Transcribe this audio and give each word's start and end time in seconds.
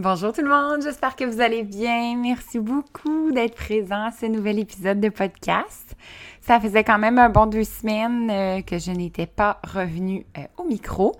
Bonjour 0.00 0.32
tout 0.32 0.42
le 0.42 0.48
monde, 0.48 0.80
j'espère 0.80 1.16
que 1.16 1.24
vous 1.24 1.40
allez 1.40 1.64
bien. 1.64 2.16
Merci 2.16 2.60
beaucoup 2.60 3.32
d'être 3.32 3.56
présent 3.56 4.04
à 4.04 4.12
ce 4.12 4.26
nouvel 4.26 4.60
épisode 4.60 5.00
de 5.00 5.08
podcast. 5.08 5.96
Ça 6.40 6.60
faisait 6.60 6.84
quand 6.84 7.00
même 7.00 7.18
un 7.18 7.30
bon 7.30 7.46
deux 7.46 7.64
semaines 7.64 8.30
euh, 8.30 8.62
que 8.62 8.78
je 8.78 8.92
n'étais 8.92 9.26
pas 9.26 9.60
revenue 9.64 10.24
euh, 10.38 10.42
au 10.56 10.62
micro. 10.62 11.16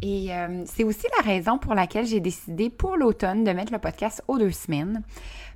Et 0.00 0.32
euh, 0.32 0.62
c'est 0.66 0.84
aussi 0.84 1.08
la 1.18 1.24
raison 1.24 1.58
pour 1.58 1.74
laquelle 1.74 2.06
j'ai 2.06 2.20
décidé 2.20 2.70
pour 2.70 2.96
l'automne 2.96 3.42
de 3.42 3.50
mettre 3.50 3.72
le 3.72 3.80
podcast 3.80 4.22
aux 4.28 4.38
deux 4.38 4.52
semaines. 4.52 5.02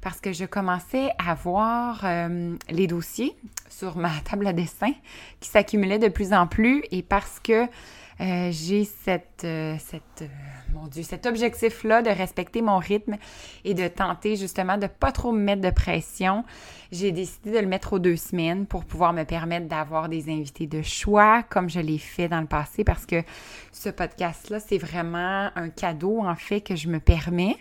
Parce 0.00 0.20
que 0.20 0.32
je 0.32 0.44
commençais 0.44 1.10
à 1.24 1.34
voir 1.34 2.04
les 2.68 2.88
dossiers 2.88 3.36
sur 3.68 3.96
ma 3.96 4.10
table 4.28 4.48
à 4.48 4.52
dessin 4.52 4.90
qui 5.38 5.48
s'accumulaient 5.48 6.00
de 6.00 6.08
plus 6.08 6.32
en 6.32 6.48
plus 6.48 6.82
et 6.90 7.04
parce 7.04 7.38
que 7.38 7.66
j'ai 8.18 8.84
cette, 8.84 9.46
cette 9.78 10.24
mon 10.74 10.86
Dieu, 10.88 11.02
cet 11.02 11.26
objectif-là 11.26 12.02
de 12.02 12.10
respecter 12.10 12.60
mon 12.62 12.78
rythme 12.78 13.16
et 13.64 13.74
de 13.74 13.88
tenter 13.88 14.36
justement 14.36 14.76
de 14.76 14.86
pas 14.86 15.12
trop 15.12 15.32
me 15.32 15.40
mettre 15.40 15.62
de 15.62 15.70
pression, 15.70 16.44
j'ai 16.92 17.12
décidé 17.12 17.52
de 17.52 17.58
le 17.58 17.66
mettre 17.66 17.94
aux 17.94 17.98
deux 17.98 18.16
semaines 18.16 18.66
pour 18.66 18.84
pouvoir 18.84 19.12
me 19.12 19.24
permettre 19.24 19.66
d'avoir 19.66 20.08
des 20.08 20.28
invités 20.28 20.66
de 20.66 20.82
choix 20.82 21.42
comme 21.44 21.70
je 21.70 21.80
l'ai 21.80 21.98
fait 21.98 22.28
dans 22.28 22.40
le 22.40 22.46
passé 22.46 22.84
parce 22.84 23.06
que 23.06 23.22
ce 23.72 23.88
podcast-là, 23.88 24.60
c'est 24.60 24.78
vraiment 24.78 25.50
un 25.54 25.68
cadeau 25.68 26.20
en 26.20 26.36
fait 26.36 26.60
que 26.60 26.76
je 26.76 26.88
me 26.88 27.00
permets 27.00 27.56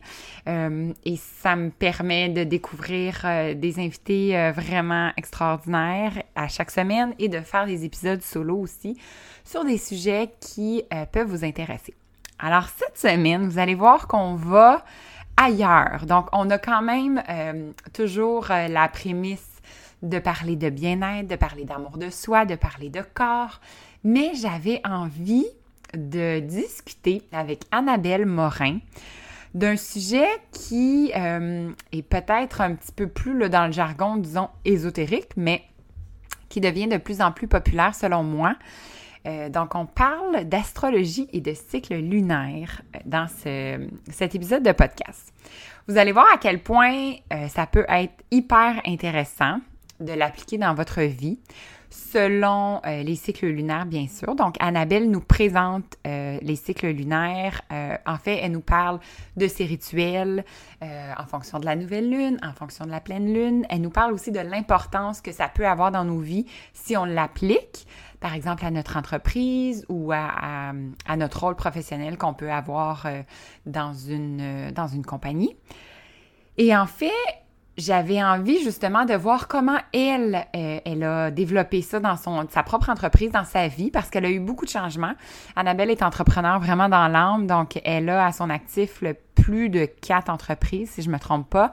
euh, 0.48 0.92
et 1.06 1.16
ça 1.18 1.56
me 1.56 1.70
permet 1.70 2.30
de 2.30 2.44
découvrir 2.44 3.22
euh, 3.26 3.54
des 3.54 3.80
invités 3.80 4.38
euh, 4.38 4.52
vraiment 4.52 5.12
extraordinaires 5.18 6.24
à 6.36 6.48
chaque 6.48 6.72
semaine 6.72 7.14
et 7.20 7.30
de 7.30 7.40
faire 7.40 7.66
des 7.66 7.86
épisodes 7.86 8.22
solo 8.22 8.58
aussi 8.58 8.98
sur 9.44 9.66
des 9.66 9.78
sujets 9.78 10.30
qui 10.40 10.84
peuvent 11.12 11.28
vous 11.28 11.44
intéresser. 11.44 11.94
Alors, 12.46 12.68
cette 12.68 12.98
semaine, 12.98 13.48
vous 13.48 13.58
allez 13.58 13.74
voir 13.74 14.06
qu'on 14.06 14.36
va 14.36 14.84
ailleurs. 15.38 16.06
Donc, 16.06 16.28
on 16.34 16.50
a 16.50 16.58
quand 16.58 16.82
même 16.82 17.24
euh, 17.30 17.72
toujours 17.94 18.52
euh, 18.52 18.68
la 18.68 18.90
prémisse 18.90 19.62
de 20.02 20.20
parler 20.20 20.58
de 20.58 20.70
bien-être, 20.70 21.30
de 21.30 21.38
parler 21.38 21.64
d'amour 21.64 21.98
de 21.98 22.10
soi, 22.10 22.44
de 22.44 22.56
parler 22.56 22.90
de 22.90 23.02
corps, 23.14 23.62
mais 24.04 24.34
j'avais 24.36 24.82
envie 24.84 25.48
de 25.94 26.42
discuter 26.42 27.22
avec 27.32 27.62
Annabelle 27.72 28.26
Morin 28.26 28.80
d'un 29.54 29.78
sujet 29.78 30.28
qui 30.52 31.14
euh, 31.16 31.72
est 31.94 32.02
peut-être 32.02 32.60
un 32.60 32.76
petit 32.76 32.92
peu 32.92 33.08
plus 33.08 33.48
dans 33.48 33.68
le 33.68 33.72
jargon, 33.72 34.18
disons, 34.18 34.50
ésotérique, 34.66 35.30
mais 35.38 35.64
qui 36.50 36.60
devient 36.60 36.88
de 36.88 36.98
plus 36.98 37.22
en 37.22 37.32
plus 37.32 37.48
populaire 37.48 37.96
selon 37.96 38.24
moi. 38.24 38.56
Euh, 39.26 39.50
donc, 39.50 39.76
on 39.76 39.86
parle 39.86 40.44
d'astrologie 40.46 41.28
et 41.32 41.42
de 41.42 41.54
cycle 41.54 41.96
lunaire 41.96 42.82
euh, 42.96 43.00
dans 43.06 43.28
cet 43.28 44.36
épisode 44.36 44.64
de 44.64 44.72
podcast. 44.72 45.34
Vous 45.88 45.98
allez 45.98 46.12
voir 46.12 46.28
à 46.34 46.38
quel 46.38 46.60
point 46.60 47.14
euh, 47.32 47.48
ça 47.48 47.66
peut 47.66 47.86
être 47.90 48.14
hyper 48.32 48.82
intéressant 48.86 49.60
de 50.00 50.14
l'appliquer 50.14 50.58
dans 50.58 50.74
votre 50.74 51.02
vie 51.02 51.40
selon 51.94 52.82
les 52.86 53.16
cycles 53.16 53.48
lunaires, 53.48 53.86
bien 53.86 54.08
sûr. 54.08 54.36
Donc, 54.36 54.56
Annabelle 54.60 55.10
nous 55.10 55.22
présente 55.22 55.98
les 56.06 56.56
cycles 56.56 56.90
lunaires. 56.90 57.62
en 57.72 58.18
fait, 58.18 58.40
elle 58.42 58.52
nous 58.52 58.62
parle 58.62 59.00
de 59.38 59.48
ses 59.48 59.66
rituels 59.66 60.44
en 60.82 61.26
fonction 61.28 61.60
de 61.60 61.66
la 61.66 61.76
nouvelle 61.76 62.10
lune, 62.10 62.40
en 62.44 62.54
fonction 62.54 62.86
de 62.86 62.92
la 62.92 63.00
pleine 63.00 63.34
lune. 63.34 63.66
Elle 63.70 63.82
nous 63.82 63.90
parle 63.90 64.14
aussi 64.14 64.32
de 64.32 64.40
l'importance 64.40 65.22
que 65.22 65.32
ça 65.32 65.48
peut 65.48 65.68
avoir 65.68 65.92
dans 65.92 66.04
nos 66.04 66.20
vies 66.20 66.46
si 66.74 66.98
on 66.98 67.06
l'applique 67.06 67.88
par 68.24 68.36
exemple, 68.36 68.64
à 68.64 68.72
notre 68.72 68.96
entreprise 68.96 69.86
ou 69.90 70.14
à, 70.14 70.72
notre 71.18 71.42
rôle 71.42 71.58
professionnel 71.58 72.18
qu'on 72.18 72.34
peut 72.34 72.50
avoir 72.50 73.06
euh, 73.06 73.22
dans, 73.66 73.94
une, 73.94 74.40
euh, 74.40 74.72
dans 74.72 74.88
une 74.88 75.06
compagnie. 75.06 75.58
Et 76.58 76.74
en 76.74 76.86
fait, 76.86 77.12
j'avais 77.78 78.24
envie 78.24 78.64
justement 78.64 79.06
de 79.06 79.14
voir 79.16 79.48
comment 79.48 79.78
elle, 79.94 80.46
euh, 80.56 80.80
elle 80.86 81.04
a 81.04 81.32
développé 81.32 81.82
ça 81.82 82.00
dans 82.00 82.18
son, 82.18 82.48
sa 82.50 82.64
propre 82.64 82.90
entreprise, 82.90 83.32
dans 83.32 83.46
sa 83.46 83.68
vie, 83.68 83.90
parce 83.90 84.10
qu'elle 84.10 84.26
a 84.26 84.30
eu 84.30 84.40
beaucoup 84.40 84.66
de 84.66 84.70
changements. 84.70 85.14
Annabelle 85.56 85.90
est 85.90 86.04
entrepreneur 86.04 86.60
vraiment 86.60 86.90
dans 86.90 87.08
l'âme, 87.08 87.48
donc 87.48 87.80
elle 87.84 88.10
a 88.10 88.28
à 88.28 88.32
son 88.32 88.50
actif 88.50 89.02
le 89.02 89.16
plus 89.36 89.70
de 89.70 89.86
quatre 89.86 90.30
entreprises, 90.30 90.92
si 90.92 91.02
je 91.02 91.10
me 91.10 91.18
trompe 91.18 91.50
pas. 91.50 91.72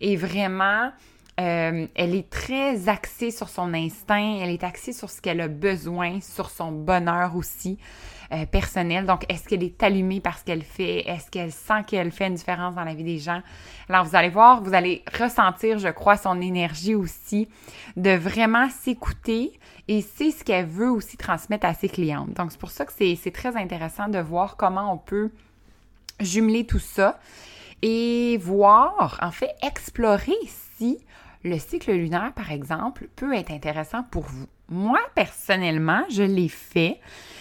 Et 0.00 0.16
vraiment, 0.16 0.90
euh, 1.40 1.86
elle 1.94 2.14
est 2.14 2.28
très 2.28 2.88
axée 2.88 3.30
sur 3.30 3.48
son 3.48 3.72
instinct, 3.72 4.38
elle 4.42 4.50
est 4.50 4.64
axée 4.64 4.92
sur 4.92 5.08
ce 5.08 5.20
qu'elle 5.20 5.40
a 5.40 5.48
besoin, 5.48 6.20
sur 6.20 6.50
son 6.50 6.72
bonheur 6.72 7.36
aussi 7.36 7.78
euh, 8.32 8.46
personnel. 8.46 9.06
Donc, 9.06 9.24
est-ce 9.32 9.48
qu'elle 9.48 9.62
est 9.62 9.82
allumée 9.82 10.20
par 10.20 10.38
ce 10.38 10.44
qu'elle 10.44 10.62
fait? 10.62 11.08
Est-ce 11.08 11.30
qu'elle 11.30 11.52
sent 11.52 11.84
qu'elle 11.86 12.10
fait 12.10 12.26
une 12.26 12.34
différence 12.34 12.74
dans 12.74 12.84
la 12.84 12.94
vie 12.94 13.04
des 13.04 13.18
gens? 13.18 13.40
Alors, 13.88 14.04
vous 14.04 14.16
allez 14.16 14.28
voir, 14.28 14.62
vous 14.62 14.74
allez 14.74 15.02
ressentir, 15.18 15.78
je 15.78 15.88
crois, 15.88 16.16
son 16.16 16.40
énergie 16.40 16.94
aussi, 16.94 17.48
de 17.96 18.10
vraiment 18.10 18.68
s'écouter 18.68 19.58
et 19.88 20.02
c'est 20.02 20.30
ce 20.30 20.44
qu'elle 20.44 20.66
veut 20.66 20.90
aussi 20.90 21.16
transmettre 21.16 21.66
à 21.66 21.72
ses 21.72 21.88
clientes. 21.88 22.34
Donc, 22.34 22.52
c'est 22.52 22.60
pour 22.60 22.70
ça 22.70 22.84
que 22.84 22.92
c'est 22.92 23.32
très 23.32 23.56
intéressant 23.56 24.08
de 24.08 24.18
voir 24.18 24.56
comment 24.56 24.92
on 24.92 24.98
peut 24.98 25.30
jumeler 26.20 26.66
tout 26.66 26.78
ça 26.78 27.18
et 27.80 28.36
voir, 28.38 29.18
en 29.22 29.30
fait, 29.30 29.50
explorer 29.62 30.36
si 30.76 30.98
le 31.44 31.58
cycle 31.58 31.92
lunaire, 31.92 32.32
par 32.34 32.50
exemple, 32.50 33.08
peut 33.16 33.32
être 33.34 33.50
intéressant 33.50 34.02
pour 34.02 34.24
vous. 34.24 34.46
Moi, 34.68 34.98
personnellement, 35.14 36.02
je 36.10 36.22
l'ai 36.22 36.48
fait. 36.48 37.00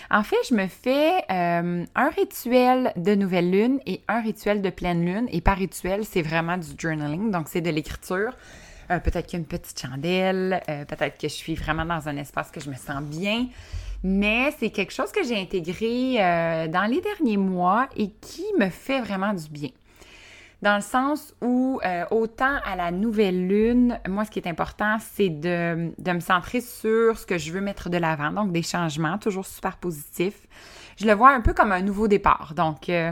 En 0.10 0.24
fait, 0.24 0.38
je 0.50 0.56
me 0.56 0.68
fais 0.68 1.18
euh, 1.30 1.86
un 1.96 2.10
rituel 2.10 2.94
de 2.96 3.14
nouvelle 3.14 3.52
lune 3.52 3.80
et 3.86 4.02
un 4.08 4.22
rituel 4.22 4.62
de 4.62 4.70
pleine 4.70 5.06
lune. 5.06 5.28
Et 5.32 5.42
par 5.42 5.58
rituel, 5.58 6.06
c'est 6.06 6.22
vraiment 6.22 6.58
du 6.58 6.68
journaling, 6.78 7.30
donc 7.30 7.48
c'est 7.50 7.62
de 7.62 7.70
l'écriture. 7.70 8.32
Euh, 8.90 9.00
peut-être 9.00 9.28
qu'il 9.28 9.44
petite 9.44 9.78
chandelle, 9.80 10.62
euh, 10.70 10.86
peut-être 10.86 11.18
que 11.18 11.28
je 11.28 11.34
suis 11.34 11.56
vraiment 11.56 11.84
dans 11.84 12.08
un 12.08 12.16
espace 12.16 12.52
que 12.52 12.62
je 12.62 12.70
me 12.70 12.76
sens 12.76 13.02
bien. 13.02 13.48
Mais 14.04 14.54
c'est 14.60 14.70
quelque 14.70 14.94
chose 14.94 15.12
que 15.12 15.24
j'ai 15.24 15.42
intégré 15.42 16.18
dans 16.70 16.88
les 16.90 17.02
derniers 17.02 17.36
mois 17.36 17.90
et 17.98 18.12
qui 18.22 18.46
me 18.60 18.70
fait 18.70 19.02
vraiment 19.02 19.34
du 19.34 19.50
bien 19.50 19.70
dans 20.62 20.76
le 20.76 20.82
sens 20.82 21.36
où 21.42 21.80
euh, 21.86 22.06
autant 22.10 22.58
à 22.66 22.76
la 22.76 22.92
nouvelle 22.92 23.48
lune, 23.48 24.00
moi 24.08 24.26
ce 24.26 24.32
qui 24.32 24.40
est 24.40 24.48
important, 24.48 24.98
c'est 25.00 25.30
de, 25.30 25.92
me 26.06 26.20
centrer 26.20 26.62
sur 26.62 27.18
ce 27.18 27.26
que 27.26 27.38
je 27.38 27.52
veux 27.52 27.62
mettre 27.62 27.90
de 27.90 27.98
l'avant, 27.98 28.32
donc 28.32 28.52
des 28.52 28.64
changements, 28.64 29.18
toujours 29.18 29.46
super 29.46 29.78
positifs. 29.78 30.48
Je 30.98 31.06
le 31.06 31.14
vois 31.14 31.32
un 31.32 31.42
peu 31.42 31.54
comme 31.54 31.72
un 31.72 31.82
nouveau 31.82 32.08
départ. 32.08 32.54
Donc, 32.56 32.90
euh, 32.90 33.12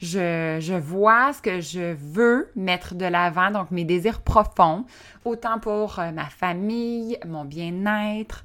je, 0.00 0.78
vois 0.78 1.34
ce 1.34 1.42
que 1.42 1.60
je 1.60 1.94
veux 1.94 2.50
mettre 2.56 2.94
de 2.94 3.04
l'avant, 3.04 3.50
donc 3.50 3.70
mes 3.70 3.84
désirs 3.84 4.22
profonds, 4.22 4.86
autant 5.26 5.58
pour 5.58 5.98
euh, 5.98 6.10
ma 6.12 6.26
famille, 6.26 7.18
mon 7.26 7.44
bien-être, 7.44 8.44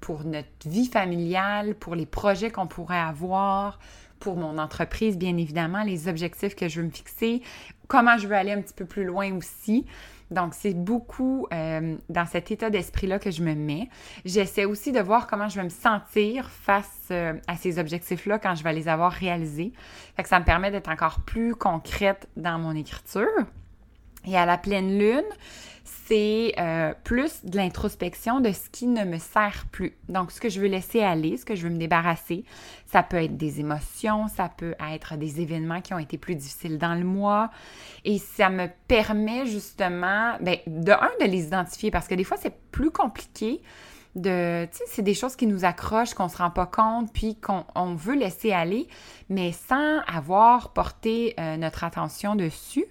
pour 0.00 0.24
notre 0.24 0.48
vie 0.64 0.86
familiale, 0.86 1.74
pour 1.74 1.94
les 1.94 2.06
projets 2.06 2.50
qu'on 2.50 2.66
pourrait 2.66 2.98
avoir, 2.98 3.78
pour 4.18 4.36
mon 4.36 4.58
entreprise, 4.58 5.16
bien 5.16 5.36
évidemment, 5.36 5.82
les 5.82 6.08
objectifs 6.08 6.54
que 6.54 6.68
je 6.68 6.80
veux 6.80 6.86
me 6.86 6.92
fixer, 6.92 7.42
comment 7.86 8.18
je 8.18 8.26
veux 8.26 8.36
aller 8.36 8.52
un 8.52 8.60
petit 8.60 8.74
peu 8.74 8.84
plus 8.84 9.04
loin 9.04 9.34
aussi. 9.34 9.86
Donc, 10.30 10.52
c'est 10.52 10.74
beaucoup 10.74 11.46
euh, 11.52 11.96
dans 12.10 12.26
cet 12.26 12.50
état 12.50 12.68
d'esprit-là 12.68 13.18
que 13.18 13.30
je 13.30 13.42
me 13.42 13.54
mets. 13.54 13.88
J'essaie 14.24 14.66
aussi 14.66 14.92
de 14.92 15.00
voir 15.00 15.26
comment 15.26 15.48
je 15.48 15.56
vais 15.56 15.64
me 15.64 15.70
sentir 15.70 16.50
face 16.50 17.08
euh, 17.10 17.32
à 17.46 17.56
ces 17.56 17.78
objectifs-là 17.78 18.38
quand 18.38 18.54
je 18.54 18.62
vais 18.62 18.74
les 18.74 18.88
avoir 18.88 19.10
réalisés. 19.10 19.72
Fait 20.16 20.22
que 20.22 20.28
ça 20.28 20.38
me 20.38 20.44
permet 20.44 20.70
d'être 20.70 20.90
encore 20.90 21.20
plus 21.20 21.54
concrète 21.54 22.28
dans 22.36 22.58
mon 22.58 22.76
écriture. 22.76 23.26
Et 24.26 24.36
à 24.36 24.44
la 24.44 24.58
pleine 24.58 24.98
lune, 24.98 25.24
c'est 26.08 26.54
euh, 26.58 26.94
plus 27.04 27.44
de 27.44 27.56
l'introspection 27.56 28.40
de 28.40 28.50
ce 28.52 28.70
qui 28.70 28.86
ne 28.86 29.04
me 29.04 29.18
sert 29.18 29.66
plus. 29.70 29.94
Donc, 30.08 30.32
ce 30.32 30.40
que 30.40 30.48
je 30.48 30.58
veux 30.58 30.66
laisser 30.66 31.02
aller, 31.02 31.36
ce 31.36 31.44
que 31.44 31.54
je 31.54 31.64
veux 31.64 31.72
me 31.72 31.78
débarrasser, 31.78 32.44
ça 32.86 33.02
peut 33.02 33.22
être 33.22 33.36
des 33.36 33.60
émotions, 33.60 34.26
ça 34.28 34.48
peut 34.48 34.74
être 34.92 35.16
des 35.16 35.42
événements 35.42 35.82
qui 35.82 35.92
ont 35.92 35.98
été 35.98 36.16
plus 36.16 36.34
difficiles 36.34 36.78
dans 36.78 36.94
le 36.94 37.04
mois. 37.04 37.50
Et 38.06 38.18
ça 38.18 38.48
me 38.48 38.68
permet 38.88 39.44
justement, 39.44 40.36
ben, 40.40 40.56
de 40.66 40.92
un, 40.92 41.10
de 41.20 41.30
les 41.30 41.44
identifier 41.46 41.90
parce 41.90 42.08
que 42.08 42.14
des 42.14 42.24
fois, 42.24 42.38
c'est 42.40 42.58
plus 42.70 42.90
compliqué 42.90 43.60
de, 44.14 44.66
tu 44.72 44.78
sais, 44.78 44.84
c'est 44.86 45.02
des 45.02 45.14
choses 45.14 45.36
qui 45.36 45.46
nous 45.46 45.66
accrochent, 45.66 46.14
qu'on 46.14 46.28
se 46.28 46.38
rend 46.38 46.50
pas 46.50 46.66
compte, 46.66 47.12
puis 47.12 47.36
qu'on 47.36 47.94
veut 47.94 48.16
laisser 48.16 48.52
aller, 48.52 48.88
mais 49.28 49.52
sans 49.52 50.00
avoir 50.06 50.72
porté 50.72 51.34
euh, 51.38 51.58
notre 51.58 51.84
attention 51.84 52.34
dessus. 52.34 52.86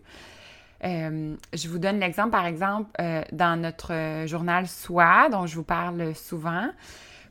Euh, 0.84 1.36
je 1.54 1.68
vous 1.68 1.80
donne 1.80 2.00
l'exemple, 2.00 2.32
par 2.32 2.46
exemple, 2.46 2.90
euh, 3.02 3.24
dans 3.32 3.60
notre 3.60 4.26
journal 4.28 4.68
Soi, 4.68 5.30
dont 5.30 5.48
je 5.48 5.56
vous 5.56 5.64
parle 5.64 6.14
souvent, 6.16 6.70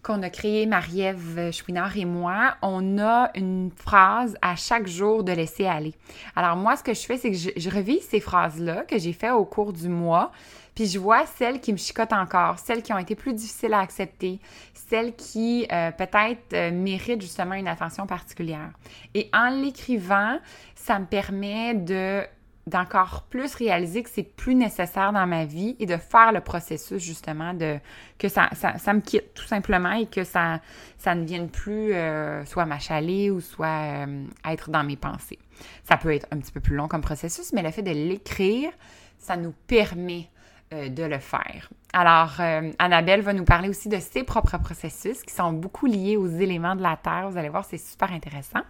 qu'on 0.02 0.22
a 0.22 0.30
créé 0.30 0.66
Marie-Ève 0.66 1.50
Chouinard 1.52 1.96
et 1.96 2.04
moi, 2.04 2.56
on 2.62 2.98
a 2.98 3.30
une 3.34 3.70
phrase 3.74 4.36
à 4.40 4.54
chaque 4.54 4.86
jour 4.86 5.24
de 5.24 5.32
laisser 5.32 5.66
aller. 5.66 5.94
Alors 6.36 6.56
moi, 6.56 6.76
ce 6.76 6.84
que 6.84 6.94
je 6.94 7.00
fais, 7.00 7.16
c'est 7.16 7.30
que 7.30 7.36
je, 7.36 7.50
je 7.56 7.70
revis 7.70 8.00
ces 8.00 8.20
phrases-là 8.20 8.84
que 8.84 8.98
j'ai 8.98 9.12
fait 9.12 9.30
au 9.30 9.44
cours 9.44 9.72
du 9.72 9.88
mois, 9.88 10.30
puis 10.76 10.86
je 10.86 10.98
vois 11.00 11.26
celles 11.26 11.60
qui 11.60 11.72
me 11.72 11.76
chicotent 11.76 12.12
encore, 12.12 12.60
celles 12.60 12.82
qui 12.82 12.92
ont 12.92 12.98
été 12.98 13.16
plus 13.16 13.34
difficiles 13.34 13.74
à 13.74 13.80
accepter, 13.80 14.38
celles 14.74 15.16
qui 15.16 15.66
euh, 15.72 15.90
peut-être 15.90 16.70
méritent 16.70 17.22
justement 17.22 17.54
une 17.54 17.66
attention 17.66 18.06
particulière. 18.06 18.70
Et 19.14 19.28
en 19.32 19.48
l'écrivant, 19.48 20.38
ça 20.76 21.00
me 21.00 21.06
permet 21.06 21.74
de 21.74 22.22
d'encore 22.66 23.26
plus 23.30 23.54
réaliser 23.54 24.02
que 24.02 24.10
c'est 24.10 24.24
plus 24.24 24.56
nécessaire 24.56 25.12
dans 25.12 25.26
ma 25.26 25.44
vie 25.44 25.76
et 25.78 25.86
de 25.86 25.96
faire 25.96 26.32
le 26.32 26.40
processus 26.40 27.00
justement 27.00 27.54
de 27.54 27.78
que 28.18 28.28
ça, 28.28 28.48
ça, 28.54 28.92
me 28.92 29.00
quitte 29.00 29.34
tout 29.34 29.44
simplement 29.44 29.92
et 29.92 30.06
que 30.06 30.24
ça, 30.24 30.60
ça 30.98 31.14
ne 31.14 31.24
vienne 31.24 31.48
plus 31.48 31.92
euh, 31.92 32.44
soit 32.44 32.66
m'achaler 32.66 33.30
ou 33.30 33.40
soit 33.40 34.06
euh, 34.06 34.24
être 34.44 34.70
dans 34.70 34.82
mes 34.82 34.96
pensées. 34.96 35.38
Ça 35.84 35.96
peut 35.96 36.12
être 36.12 36.26
un 36.32 36.38
petit 36.38 36.50
peu 36.50 36.60
plus 36.60 36.74
long 36.74 36.88
comme 36.88 37.02
processus, 37.02 37.52
mais 37.52 37.62
le 37.62 37.70
fait 37.70 37.82
de 37.82 37.92
l'écrire, 37.92 38.70
ça 39.18 39.36
nous 39.36 39.54
permet 39.68 40.28
euh, 40.72 40.88
de 40.88 41.04
le 41.04 41.18
faire. 41.18 41.70
Alors, 41.92 42.40
Annabelle 42.78 43.22
va 43.22 43.32
nous 43.32 43.44
parler 43.44 43.70
aussi 43.70 43.88
de 43.88 43.98
ses 43.98 44.22
propres 44.22 44.58
processus 44.58 45.22
qui 45.22 45.32
sont 45.32 45.52
beaucoup 45.52 45.86
liés 45.86 46.16
aux 46.18 46.26
éléments 46.26 46.74
de 46.74 46.82
la 46.82 46.98
Terre. 47.02 47.30
Vous 47.30 47.38
allez 47.38 47.48
voir, 47.48 47.64
c'est 47.64 47.78
super 47.78 48.12
intéressant 48.12 48.60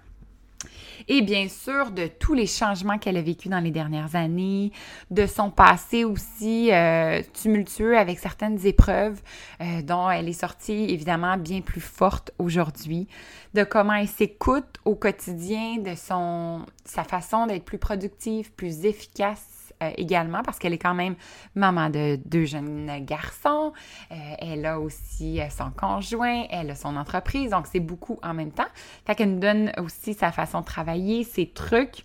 et 1.08 1.22
bien 1.22 1.48
sûr 1.48 1.90
de 1.90 2.06
tous 2.06 2.34
les 2.34 2.46
changements 2.46 2.98
qu'elle 2.98 3.16
a 3.16 3.22
vécu 3.22 3.48
dans 3.48 3.60
les 3.60 3.70
dernières 3.70 4.14
années, 4.14 4.72
de 5.10 5.26
son 5.26 5.50
passé 5.50 6.04
aussi 6.04 6.72
euh, 6.72 7.22
tumultueux 7.34 7.96
avec 7.96 8.18
certaines 8.18 8.64
épreuves 8.66 9.20
euh, 9.60 9.82
dont 9.82 10.10
elle 10.10 10.28
est 10.28 10.32
sortie 10.32 10.86
évidemment 10.90 11.36
bien 11.36 11.60
plus 11.60 11.80
forte 11.80 12.32
aujourd'hui, 12.38 13.08
de 13.54 13.64
comment 13.64 13.94
elle 13.94 14.08
s'écoute 14.08 14.78
au 14.84 14.94
quotidien, 14.94 15.78
de 15.78 15.94
son 15.94 16.66
sa 16.84 17.04
façon 17.04 17.46
d'être 17.46 17.64
plus 17.64 17.78
productive, 17.78 18.52
plus 18.52 18.84
efficace 18.84 19.55
euh, 19.82 19.90
également 19.98 20.42
parce 20.42 20.58
qu'elle 20.58 20.72
est 20.72 20.78
quand 20.78 20.94
même 20.94 21.16
maman 21.54 21.90
de 21.90 22.18
deux 22.24 22.46
jeunes 22.46 22.90
garçons. 23.04 23.74
Euh, 24.10 24.14
elle 24.38 24.64
a 24.64 24.80
aussi 24.80 25.38
euh, 25.40 25.50
son 25.50 25.70
conjoint, 25.70 26.44
elle 26.50 26.70
a 26.70 26.74
son 26.74 26.96
entreprise, 26.96 27.50
donc 27.50 27.66
c'est 27.66 27.80
beaucoup 27.80 28.18
en 28.22 28.32
même 28.32 28.52
temps. 28.52 28.68
Fait 29.06 29.14
qu'elle 29.14 29.34
nous 29.34 29.40
donne 29.40 29.72
aussi 29.76 30.14
sa 30.14 30.32
façon 30.32 30.60
de 30.60 30.64
travailler, 30.64 31.24
ses 31.24 31.48
trucs. 31.48 32.04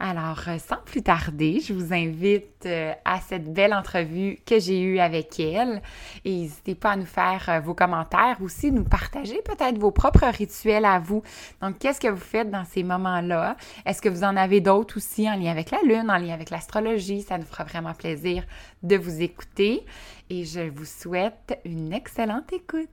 Alors, 0.00 0.42
euh, 0.48 0.58
sans 0.58 0.78
plus 0.84 1.02
tarder, 1.02 1.60
je 1.60 1.72
vous 1.72 1.92
invite 1.92 2.66
euh, 2.66 2.92
à 3.04 3.20
cette 3.20 3.52
belle 3.52 3.72
entrevue 3.72 4.38
que 4.46 4.58
j'ai 4.58 4.80
eue 4.80 4.98
avec 4.98 5.38
elle. 5.38 5.82
Et 6.24 6.30
n'hésitez 6.30 6.74
pas 6.74 6.92
à 6.92 6.96
nous 6.96 7.06
faire 7.06 7.48
euh, 7.48 7.60
vos 7.60 7.74
commentaires 7.74 8.38
aussi, 8.40 8.72
nous 8.72 8.84
partager 8.84 9.40
peut-être 9.42 9.78
vos 9.78 9.92
propres 9.92 10.26
rituels 10.26 10.84
à 10.84 10.98
vous. 10.98 11.22
Donc, 11.62 11.78
qu'est-ce 11.78 12.00
que 12.00 12.08
vous 12.08 12.16
faites 12.16 12.50
dans 12.50 12.64
ces 12.64 12.82
moments-là? 12.82 13.56
Est-ce 13.86 14.02
que 14.02 14.08
vous 14.08 14.24
en 14.24 14.36
avez 14.36 14.60
d'autres 14.60 14.96
aussi 14.96 15.30
en 15.30 15.36
lien 15.36 15.50
avec 15.50 15.70
la 15.70 15.78
Lune, 15.82 16.10
en 16.10 16.18
lien 16.18 16.34
avec 16.34 16.50
l'astrologie? 16.50 17.22
Ça 17.22 17.38
nous 17.38 17.46
fera 17.46 17.64
vraiment 17.64 17.94
plaisir 17.94 18.44
de 18.82 18.96
vous 18.96 19.22
écouter. 19.22 19.84
Et 20.30 20.44
je 20.44 20.68
vous 20.70 20.86
souhaite 20.86 21.58
une 21.64 21.92
excellente 21.92 22.52
écoute. 22.52 22.88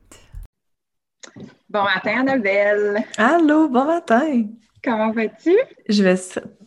Bon 1.69 1.83
matin, 1.83 2.21
Annabelle. 2.21 3.03
Allô, 3.17 3.69
bon 3.69 3.85
matin. 3.85 4.43
Comment 4.83 5.11
vas-tu? 5.11 5.55
Je 5.87 6.03
vais 6.03 6.17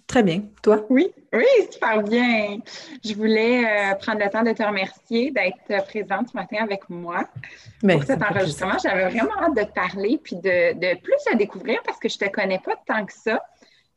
Très 0.06 0.22
bien. 0.22 0.42
Toi? 0.62 0.84
Oui, 0.90 1.12
oui, 1.32 1.46
super 1.70 2.02
bien. 2.02 2.58
Je 3.02 3.14
voulais 3.14 3.64
euh, 3.64 3.94
prendre 3.94 4.22
le 4.22 4.30
temps 4.30 4.42
de 4.42 4.52
te 4.52 4.62
remercier 4.62 5.30
d'être 5.30 5.86
présente 5.86 6.28
ce 6.28 6.36
matin 6.36 6.58
avec 6.60 6.88
moi 6.90 7.26
pour 7.80 8.02
cet 8.04 8.22
enregistrement. 8.22 8.76
J'avais 8.82 9.08
vraiment 9.08 9.34
hâte 9.40 9.56
de 9.56 9.62
te 9.62 9.72
parler 9.72 10.20
puis 10.22 10.36
de, 10.36 11.00
plus 11.00 11.16
te 11.26 11.36
découvrir 11.36 11.82
parce 11.84 11.98
que 11.98 12.08
je 12.08 12.18
ne 12.20 12.26
te 12.26 12.32
connais 12.32 12.58
pas 12.58 12.74
tant 12.86 13.04
que 13.06 13.12
ça. 13.12 13.42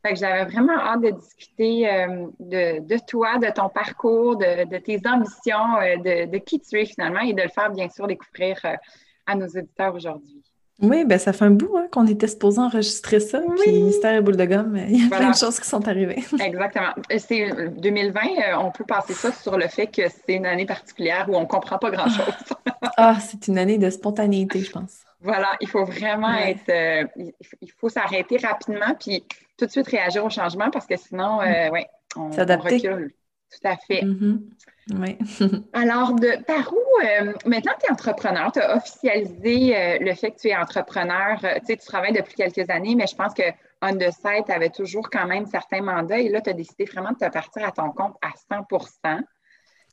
Fait 0.02 0.14
que 0.14 0.20
j'avais 0.20 0.46
vraiment 0.46 0.80
hâte 0.80 1.02
de 1.02 1.10
discuter 1.10 1.92
euh, 1.92 2.28
de, 2.40 3.06
toi, 3.06 3.38
de 3.38 3.52
ton 3.52 3.68
parcours, 3.68 4.38
de, 4.38 4.78
tes 4.78 5.02
ambitions, 5.06 5.76
euh, 5.82 6.26
de, 6.26 6.38
qui 6.38 6.60
tu 6.62 6.80
es 6.80 6.86
finalement 6.86 7.20
et 7.20 7.34
de 7.34 7.42
le 7.42 7.50
faire 7.50 7.70
bien 7.70 7.90
sûr 7.90 8.08
découvrir 8.08 8.58
à 9.26 9.36
nos 9.36 9.48
auditeurs 9.48 9.94
aujourd'hui. 9.94 10.37
Oui, 10.80 11.06
ben 11.06 11.18
ça 11.18 11.34
fait 11.34 11.46
un 11.46 11.52
bout 11.52 11.76
hein, 11.76 11.88
qu'on 11.92 12.06
était 12.06 12.28
supposé 12.28 12.60
enregistrer 12.60 13.20
ça. 13.20 13.42
Oui. 13.44 13.56
Puis 13.64 13.82
Mystère 13.82 14.14
et 14.14 14.22
Boule 14.22 14.38
de 14.38 14.46
Gomme, 14.46 14.78
il 14.88 15.04
y 15.04 15.06
a 15.06 15.16
plein 15.16 15.32
de 15.32 15.36
choses 15.36 15.60
qui 15.60 15.68
sont 15.68 15.88
arrivées. 15.88 16.24
Exactement. 16.40 16.94
C'est 17.18 17.72
2020, 17.78 18.22
euh, 18.22 18.58
on 18.60 18.72
peut 18.72 18.84
passer 18.84 19.14
ça 19.14 19.32
sur 19.32 19.58
le 19.58 19.68
fait 19.68 19.88
que 19.88 20.04
c'est 20.08 20.36
une 20.36 20.46
année 20.46 20.68
particulière 20.68 21.26
où 21.30 21.36
on 21.36 21.42
ne 21.42 21.46
comprend 21.46 21.80
pas 21.80 21.90
grand-chose. 21.90 22.34
ah, 22.98 23.18
c'est 23.20 23.48
une 23.48 23.58
année 23.58 23.80
de 23.80 23.90
spontanéité, 23.90 24.60
je 24.60 24.72
pense. 24.72 25.00
Voilà, 25.20 25.58
il 25.62 25.68
faut 25.68 25.84
vraiment 25.84 26.36
être. 26.36 26.70
Euh, 26.70 27.06
il 27.62 27.72
faut 27.72 27.90
s'arrêter 27.90 28.38
rapidement 28.38 28.94
puis 29.00 29.26
tout 29.58 29.66
de 29.66 29.72
suite 29.72 29.88
réagir 29.88 30.24
au 30.24 30.30
changement 30.30 30.70
parce 30.70 30.86
que 30.86 30.96
sinon, 30.96 31.42
euh, 31.42 31.70
mm. 31.70 31.72
ouais, 31.72 31.88
on, 32.16 32.30
on, 32.30 32.58
recule. 32.58 33.14
Tout 33.50 33.68
à 33.68 33.78
fait. 33.78 34.02
Mm-hmm. 34.02 34.40
Oui. 34.96 35.18
Alors, 35.74 36.14
de, 36.14 36.44
par 36.44 36.72
où, 36.72 37.04
euh, 37.04 37.34
maintenant 37.46 37.74
tu 37.80 37.88
es 37.88 37.92
entrepreneur, 37.92 38.52
tu 38.52 38.60
as 38.60 38.76
officialisé 38.76 39.76
euh, 39.76 39.98
le 40.00 40.14
fait 40.14 40.32
que 40.32 40.40
tu 40.40 40.48
es 40.48 40.56
entrepreneur, 40.56 41.38
euh, 41.44 41.56
tu 41.60 41.66
sais, 41.66 41.78
tu 41.78 41.86
travailles 41.86 42.14
depuis 42.14 42.36
quelques 42.36 42.70
années, 42.70 42.96
mais 42.96 43.08
je 43.08 43.16
pense 43.16 43.34
que 43.34 43.44
On 43.82 43.94
the 43.94 44.10
tu 44.46 44.52
avais 44.52 44.70
toujours 44.70 45.10
quand 45.10 45.28
même 45.28 45.46
certains 45.46 45.82
mandats 45.82 46.18
et 46.18 46.30
là, 46.30 46.42
tu 46.42 46.50
as 46.50 46.54
décidé 46.54 46.86
vraiment 46.86 47.12
de 47.12 47.18
te 47.18 47.30
partir 47.30 47.68
à 47.68 47.72
ton 47.72 47.92
compte 47.92 48.16
à 48.22 48.30
100% 48.52 49.22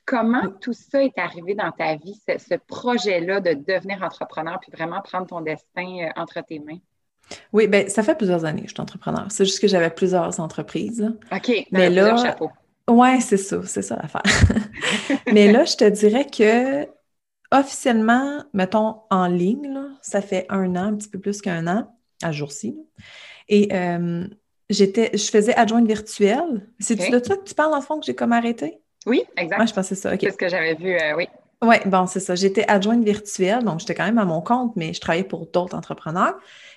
Comment 0.07 0.51
tout 0.61 0.75
ça 0.75 1.03
est 1.03 1.19
arrivé 1.19 1.55
dans 1.55 1.71
ta 1.71 1.97
vie, 1.97 2.21
ce, 2.29 2.57
projet-là 2.57 3.41
de 3.41 3.55
devenir 3.55 4.03
entrepreneur 4.03 4.61
puis 4.61 4.71
vraiment 4.71 5.01
prendre 5.01 5.27
ton 5.27 5.41
destin 5.41 6.11
entre 6.17 6.43
tes 6.43 6.59
mains? 6.59 6.79
Oui, 7.55 7.69
bien, 7.69 7.89
ça 7.89 8.03
fait 8.03 8.15
plusieurs 8.15 8.45
années 8.45 8.63
que 8.63 8.69
je 8.69 8.75
suis 8.75 8.83
entrepreneur. 8.83 9.27
C'est 9.31 9.47
juste 9.47 9.61
que 9.61 9.67
j'avais 9.67 9.89
plusieurs 9.89 10.41
entreprises. 10.41 11.11
OK, 11.33 11.67
mais 11.73 11.89
là, 11.89 12.17
chapeaux. 12.17 12.51
Ouais, 12.89 13.21
c'est 13.21 13.37
ça, 13.39 13.61
c'est 13.65 13.83
ça 13.83 13.97
l'affaire. 13.97 14.23
Mais 15.33 15.51
là, 15.51 15.65
je 15.65 15.77
te 15.77 15.89
dirais 15.89 16.27
que 16.27 16.87
officiellement, 17.51 18.45
mettons 18.53 18.97
en 19.11 19.27
ligne, 19.27 19.81
ça 20.03 20.21
fait 20.21 20.47
un 20.49 20.77
an, 20.77 20.85
un 20.85 20.97
petit 20.97 21.09
peu 21.09 21.19
plus 21.19 21.41
qu'un 21.41 21.67
an, 21.67 21.97
à 22.23 22.33
jour-ci. 22.33 22.77
Et 23.49 23.69
euh, 23.73 24.27
j'étais, 24.69 25.11
je 25.15 25.31
faisais 25.31 25.55
adjointe 25.55 25.87
virtuelle. 25.87 26.69
C'est-tu 26.79 27.11
de 27.11 27.23
ça 27.23 27.37
que 27.37 27.45
tu 27.45 27.55
parles, 27.55 27.75
en 27.75 27.81
fond, 27.81 28.01
que 28.01 28.07
j'ai 28.07 28.15
comme 28.15 28.33
arrêté? 28.33 28.79
Oui, 29.07 29.23
exact. 29.37 29.59
Moi, 29.59 29.67
je 29.67 29.75
pensais 29.75 29.95
ça. 29.95 30.11
C'est 30.19 30.31
ce 30.31 30.37
que 30.37 30.49
j'avais 30.49 30.75
vu, 30.75 30.95
euh, 30.95 31.17
oui. 31.17 31.29
Oui, 31.63 31.77
bon, 31.87 32.07
c'est 32.07 32.21
ça. 32.21 32.35
J'étais 32.35 32.69
adjointe 32.69 33.05
virtuelle, 33.05 33.65
donc 33.65 33.81
j'étais 33.81 33.95
quand 33.95 34.05
même 34.05 34.19
à 34.19 34.25
mon 34.25 34.43
compte, 34.43 34.77
mais 34.77 34.93
je 34.93 35.01
travaillais 35.01 35.25
pour 35.25 35.47
d'autres 35.47 35.75
entrepreneurs. 35.75 36.35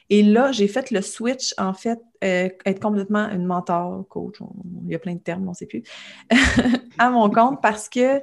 Et 0.10 0.24
là, 0.24 0.52
j'ai 0.52 0.68
fait 0.68 0.92
le 0.92 1.02
switch, 1.02 1.54
en 1.58 1.74
fait, 1.74 2.00
euh, 2.24 2.50
être 2.66 2.80
complètement 2.80 3.30
une 3.30 3.46
mentor, 3.46 4.08
coach, 4.08 4.38
il 4.86 4.92
y 4.92 4.96
a 4.96 5.00
plein 5.00 5.16
de 5.16 5.20
termes, 5.20 5.46
on 5.48 5.52
ne 5.52 5.56
sait 5.56 5.66
plus, 5.66 5.84
à 6.98 7.10
mon 7.10 7.30
compte 7.30 7.62
parce 7.62 7.90
que 7.90 8.22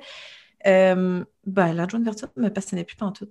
euh, 0.66 1.24
ben, 1.46 1.72
l'adjointe 1.74 2.04
virtuelle 2.04 2.30
ne 2.36 2.44
me 2.44 2.50
passionnait 2.50 2.84
plus 2.84 2.96
tout. 2.96 3.28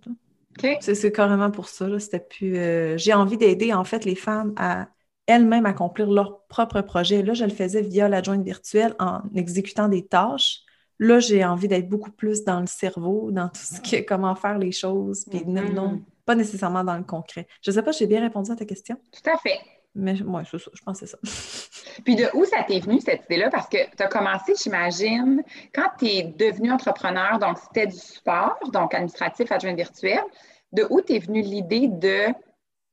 Okay. 0.57 0.77
C'est 0.81 1.11
carrément 1.11 1.49
pour 1.49 1.67
ça. 1.67 1.87
C'était 1.99 2.19
plus. 2.19 2.57
Euh, 2.57 2.95
j'ai 2.97 3.13
envie 3.13 3.37
d'aider 3.37 3.73
en 3.73 3.83
fait 3.83 4.05
les 4.05 4.15
femmes 4.15 4.53
à 4.55 4.87
elles-mêmes 5.25 5.65
accomplir 5.65 6.11
leur 6.11 6.45
propre 6.47 6.81
projet. 6.81 7.23
Là, 7.23 7.33
je 7.33 7.45
le 7.45 7.51
faisais 7.51 7.81
via 7.81 8.07
l'adjointe 8.07 8.43
virtuelle 8.43 8.93
en 8.99 9.21
exécutant 9.35 9.87
des 9.87 10.05
tâches. 10.05 10.59
Là, 10.99 11.19
j'ai 11.19 11.43
envie 11.43 11.67
d'être 11.67 11.89
beaucoup 11.89 12.11
plus 12.11 12.43
dans 12.43 12.59
le 12.59 12.67
cerveau, 12.67 13.31
dans 13.31 13.47
tout 13.49 13.61
ce 13.61 13.81
qui 13.81 13.95
est 13.95 14.05
comment 14.05 14.35
faire 14.35 14.59
les 14.59 14.71
choses, 14.71 15.25
puis 15.25 15.43
non, 15.45 15.63
mm-hmm. 15.63 16.01
Pas 16.25 16.35
nécessairement 16.35 16.83
dans 16.83 16.97
le 16.97 17.03
concret. 17.03 17.47
Je 17.61 17.71
ne 17.71 17.75
sais 17.75 17.81
pas 17.81 17.91
si 17.91 17.99
j'ai 17.99 18.07
bien 18.07 18.21
répondu 18.21 18.51
à 18.51 18.55
ta 18.55 18.65
question. 18.65 18.97
Tout 19.11 19.29
à 19.29 19.37
fait. 19.37 19.59
Mais 19.95 20.15
moi, 20.25 20.41
je, 20.43 20.57
je 20.57 20.81
pense 20.83 20.99
que 20.99 21.05
c'est 21.05 21.17
ça. 21.17 21.99
Puis 22.03 22.15
de 22.15 22.25
où 22.33 22.45
ça 22.45 22.63
t'est 22.63 22.79
venu 22.79 22.99
cette 22.99 23.25
idée-là? 23.25 23.49
Parce 23.49 23.69
que 23.69 23.77
tu 23.95 24.01
as 24.01 24.07
commencé, 24.07 24.53
j'imagine, 24.61 25.43
quand 25.73 25.87
tu 25.99 26.07
es 26.07 26.23
devenu 26.23 26.71
entrepreneur, 26.71 27.37
donc 27.37 27.59
c'était 27.59 27.87
du 27.87 27.97
support, 27.97 28.57
donc 28.71 28.93
administratif, 28.93 29.51
adjoint 29.51 29.75
virtuel, 29.75 30.23
de 30.71 30.87
où 30.89 31.01
t'es 31.01 31.19
venue 31.19 31.41
l'idée 31.41 31.87
de 31.87 32.33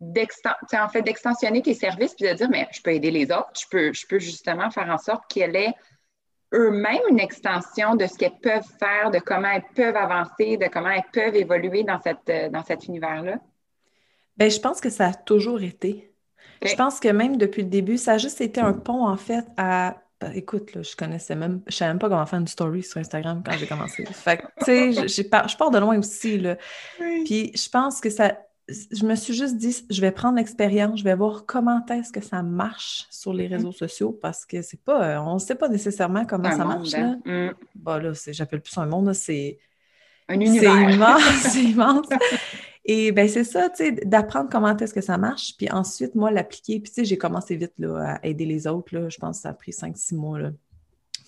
en 0.02 0.88
fait, 0.88 1.02
d'extensionner 1.02 1.60
tes 1.62 1.74
services 1.74 2.14
puis 2.14 2.26
de 2.26 2.34
dire, 2.34 2.48
mais 2.50 2.66
je 2.72 2.80
peux 2.80 2.92
aider 2.92 3.10
les 3.10 3.30
autres, 3.30 3.50
je 3.60 3.66
peux, 3.70 3.92
je 3.92 4.06
peux 4.06 4.18
justement 4.18 4.70
faire 4.70 4.88
en 4.88 4.98
sorte 4.98 5.24
qu'elle 5.28 5.54
ait 5.54 5.74
eux-mêmes 6.52 7.02
une 7.10 7.20
extension 7.20 7.94
de 7.94 8.06
ce 8.06 8.16
qu'elles 8.16 8.38
peuvent 8.42 8.68
faire, 8.78 9.10
de 9.10 9.18
comment 9.18 9.48
elles 9.48 9.64
peuvent 9.74 9.96
avancer, 9.96 10.56
de 10.56 10.66
comment 10.66 10.90
elles 10.90 11.02
peuvent 11.12 11.36
évoluer 11.36 11.84
dans, 11.84 12.00
cette, 12.00 12.52
dans 12.52 12.64
cet 12.64 12.86
univers-là? 12.86 13.38
Bien, 14.36 14.48
je 14.48 14.58
pense 14.58 14.80
que 14.80 14.90
ça 14.90 15.08
a 15.08 15.14
toujours 15.14 15.62
été. 15.62 16.12
Je 16.62 16.74
pense 16.74 17.00
que 17.00 17.08
même 17.08 17.36
depuis 17.36 17.62
le 17.62 17.68
début, 17.68 17.98
ça 17.98 18.12
a 18.12 18.18
juste 18.18 18.40
été 18.40 18.60
un 18.60 18.72
pont, 18.72 19.06
en 19.06 19.16
fait, 19.16 19.44
à 19.56 19.96
ben, 20.20 20.32
écoute, 20.34 20.74
là, 20.74 20.82
je 20.82 20.94
connaissais 20.94 21.34
même, 21.34 21.62
je 21.66 21.74
savais 21.74 21.92
même 21.92 21.98
pas 21.98 22.10
comment 22.10 22.26
faire 22.26 22.40
une 22.40 22.46
story 22.46 22.82
sur 22.82 22.98
Instagram 22.98 23.42
quand 23.44 23.52
j'ai 23.56 23.66
commencé. 23.66 24.04
Fait 24.04 24.36
que, 24.36 24.42
tu 24.58 24.92
sais, 24.92 25.08
je 25.08 25.56
pars 25.56 25.70
de 25.70 25.78
loin 25.78 25.98
aussi, 25.98 26.38
là. 26.38 26.56
Puis 26.98 27.52
je 27.54 27.68
pense 27.70 28.02
que 28.02 28.10
ça, 28.10 28.36
je 28.70 29.04
me 29.04 29.14
suis 29.14 29.34
juste 29.34 29.56
dit, 29.56 29.84
je 29.88 30.00
vais 30.00 30.10
prendre 30.10 30.36
l'expérience, 30.36 31.00
je 31.00 31.04
vais 31.04 31.14
voir 31.14 31.44
comment 31.46 31.84
est-ce 31.86 32.12
que 32.12 32.20
ça 32.20 32.42
marche 32.42 33.06
sur 33.10 33.32
les 33.32 33.46
réseaux 33.46 33.72
sociaux 33.72 34.12
parce 34.12 34.44
que 34.44 34.62
c'est 34.62 34.82
pas, 34.82 35.16
euh, 35.16 35.20
on 35.20 35.34
ne 35.34 35.38
sait 35.38 35.54
pas 35.54 35.68
nécessairement 35.68 36.24
comment 36.24 36.50
ça 36.50 36.64
marche. 36.64 36.92
Là. 36.92 37.16
Hein. 37.26 37.48
Mm. 37.48 37.54
Bah, 37.74 38.00
là, 38.00 38.12
j'appelle 38.28 38.60
plus 38.60 38.72
ça 38.72 38.82
un 38.82 38.86
monde, 38.86 39.12
c'est. 39.12 39.58
Un 40.28 40.38
univers. 40.38 40.72
C'est 40.72 40.92
immense, 40.92 41.22
c'est 41.42 41.64
immense. 41.64 42.06
Et 42.84 43.12
ben 43.12 43.28
c'est 43.28 43.44
ça, 43.44 43.68
tu 43.68 43.84
sais, 43.84 43.92
d'apprendre 43.92 44.48
comment 44.50 44.76
est-ce 44.76 44.94
que 44.94 45.00
ça 45.00 45.18
marche, 45.18 45.56
puis 45.56 45.70
ensuite, 45.70 46.14
moi, 46.14 46.30
l'appliquer. 46.30 46.80
Puis 46.80 46.90
tu 46.90 46.94
sais, 47.00 47.04
j'ai 47.04 47.18
commencé 47.18 47.56
vite 47.56 47.72
là, 47.78 48.18
à 48.22 48.26
aider 48.26 48.46
les 48.46 48.66
autres, 48.66 48.94
là. 48.94 49.08
Je 49.08 49.18
pense 49.18 49.38
que 49.38 49.42
ça 49.42 49.48
a 49.50 49.54
pris 49.54 49.72
5-6 49.72 50.14
mois, 50.14 50.38
là. 50.38 50.50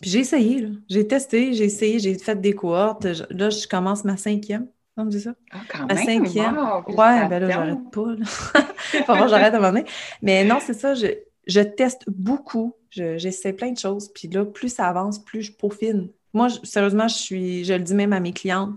Puis 0.00 0.10
j'ai 0.10 0.20
essayé, 0.20 0.60
là. 0.60 0.68
J'ai 0.88 1.06
testé, 1.06 1.52
j'ai 1.52 1.64
essayé, 1.64 1.98
j'ai 1.98 2.16
fait 2.16 2.40
des 2.40 2.54
cohortes. 2.54 3.04
Là, 3.30 3.50
je 3.50 3.66
commence 3.66 4.04
ma 4.04 4.16
cinquième. 4.16 4.68
On 4.96 5.04
me 5.06 5.10
dit 5.10 5.20
ça? 5.20 5.34
Ah, 5.50 5.60
quand 5.68 5.86
ma 5.86 5.96
cinquième. 5.96 6.56
ouais, 6.88 7.28
ben 7.28 7.38
là, 7.38 7.50
j'arrête 7.50 7.90
pas. 7.90 8.14
Faut 9.06 9.14
voir, 9.14 9.28
j'arrête 9.28 9.54
à 9.54 9.56
un 9.56 9.60
moment 9.60 9.72
donné. 9.72 9.84
Mais 10.20 10.44
non, 10.44 10.58
c'est 10.60 10.74
ça, 10.74 10.94
je, 10.94 11.06
je, 11.46 11.60
teste 11.60 12.04
beaucoup. 12.08 12.76
J'essaie 12.90 13.54
plein 13.54 13.72
de 13.72 13.78
choses. 13.78 14.12
Puis 14.12 14.28
là, 14.28 14.44
plus 14.44 14.68
ça 14.68 14.88
avance, 14.88 15.18
plus 15.18 15.42
je 15.42 15.52
peaufine. 15.52 16.10
Moi, 16.34 16.48
sérieusement, 16.62 17.08
je 17.08 17.14
suis, 17.14 17.64
je 17.64 17.72
le 17.72 17.80
dis 17.80 17.94
même 17.94 18.12
à 18.12 18.20
mes 18.20 18.32
clientes, 18.32 18.74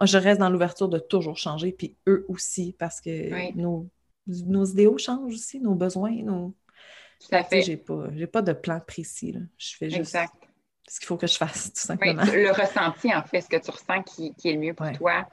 je 0.00 0.18
reste 0.18 0.40
dans 0.40 0.50
l'ouverture 0.50 0.88
de 0.88 0.98
toujours 0.98 1.36
changer, 1.36 1.72
puis 1.72 1.96
eux 2.06 2.24
aussi, 2.28 2.74
parce 2.78 3.00
que 3.00 3.54
nos, 3.56 3.86
nos, 4.26 4.64
idéaux 4.64 4.98
changent 4.98 5.34
aussi, 5.34 5.60
nos 5.60 5.74
besoins, 5.74 6.12
nos... 6.22 6.54
Tout 7.20 7.34
à 7.34 7.44
fait. 7.44 7.62
J'ai 7.62 7.76
pas, 7.76 8.08
pas 8.32 8.42
de 8.42 8.54
plan 8.54 8.80
précis. 8.80 9.32
Là. 9.32 9.40
Je 9.58 9.76
fais 9.76 9.90
juste 9.90 10.16
ce 10.88 10.98
qu'il 10.98 11.06
faut 11.06 11.18
que 11.18 11.26
je 11.26 11.36
fasse, 11.36 11.72
tout 11.72 11.80
simplement. 11.80 12.22
le 12.24 12.50
ressenti, 12.50 13.14
en 13.14 13.22
fait, 13.22 13.42
ce 13.42 13.48
que 13.48 13.58
tu 13.58 13.70
ressens 13.70 14.02
qui, 14.02 14.34
est 14.44 14.52
le 14.52 14.58
mieux 14.58 14.74
pour 14.74 14.90
toi, 14.92 15.28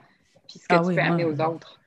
puis 0.47 0.59
ce 0.59 0.67
que 0.67 0.75
ah 0.75 0.81
tu 0.87 0.95
peux 0.95 1.01
amener 1.01 1.25
aux 1.25 1.39
autres. 1.41 1.79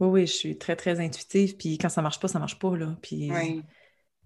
Oui, 0.00 0.08
oui, 0.08 0.26
je 0.26 0.32
suis 0.32 0.58
très, 0.58 0.76
très 0.76 1.00
intuitive, 1.00 1.56
puis 1.56 1.76
quand 1.76 1.88
ça 1.88 2.02
marche 2.02 2.20
pas, 2.20 2.28
ça 2.28 2.38
marche 2.38 2.58
pas, 2.58 2.76
là. 2.76 2.96
Puis 3.02 3.30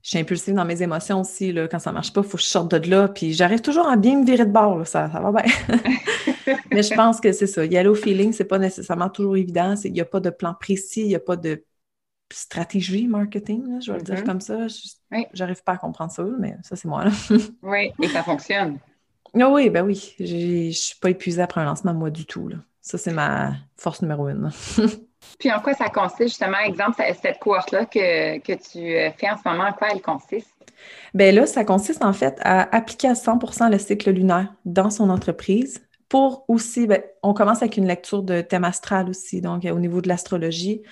je 0.03 0.09
suis 0.09 0.19
impulsive 0.19 0.55
dans 0.55 0.65
mes 0.65 0.83
émotions 0.83 1.21
aussi. 1.21 1.53
Là. 1.53 1.69
Quand 1.69 1.79
ça 1.79 1.91
ne 1.91 1.95
marche 1.95 2.13
pas, 2.13 2.23
il 2.23 2.29
faut 2.29 2.37
que 2.37 2.43
je 2.43 2.49
sorte 2.49 2.75
de 2.75 2.91
là. 2.91 3.09
Puis 3.09 3.33
j'arrive 3.33 3.61
toujours 3.61 3.89
à 3.89 3.97
bien 3.97 4.19
me 4.19 4.27
virer 4.27 4.45
de 4.45 4.51
bord. 4.51 4.85
Ça, 4.87 5.09
ça 5.11 5.21
va 5.21 5.31
bien. 5.31 5.53
Mais 6.73 6.83
je 6.83 6.93
pense 6.95 7.21
que 7.21 7.31
c'est 7.31 7.47
ça. 7.47 7.65
Y 7.65 7.77
aller 7.77 7.89
au 7.89 7.95
feeling, 7.95 8.33
c'est 8.33 8.45
pas 8.45 8.59
nécessairement 8.59 9.09
toujours 9.09 9.37
évident. 9.37 9.77
Il 9.85 9.93
n'y 9.93 10.01
a 10.01 10.05
pas 10.05 10.19
de 10.19 10.31
plan 10.31 10.55
précis, 10.59 11.03
il 11.03 11.09
n'y 11.09 11.15
a 11.15 11.21
pas 11.21 11.37
de 11.37 11.65
stratégie 12.33 13.07
marketing, 13.07 13.81
je 13.81 13.93
vais 13.93 13.99
le 13.99 14.05
dire 14.05 14.15
mm-hmm. 14.17 14.25
comme 14.25 14.41
ça. 14.41 14.67
Je 14.67 15.39
n'arrive 15.39 15.63
pas 15.63 15.73
à 15.73 15.77
comprendre 15.77 16.11
ça, 16.11 16.25
mais 16.39 16.57
ça, 16.63 16.75
c'est 16.75 16.89
moi. 16.89 17.05
Là. 17.05 17.11
oui, 17.63 17.93
et 18.01 18.09
ça 18.09 18.25
fonctionne. 18.25 18.79
Ah 19.39 19.49
oui, 19.49 19.71
ben 19.71 19.85
oui. 19.85 20.15
Je 20.19 20.67
ne 20.67 20.71
suis 20.73 20.99
pas 20.99 21.11
épuisée 21.11 21.43
après 21.43 21.61
un 21.61 21.65
lancement, 21.65 21.95
moi, 21.95 22.11
du 22.11 22.27
tout. 22.27 22.49
Là. 22.49 22.57
Ça, 22.83 22.99
c'est 22.99 23.13
ma 23.13 23.53
force 23.77 24.03
numéro 24.03 24.29
une. 24.29 24.51
Puis 25.39 25.53
en 25.53 25.61
quoi 25.61 25.73
ça 25.73 25.89
consiste, 25.89 26.31
justement, 26.31 26.59
exemple, 26.59 27.03
cette 27.23 27.39
cohorte-là 27.39 27.87
que, 27.87 28.39
tu 28.39 28.79
euh, 28.79 29.11
fais 29.17 29.31
en 29.31 29.37
ce 29.37 29.49
moment, 29.49 29.69
en 29.69 29.73
quoi 29.73 29.89
elle 29.93 30.03
consiste? 30.03 30.49
Bien 31.15 31.31
là, 31.31 31.47
ça 31.47 31.65
consiste 31.65 32.05
en 32.05 32.13
fait 32.13 32.39
à 32.43 32.75
appliquer 32.75 33.09
à 33.09 33.13
100% 33.13 33.71
le 33.71 33.79
cycle 33.79 34.11
lunaire 34.11 34.53
dans 34.65 34.91
son 34.91 35.11
entreprise 35.11 35.81
pour 36.09 36.45
aussi, 36.49 36.89
bien, 36.89 36.99
on 37.23 37.35
commence 37.35 37.63
avec 37.63 37.77
une 37.77 37.87
lecture 37.87 38.25
de 38.25 38.41
thème 38.41 38.65
astral 38.65 39.09
aussi, 39.09 39.41
donc 39.41 39.65
au 39.65 39.79
niveau 39.79 40.01
de 40.01 40.09
l'astrologie, 40.09 40.83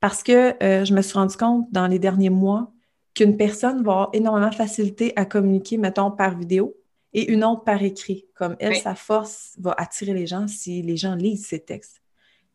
parce 0.00 0.22
que 0.22 0.62
euh, 0.62 0.84
je 0.84 0.92
me 0.92 1.00
suis 1.00 1.14
rendu 1.14 1.36
compte 1.36 1.66
dans 1.70 1.86
les 1.86 1.98
derniers 1.98 2.30
mois 2.30 2.72
qu'une 3.14 3.36
personne 3.36 3.82
va 3.84 3.92
avoir 3.92 4.10
énormément 4.12 4.50
de 4.50 4.54
facilité 4.54 5.12
à 5.16 5.24
communiquer, 5.24 5.78
mettons, 5.78 6.10
par 6.10 6.36
vidéo 6.36 6.74
et 7.16 7.32
une 7.32 7.42
autre 7.44 7.64
par 7.64 7.82
écrit. 7.82 8.26
Comme 8.34 8.56
elle, 8.60 8.76
sa 8.76 8.94
force 8.94 9.56
va 9.58 9.74
attirer 9.78 10.12
les 10.12 10.26
gens 10.26 10.46
si 10.46 10.82
les 10.82 10.98
gens 10.98 11.14
lisent 11.14 11.46
ses 11.46 11.60
textes. 11.60 12.02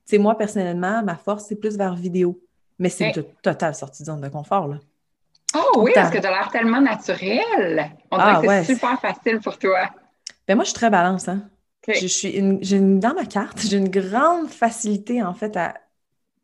C'est 0.06 0.20
moi, 0.20 0.38
personnellement, 0.38 1.04
ma 1.04 1.16
force, 1.16 1.46
c'est 1.48 1.56
plus 1.56 1.78
vers 1.78 1.96
vidéo. 1.96 2.40
Mais 2.78 2.90
c'est 2.90 3.12
une 3.16 3.24
totale 3.42 3.76
sortie 3.76 4.04
de 4.04 4.08
zone 4.08 4.22
de 4.22 4.30
confort, 4.30 4.68
là. 4.68 4.78
Oh 5.56 5.82
oui, 5.82 5.92
parce 5.94 6.12
que 6.12 6.20
tu 6.20 6.26
as 6.26 6.30
l'air 6.30 6.50
tellement 6.50 6.80
naturel. 6.80 7.92
On 8.10 8.18
dirait 8.18 8.32
ah, 8.36 8.42
que 8.42 8.48
c'est 8.48 8.76
super 8.76 9.00
facile 9.02 9.40
pour 9.42 9.58
toi. 9.58 9.90
Ben 10.48 10.56
moi, 10.56 10.64
je 10.64 10.70
suis 10.70 10.76
très 10.76 10.90
balance, 10.90 11.28
hein. 11.28 11.50
Je 11.88 12.08
suis 12.08 12.30
une, 12.30 13.00
dans 13.00 13.16
ma 13.16 13.26
carte, 13.26 13.60
j'ai 13.62 13.78
une 13.78 13.90
grande 13.90 14.48
facilité, 14.48 15.24
en 15.24 15.34
fait, 15.34 15.58
à 15.58 15.74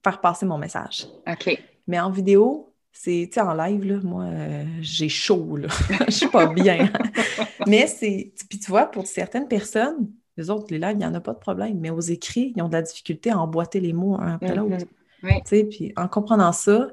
faire 0.04 0.20
passer 0.20 0.46
mon 0.46 0.58
message. 0.58 1.08
OK. 1.28 1.58
Mais 1.86 2.00
en 2.00 2.10
vidéo, 2.10 2.67
c'est, 3.00 3.28
tu 3.32 3.34
sais, 3.34 3.42
en 3.42 3.54
live, 3.54 3.84
là, 3.84 4.00
moi, 4.04 4.24
euh, 4.24 4.66
j'ai 4.82 5.10
chaud, 5.10 5.56
là. 5.56 5.68
Je 6.08 6.14
suis 6.14 6.28
pas 6.28 6.48
bien. 6.48 6.92
Mais 7.68 7.88
c'est, 7.88 8.34
puis 8.50 8.60
tu 8.60 8.72
vois, 8.72 8.88
pour 8.88 9.06
certaines 9.06 9.48
personnes, 9.48 10.10
les 10.36 10.50
autres, 10.50 10.68
les 10.70 10.80
lives, 10.80 10.94
il 10.94 11.00
n'y 11.00 11.06
en 11.06 11.14
a 11.14 11.22
pas 11.22 11.34
de 11.34 11.40
problème. 11.40 11.80
Mais 11.80 11.90
aux 11.90 12.00
écrits, 12.00 12.54
ils 12.56 12.62
ont 12.62 12.68
de 12.68 12.74
la 12.74 12.82
difficulté 12.82 13.30
à 13.30 13.40
emboîter 13.40 13.80
les 13.80 13.94
mots 13.94 14.16
un 14.20 14.36
après 14.36 14.56
l'autre. 14.56 14.86
Mm-hmm. 15.24 15.70
Puis 15.70 15.94
en 15.96 16.08
comprenant 16.08 16.52
ça, 16.52 16.88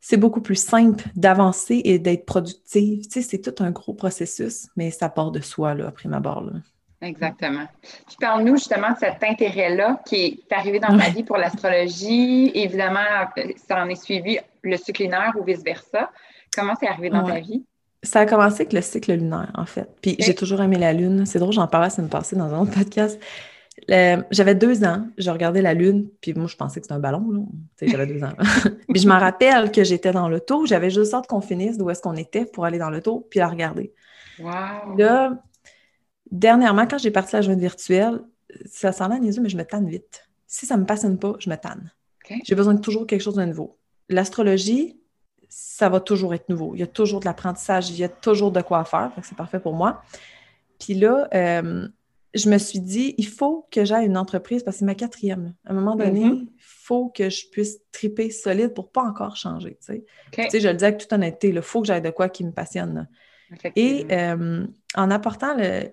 c'est 0.00 0.16
beaucoup 0.16 0.40
plus 0.40 0.56
simple 0.56 1.04
d'avancer 1.14 1.82
et 1.84 1.98
d'être 1.98 2.24
productive. 2.24 3.04
c'est 3.10 3.38
tout 3.38 3.62
un 3.62 3.70
gros 3.70 3.94
processus, 3.94 4.68
mais 4.76 4.90
ça 4.90 5.08
part 5.08 5.30
de 5.30 5.40
soi, 5.40 5.74
là, 5.74 5.88
après 5.88 6.08
ma 6.08 6.20
barre. 6.20 6.50
Exactement. 7.02 7.66
Puis 7.80 8.16
parle-nous 8.20 8.56
justement 8.56 8.90
de 8.90 8.98
cet 8.98 9.24
intérêt-là 9.24 10.02
qui 10.06 10.44
est 10.48 10.52
arrivé 10.54 10.80
dans 10.80 10.96
ta 10.96 11.08
vie 11.08 11.22
pour 11.22 11.38
l'astrologie. 11.38 12.50
Évidemment, 12.54 13.00
ça 13.68 13.82
en 13.82 13.88
est 13.88 14.02
suivi 14.02 14.38
le 14.62 14.76
cycle 14.76 15.04
lunaire 15.04 15.32
ou 15.38 15.44
vice-versa. 15.44 16.10
Comment 16.54 16.74
c'est 16.78 16.88
arrivé 16.88 17.08
dans 17.08 17.24
ta 17.24 17.40
vie? 17.40 17.64
Ça 18.02 18.20
a 18.20 18.26
commencé 18.26 18.62
avec 18.62 18.72
le 18.72 18.80
cycle 18.82 19.12
lunaire, 19.12 19.50
en 19.54 19.66
fait. 19.66 19.88
Puis 20.02 20.16
j'ai 20.18 20.34
toujours 20.34 20.60
aimé 20.62 20.76
la 20.78 20.92
Lune. 20.92 21.24
C'est 21.26 21.38
drôle, 21.38 21.52
j'en 21.52 21.66
parlais 21.66 21.90
ça 21.90 22.02
me 22.02 22.08
passait 22.08 22.36
dans 22.36 22.52
un 22.52 22.60
autre 22.60 22.72
podcast. 22.72 23.18
J'avais 23.88 24.54
deux 24.54 24.84
ans, 24.84 25.06
je 25.16 25.30
regardais 25.30 25.62
la 25.62 25.72
Lune, 25.72 26.08
puis 26.20 26.34
moi, 26.34 26.46
je 26.46 26.56
pensais 26.56 26.80
que 26.80 26.86
c'était 26.86 26.94
un 26.94 27.00
ballon. 27.00 27.48
J'avais 27.80 28.06
deux 28.06 28.22
ans. 28.22 28.32
puis 28.88 29.00
je 29.00 29.08
me 29.08 29.18
rappelle 29.18 29.70
que 29.70 29.84
j'étais 29.84 30.12
dans 30.12 30.28
l'auto, 30.28 30.66
j'avais 30.66 30.90
juste 30.90 31.14
hâte 31.14 31.26
qu'on 31.26 31.40
finisse 31.40 31.78
d'où 31.78 31.88
est-ce 31.88 32.02
qu'on 32.02 32.16
était 32.16 32.44
pour 32.44 32.66
aller 32.66 32.78
dans 32.78 32.90
l'auto, 32.90 33.26
puis 33.30 33.40
la 33.40 33.48
regarder. 33.48 33.92
Wow. 34.38 34.96
Là, 34.96 35.42
dernièrement, 36.30 36.86
quand 36.86 36.98
j'ai 36.98 37.10
parti 37.10 37.34
la 37.34 37.42
journée 37.42 37.60
virtuelle, 37.60 38.20
ça 38.66 38.92
s'en 38.92 39.08
les 39.08 39.36
yeux, 39.36 39.42
mais 39.42 39.48
je 39.48 39.56
me 39.56 39.64
tanne 39.64 39.88
vite. 39.88 40.28
Si 40.46 40.66
ça 40.66 40.76
ne 40.76 40.82
me 40.82 40.86
passionne 40.86 41.18
pas, 41.18 41.34
je 41.38 41.48
me 41.50 41.56
tanne. 41.56 41.92
J'ai 42.44 42.54
besoin 42.54 42.74
de 42.74 42.80
toujours 42.80 43.06
quelque 43.06 43.22
chose 43.22 43.34
de 43.34 43.44
nouveau. 43.44 43.78
L'astrologie, 44.08 45.00
ça 45.48 45.88
va 45.88 45.98
toujours 45.98 46.32
être 46.32 46.48
nouveau. 46.48 46.74
Il 46.74 46.80
y 46.80 46.82
a 46.82 46.86
toujours 46.86 47.20
de 47.20 47.24
l'apprentissage, 47.24 47.90
il 47.90 47.96
y 47.96 48.04
a 48.04 48.08
toujours 48.08 48.52
de 48.52 48.60
quoi 48.60 48.84
faire. 48.84 49.10
C'est 49.22 49.36
parfait 49.36 49.58
pour 49.58 49.74
moi. 49.74 50.02
Puis 50.78 50.94
là, 50.94 51.28
euh, 51.34 51.88
je 52.34 52.48
me 52.48 52.58
suis 52.58 52.78
dit, 52.78 53.14
il 53.18 53.26
faut 53.26 53.66
que 53.70 53.84
j'aille 53.84 54.06
une 54.06 54.16
entreprise 54.16 54.62
parce 54.62 54.76
que 54.76 54.78
c'est 54.80 54.84
ma 54.84 54.94
quatrième. 54.94 55.54
À 55.66 55.72
un 55.72 55.74
moment 55.74 55.96
donné, 55.96 56.24
mm-hmm. 56.24 56.46
il 56.48 56.50
faut 56.58 57.08
que 57.08 57.28
je 57.28 57.48
puisse 57.48 57.80
triper 57.90 58.30
solide 58.30 58.74
pour 58.74 58.92
pas 58.92 59.02
encore 59.02 59.36
changer. 59.36 59.76
Tu 59.84 60.02
sais, 60.32 60.60
je 60.60 60.68
le 60.68 60.74
dis 60.74 60.84
avec 60.84 60.98
toute 60.98 61.12
honnêteté, 61.12 61.48
il 61.48 61.62
faut 61.62 61.80
que 61.80 61.88
j'aille 61.88 62.02
de 62.02 62.10
quoi 62.10 62.28
qui 62.28 62.44
me 62.44 62.52
passionne. 62.52 63.08
Et 63.74 64.06
euh, 64.12 64.66
en 64.94 65.10
apportant 65.10 65.56
le. 65.56 65.90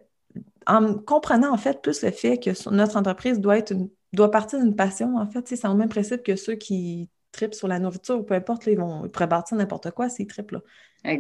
En 0.68 0.96
comprenant 0.96 1.54
en 1.54 1.58
fait 1.58 1.82
plus 1.82 2.04
le 2.04 2.12
fait 2.12 2.38
que 2.38 2.70
notre 2.70 2.98
entreprise 2.98 3.40
doit 3.40 3.58
être 3.58 3.74
doit 4.14 4.32
partir 4.32 4.60
d'une 4.60 4.76
passion, 4.76 5.18
en 5.18 5.28
fait, 5.28 5.48
c'est 5.48 5.66
au 5.68 5.76
même 5.76 5.90
principe 5.90 6.24
que 6.24 6.36
ceux 6.36 6.56
qui 6.56 7.10
tripent 7.32 7.54
sur 7.54 7.68
la 7.68 7.80
nourriture, 7.80 8.26
peu 8.26 8.34
importe, 8.34 8.66
ils, 8.68 8.78
vont, 8.78 9.06
ils 9.06 9.12
pourraient 9.12 9.28
bâtir 9.28 9.58
n'importe 9.58 9.92
quoi 9.92 10.10
s'ils 10.10 10.28
tripent. 10.28 10.52
Là. 10.52 10.62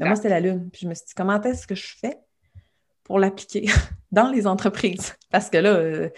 moi, 0.02 0.16
c'était 0.16 0.30
la 0.30 0.40
lune. 0.40 0.70
Puis 0.72 0.82
je 0.84 0.88
me 0.88 0.94
suis 0.94 1.06
dit, 1.06 1.14
comment 1.16 1.42
est-ce 1.42 1.68
que 1.68 1.76
je 1.76 1.96
fais 1.98 2.18
pour 3.04 3.20
l'appliquer 3.20 3.66
dans 4.12 4.30
les 4.30 4.48
entreprises? 4.48 5.16
Parce 5.32 5.50
que 5.50 5.58
là, 5.58 5.70
euh, 5.70 6.10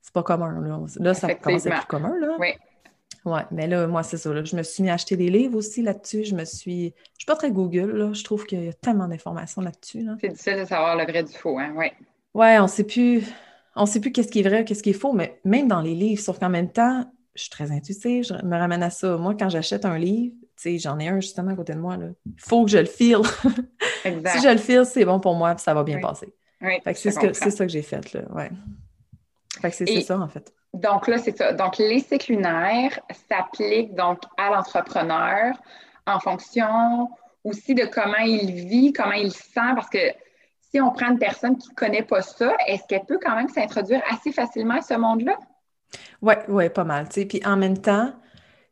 c'est 0.00 0.12
pas 0.12 0.22
commun. 0.22 0.60
Là, 0.60 0.80
là 0.96 1.14
ça 1.14 1.34
commence 1.34 1.66
à 1.66 1.70
être 1.70 1.78
plus 1.78 1.86
commun. 1.86 2.14
Là. 2.20 2.36
Oui. 2.38 2.48
Ouais, 3.24 3.42
mais 3.52 3.68
là, 3.68 3.86
moi, 3.86 4.02
c'est 4.02 4.16
ça. 4.16 4.32
Là. 4.32 4.42
Je 4.42 4.56
me 4.56 4.64
suis 4.64 4.82
mis 4.82 4.90
à 4.90 4.94
acheter 4.94 5.16
des 5.16 5.30
livres 5.30 5.56
aussi 5.56 5.80
là-dessus. 5.80 6.24
Je 6.24 6.34
me 6.34 6.44
suis. 6.44 6.92
Je 7.14 7.20
suis 7.20 7.26
pas 7.26 7.36
très 7.36 7.52
Google, 7.52 7.92
là. 7.92 8.12
Je 8.12 8.24
trouve 8.24 8.44
qu'il 8.46 8.64
y 8.64 8.68
a 8.68 8.72
tellement 8.72 9.06
d'informations 9.06 9.62
là-dessus. 9.62 10.04
C'est 10.20 10.30
difficile 10.30 10.58
de 10.58 10.64
savoir 10.64 10.96
le 10.96 11.04
vrai 11.04 11.22
du 11.22 11.32
faux, 11.32 11.56
hein? 11.58 11.72
Oui. 11.76 11.92
Ouais, 12.34 12.58
on 12.58 12.66
sait 12.66 12.84
plus. 12.84 13.24
On 13.74 13.86
sait 13.86 14.00
plus 14.00 14.12
qu'est-ce 14.12 14.30
qui 14.30 14.40
est 14.40 14.48
vrai, 14.48 14.64
qu'est-ce 14.64 14.82
qui 14.82 14.90
est 14.90 14.94
faux, 14.94 15.12
mais 15.12 15.40
même 15.44 15.66
dans 15.66 15.80
les 15.80 15.94
livres, 15.94 16.20
sauf 16.20 16.38
qu'en 16.38 16.50
même 16.50 16.70
temps, 16.70 17.06
je 17.34 17.42
suis 17.42 17.50
très 17.50 17.70
intuitive, 17.70 18.24
je 18.24 18.34
me 18.44 18.56
ramène 18.56 18.82
à 18.82 18.90
ça. 18.90 19.16
Moi, 19.16 19.34
quand 19.38 19.48
j'achète 19.48 19.86
un 19.86 19.96
livre, 19.98 20.34
tu 20.40 20.48
sais, 20.56 20.78
j'en 20.78 20.98
ai 20.98 21.08
un 21.08 21.20
justement 21.20 21.52
à 21.52 21.54
côté 21.54 21.72
de 21.72 21.78
moi, 21.78 21.96
il 21.96 22.32
faut 22.36 22.64
que 22.64 22.70
je 22.70 22.78
le 22.78 22.84
file. 22.84 23.22
si 24.02 24.42
je 24.42 24.52
le 24.52 24.58
file, 24.58 24.84
c'est 24.84 25.06
bon 25.06 25.20
pour 25.20 25.34
moi, 25.34 25.54
puis 25.54 25.64
ça 25.64 25.72
va 25.72 25.82
bien 25.84 26.00
passer. 26.00 26.34
c'est 26.94 27.10
ça 27.10 27.66
que 27.66 27.72
j'ai 27.72 27.82
fait, 27.82 28.12
là, 28.12 28.22
ouais. 28.34 28.50
Fait 29.60 29.70
que 29.70 29.76
c'est 29.76 30.00
ça, 30.02 30.18
en 30.18 30.28
fait. 30.28 30.52
Donc 30.74 31.08
là, 31.08 31.18
c'est 31.18 31.36
ça. 31.36 31.52
Donc, 31.52 31.78
les 31.78 32.00
cycles 32.00 32.32
lunaires 32.32 32.98
s'appliquent 33.28 33.94
donc 33.94 34.20
à 34.38 34.50
l'entrepreneur 34.50 35.54
en 36.06 36.18
fonction 36.18 37.08
aussi 37.44 37.74
de 37.74 37.84
comment 37.84 38.18
il 38.24 38.66
vit, 38.66 38.92
comment 38.92 39.12
il 39.12 39.32
sent, 39.32 39.74
parce 39.74 39.90
que 39.90 39.98
si 40.72 40.80
on 40.80 40.90
prend 40.90 41.10
une 41.10 41.18
personne 41.18 41.58
qui 41.58 41.68
ne 41.68 41.74
connaît 41.74 42.02
pas 42.02 42.22
ça, 42.22 42.54
est-ce 42.66 42.82
qu'elle 42.88 43.04
peut 43.04 43.18
quand 43.22 43.36
même 43.36 43.48
s'introduire 43.48 44.02
assez 44.10 44.32
facilement 44.32 44.74
à 44.74 44.82
ce 44.82 44.94
monde-là? 44.94 45.36
Oui, 46.22 46.34
ouais, 46.48 46.70
pas 46.70 46.84
mal. 46.84 47.08
Puis 47.08 47.42
en 47.44 47.56
même 47.56 47.78
temps, 47.78 48.12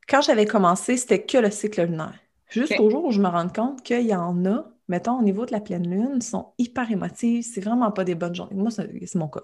quand 0.08 0.22
j'avais 0.22 0.46
commencé, 0.46 0.96
c'était 0.96 1.22
que 1.22 1.38
le 1.38 1.50
cycle 1.50 1.84
lunaire. 1.84 2.18
Jusqu'au 2.48 2.90
jour 2.90 3.04
où 3.04 3.12
je 3.12 3.20
me 3.20 3.28
rends 3.28 3.48
compte 3.48 3.82
qu'il 3.82 4.06
y 4.06 4.14
en 4.14 4.44
a, 4.46 4.64
mettons, 4.88 5.18
au 5.18 5.22
niveau 5.22 5.46
de 5.46 5.52
la 5.52 5.60
pleine 5.60 5.88
lune, 5.88 6.20
sont 6.22 6.52
hyper 6.58 6.90
émotifs. 6.90 7.46
C'est 7.52 7.60
vraiment 7.60 7.92
pas 7.92 8.04
des 8.04 8.14
bonnes 8.14 8.34
journées. 8.34 8.56
Moi, 8.56 8.70
c'est 8.70 9.14
mon 9.16 9.28
cas. 9.28 9.42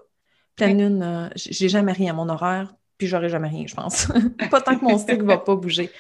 Pleine 0.57 0.79
lune, 0.79 1.03
euh, 1.03 1.29
j'ai 1.37 1.69
jamais 1.69 1.93
rien 1.93 2.13
à 2.13 2.15
mon 2.15 2.29
horaire, 2.31 2.75
puis 2.97 3.07
j'aurai 3.07 3.29
jamais 3.29 3.49
rien, 3.49 3.67
je 3.67 3.75
pense. 3.75 4.09
pas 4.51 4.63
tant 4.63 4.79
que 4.79 4.85
mon 4.85 4.97
cycle 4.97 5.25
va 5.25 5.37
pas 5.37 5.55
bouger. 5.55 5.91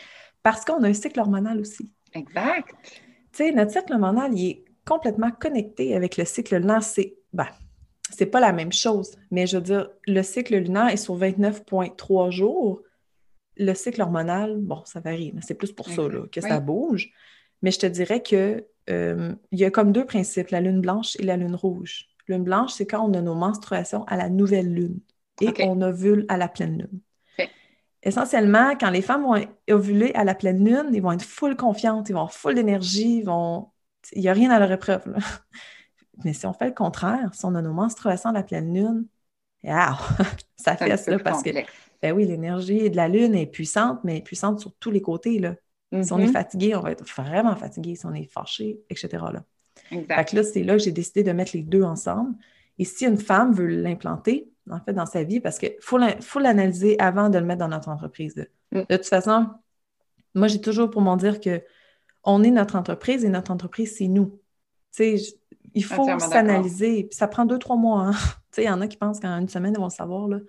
Parce 0.43 0.65
qu'on 0.65 0.83
a 0.83 0.89
un 0.89 0.95
cycle 0.95 1.21
hormonal 1.21 1.61
aussi. 1.61 1.93
Exact. 2.15 2.75
Tu 2.83 2.99
sais, 3.33 3.53
notre 3.53 3.73
cycle 3.73 3.93
hormonal, 3.93 4.33
il 4.33 4.51
est 4.51 4.65
complètement 4.87 5.31
connecté 5.31 5.95
avec 5.95 6.17
le 6.17 6.25
cycle 6.25 6.57
lunaire. 6.57 6.83
C'est 6.83 7.17
ben, 7.33 7.49
c'est 8.11 8.27
pas 8.27 8.41
la 8.41 8.53
même 8.53 8.73
chose, 8.73 9.17
mais 9.31 9.47
je 9.47 9.57
veux 9.57 9.63
dire, 9.63 9.91
le 10.07 10.23
cycle 10.23 10.57
lunaire 10.57 10.89
est 10.89 10.97
sur 10.97 11.19
29,3 11.19 12.31
jours. 12.31 12.83
Le 13.57 13.75
cycle 13.75 14.03
hormonal, 14.03 14.57
bon, 14.59 14.83
ça 14.85 15.01
varie, 15.01 15.35
c'est 15.43 15.55
plus 15.55 15.73
pour 15.73 15.89
ça 15.89 16.03
que 16.31 16.41
ça 16.41 16.61
bouge. 16.61 17.11
Mais 17.63 17.71
je 17.71 17.79
te 17.79 17.87
dirais 17.87 18.23
que 18.23 18.65
euh, 18.91 19.35
il 19.51 19.59
y 19.59 19.65
a 19.65 19.71
comme 19.71 19.93
deux 19.93 20.05
principes, 20.05 20.51
la 20.51 20.61
lune 20.61 20.81
blanche 20.81 21.17
et 21.19 21.23
la 21.23 21.37
lune 21.37 21.55
rouge. 21.55 22.07
Lune 22.29 22.45
blanche, 22.45 22.75
c'est 22.75 22.87
quand 22.87 23.09
on 23.09 23.15
a 23.15 23.21
nos 23.21 23.35
menstruations 23.35 24.05
à 24.05 24.17
la 24.17 24.29
nouvelle 24.29 24.73
lune 24.73 25.01
et 25.41 25.53
on 25.65 25.81
ovule 25.83 26.27
à 26.29 26.37
la 26.37 26.49
pleine 26.49 26.79
lune. 26.79 27.01
Essentiellement, 28.03 28.77
quand 28.79 28.91
les 28.91 29.03
femmes 29.03 29.23
vont 29.23 29.45
ovuler 29.69 30.13
à 30.15 30.23
la 30.23 30.37
pleine 30.37 30.65
lune, 30.65 30.91
ils 30.93 31.03
vont 31.03 31.13
être 31.13 31.25
full 31.25 31.57
confiantes, 31.57 32.09
ils 32.09 32.13
vont 32.13 32.21
avoir 32.21 32.33
full 32.33 32.55
d'énergie, 32.55 33.23
vont... 33.23 33.69
il 34.13 34.23
n'y 34.23 34.29
a 34.29 34.33
rien 34.33 34.51
à 34.51 34.59
leur 34.59 34.71
épreuve. 34.73 35.03
Mais 36.25 36.33
si 36.33 36.47
on 36.47 36.53
fait 36.53 36.67
le 36.67 36.75
contraire, 36.75 37.31
si 37.35 37.45
on 37.45 37.55
a 37.55 37.63
nos 37.63 37.73
menstruations 37.73 38.31
à 38.31 38.33
la 38.33 38.43
pleine 38.43 38.75
lune, 38.75 39.07
ça 40.57 40.77
fait 40.77 40.97
ça 40.97 41.19
parce 41.19 41.43
que 41.43 41.51
ben 42.03 42.13
oui, 42.13 42.25
l'énergie 42.25 42.91
de 42.91 42.97
la 42.97 43.09
lune 43.09 43.35
est 43.35 43.47
puissante, 43.47 44.01
mais 44.05 44.21
puissante 44.21 44.61
sur 44.61 44.73
tous 44.79 44.91
les 44.91 45.01
côtés. 45.01 45.39
Là. 45.39 45.57
Si 46.03 46.13
on 46.13 46.19
est 46.19 46.27
mm-hmm. 46.27 46.33
fatigué, 46.33 46.77
on 46.77 46.81
va 46.81 46.93
être 46.93 47.05
vraiment 47.05 47.57
fatigué. 47.57 47.97
Si 47.97 48.07
on 48.07 48.13
est 48.13 48.31
fâché, 48.31 48.81
etc. 48.91 49.09
Là. 49.33 49.45
Fait 49.91 50.25
que 50.25 50.37
là, 50.37 50.43
c'est 50.43 50.63
là 50.63 50.75
que 50.75 50.83
j'ai 50.83 50.93
décidé 50.93 51.23
de 51.23 51.33
mettre 51.33 51.53
les 51.55 51.63
deux 51.63 51.83
ensemble. 51.83 52.35
Et 52.79 52.85
si 52.85 53.07
une 53.07 53.17
femme 53.17 53.53
veut 53.53 53.67
l'implanter, 53.67 54.51
en 54.71 54.81
fait, 54.81 54.93
dans 54.93 55.07
sa 55.07 55.23
vie, 55.25 55.41
parce 55.41 55.59
qu'il 55.59 55.77
faut 55.81 55.99
l'analyser 56.39 56.99
avant 56.99 57.31
de 57.31 57.39
le 57.39 57.45
mettre 57.45 57.61
dans 57.61 57.69
notre 57.69 57.89
entreprise. 57.89 58.35
Mm. 58.73 58.83
De 58.89 58.97
toute 58.97 59.07
façon, 59.07 59.49
moi, 60.35 60.49
j'ai 60.49 60.61
toujours 60.61 60.91
pour 60.91 61.01
m'en 61.01 61.17
dire 61.17 61.41
que 61.41 61.63
on 62.27 62.43
est 62.43 62.51
notre 62.51 62.77
entreprise 62.77 63.25
et 63.25 63.29
notre 63.29 63.51
entreprise, 63.53 63.97
c'est 63.97 64.09
nous. 64.09 64.39
Il 65.75 65.85
faut 65.85 66.19
s'analyser. 66.19 67.09
Ça 67.13 67.29
prend 67.29 67.45
deux, 67.45 67.59
trois 67.59 67.77
mois. 67.77 68.09
Hein. 68.09 68.13
il 68.59 68.65
y 68.65 68.71
en 68.71 68.81
a 68.81 68.89
qui 68.89 68.97
pensent 68.97 69.21
qu'en 69.21 69.39
une 69.39 69.49
semaine, 69.49 69.75
ils 69.75 69.81
vont 69.81 69.87
le 69.87 69.91
savoir. 69.91 70.29
Là. 70.29 70.41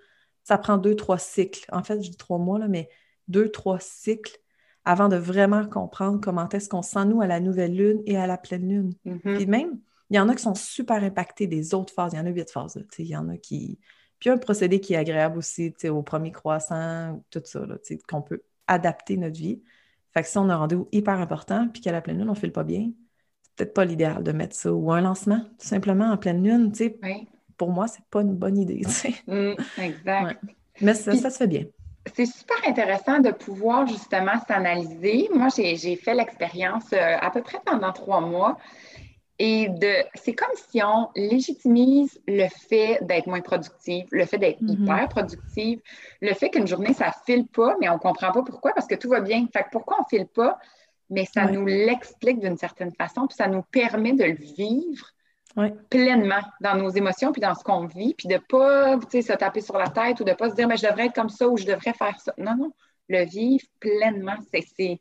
Ça 0.44 0.58
prend 0.58 0.76
deux, 0.76 0.96
trois 0.96 1.18
cycles. 1.18 1.64
En 1.72 1.82
fait, 1.82 2.02
je 2.02 2.10
dis 2.10 2.16
trois 2.16 2.38
mois, 2.38 2.58
là, 2.58 2.68
mais 2.68 2.88
deux, 3.28 3.48
trois 3.50 3.78
cycles 3.80 4.36
avant 4.84 5.08
de 5.08 5.16
vraiment 5.16 5.66
comprendre 5.66 6.18
comment 6.20 6.48
est-ce 6.48 6.68
qu'on 6.68 6.82
sent, 6.82 7.04
nous, 7.04 7.20
à 7.20 7.26
la 7.26 7.40
nouvelle 7.40 7.76
lune 7.76 8.02
et 8.06 8.16
à 8.16 8.26
la 8.26 8.38
pleine 8.38 8.68
lune. 8.68 8.94
Mm-hmm. 9.04 9.36
Puis 9.36 9.46
même, 9.46 9.78
il 10.10 10.16
y 10.16 10.18
en 10.18 10.28
a 10.28 10.34
qui 10.34 10.42
sont 10.42 10.54
super 10.54 11.02
impactés 11.04 11.46
des 11.46 11.74
autres 11.74 11.92
phases. 11.92 12.14
Il 12.14 12.16
y 12.16 12.20
en 12.20 12.26
a 12.26 12.30
huit 12.30 12.50
phases. 12.50 12.82
Il 12.98 13.06
y 13.06 13.16
en 13.16 13.28
a 13.28 13.36
qui... 13.36 13.78
Puis 14.18 14.30
un 14.30 14.38
procédé 14.38 14.80
qui 14.80 14.94
est 14.94 14.96
agréable 14.96 15.38
aussi 15.38 15.74
au 15.90 16.02
premier 16.02 16.32
croissant, 16.32 17.22
tout 17.30 17.42
ça, 17.44 17.60
qu'on 18.08 18.22
peut 18.22 18.42
adapter 18.66 19.16
notre 19.16 19.38
vie. 19.38 19.62
Fait 20.14 20.22
que 20.22 20.28
si 20.28 20.38
on 20.38 20.48
a 20.48 20.54
un 20.54 20.56
rendez-vous 20.56 20.88
hyper 20.92 21.20
important, 21.20 21.68
puis 21.68 21.82
qu'à 21.82 21.92
la 21.92 22.00
pleine 22.00 22.18
lune, 22.18 22.28
on 22.28 22.32
ne 22.32 22.38
file 22.38 22.52
pas 22.52 22.64
bien, 22.64 22.90
c'est 23.42 23.54
peut-être 23.56 23.74
pas 23.74 23.84
l'idéal 23.84 24.22
de 24.22 24.32
mettre 24.32 24.56
ça. 24.56 24.72
Ou 24.72 24.92
un 24.92 25.00
lancement, 25.00 25.40
tout 25.58 25.66
simplement, 25.66 26.10
en 26.10 26.16
pleine 26.16 26.42
lune. 26.42 26.72
Pour 27.56 27.70
moi, 27.70 27.88
c'est 27.88 28.04
pas 28.10 28.22
une 28.22 28.34
bonne 28.34 28.58
idée. 28.58 28.82
Mm, 29.26 29.52
exact. 29.78 30.42
Mais 30.80 30.94
ça, 30.94 31.14
ça 31.16 31.30
se 31.30 31.38
fait 31.38 31.46
bien 31.46 31.64
c'est 32.14 32.26
super 32.26 32.56
intéressant 32.66 33.20
de 33.20 33.30
pouvoir 33.30 33.86
justement 33.86 34.32
s'analyser. 34.46 35.28
Moi, 35.34 35.48
j'ai 35.56 35.96
fait 35.96 36.14
l'expérience 36.14 36.92
euh, 36.92 37.16
à 37.20 37.30
peu 37.30 37.42
près 37.42 37.58
pendant 37.64 37.92
trois 37.92 38.20
mois. 38.20 38.58
Et 39.40 39.68
de, 39.68 39.92
c'est 40.14 40.34
comme 40.34 40.54
si 40.68 40.82
on 40.82 41.10
légitimise 41.14 42.20
le 42.26 42.48
fait 42.48 42.98
d'être 43.02 43.28
moins 43.28 43.40
productive, 43.40 44.06
le 44.10 44.24
fait 44.24 44.38
d'être 44.38 44.60
mm-hmm. 44.60 44.82
hyper 44.82 45.08
productive, 45.08 45.80
le 46.20 46.34
fait 46.34 46.50
qu'une 46.50 46.66
journée, 46.66 46.92
ça 46.92 47.12
file 47.24 47.46
pas, 47.46 47.76
mais 47.80 47.88
on 47.88 47.94
ne 47.94 47.98
comprend 47.98 48.32
pas 48.32 48.42
pourquoi, 48.42 48.72
parce 48.72 48.88
que 48.88 48.96
tout 48.96 49.08
va 49.08 49.20
bien. 49.20 49.46
Fait 49.52 49.62
que 49.62 49.68
pourquoi 49.70 49.98
on 49.98 50.02
ne 50.02 50.18
file 50.18 50.26
pas? 50.26 50.58
Mais 51.10 51.24
ça 51.24 51.44
nous 51.44 51.64
l'explique 51.66 52.40
d'une 52.40 52.56
certaine 52.56 52.92
façon, 52.92 53.26
puis 53.28 53.36
ça 53.36 53.46
nous 53.46 53.62
permet 53.62 54.12
de 54.12 54.24
le 54.24 54.34
vivre 54.34 55.06
pleinement 55.90 56.40
dans 56.60 56.76
nos 56.76 56.90
émotions, 56.90 57.32
puis 57.32 57.40
dans 57.40 57.54
ce 57.54 57.64
qu'on 57.64 57.86
vit, 57.86 58.14
puis 58.14 58.28
de 58.28 58.34
ne 58.34 58.38
pas 58.38 58.98
se 59.00 59.32
taper 59.32 59.60
sur 59.60 59.76
la 59.76 59.88
tête 59.88 60.20
ou 60.20 60.24
de 60.24 60.30
ne 60.30 60.34
pas 60.36 60.50
se 60.50 60.54
dire, 60.54 60.68
mais 60.68 60.76
je 60.76 60.86
devrais 60.86 61.06
être 61.06 61.14
comme 61.14 61.30
ça 61.30 61.48
ou 61.48 61.56
je 61.56 61.64
devrais 61.64 61.92
faire 61.92 62.18
ça. 62.20 62.32
Non, 62.38 62.56
non, 62.56 62.72
le 63.08 63.24
vivre 63.24 63.64
pleinement, 63.80 64.36
c'est. 64.52 65.00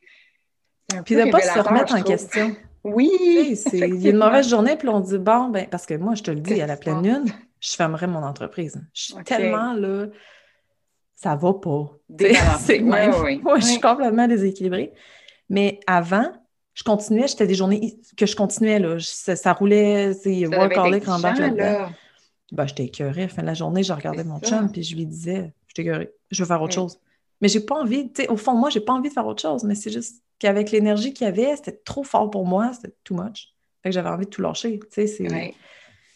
Puis 1.03 1.15
de 1.15 1.23
ne 1.23 1.31
pas 1.31 1.41
se 1.41 1.59
remettre 1.59 1.95
en 1.95 2.01
question. 2.01 2.55
Oui! 2.83 3.57
Il 3.73 4.01
y 4.01 4.07
a 4.07 4.11
une 4.11 4.17
mauvaise 4.17 4.49
journée, 4.49 4.75
puis 4.75 4.89
on 4.89 4.99
dit, 4.99 5.17
bon, 5.17 5.49
ben, 5.49 5.67
parce 5.69 5.85
que 5.85 5.93
moi, 5.95 6.15
je 6.15 6.23
te 6.23 6.31
le 6.31 6.39
dis, 6.39 6.61
à 6.61 6.67
la 6.67 6.77
pleine 6.77 7.03
lune, 7.03 7.25
je 7.59 7.75
fermerai 7.75 8.07
mon 8.07 8.23
entreprise. 8.23 8.81
Je 8.93 9.01
suis 9.01 9.23
tellement 9.23 9.73
là, 9.73 10.07
ça 11.15 11.35
va 11.35 11.53
pas. 11.53 11.91
C'est 12.59 12.79
même. 12.79 13.13
je 13.57 13.65
suis 13.65 13.79
complètement 13.79 14.27
déséquilibrée. 14.27 14.93
Mais 15.49 15.79
avant, 15.87 16.31
je 16.73 16.83
continuais, 16.83 17.27
j'étais 17.27 17.47
des 17.47 17.55
journées 17.55 17.97
que 18.15 18.25
je 18.25 18.35
continuais, 18.35 18.79
là. 18.79 18.97
ça, 18.99 19.53
roulait, 19.53 20.13
c'est 20.13 20.45
en 20.45 21.19
bas 21.19 21.33
là 21.33 21.89
Ben, 22.51 22.67
j'étais 22.67 22.85
écœurée. 22.85 23.23
À 23.23 23.25
la 23.25 23.29
fin 23.29 23.41
de 23.41 23.47
la 23.47 23.53
journée, 23.55 23.83
je 23.83 23.93
regardais 23.93 24.23
mon 24.23 24.39
chum, 24.39 24.71
puis 24.71 24.83
je 24.83 24.95
lui 24.95 25.05
disais, 25.05 25.53
je 25.67 25.73
suis 25.73 25.87
écœurée, 25.87 26.11
je 26.29 26.43
veux 26.43 26.47
faire 26.47 26.61
autre 26.61 26.75
chose. 26.75 26.99
Mais 27.41 27.47
j'ai 27.47 27.59
pas 27.59 27.75
envie, 27.75 28.11
tu 28.11 28.23
sais, 28.23 28.29
au 28.29 28.37
fond, 28.37 28.53
moi, 28.53 28.69
j'ai 28.69 28.79
pas 28.79 28.93
envie 28.93 29.09
de 29.09 29.13
faire 29.13 29.27
autre 29.27 29.41
chose, 29.41 29.63
mais 29.63 29.75
c'est 29.75 29.91
juste 29.91 30.23
qu'avec 30.39 30.71
l'énergie 30.71 31.13
qu'il 31.13 31.25
y 31.25 31.27
avait, 31.27 31.55
c'était 31.55 31.79
trop 31.85 32.03
fort 32.03 32.29
pour 32.29 32.45
moi, 32.45 32.71
c'était 32.73 32.95
too 33.03 33.15
much. 33.15 33.53
Fait 33.83 33.89
que 33.89 33.91
j'avais 33.91 34.09
envie 34.09 34.25
de 34.25 34.29
tout 34.29 34.41
lâcher, 34.41 34.79
tu 34.79 34.87
sais, 34.89 35.07
c'est... 35.07 35.53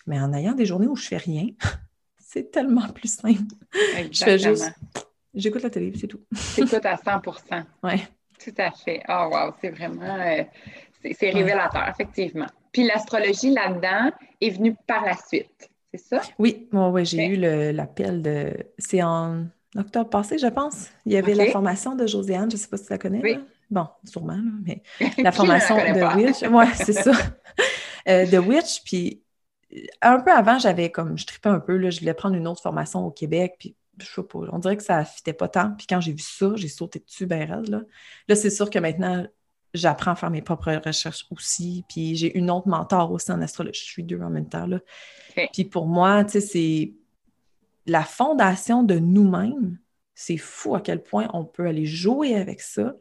Mais 0.07 0.19
en 0.19 0.34
ayant 0.34 0.53
des 0.53 0.65
journées 0.65 0.88
où 0.88 0.95
je 0.95 1.07
fais 1.07 1.17
rien, 1.17 1.47
c'est 2.17 2.51
tellement 2.51 2.88
plus 2.89 3.13
simple. 3.13 3.53
Je 4.12 4.23
fais 4.23 4.39
juste... 4.39 4.71
J'écoute 5.34 5.63
la 5.63 5.69
télé, 5.69 5.93
c'est 5.97 6.07
tout. 6.07 6.21
T'écoutes 6.55 6.86
à 6.86 6.95
100% 6.95 7.63
Oui. 7.84 8.03
Tout 8.43 8.53
à 8.57 8.71
fait. 8.71 9.01
Oh, 9.07 9.29
wow, 9.31 9.53
c'est 9.62 9.69
vraiment. 9.69 10.01
Euh, 10.03 10.43
c'est 11.17 11.29
révélateur, 11.29 11.88
effectivement. 11.88 12.47
Puis 12.71 12.84
l'astrologie 12.84 13.51
là-dedans 13.51 14.12
est 14.39 14.49
venue 14.49 14.75
par 14.88 15.05
la 15.05 15.15
suite, 15.15 15.69
c'est 15.93 15.99
ça? 15.99 16.21
Oui, 16.39 16.67
moi, 16.71 17.03
j'ai 17.03 17.27
eu 17.27 17.36
l'appel 17.36 18.21
de. 18.21 18.53
C'est 18.77 19.03
en 19.03 19.45
octobre 19.75 20.10
passé, 20.10 20.38
je 20.38 20.47
pense. 20.47 20.88
Il 21.05 21.13
y 21.13 21.17
avait 21.17 21.34
la 21.34 21.47
formation 21.47 21.95
de 21.95 22.05
Josiane, 22.05 22.49
je 22.49 22.55
ne 22.55 22.60
sais 22.60 22.67
pas 22.67 22.77
si 22.77 22.86
tu 22.86 22.91
la 22.91 22.97
connais. 22.97 23.21
Oui. 23.23 23.39
Bon, 23.69 23.88
sûrement, 24.03 24.39
mais 24.65 24.84
la 25.17 25.31
formation 25.31 25.75
de 25.75 26.17
Witch. 26.17 26.43
Oui, 26.51 26.65
c'est 26.75 26.93
ça. 26.93 27.12
Euh, 28.07 28.25
de 28.25 28.38
Witch, 28.38 28.84
puis 28.84 29.21
un 30.01 30.19
peu 30.19 30.31
avant, 30.31 30.60
j'avais 30.60 30.91
comme, 30.91 31.17
je 31.17 31.25
tripais 31.25 31.49
un 31.49 31.60
peu, 31.60 31.77
là, 31.77 31.89
je 31.89 31.99
voulais 31.99 32.13
prendre 32.13 32.36
une 32.36 32.47
autre 32.47 32.62
formation 32.62 33.05
au 33.05 33.12
Québec, 33.12 33.55
puis 33.60 33.75
je 33.99 34.05
sais 34.05 34.23
pas, 34.23 34.39
on 34.51 34.60
dirait 34.60 34.77
que 34.77 34.84
ça 34.84 34.99
ne 34.99 35.05
fitait 35.05 35.34
pas 35.34 35.47
tant. 35.47 35.71
Puis 35.71 35.88
quand 35.88 36.01
j'ai 36.01 36.12
vu 36.12 36.23
ça, 36.23 36.51
j'ai 36.55 36.67
sauté 36.67 36.99
dessus 36.99 37.25
ben 37.25 37.49
raide, 37.49 37.69
là. 37.69 37.81
Là, 38.27 38.36
c'est 38.36 38.49
sûr 38.49 38.69
que 38.69 38.79
maintenant, 38.79 39.25
j'apprends 39.73 40.12
à 40.12 40.15
faire 40.15 40.31
mes 40.31 40.41
propres 40.41 40.81
recherches 40.86 41.25
aussi. 41.31 41.86
Puis 41.88 42.15
j'ai 42.15 42.38
une 42.38 42.51
autre 42.51 42.67
mentor 42.67 43.12
aussi 43.12 43.31
en 43.31 43.41
astrologie. 43.41 43.79
Je 43.79 43.91
suis 43.91 44.03
deux 44.03 44.21
en 44.21 44.29
même 44.29 44.49
temps, 44.49 44.65
là. 44.65 44.79
Puis 45.53 45.65
pour 45.65 45.86
moi, 45.86 46.23
tu 46.25 46.31
sais, 46.31 46.41
c'est 46.41 46.93
la 47.86 48.04
fondation 48.04 48.84
de 48.84 48.96
nous-mêmes. 48.96 49.78
C'est 50.13 50.38
fou 50.38 50.76
à 50.76 50.82
quel 50.82 51.02
point 51.02 51.30
on 51.34 51.46
peut 51.46 51.65
aller 51.65 51.86
jouer 51.86 52.36
avec 52.36 52.62
ça 52.62 52.94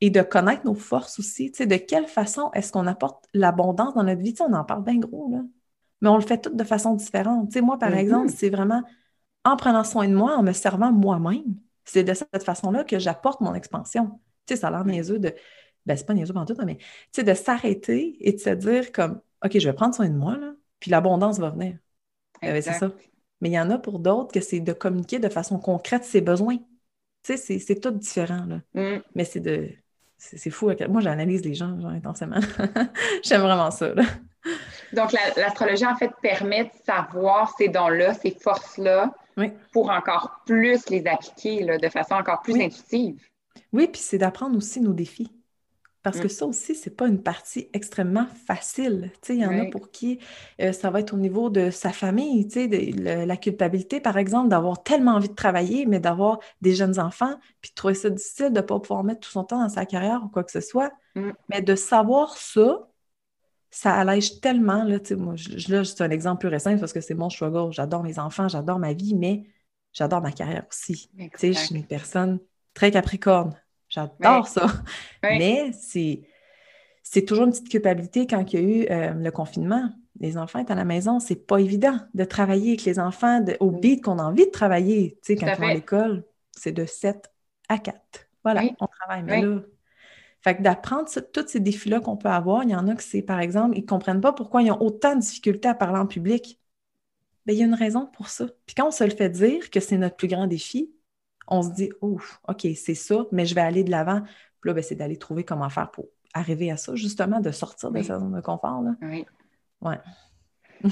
et 0.00 0.10
de 0.10 0.22
connaître 0.22 0.64
nos 0.64 0.74
forces 0.74 1.18
aussi. 1.18 1.50
Tu 1.50 1.58
sais, 1.58 1.66
de 1.66 1.76
quelle 1.76 2.06
façon 2.06 2.50
est-ce 2.52 2.72
qu'on 2.72 2.86
apporte 2.86 3.26
l'abondance 3.32 3.94
dans 3.94 4.02
notre 4.02 4.20
vie? 4.20 4.32
Tu 4.32 4.38
sais, 4.38 4.44
on 4.48 4.52
en 4.54 4.64
parle 4.64 4.84
bien 4.84 4.98
gros, 4.98 5.30
là. 5.30 5.42
Mais 6.00 6.08
on 6.08 6.16
le 6.16 6.22
fait 6.22 6.38
tout 6.38 6.54
de 6.54 6.64
façon 6.64 6.94
différente. 6.94 7.48
Tu 7.48 7.54
sais, 7.54 7.60
moi, 7.60 7.78
par 7.78 7.90
mm-hmm. 7.90 7.98
exemple, 7.98 8.30
c'est 8.30 8.50
vraiment 8.50 8.82
en 9.44 9.56
prenant 9.56 9.84
soin 9.84 10.08
de 10.08 10.14
moi, 10.14 10.36
en 10.36 10.42
me 10.42 10.52
servant 10.52 10.92
moi-même. 10.92 11.56
C'est 11.84 12.04
de 12.04 12.14
cette 12.14 12.44
façon-là 12.44 12.84
que 12.84 12.98
j'apporte 12.98 13.40
mon 13.40 13.54
expansion. 13.54 14.20
Tu 14.46 14.54
sais, 14.54 14.60
ça 14.60 14.68
a 14.68 14.70
l'air 14.70 14.84
niaiseux 14.84 15.18
de. 15.18 15.34
Ben, 15.86 15.96
c'est 15.96 16.06
pas 16.06 16.14
niaiseux 16.14 16.36
en 16.36 16.46
tout, 16.46 16.56
mais 16.64 16.76
tu 16.76 16.86
sais, 17.12 17.24
de 17.24 17.34
s'arrêter 17.34 18.16
et 18.20 18.32
de 18.32 18.38
se 18.38 18.50
dire 18.50 18.90
comme 18.90 19.20
OK, 19.44 19.58
je 19.58 19.68
vais 19.68 19.74
prendre 19.74 19.94
soin 19.94 20.08
de 20.08 20.16
moi, 20.16 20.36
là, 20.38 20.54
puis 20.80 20.90
l'abondance 20.90 21.38
va 21.38 21.50
venir. 21.50 21.78
Euh, 22.42 22.60
c'est 22.60 22.72
ça. 22.72 22.90
Mais 23.44 23.50
il 23.50 23.52
y 23.52 23.60
en 23.60 23.68
a 23.68 23.76
pour 23.76 23.98
d'autres 23.98 24.32
que 24.32 24.40
c'est 24.40 24.60
de 24.60 24.72
communiquer 24.72 25.18
de 25.18 25.28
façon 25.28 25.58
concrète 25.58 26.02
ses 26.02 26.22
besoins. 26.22 26.56
Tu 27.22 27.36
sais, 27.36 27.58
c'est 27.58 27.78
tout 27.78 27.90
différent, 27.90 28.46
là. 28.46 28.60
Mm. 28.72 29.02
Mais 29.14 29.24
c'est 29.26 29.40
de. 29.40 29.68
C'est 30.16 30.48
fou. 30.48 30.70
Moi, 30.88 31.02
j'analyse 31.02 31.44
les 31.44 31.52
gens, 31.52 31.78
genre, 31.78 31.90
intensément. 31.90 32.40
J'aime 33.22 33.42
vraiment 33.42 33.70
ça, 33.70 33.92
là. 33.92 34.02
Donc, 34.94 35.12
l'astrologie, 35.12 35.84
en 35.84 35.94
fait, 35.94 36.10
permet 36.22 36.64
de 36.64 36.70
savoir 36.86 37.54
ces 37.58 37.68
dons-là, 37.68 38.14
ces 38.14 38.30
forces-là, 38.30 39.12
pour 39.72 39.90
encore 39.90 40.40
plus 40.46 40.88
les 40.88 41.06
appliquer 41.06 41.64
de 41.78 41.88
façon 41.90 42.14
encore 42.14 42.40
plus 42.40 42.54
intuitive. 42.54 43.20
Oui, 43.74 43.88
puis 43.88 44.00
c'est 44.00 44.16
d'apprendre 44.16 44.56
aussi 44.56 44.80
nos 44.80 44.94
défis. 44.94 45.30
Parce 46.04 46.20
que 46.20 46.26
mm. 46.26 46.30
ça 46.30 46.46
aussi, 46.46 46.74
c'est 46.74 46.94
pas 46.94 47.08
une 47.08 47.22
partie 47.22 47.70
extrêmement 47.72 48.26
facile. 48.46 49.10
Il 49.30 49.36
y 49.36 49.46
en 49.46 49.58
a 49.58 49.64
pour 49.70 49.90
qui 49.90 50.18
euh, 50.60 50.70
ça 50.72 50.90
va 50.90 51.00
être 51.00 51.14
au 51.14 51.16
niveau 51.16 51.48
de 51.48 51.70
sa 51.70 51.92
famille, 51.92 52.44
de, 52.44 53.24
la 53.24 53.36
culpabilité, 53.38 54.00
par 54.00 54.18
exemple, 54.18 54.50
d'avoir 54.50 54.82
tellement 54.82 55.12
envie 55.12 55.30
de 55.30 55.34
travailler, 55.34 55.86
mais 55.86 56.00
d'avoir 56.00 56.40
des 56.60 56.74
jeunes 56.74 57.00
enfants, 57.00 57.34
puis 57.62 57.70
de 57.70 57.74
trouver 57.74 57.94
ça 57.94 58.10
difficile 58.10 58.50
de 58.50 58.60
ne 58.60 58.60
pas 58.60 58.78
pouvoir 58.78 59.02
mettre 59.02 59.20
tout 59.20 59.30
son 59.30 59.44
temps 59.44 59.58
dans 59.58 59.70
sa 59.70 59.86
carrière 59.86 60.20
ou 60.22 60.28
quoi 60.28 60.44
que 60.44 60.52
ce 60.52 60.60
soit. 60.60 60.92
Mm. 61.14 61.30
Mais 61.48 61.62
de 61.62 61.74
savoir 61.74 62.36
ça, 62.36 62.86
ça 63.70 63.94
allège 63.94 64.42
tellement. 64.42 64.84
Là, 64.84 64.98
moi, 65.16 65.36
là, 65.68 65.84
c'est 65.84 66.02
un 66.02 66.10
exemple 66.10 66.40
plus 66.40 66.48
récent 66.48 66.76
parce 66.76 66.92
que 66.92 67.00
c'est 67.00 67.14
mon 67.14 67.30
struggle. 67.30 67.72
J'adore 67.72 68.02
mes 68.02 68.18
enfants, 68.18 68.46
j'adore 68.46 68.78
ma 68.78 68.92
vie, 68.92 69.14
mais 69.14 69.44
j'adore 69.94 70.20
ma 70.20 70.32
carrière 70.32 70.66
aussi. 70.70 71.10
Je 71.18 71.52
suis 71.52 71.74
une 71.74 71.86
personne 71.86 72.40
très 72.74 72.90
capricorne. 72.90 73.58
J'adore 73.94 74.48
ça. 74.48 74.66
Mais 75.22 75.70
c'est 75.72 77.24
toujours 77.24 77.44
une 77.44 77.50
petite 77.50 77.68
culpabilité 77.68 78.26
quand 78.26 78.52
il 78.52 78.60
y 78.60 78.62
a 78.62 78.66
eu 78.66 78.86
euh, 78.90 79.12
le 79.12 79.30
confinement. 79.30 79.90
Les 80.18 80.36
enfants 80.36 80.58
étaient 80.60 80.72
à 80.72 80.76
la 80.76 80.84
maison, 80.84 81.20
c'est 81.20 81.46
pas 81.46 81.58
évident 81.58 81.98
de 82.14 82.24
travailler 82.24 82.70
avec 82.70 82.84
les 82.84 82.98
enfants 82.98 83.40
de, 83.40 83.56
au 83.60 83.70
beat 83.70 84.02
qu'on 84.02 84.18
a 84.18 84.22
envie 84.22 84.46
de 84.46 84.50
travailler. 84.50 85.18
Tu 85.22 85.34
sais, 85.34 85.36
quand 85.36 85.46
on 85.58 85.62
est 85.62 85.70
à 85.70 85.74
l'école, 85.74 86.24
c'est 86.52 86.72
de 86.72 86.84
7 86.84 87.30
à 87.68 87.78
4. 87.78 87.98
Voilà, 88.42 88.62
on 88.80 88.86
travaille. 88.86 89.22
Mais 89.22 89.42
là, 89.42 89.60
fait 90.40 90.56
que 90.56 90.62
d'apprendre 90.62 91.08
tous 91.32 91.48
ces 91.48 91.60
défis-là 91.60 92.00
qu'on 92.00 92.16
peut 92.16 92.28
avoir, 92.28 92.64
il 92.64 92.70
y 92.70 92.76
en 92.76 92.86
a 92.86 92.94
que 92.94 93.02
c'est, 93.02 93.22
par 93.22 93.40
exemple, 93.40 93.78
ils 93.78 93.82
ne 93.82 93.86
comprennent 93.86 94.20
pas 94.20 94.32
pourquoi 94.32 94.62
ils 94.62 94.70
ont 94.70 94.80
autant 94.80 95.16
de 95.16 95.20
difficultés 95.20 95.68
à 95.68 95.74
parler 95.74 95.98
en 95.98 96.06
public. 96.06 96.60
Bien, 97.46 97.54
il 97.54 97.58
y 97.58 97.62
a 97.62 97.66
une 97.66 97.74
raison 97.74 98.06
pour 98.06 98.28
ça. 98.28 98.46
Puis 98.66 98.74
quand 98.74 98.88
on 98.88 98.90
se 98.90 99.04
le 99.04 99.10
fait 99.10 99.30
dire 99.30 99.70
que 99.70 99.80
c'est 99.80 99.96
notre 99.96 100.16
plus 100.16 100.28
grand 100.28 100.46
défi, 100.46 100.92
on 101.48 101.62
se 101.62 101.70
dit, 101.70 101.90
ouf, 102.00 102.40
OK, 102.48 102.66
c'est 102.76 102.94
ça, 102.94 103.24
mais 103.32 103.46
je 103.46 103.54
vais 103.54 103.60
aller 103.60 103.84
de 103.84 103.90
l'avant. 103.90 104.22
Puis 104.60 104.70
là, 104.70 104.74
ben, 104.74 104.82
c'est 104.82 104.94
d'aller 104.94 105.18
trouver 105.18 105.44
comment 105.44 105.68
faire 105.68 105.90
pour 105.90 106.06
arriver 106.32 106.70
à 106.70 106.76
ça, 106.76 106.94
justement, 106.94 107.40
de 107.40 107.50
sortir 107.50 107.90
de 107.90 108.02
sa 108.02 108.18
zone 108.18 108.34
de 108.34 108.40
confort. 108.40 108.82
Là. 108.82 108.92
Oui. 109.02 109.26
Ouais. 109.80 109.98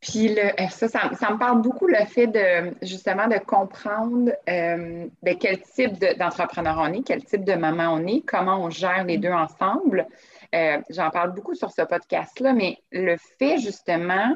Puis 0.00 0.28
le, 0.28 0.50
eh, 0.58 0.68
ça, 0.68 0.88
ça, 0.88 1.30
me 1.30 1.38
parle 1.38 1.62
beaucoup 1.62 1.86
le 1.86 2.04
fait 2.06 2.26
de 2.26 2.74
justement 2.82 3.28
de 3.28 3.38
comprendre 3.38 4.32
euh, 4.48 5.06
ben, 5.22 5.38
quel 5.38 5.60
type 5.60 5.92
d'entrepreneur 6.18 6.76
on 6.80 6.92
est, 6.92 7.02
quel 7.02 7.24
type 7.24 7.44
de 7.44 7.54
maman 7.54 7.94
on 7.94 8.06
est, 8.08 8.22
comment 8.26 8.64
on 8.64 8.68
gère 8.68 9.04
les 9.04 9.18
deux 9.18 9.30
ensemble. 9.30 10.08
Euh, 10.56 10.78
j'en 10.90 11.10
parle 11.10 11.32
beaucoup 11.34 11.54
sur 11.54 11.70
ce 11.70 11.82
podcast-là, 11.82 12.52
mais 12.52 12.78
le 12.90 13.16
fait 13.38 13.58
justement, 13.58 14.34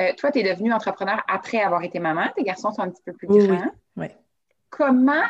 euh, 0.00 0.12
toi, 0.18 0.30
tu 0.30 0.40
es 0.40 0.42
devenue 0.42 0.74
entrepreneur 0.74 1.22
après 1.26 1.62
avoir 1.62 1.82
été 1.82 2.00
maman, 2.00 2.26
tes 2.36 2.44
garçons 2.44 2.70
sont 2.70 2.82
un 2.82 2.90
petit 2.90 3.02
peu 3.02 3.14
plus 3.14 3.28
grands. 3.28 3.72
Oui 3.96 4.08
comment, 4.70 5.22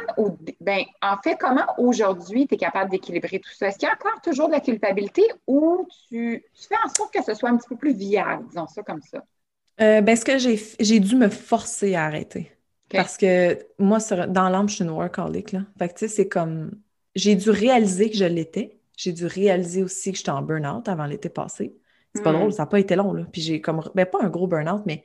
ben, 0.61 0.85
en 1.03 1.17
fait, 1.23 1.37
comment 1.39 1.67
aujourd'hui 1.79 2.47
tu 2.47 2.55
es 2.55 2.57
capable 2.59 2.91
d'équilibrer 2.91 3.39
tout 3.39 3.51
ça? 3.51 3.69
Est-ce 3.69 3.79
qu'il 3.79 3.89
y 3.89 3.91
a 3.91 3.95
encore 3.95 4.21
toujours 4.21 4.49
de 4.49 4.53
la 4.53 4.61
culpabilité 4.61 5.23
ou 5.47 5.87
tu, 6.09 6.45
fais 6.55 6.75
en 6.85 6.89
sorte 6.89 7.13
que 7.13 7.23
ce 7.23 7.35
soit 7.35 7.49
un 7.49 7.57
petit 7.57 7.69
peu 7.69 7.77
plus 7.77 7.95
viable, 7.95 8.47
disons 8.49 8.67
ça 8.67 8.83
comme 8.83 9.03
ça? 9.03 9.25
Euh, 9.81 10.01
ben, 10.01 10.17
ce 10.17 10.25
que 10.25 10.39
j'ai 10.39 11.01
dû 11.01 11.17
me 11.17 11.29
forcer 11.29 11.95
à 11.95 12.05
arrêter. 12.05 12.53
Parce 12.91 13.17
que 13.17 13.59
moi, 13.79 13.99
dans 14.29 14.49
l'âme, 14.49 14.69
je 14.69 14.77
suis 14.77 14.85
une 14.85 14.91
workaholic. 14.91 15.53
Là. 15.53 15.61
Fait 15.79 15.89
que, 15.89 15.95
tu 15.95 15.99
sais, 16.01 16.09
c'est 16.09 16.29
comme. 16.29 16.73
J'ai 17.15 17.35
dû 17.35 17.51
réaliser 17.51 18.11
que 18.11 18.17
je 18.17 18.25
l'étais. 18.25 18.81
J'ai 18.97 19.13
dû 19.13 19.27
réaliser 19.27 19.83
aussi 19.83 20.11
que 20.11 20.19
j'étais 20.19 20.31
en 20.31 20.43
burn-out 20.43 20.89
avant 20.89 21.05
l'été 21.05 21.29
passé. 21.29 21.77
C'est 22.15 22.23
pas 22.23 22.33
hmm. 22.33 22.37
drôle, 22.37 22.53
ça 22.53 22.63
n'a 22.63 22.67
pas 22.67 22.81
été 22.81 22.97
long. 22.97 23.13
Là. 23.13 23.27
Puis 23.31 23.43
j'ai 23.43 23.61
comme. 23.61 23.83
Ben, 23.95 24.07
pas 24.07 24.19
un 24.23 24.31
gros 24.31 24.47
burn-out, 24.47 24.83
mais 24.87 25.05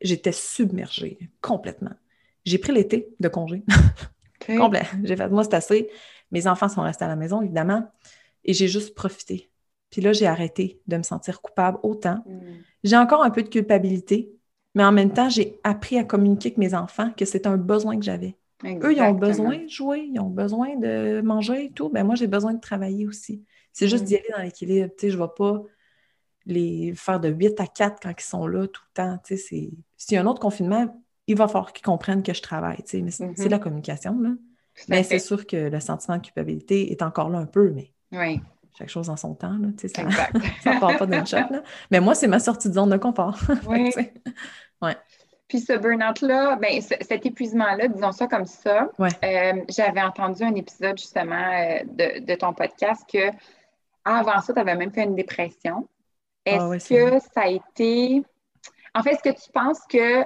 j'étais 0.00 0.32
submergée 0.32 1.18
complètement. 1.40 1.92
J'ai 2.44 2.58
pris 2.58 2.72
l'été 2.72 3.08
de 3.20 3.28
congé. 3.28 3.64
Complet. 4.46 4.86
J'ai 5.04 5.16
fait, 5.16 5.28
moi, 5.28 5.44
c'est 5.44 5.54
assez. 5.54 5.88
Mes 6.30 6.46
enfants 6.46 6.68
sont 6.68 6.82
restés 6.82 7.04
à 7.04 7.08
la 7.08 7.16
maison, 7.16 7.42
évidemment, 7.42 7.88
et 8.44 8.54
j'ai 8.54 8.68
juste 8.68 8.94
profité. 8.94 9.50
Puis 9.90 10.00
là, 10.00 10.12
j'ai 10.12 10.26
arrêté 10.26 10.80
de 10.86 10.96
me 10.96 11.02
sentir 11.02 11.42
coupable 11.42 11.78
autant. 11.82 12.24
Hmm. 12.26 12.62
J'ai 12.82 12.96
encore 12.96 13.22
un 13.22 13.30
peu 13.30 13.42
de 13.42 13.48
culpabilité, 13.48 14.32
mais 14.74 14.84
en 14.84 14.92
même 14.92 15.12
temps, 15.12 15.28
j'ai 15.28 15.60
appris 15.62 15.98
à 15.98 16.04
communiquer 16.04 16.48
avec 16.48 16.58
mes 16.58 16.74
enfants 16.74 17.12
que 17.16 17.26
c'est 17.26 17.46
un 17.46 17.58
besoin 17.58 17.98
que 17.98 18.04
j'avais. 18.04 18.36
Eux, 18.64 18.94
ils 18.94 19.02
ont 19.02 19.12
besoin 19.12 19.58
de 19.58 19.68
jouer, 19.68 20.08
ils 20.12 20.20
ont 20.20 20.30
besoin 20.30 20.76
de 20.76 21.20
manger 21.20 21.66
et 21.66 21.72
tout. 21.72 21.88
Ben 21.88 22.04
moi, 22.04 22.14
j'ai 22.14 22.28
besoin 22.28 22.54
de 22.54 22.60
travailler 22.60 23.06
aussi. 23.06 23.44
C'est 23.72 23.88
juste 23.88 24.04
hmm. 24.04 24.06
d'y 24.06 24.16
aller 24.16 24.30
dans 24.34 24.42
l'équilibre. 24.42 24.88
Tu 24.96 25.06
sais, 25.06 25.10
je 25.10 25.18
ne 25.18 25.22
vais 25.22 25.30
pas 25.36 25.62
les 26.46 26.94
faire 26.94 27.20
de 27.20 27.28
8 27.28 27.60
à 27.60 27.66
4 27.66 28.00
quand 28.02 28.14
ils 28.16 28.24
sont 28.24 28.46
là 28.46 28.66
tout 28.66 28.82
le 28.88 28.94
temps. 28.94 29.18
Tu 29.24 29.36
sais, 29.36 29.70
s'il 29.96 30.14
y 30.14 30.16
a 30.16 30.22
un 30.22 30.26
autre 30.26 30.40
confinement, 30.40 31.01
il 31.26 31.36
va 31.36 31.48
falloir 31.48 31.72
qu'ils 31.72 31.84
comprennent 31.84 32.22
que 32.22 32.34
je 32.34 32.42
travaille, 32.42 32.82
mais 32.94 33.10
c'est 33.10 33.48
la 33.48 33.58
communication, 33.58 34.20
là. 34.20 34.30
Mais 34.88 35.02
c'est 35.02 35.18
sûr 35.18 35.46
que 35.46 35.56
le 35.56 35.80
sentiment 35.80 36.16
de 36.16 36.22
culpabilité 36.22 36.92
est 36.92 37.02
encore 37.02 37.28
là 37.28 37.38
un 37.38 37.46
peu, 37.46 37.72
mais 37.72 37.92
chaque 38.78 38.88
chose 38.88 39.10
en 39.10 39.16
son 39.16 39.34
temps, 39.34 39.58
là, 39.58 39.68
ça 39.94 40.04
ne 40.04 40.80
part 40.80 40.96
pas 40.96 41.06
d'une 41.06 41.26
shot, 41.26 41.36
là. 41.50 41.62
Mais 41.90 42.00
moi, 42.00 42.14
c'est 42.14 42.28
ma 42.28 42.40
sortie 42.40 42.68
de 42.68 42.74
zone 42.74 42.90
de 42.90 42.96
confort. 42.96 43.38
Oui. 43.66 43.92
ouais. 44.80 44.96
Puis 45.52 45.60
ce 45.60 45.74
burn-out-là, 45.74 46.56
ben, 46.56 46.80
cet 46.80 47.26
épuisement-là, 47.26 47.88
disons 47.88 48.12
ça 48.12 48.26
comme 48.26 48.46
ça, 48.46 48.88
euh, 48.98 49.52
j'avais 49.68 50.00
entendu 50.00 50.42
un 50.42 50.54
épisode 50.54 50.96
justement 50.96 51.34
euh, 51.34 52.20
de, 52.20 52.34
ton 52.36 52.54
podcast 52.54 53.02
que 53.12 53.30
avant 54.02 54.40
ça, 54.40 54.54
tu 54.54 54.58
avais 54.58 54.74
même 54.74 54.90
fait 54.90 55.04
une 55.04 55.14
dépression. 55.14 55.86
Ah 56.46 56.70
est-ce 56.72 56.88
que 56.88 57.18
ça 57.34 57.42
a 57.42 57.48
été... 57.48 58.22
En 58.94 59.02
fait, 59.02 59.10
est-ce 59.10 59.22
que 59.22 59.44
tu 59.44 59.52
penses 59.52 59.80
que 59.90 60.24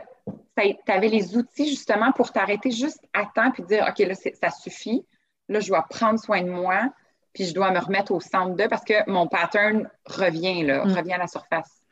tu 0.56 0.92
avais 0.92 1.08
les 1.08 1.36
outils 1.36 1.68
justement 1.68 2.12
pour 2.12 2.32
t'arrêter 2.32 2.70
juste 2.70 3.02
à 3.12 3.24
temps 3.34 3.50
puis 3.50 3.62
dire 3.64 3.86
OK, 3.88 3.98
là, 3.98 4.14
ça 4.14 4.50
suffit. 4.50 5.04
Là, 5.48 5.60
je 5.60 5.68
dois 5.68 5.82
prendre 5.88 6.18
soin 6.18 6.42
de 6.42 6.50
moi, 6.50 6.90
puis 7.32 7.44
je 7.44 7.54
dois 7.54 7.70
me 7.70 7.78
remettre 7.78 8.12
au 8.12 8.20
centre 8.20 8.56
de 8.56 8.66
parce 8.66 8.84
que 8.84 9.08
mon 9.08 9.28
pattern 9.28 9.88
revient, 10.06 10.64
là, 10.64 10.84
mm. 10.84 10.92
revient 10.92 11.12
à 11.12 11.18
la 11.18 11.26
surface. 11.26 11.82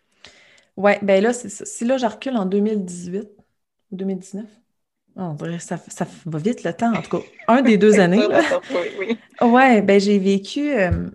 Oui, 0.77 0.93
bien 1.03 1.21
là, 1.21 1.33
si 1.33 1.85
là, 1.85 1.99
je 1.99 2.07
recule 2.07 2.37
en 2.37 2.47
2018 2.47 3.29
ou 3.93 3.97
2019, 3.97 4.45
on 5.17 5.35
dirait 5.35 5.61
ça, 5.61 5.77
ça 5.77 6.07
va 6.27 6.39
vite 6.39 6.65
le 6.65 6.73
temps, 6.73 6.93
en 6.93 7.01
tout 7.01 7.19
cas, 7.19 7.25
un 7.47 7.63
des 7.63 7.79
deux 7.79 8.01
années. 8.01 8.27
oui, 8.99 9.19
oui. 9.41 9.81
ben 9.83 10.01
j'ai 10.01 10.19
vécu 10.19 10.73
euh, 10.73 11.09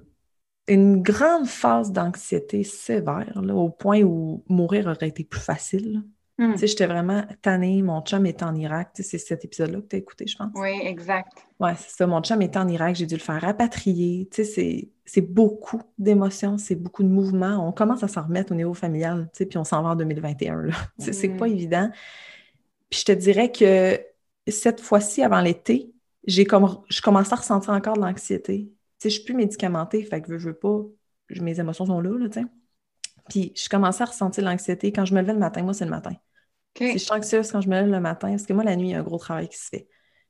une 0.68 1.02
grande 1.02 1.48
phase 1.48 1.92
d'anxiété 1.92 2.64
sévère, 2.64 3.42
là, 3.42 3.54
au 3.54 3.70
point 3.70 4.02
où 4.02 4.44
mourir 4.48 4.88
aurait 4.88 5.10
été 5.10 5.26
plus 5.26 5.42
facile. 5.42 6.04
Hmm. 6.40 6.54
Tu 6.54 6.60
sais, 6.60 6.68
j'étais 6.68 6.88
vraiment 6.88 7.26
tannée. 7.42 7.82
Mon 7.82 8.02
chum 8.02 8.26
est 8.26 8.42
en 8.44 8.56
Irak. 8.56 8.92
Tu 8.96 9.04
sais, 9.04 9.10
c'est 9.10 9.18
cet 9.18 9.44
épisode-là 9.44 9.82
que 9.82 9.88
tu 9.88 9.96
as 9.98 10.00
écouté, 10.00 10.26
je 10.26 10.38
pense. 10.38 10.52
Oui, 10.56 10.80
exact. 10.84 11.46
Oui, 11.60 11.72
c'est 11.78 11.98
ça. 11.98 12.08
Mon 12.08 12.22
chum 12.22 12.42
est 12.42 12.56
en 12.56 12.66
Irak. 12.70 12.96
J'ai 12.96 13.06
dû 13.06 13.16
le 13.16 13.20
faire 13.20 13.42
rapatrier. 13.42 14.30
Tu 14.32 14.46
sais, 14.46 14.90
c'est 15.06 15.22
beaucoup 15.22 15.82
d'émotions, 15.98 16.58
c'est 16.58 16.76
beaucoup 16.76 17.04
de 17.04 17.10
mouvements. 17.10 17.68
On 17.68 17.74
commence 17.74 18.04
à 18.04 18.08
s'en 18.08 18.24
remettre 18.24 18.54
au 18.54 18.56
niveau 18.56 18.74
familial, 18.74 19.30
tu 19.34 19.40
sais, 19.40 19.46
puis 19.48 19.58
on 19.58 19.66
s'en 19.66 19.84
va 19.84 19.90
en 19.90 19.96
2021. 19.96 20.62
Là. 20.62 20.74
C'est 21.00 21.30
pas 21.30 21.48
hmm. 21.48 21.52
évident. 21.52 21.92
Puis 22.90 23.02
je 23.02 23.06
te 23.06 23.12
dirais 23.12 23.52
que 23.52 24.00
cette 24.48 24.80
fois-ci, 24.80 25.22
avant 25.22 25.42
l'été, 25.42 25.92
j'ai 26.26 26.46
comme, 26.46 26.80
je 26.90 27.02
commençais 27.02 27.34
à 27.34 27.38
ressentir 27.38 27.74
encore 27.74 27.96
de 27.98 28.02
l'anxiété. 28.02 28.72
Tu 28.72 28.74
sais, 29.00 29.10
je 29.10 29.16
suis 29.16 29.26
plus 29.26 29.36
médicamentée, 29.36 30.04
fait 30.04 30.22
que 30.22 30.38
je 30.38 30.50
veux 30.50 30.58
pas, 30.58 30.84
mes 31.42 31.60
émotions 31.60 31.86
sont 31.86 32.00
là, 32.00 32.18
là, 32.18 32.30
tu 32.30 32.40
sais. 32.40 32.46
Puis 33.28 33.54
je 33.56 33.68
commençais 33.68 34.04
à 34.04 34.08
ressentir 34.08 34.44
l'anxiété. 34.44 34.92
Quand 34.92 35.06
je 35.06 35.14
me 35.14 35.22
levais 35.22 35.34
le 35.34 35.40
matin, 35.40 35.64
moi, 35.64 35.74
c'est 35.74 35.86
le 35.86 35.92
matin. 35.92 36.14
Si 36.88 36.94
je 36.94 36.98
suis 36.98 37.14
anxieuse 37.14 37.52
quand 37.52 37.62
je 37.62 37.70
me 37.70 37.76
lève 37.76 37.90
le 37.90 38.00
matin, 38.00 38.30
parce 38.30 38.46
que 38.46 38.54
moi, 38.54 38.64
la 38.64 38.76
nuit, 38.76 38.90
il 38.90 38.92
y 38.92 38.96
a 38.96 39.00
un 39.00 39.04
gros 39.04 39.18
travail 39.18 39.50
qui 39.50 39.58
se 39.58 39.68
fait. 39.70 39.88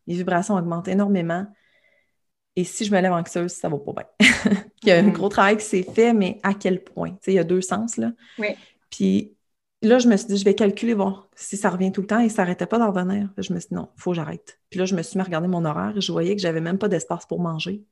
Les 0.07 0.15
vibrations 0.15 0.55
augmentent 0.55 0.87
énormément. 0.87 1.45
Et 2.55 2.63
si 2.63 2.85
je 2.85 2.91
me 2.91 2.99
lève 2.99 3.13
anxieuse, 3.13 3.51
ça 3.51 3.69
va 3.69 3.77
pas 3.77 3.93
bien. 3.93 4.29
il 4.83 4.89
y 4.89 4.91
a 4.91 4.97
un 4.97 5.03
mm. 5.03 5.11
gros 5.11 5.29
travail 5.29 5.57
qui 5.57 5.65
s'est 5.65 5.83
fait, 5.83 6.13
mais 6.13 6.39
à 6.43 6.53
quel 6.53 6.83
point? 6.83 7.15
il 7.27 7.33
y 7.33 7.39
a 7.39 7.43
deux 7.43 7.61
sens, 7.61 7.97
là. 7.97 8.11
Oui. 8.37 8.55
Puis 8.89 9.35
là, 9.81 9.99
je 9.99 10.07
me 10.07 10.17
suis 10.17 10.27
dit, 10.27 10.37
je 10.37 10.45
vais 10.45 10.55
calculer, 10.55 10.95
bon, 10.95 11.15
si 11.35 11.57
ça 11.57 11.69
revient 11.69 11.91
tout 11.91 12.01
le 12.01 12.07
temps 12.07 12.19
et 12.19 12.29
ça 12.29 12.41
n'arrêtait 12.41 12.65
pas 12.65 12.79
d'en 12.79 12.91
revenir. 12.91 13.29
Je 13.37 13.53
me 13.53 13.59
suis 13.59 13.69
dit, 13.69 13.75
non, 13.75 13.89
il 13.95 14.01
faut 14.01 14.11
que 14.11 14.15
j'arrête. 14.15 14.59
Puis 14.69 14.79
là, 14.79 14.85
je 14.85 14.95
me 14.95 15.01
suis 15.03 15.17
mis 15.17 15.21
à 15.21 15.25
regarder 15.25 15.47
mon 15.47 15.63
horaire 15.63 15.93
et 15.95 16.01
je 16.01 16.11
voyais 16.11 16.35
que 16.35 16.41
j'avais 16.41 16.61
même 16.61 16.77
pas 16.77 16.87
d'espace 16.87 17.25
pour 17.25 17.39
manger. 17.39 17.83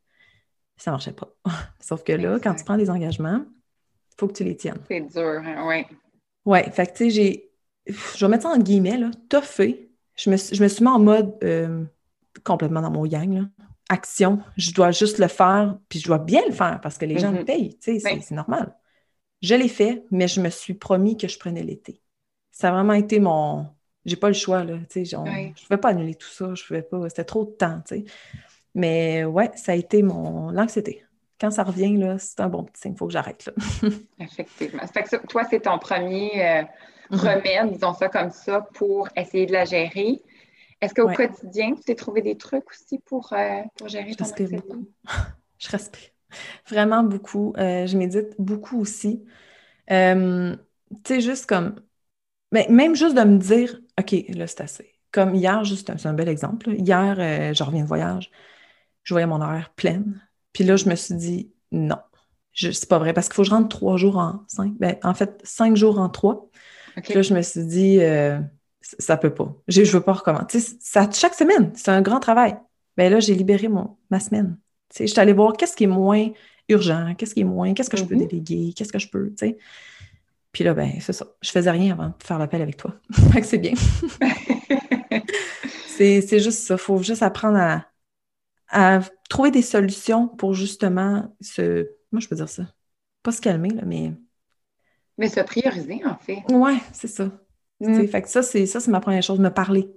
Ça 0.78 0.92
marchait 0.92 1.14
pas. 1.14 1.30
Sauf 1.80 2.04
que 2.04 2.14
là, 2.14 2.40
quand 2.42 2.54
tu 2.56 2.64
prends 2.64 2.78
des 2.78 2.90
engagements, 2.90 3.46
il 3.46 4.16
faut 4.20 4.28
que 4.28 4.34
tu 4.34 4.44
les 4.44 4.58
tiennes. 4.58 4.82
C'est 4.88 5.02
dur, 5.02 5.42
hein? 5.46 5.66
oui. 5.68 5.86
Oui, 6.46 6.60
fait 6.72 6.88
que 6.88 6.92
tu 6.92 6.98
sais, 6.98 7.10
j'ai 7.10 7.47
je 7.88 8.26
vais 8.26 8.30
mettre 8.30 8.44
ça 8.44 8.50
en 8.50 8.58
guillemets, 8.58 8.98
là, 8.98 9.12
toffé. 9.30 9.90
Je 10.16 10.30
me, 10.30 10.38
je 10.38 10.62
me 10.62 10.68
suis 10.68 10.84
mis 10.84 10.90
en 10.90 11.00
mode 11.00 11.36
euh, 11.44 11.84
complètement 12.44 12.82
dans 12.82 12.92
mon 12.92 13.06
yang, 13.06 13.48
Action, 13.90 14.40
je 14.58 14.74
dois 14.74 14.92
juste 14.92 15.18
le 15.18 15.30
faire, 15.30 15.78
puis 15.88 16.00
je 16.00 16.08
dois 16.08 16.18
bien 16.18 16.42
le 16.46 16.52
faire 16.52 16.82
parce 16.82 16.98
que 16.98 17.06
les 17.06 17.20
gens 17.20 17.32
me 17.32 17.40
mm-hmm. 17.40 17.46
payent, 17.46 17.78
tu 17.80 18.00
sais, 18.02 18.20
c'est 18.22 18.36
normal. 18.36 18.76
Je 19.42 19.56
l'ai 19.56 19.70
fait, 19.70 20.04
mais 20.12 20.28
je 20.28 20.42
me 20.42 20.50
suis 20.50 20.74
promis 20.74 21.16
que 21.16 21.30
je 21.30 21.40
prenais 21.40 21.64
l'été. 21.64 22.02
Ça 22.52 22.70
a 22.70 22.72
vraiment 22.72 22.94
été 22.94 23.20
mon. 23.20 23.68
J'ai 24.04 24.18
pas 24.18 24.28
le 24.28 24.34
choix, 24.34 24.64
là. 24.64 24.78
Tu 24.90 25.06
sais, 25.06 25.06
je 25.06 25.16
ne 25.16 25.54
pouvais 25.68 25.78
pas 25.78 25.90
annuler 25.90 26.16
tout 26.16 26.28
ça, 26.28 26.54
je 26.54 26.66
pouvais 26.66 26.82
pas. 26.82 27.08
C'était 27.08 27.24
trop 27.24 27.46
de 27.46 27.52
temps, 27.52 27.82
tu 27.88 27.96
sais. 27.96 28.06
Mais 28.76 29.24
ouais, 29.24 29.52
ça 29.56 29.72
a 29.72 29.76
été 29.76 30.04
mon. 30.04 30.50
L'anxiété. 30.52 31.04
Quand 31.40 31.52
ça 31.52 31.64
revient, 31.64 31.96
là, 31.96 32.18
c'est 32.18 32.40
un 32.40 32.50
bon 32.50 32.64
petit 32.64 32.82
signe, 32.82 32.94
il 32.94 32.98
faut 32.98 33.08
que 33.08 33.14
j'arrête, 33.14 33.46
là. 33.46 33.54
Effectivement. 34.20 34.86
Fait 34.88 35.04
que 35.04 35.28
toi, 35.28 35.44
c'est 35.50 35.62
ton 35.62 35.78
premier. 35.78 36.46
Euh, 36.46 36.64
Mhm. 37.12 37.20
remèdes, 37.20 37.74
disons 37.74 37.94
ça 37.94 38.10
comme 38.10 38.32
ça, 38.32 38.62
pour 38.74 39.08
essayer 39.16 39.46
de 39.46 39.54
la 39.54 39.66
gérer. 39.66 40.22
Est-ce 40.82 40.94
qu'au 40.94 41.08
quotidien, 41.08 41.74
tu 41.76 41.82
t'es 41.84 41.96
trouvé 41.96 42.22
des 42.22 42.38
trucs 42.38 42.70
aussi 42.70 43.00
pour, 43.00 43.34
euh, 43.34 43.62
pour 43.78 43.88
gérer 43.88 44.12
Je 44.12 44.24
respire 44.24 44.50
beaucoup. 44.50 44.88
je 45.58 45.70
respire. 45.70 46.10
Vraiment 46.70 47.04
beaucoup. 47.04 47.54
Euh, 47.58 47.88
je 47.88 47.98
médite 47.98 48.36
beaucoup 48.38 48.80
aussi. 48.80 49.24
Euh, 49.92 50.56
tu 51.04 51.16
sais, 51.16 51.22
juste 51.22 51.46
comme. 51.46 51.76
Mais 52.52 52.68
même 52.70 52.96
juste 52.96 53.16
de 53.16 53.24
me 53.24 53.38
dire, 53.38 53.80
OK, 54.00 54.16
là, 54.30 54.48
c'est 54.48 54.62
assez. 54.62 54.94
Comme 55.12 55.36
hier, 55.36 55.64
juste, 55.64 55.92
c'est 55.98 56.08
un 56.08 56.14
bel 56.14 56.30
exemple. 56.30 56.70
Hier, 56.72 57.16
euh, 57.20 57.54
je 57.54 57.64
reviens 57.64 57.84
de 57.84 57.88
voyage. 57.88 58.30
Je 59.04 59.14
voyais 59.14 59.28
mon 59.28 59.42
horaire 59.42 59.72
pleine. 59.76 60.22
Puis 60.54 60.64
là, 60.64 60.76
je 60.76 60.90
me 60.90 60.96
suis 60.96 61.16
dit, 61.16 61.52
non, 61.72 61.98
c'est 62.54 62.90
pas 62.90 63.00
vrai, 63.00 63.14
parce 63.14 63.28
qu'il 63.28 63.36
faut 63.36 63.44
que 63.44 63.50
je 63.50 63.54
rentre 63.54 63.70
trois 63.70 63.98
jours 63.98 64.18
en 64.18 64.44
cinq. 64.48 64.74
Ben, 64.80 64.98
en 65.04 65.14
fait, 65.14 65.42
cinq 65.44 65.76
jours 65.76 66.00
en 66.00 66.10
trois. 66.10 66.47
Là, 67.10 67.22
je 67.22 67.34
me 67.34 67.42
suis 67.42 67.66
dit, 67.66 68.00
ça 68.82 69.18
peut 69.18 69.34
pas. 69.34 69.56
Je, 69.68 69.84
je 69.84 69.92
veux 69.92 70.04
pas 70.04 70.14
recommencer. 70.14 70.60
Ça, 70.80 71.10
chaque 71.12 71.36
semaine, 71.36 71.72
c'est 71.76 71.92
un 71.92 72.02
grand 72.02 72.20
travail. 72.20 72.58
Ben 72.96 73.12
là, 73.12 73.20
j'ai 73.20 73.36
libéré 73.36 73.68
mon, 73.68 73.98
ma 74.10 74.20
semaine. 74.20 74.58
Je 74.98 75.06
suis 75.06 75.20
allée 75.20 75.34
voir 75.34 75.54
qu'est-ce 75.54 75.76
qui 75.76 75.84
est 75.84 75.88
moins 75.88 76.30
urgent, 76.70 77.14
qu'est-ce 77.16 77.34
qui 77.34 77.42
est 77.42 77.46
moins, 77.46 77.74
qu'est-ce 77.74 77.90
que 77.90 77.98
je 77.98 78.04
peux 78.04 78.16
mm-hmm. 78.16 78.28
déléguer, 78.28 78.74
qu'est-ce 78.76 78.92
que 78.92 79.00
je 79.00 79.10
peux, 79.10 79.30
tu 79.30 79.48
sais. 79.48 79.58
Puis 80.52 80.64
là, 80.64 80.74
ben, 80.74 80.94
c'est 81.02 81.14
ça. 81.14 81.28
Je 81.42 81.52
faisais 81.52 81.70
rien 81.70 81.94
avant 81.94 82.08
de 82.08 82.14
faire 82.24 82.40
l'appel 82.40 82.62
avec 82.62 82.78
toi. 82.78 82.96
fait 83.32 83.42
que 83.42 83.48
c'est 83.48 83.60
bien. 83.60 83.74
c'est 85.88 86.40
juste 86.40 86.64
ça. 86.64 86.76
Il 86.76 86.80
faut 86.80 86.98
juste 87.04 87.22
apprendre 87.22 87.58
à, 87.58 87.86
à, 88.70 89.02
trouver 89.30 89.52
des 89.52 89.62
solutions 89.62 90.28
pour 90.28 90.54
justement 90.54 91.36
se. 91.42 91.88
Moi, 92.12 92.22
je 92.22 92.28
peux 92.28 92.36
dire 92.36 92.50
ça? 92.50 92.64
Pas 93.22 93.32
se 93.32 93.42
calmer, 93.42 93.70
là, 93.70 93.84
mais. 93.86 94.14
Mais 95.18 95.30
se 95.30 95.40
prioriser, 95.40 96.02
en 96.06 96.16
fait. 96.16 96.44
Ouais, 96.52 96.78
c'est 96.94 97.08
ça. 97.08 97.32
Mm. 97.80 98.08
Fait 98.08 98.22
que 98.22 98.30
ça, 98.30 98.44
c'est 98.44 98.66
ça, 98.66 98.80
c'est 98.80 98.92
ma 98.92 99.00
première 99.00 99.24
chose, 99.24 99.40
me 99.40 99.50
parler. 99.50 99.90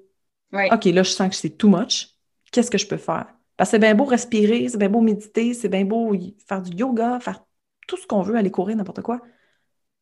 OK, 0.53 0.85
là, 0.87 1.03
je 1.03 1.11
sens 1.11 1.29
que 1.29 1.35
c'est 1.35 1.51
too 1.51 1.69
much. 1.69 2.09
Qu'est-ce 2.51 2.71
que 2.71 2.79
je 2.79 2.87
peux 2.87 2.97
faire? 2.97 3.27
Parce 3.57 3.71
que 3.71 3.77
c'est 3.77 3.79
bien 3.79 3.95
beau 3.95 4.05
respirer, 4.05 4.69
c'est 4.69 4.79
bien 4.79 4.89
beau 4.89 5.01
méditer, 5.01 5.55
c'est 5.55 5.69
bien 5.69 5.85
beau 5.85 6.17
faire 6.47 6.63
du 6.63 6.77
yoga, 6.77 7.21
faire 7.21 7.45
tout 7.87 7.97
ce 7.97 8.07
qu'on 8.07 8.23
veut, 8.23 8.37
aller 8.37 8.51
courir, 8.51 8.77
n'importe 8.77 9.03
quoi. 9.03 9.21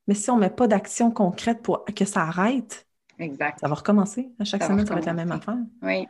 Mais 0.06 0.14
si 0.14 0.30
on 0.30 0.36
ne 0.36 0.42
met 0.42 0.50
pas 0.50 0.66
d'action 0.66 1.10
concrète 1.10 1.60
pour 1.62 1.84
que 1.84 2.04
ça 2.04 2.22
arrête, 2.22 2.86
exact. 3.18 3.58
ça 3.60 3.68
va 3.68 3.74
recommencer. 3.74 4.30
À 4.38 4.44
chaque 4.44 4.62
semaine, 4.62 4.86
ça 4.86 4.94
va 4.94 5.00
être 5.00 5.06
la 5.06 5.12
même 5.12 5.32
affaire. 5.32 5.58
Oui. 5.82 6.06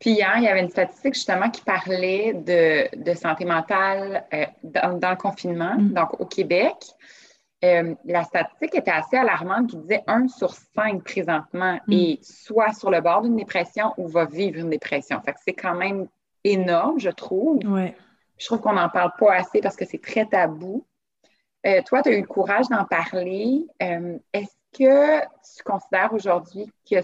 Puis 0.00 0.10
hier, 0.10 0.34
il 0.36 0.44
y 0.44 0.48
avait 0.48 0.60
une 0.60 0.70
statistique 0.70 1.14
justement 1.14 1.50
qui 1.50 1.62
parlait 1.62 2.34
de, 2.34 3.14
santé 3.14 3.44
mentale 3.44 4.24
euh, 4.32 4.46
dans, 4.62 5.10
le 5.10 5.16
confinement, 5.16 5.76
mm. 5.76 5.92
donc 5.92 6.20
au 6.20 6.26
Québec. 6.26 6.74
Euh, 7.64 7.94
la 8.04 8.24
statistique 8.24 8.74
était 8.74 8.90
assez 8.90 9.16
alarmante 9.16 9.70
qui 9.70 9.78
disait 9.78 10.04
1 10.06 10.28
sur 10.28 10.52
5 10.52 11.02
présentement 11.02 11.80
mm. 11.86 11.92
est 11.92 12.22
soit 12.22 12.74
sur 12.74 12.90
le 12.90 13.00
bord 13.00 13.22
d'une 13.22 13.36
dépression 13.36 13.94
ou 13.96 14.06
va 14.06 14.26
vivre 14.26 14.58
une 14.58 14.68
dépression. 14.68 15.20
Fait 15.22 15.32
que 15.32 15.38
c'est 15.42 15.54
quand 15.54 15.74
même 15.74 16.06
énorme, 16.42 16.98
je 17.00 17.08
trouve. 17.08 17.60
Je 18.36 18.46
trouve 18.46 18.60
qu'on 18.60 18.74
n'en 18.74 18.90
parle 18.90 19.12
pas 19.18 19.34
assez 19.34 19.60
parce 19.60 19.76
que 19.76 19.86
c'est 19.86 20.02
très 20.02 20.26
tabou. 20.26 20.84
Euh, 21.66 21.80
toi, 21.86 22.02
tu 22.02 22.10
as 22.10 22.12
eu 22.12 22.20
le 22.20 22.26
courage 22.26 22.68
d'en 22.68 22.84
parler. 22.84 23.64
Euh, 23.82 24.18
est-ce 24.34 24.54
que 24.76 25.20
tu 25.20 25.62
considères 25.64 26.12
aujourd'hui 26.12 26.70
que 26.90 26.96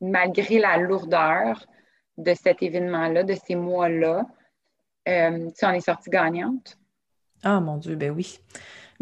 malgré 0.00 0.58
la 0.58 0.78
lourdeur 0.78 1.64
de 2.16 2.34
cet 2.34 2.62
événement-là, 2.62 3.22
de 3.22 3.34
ces 3.34 3.54
mois-là, 3.54 4.26
tu 5.06 5.64
en 5.64 5.72
es 5.72 5.80
sortie 5.80 6.10
gagnante? 6.10 6.76
Ah 7.44 7.60
mon 7.60 7.76
Dieu, 7.76 7.94
ben 7.94 8.10
oui. 8.10 8.40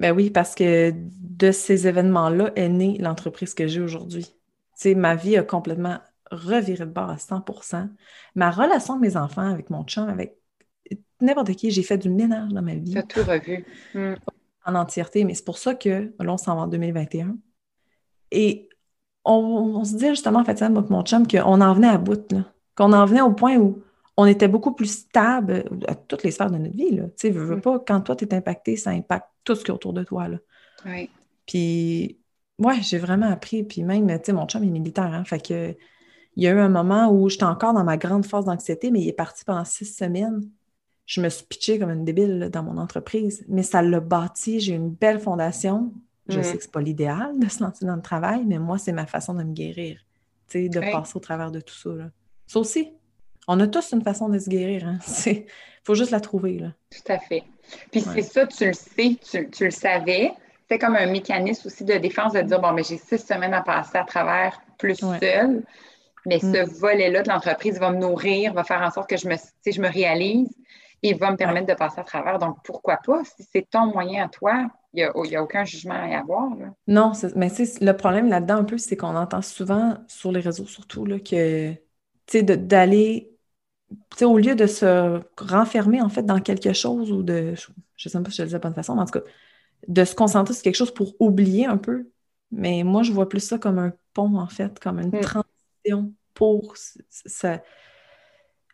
Ben 0.00 0.16
oui, 0.16 0.30
parce 0.30 0.54
que 0.54 0.94
de 0.94 1.52
ces 1.52 1.86
événements-là 1.86 2.52
est 2.56 2.70
née 2.70 2.96
l'entreprise 2.98 3.52
que 3.52 3.66
j'ai 3.66 3.82
aujourd'hui. 3.82 4.24
Tu 4.24 4.32
sais, 4.74 4.94
ma 4.94 5.14
vie 5.14 5.36
a 5.36 5.42
complètement 5.42 5.98
revirer 6.30 6.86
de 6.86 6.90
bord 6.90 7.10
à 7.10 7.16
100% 7.16 7.90
Ma 8.34 8.50
relation 8.50 8.94
avec 8.94 9.02
mes 9.02 9.16
enfants, 9.18 9.50
avec 9.50 9.68
mon 9.68 9.84
chum, 9.84 10.08
avec 10.08 10.38
n'importe 11.20 11.52
qui, 11.52 11.70
j'ai 11.70 11.82
fait 11.82 11.98
du 11.98 12.08
ménage 12.08 12.50
dans 12.50 12.62
ma 12.62 12.76
vie. 12.76 12.92
Tu 12.92 12.98
as 12.98 13.02
tout 13.02 13.20
revu. 13.20 13.66
Hmm. 13.94 14.14
En 14.64 14.74
entièreté, 14.74 15.24
mais 15.24 15.34
c'est 15.34 15.44
pour 15.44 15.58
ça 15.58 15.74
que 15.74 16.12
là, 16.18 16.32
on 16.32 16.38
s'en 16.38 16.56
va 16.56 16.62
en 16.62 16.66
2021. 16.66 17.36
Et 18.30 18.70
on, 19.26 19.84
se 19.84 19.96
dit 19.96 20.08
justement, 20.08 20.40
en 20.40 20.44
fait, 20.46 20.62
avec 20.62 20.88
mon 20.88 21.02
chum, 21.02 21.26
qu'on 21.26 21.60
en 21.60 21.74
venait 21.74 21.88
à 21.88 21.98
bout, 21.98 22.34
qu'on 22.74 22.92
en 22.94 23.04
venait 23.04 23.20
au 23.20 23.32
point 23.32 23.56
où 23.58 23.82
on 24.20 24.26
était 24.26 24.48
beaucoup 24.48 24.72
plus 24.72 25.00
stable 25.00 25.64
à 25.88 25.94
toutes 25.94 26.24
les 26.24 26.30
sphères 26.30 26.50
de 26.50 26.58
notre 26.58 26.76
vie. 26.76 26.90
Tu 26.90 27.02
sais, 27.16 27.30
veux, 27.30 27.56
hmm. 27.56 27.60
pas, 27.62 27.78
quand 27.78 28.02
toi, 28.02 28.14
tu 28.14 28.26
es 28.26 28.34
impacté, 28.34 28.76
ça 28.76 28.90
impacte 28.90 29.28
tout 29.44 29.54
ce 29.54 29.64
qui 29.64 29.70
est 29.70 29.74
autour 29.74 29.94
de 29.94 30.04
toi. 30.04 30.28
Là. 30.28 30.36
Oui. 30.84 31.08
Puis, 31.46 32.18
ouais, 32.58 32.82
j'ai 32.82 32.98
vraiment 32.98 33.30
appris. 33.30 33.64
Puis 33.64 33.82
même, 33.82 34.06
tu 34.06 34.18
sais, 34.24 34.32
mon 34.34 34.46
chum 34.46 34.62
est 34.62 34.66
militaire, 34.66 35.12
hein, 35.14 35.24
fait 35.24 35.40
que 35.40 35.74
il 36.36 36.44
y 36.44 36.46
a 36.46 36.50
eu 36.50 36.58
un 36.58 36.68
moment 36.68 37.10
où 37.10 37.30
j'étais 37.30 37.44
encore 37.44 37.72
dans 37.72 37.82
ma 37.82 37.96
grande 37.96 38.26
phase 38.26 38.44
d'anxiété, 38.44 38.90
mais 38.90 39.00
il 39.00 39.08
est 39.08 39.14
parti 39.14 39.42
pendant 39.44 39.64
six 39.64 39.86
semaines. 39.86 40.48
Je 41.06 41.22
me 41.22 41.28
suis 41.30 41.46
pitchée 41.46 41.78
comme 41.78 41.90
une 41.90 42.04
débile 42.04 42.50
dans 42.52 42.62
mon 42.62 42.76
entreprise, 42.76 43.44
mais 43.48 43.62
ça 43.62 43.80
l'a 43.80 44.00
bâti. 44.00 44.60
J'ai 44.60 44.74
une 44.74 44.90
belle 44.90 45.18
fondation. 45.18 45.92
Je 46.28 46.38
mm. 46.38 46.42
sais 46.42 46.56
que 46.56 46.62
ce 46.62 46.68
n'est 46.68 46.72
pas 46.72 46.82
l'idéal 46.82 47.38
de 47.38 47.48
se 47.48 47.64
lancer 47.64 47.86
dans 47.86 47.96
le 47.96 48.02
travail, 48.02 48.44
mais 48.46 48.58
moi, 48.58 48.76
c'est 48.76 48.92
ma 48.92 49.06
façon 49.06 49.34
de 49.34 49.42
me 49.42 49.52
guérir, 49.52 49.98
de 50.54 50.92
passer 50.92 51.16
au 51.16 51.20
travers 51.20 51.50
de 51.50 51.60
tout 51.60 51.74
ça. 51.74 51.90
Ça 52.46 52.60
aussi, 52.60 52.92
on 53.50 53.58
a 53.60 53.66
tous 53.66 53.92
une 53.92 54.02
façon 54.02 54.28
de 54.28 54.38
se 54.38 54.48
guérir. 54.48 54.82
Il 54.82 55.32
hein. 55.32 55.42
faut 55.84 55.94
juste 55.94 56.12
la 56.12 56.20
trouver. 56.20 56.58
Là. 56.58 56.68
Tout 56.90 57.12
à 57.12 57.18
fait. 57.18 57.42
Puis 57.90 58.00
c'est 58.00 58.22
ça, 58.22 58.46
tu 58.46 58.66
le 58.66 58.72
sais, 58.72 59.16
tu, 59.52 59.64
le 59.64 59.70
savais. 59.70 60.32
C'est 60.68 60.78
comme 60.78 60.94
un 60.94 61.06
mécanisme 61.06 61.66
aussi 61.66 61.84
de 61.84 61.94
défense 61.94 62.32
de 62.32 62.42
dire 62.42 62.60
bon, 62.60 62.72
mais 62.72 62.84
j'ai 62.84 62.96
six 62.96 63.18
semaines 63.18 63.54
à 63.54 63.62
passer 63.62 63.98
à 63.98 64.04
travers 64.04 64.60
plus 64.78 64.96
seul. 64.96 65.64
Mais 66.26 66.38
ce 66.38 66.64
mm. 66.64 66.78
volet-là 66.78 67.22
de 67.22 67.28
l'entreprise 67.28 67.78
va 67.80 67.90
me 67.90 67.98
nourrir, 67.98 68.52
va 68.52 68.62
faire 68.62 68.82
en 68.82 68.90
sorte 68.90 69.10
que 69.10 69.16
je 69.16 69.26
me, 69.26 69.34
je 69.66 69.80
me 69.80 69.88
réalise 69.88 70.50
et 71.02 71.14
va 71.14 71.32
me 71.32 71.36
permettre 71.36 71.66
de 71.66 71.74
passer 71.74 72.00
à 72.00 72.04
travers. 72.04 72.38
Donc, 72.38 72.58
pourquoi 72.62 72.98
pas? 72.98 73.22
Si 73.24 73.44
c'est 73.52 73.68
ton 73.68 73.86
moyen 73.86 74.26
à 74.26 74.28
toi, 74.28 74.68
il 74.92 75.10
n'y 75.24 75.36
a, 75.36 75.42
aucun 75.42 75.64
jugement 75.64 75.94
à 75.94 76.08
y 76.08 76.14
avoir. 76.14 76.50
Non, 76.86 77.12
mais 77.36 77.48
le 77.80 77.92
problème 77.92 78.28
là-dedans, 78.28 78.56
un 78.56 78.64
peu, 78.64 78.76
c'est 78.76 78.96
qu'on 78.96 79.16
entend 79.16 79.42
souvent 79.42 79.96
sur 80.08 80.30
les 80.30 80.40
réseaux, 80.40 80.66
surtout, 80.66 81.06
là, 81.06 81.18
que 81.18 81.74
d'aller, 82.38 83.30
au 84.22 84.38
lieu 84.38 84.54
de 84.54 84.66
se 84.66 85.20
renfermer, 85.38 86.00
en 86.00 86.08
fait, 86.08 86.22
dans 86.22 86.40
quelque 86.40 86.72
chose 86.72 87.10
ou 87.12 87.22
de, 87.22 87.54
je 87.96 88.08
ne 88.08 88.10
sais 88.10 88.22
pas 88.22 88.30
si 88.30 88.36
je 88.36 88.42
le 88.42 88.48
dis 88.48 88.52
de 88.52 88.58
la 88.58 88.60
bonne 88.60 88.74
façon, 88.74 88.94
mais 88.94 89.02
en 89.02 89.06
tout 89.06 89.18
cas, 89.18 89.24
de 89.88 90.04
se 90.04 90.14
concentrer 90.14 90.54
sur 90.54 90.62
quelque 90.62 90.76
chose 90.76 90.92
pour 90.92 91.14
oublier 91.20 91.66
un 91.66 91.78
peu. 91.78 92.08
Mais 92.50 92.82
moi, 92.82 93.02
je 93.02 93.12
vois 93.12 93.28
plus 93.28 93.40
ça 93.40 93.58
comme 93.58 93.78
un 93.78 93.92
pont, 94.12 94.36
en 94.36 94.48
fait, 94.48 94.78
comme 94.78 95.00
une 95.00 95.08
mm 95.08 96.12
pour 96.34 96.74
ça. 96.76 97.62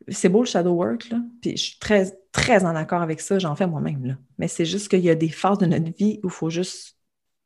C'est 0.08 0.28
beau 0.28 0.40
le 0.40 0.46
shadow 0.46 0.72
work, 0.72 1.08
là. 1.10 1.20
Puis 1.40 1.56
je 1.56 1.62
suis 1.62 1.78
très, 1.78 2.16
très 2.30 2.64
en 2.64 2.76
accord 2.76 3.02
avec 3.02 3.20
ça, 3.20 3.38
j'en 3.38 3.56
fais 3.56 3.66
moi-même, 3.66 4.04
là. 4.04 4.14
Mais 4.38 4.46
c'est 4.46 4.64
juste 4.64 4.88
qu'il 4.88 5.00
y 5.00 5.10
a 5.10 5.14
des 5.14 5.30
phases 5.30 5.58
de 5.58 5.66
notre 5.66 5.92
vie 5.96 6.20
où 6.22 6.28
il 6.28 6.32
faut 6.32 6.50
juste 6.50 6.96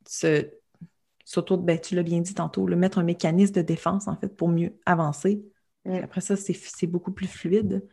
se 0.07 0.47
s'auto, 1.25 1.57
ben, 1.57 1.79
tu 1.79 1.95
l'as 1.95 2.03
bien 2.03 2.19
dit 2.19 2.33
tantôt, 2.33 2.67
le 2.67 2.75
mettre 2.75 2.97
un 2.97 3.03
mécanisme 3.03 3.53
de 3.53 3.61
défense, 3.61 4.07
en 4.07 4.15
fait, 4.15 4.35
pour 4.35 4.49
mieux 4.49 4.73
avancer. 4.85 5.41
Mm. 5.85 5.95
Après 6.03 6.21
ça, 6.21 6.35
c'est 6.35 6.87
beaucoup 6.87 7.11
plus 7.11 7.27
fluide. 7.27 7.87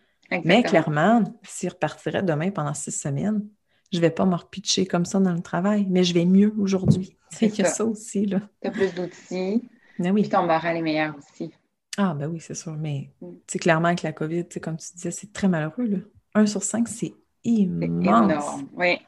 Mais 0.45 0.63
clairement, 0.63 1.25
s'il 1.43 1.71
repartirait 1.71 2.23
demain 2.23 2.51
pendant 2.51 2.75
six 2.75 2.93
semaines, 2.93 3.47
je 3.93 3.97
ne 3.99 4.03
vais 4.03 4.11
pas 4.11 4.27
me 4.27 4.35
repitcher 4.35 4.85
comme 4.85 5.07
ça 5.07 5.19
dans 5.19 5.33
le 5.33 5.41
travail, 5.41 5.87
mais 5.89 6.05
je 6.05 6.13
vais 6.13 6.27
mieux 6.27 6.53
aujourd'hui. 6.59 7.17
C'est 7.31 7.51
que 7.51 7.67
ça 7.67 7.85
aussi. 7.85 8.27
Tu 8.27 8.67
as 8.67 8.71
plus 8.71 8.95
d'outils. 8.95 9.69
Ben 9.99 10.13
oui. 10.13 10.23
Puis 10.23 10.31
ton 10.31 10.43
moral 10.43 10.77
est 10.77 10.83
meilleur 10.83 11.15
aussi. 11.17 11.53
Ah, 11.97 12.15
ben 12.15 12.29
oui, 12.29 12.39
c'est 12.39 12.55
sûr. 12.55 12.73
Mais 12.75 13.11
c'est 13.49 13.59
mm. 13.59 13.61
clairement 13.61 13.89
avec 13.89 14.03
la 14.03 14.13
COVID, 14.13 14.47
comme 14.63 14.77
tu 14.77 14.87
disais, 14.95 15.11
c'est 15.11 15.33
très 15.33 15.49
malheureux. 15.49 15.85
Là. 15.85 15.99
1 16.35 16.47
sur 16.47 16.63
5, 16.63 16.87
c'est 16.87 17.13
immense. 17.43 17.89
C'est 17.91 18.29
énorme, 18.29 18.69
oui. 18.77 18.99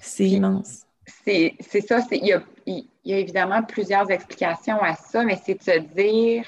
C'est 0.00 0.28
immense. 0.28 0.86
C'est 1.24 1.86
ça. 1.86 2.00
Il 2.12 2.24
y 2.24 2.32
a, 2.32 2.42
y 2.66 3.12
a 3.12 3.18
évidemment 3.18 3.62
plusieurs 3.64 4.08
explications 4.10 4.80
à 4.80 4.94
ça, 4.94 5.24
mais 5.24 5.38
c'est 5.44 5.54
de 5.54 5.62
se 5.62 5.78
dire 5.94 6.44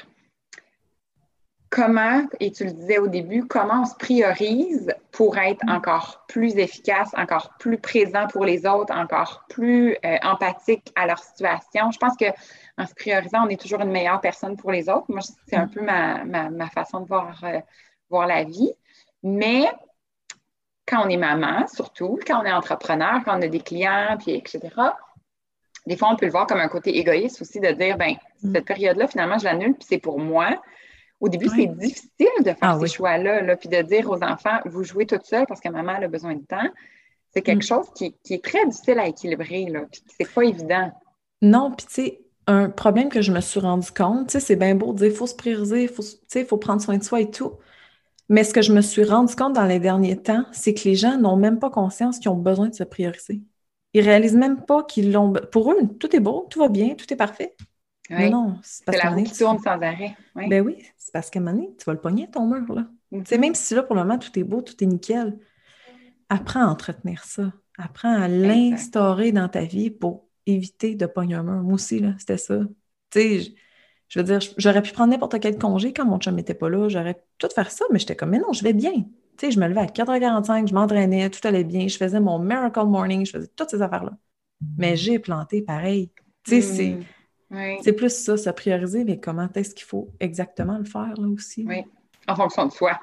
comment, 1.70 2.22
et 2.40 2.52
tu 2.52 2.64
le 2.64 2.72
disais 2.72 2.98
au 2.98 3.08
début, 3.08 3.46
comment 3.46 3.82
on 3.82 3.84
se 3.84 3.94
priorise 3.96 4.92
pour 5.10 5.36
être 5.38 5.64
mm. 5.64 5.70
encore 5.70 6.24
plus 6.28 6.56
efficace, 6.56 7.10
encore 7.16 7.54
plus 7.58 7.78
présent 7.78 8.26
pour 8.28 8.44
les 8.44 8.66
autres, 8.66 8.94
encore 8.94 9.44
plus 9.48 9.96
euh, 10.04 10.16
empathique 10.22 10.92
à 10.94 11.06
leur 11.06 11.18
situation. 11.18 11.90
Je 11.90 11.98
pense 11.98 12.16
que 12.16 12.26
en 12.78 12.86
se 12.86 12.94
priorisant, 12.94 13.46
on 13.46 13.48
est 13.48 13.60
toujours 13.60 13.80
une 13.80 13.90
meilleure 13.90 14.20
personne 14.20 14.56
pour 14.56 14.70
les 14.70 14.88
autres. 14.88 15.06
Moi, 15.08 15.20
c'est 15.46 15.56
un 15.56 15.68
peu 15.68 15.80
ma, 15.80 16.70
façon 16.70 17.00
de 17.00 17.06
voir, 17.06 17.42
euh, 17.44 17.60
voir 18.10 18.26
la 18.26 18.44
vie. 18.44 18.72
Mais 19.22 19.66
quand 20.86 21.04
on 21.04 21.08
est 21.08 21.16
maman, 21.16 21.66
surtout, 21.66 22.18
quand 22.26 22.42
on 22.42 22.44
est 22.44 22.52
entrepreneur, 22.52 23.22
quand 23.24 23.38
on 23.38 23.42
a 23.42 23.48
des 23.48 23.60
clients, 23.60 24.16
puis 24.18 24.34
etc., 24.34 24.60
des 25.86 25.96
fois, 25.96 26.08
on 26.10 26.16
peut 26.16 26.26
le 26.26 26.32
voir 26.32 26.46
comme 26.46 26.58
un 26.58 26.68
côté 26.68 26.98
égoïste 26.98 27.40
aussi 27.40 27.60
de 27.60 27.70
dire, 27.72 27.96
ben 27.96 28.16
mm. 28.42 28.54
cette 28.54 28.66
période-là, 28.66 29.08
finalement, 29.08 29.38
je 29.38 29.44
l'annule, 29.44 29.74
puis 29.74 29.86
c'est 29.88 29.98
pour 29.98 30.20
moi. 30.20 30.50
Au 31.20 31.28
début, 31.28 31.48
c'est 31.48 31.66
difficile 31.66 32.28
de 32.40 32.44
faire 32.44 32.56
ah 32.60 32.78
ces 32.80 32.88
choix-là, 32.88 33.56
puis 33.56 33.68
de 33.68 33.80
dire 33.82 34.10
aux 34.10 34.22
enfants, 34.22 34.58
vous 34.66 34.84
jouez 34.84 35.06
toute 35.06 35.24
seule 35.24 35.46
parce 35.46 35.60
que 35.60 35.68
maman 35.68 35.94
a 35.94 36.08
besoin 36.08 36.34
de 36.34 36.44
temps. 36.44 36.68
C'est 37.32 37.42
quelque 37.42 37.64
mm. 37.64 37.68
chose 37.68 37.86
qui, 37.94 38.14
est 38.30 38.44
très 38.44 38.66
difficile 38.66 38.98
à 38.98 39.06
équilibrer, 39.06 39.66
là, 39.66 39.84
puis 39.90 40.02
c'est 40.18 40.30
pas 40.30 40.42
évident. 40.44 40.92
Non, 41.42 41.72
puis 41.72 41.86
tu 41.86 41.94
sais, 41.94 42.20
un 42.46 42.70
problème 42.70 43.08
que 43.08 43.22
je 43.22 43.32
me 43.32 43.40
suis 43.40 43.60
rendu 43.60 43.90
compte, 43.90 44.30
c'est 44.30 44.56
bien 44.56 44.74
beau 44.74 44.92
de 44.92 44.98
dire 44.98 45.08
il 45.08 45.14
faut 45.14 45.26
se 45.26 45.34
prioriser, 45.34 45.84
il 45.84 45.88
faut, 45.88 46.02
faut 46.48 46.56
prendre 46.58 46.80
soin 46.80 46.98
de 46.98 47.04
soi 47.04 47.20
et 47.20 47.30
tout. 47.30 47.54
Mais 48.28 48.44
ce 48.44 48.52
que 48.52 48.62
je 48.62 48.72
me 48.72 48.80
suis 48.80 49.04
rendu 49.04 49.34
compte 49.36 49.52
dans 49.52 49.66
les 49.66 49.78
derniers 49.78 50.16
temps, 50.16 50.44
c'est 50.52 50.74
que 50.74 50.84
les 50.84 50.96
gens 50.96 51.16
n'ont 51.16 51.36
même 51.36 51.58
pas 51.58 51.70
conscience 51.70 52.18
qu'ils 52.18 52.30
ont 52.30 52.36
besoin 52.36 52.68
de 52.68 52.74
se 52.74 52.84
prioriser. 52.84 53.40
Ils 53.92 54.02
réalisent 54.02 54.36
même 54.36 54.64
pas 54.64 54.82
qu'ils 54.82 55.12
l'ont. 55.12 55.32
Pour 55.52 55.72
eux, 55.72 55.78
tout 56.00 56.14
est 56.14 56.20
beau, 56.20 56.46
tout 56.50 56.58
va 56.58 56.68
bien, 56.68 56.94
tout 56.94 57.10
est 57.12 57.16
parfait. 57.16 57.56
Oui. 58.10 58.30
Non, 58.30 58.30
non, 58.30 58.58
c'est 58.62 58.84
parce 58.84 58.98
C'est 58.98 59.04
la 59.04 59.10
roue 59.14 59.22
qui 59.22 59.32
tourne 59.38 59.58
sans 59.58 59.80
arrêt. 59.82 60.16
Oui. 60.34 60.48
Ben 60.48 60.64
oui, 60.64 60.76
c'est 60.96 61.12
parce 61.12 61.30
qu'à 61.30 61.38
un 61.38 61.42
moment 61.42 61.56
donné, 61.56 61.74
tu 61.78 61.84
vas 61.84 61.92
le 61.92 62.00
pogner 62.00 62.30
ton 62.30 62.46
mur, 62.46 62.72
là. 62.74 62.86
Tu 63.10 63.18
sais, 63.30 63.38
même 63.38 63.54
si 63.54 63.74
là, 63.74 63.82
pour 63.82 63.96
le 63.96 64.02
moment, 64.02 64.18
tout 64.18 64.36
est 64.38 64.44
beau, 64.44 64.62
tout 64.62 64.82
est 64.82 64.86
nickel, 64.86 65.38
apprends 66.28 66.62
à 66.62 66.66
entretenir 66.66 67.24
ça. 67.24 67.52
Apprends 67.78 68.14
à 68.14 68.28
l'instaurer 68.28 69.32
dans 69.32 69.48
ta 69.48 69.64
vie 69.64 69.90
pour 69.90 70.28
éviter 70.46 70.94
de 70.94 71.06
pogner 71.06 71.34
un 71.34 71.42
mur. 71.42 71.62
Moi 71.62 71.74
aussi, 71.74 71.98
là, 72.00 72.14
c'était 72.18 72.38
ça. 72.38 72.58
Tu 73.10 73.20
sais, 73.20 73.40
je, 73.40 73.50
je 74.08 74.18
veux 74.20 74.24
dire, 74.24 74.38
j'aurais 74.56 74.82
pu 74.82 74.92
prendre 74.92 75.12
n'importe 75.12 75.38
quel 75.40 75.58
congé 75.58 75.92
quand 75.92 76.06
mon 76.06 76.18
chum 76.18 76.34
n'était 76.36 76.54
pas 76.54 76.68
là. 76.68 76.88
J'aurais 76.88 77.14
pu 77.14 77.20
tout 77.38 77.48
faire 77.54 77.70
ça, 77.70 77.84
mais 77.92 77.98
j'étais 77.98 78.16
comme, 78.16 78.30
mais 78.30 78.38
non, 78.38 78.52
je 78.52 78.62
vais 78.62 78.72
bien. 78.72 78.92
Tu 78.92 79.46
sais, 79.46 79.50
je 79.50 79.60
me 79.60 79.68
levais 79.68 79.80
à 79.80 79.86
4h45, 79.86 80.68
je 80.68 80.74
m'entraînais, 80.74 81.28
tout 81.30 81.46
allait 81.46 81.64
bien, 81.64 81.88
je 81.88 81.96
faisais 81.98 82.20
mon 82.20 82.38
miracle 82.38 82.84
morning, 82.86 83.26
je 83.26 83.32
faisais 83.32 83.48
toutes 83.56 83.70
ces 83.70 83.82
affaires-là. 83.82 84.16
Mais 84.78 84.96
j'ai 84.96 85.18
planté 85.18 85.62
pareil. 85.62 86.10
Tu 86.44 86.50
sais, 86.56 86.62
c'est- 86.62 86.96
Mm. 86.96 87.04
Oui. 87.50 87.78
c'est 87.82 87.92
plus 87.92 88.10
ça, 88.10 88.36
se 88.36 88.50
prioriser, 88.50 89.04
mais 89.04 89.20
comment 89.20 89.48
est-ce 89.54 89.74
qu'il 89.74 89.86
faut 89.86 90.08
exactement 90.18 90.78
le 90.78 90.84
faire, 90.84 91.14
là, 91.16 91.28
aussi? 91.28 91.64
Oui. 91.66 91.84
En 92.26 92.34
fonction 92.34 92.66
de 92.66 92.72
soi. 92.72 92.98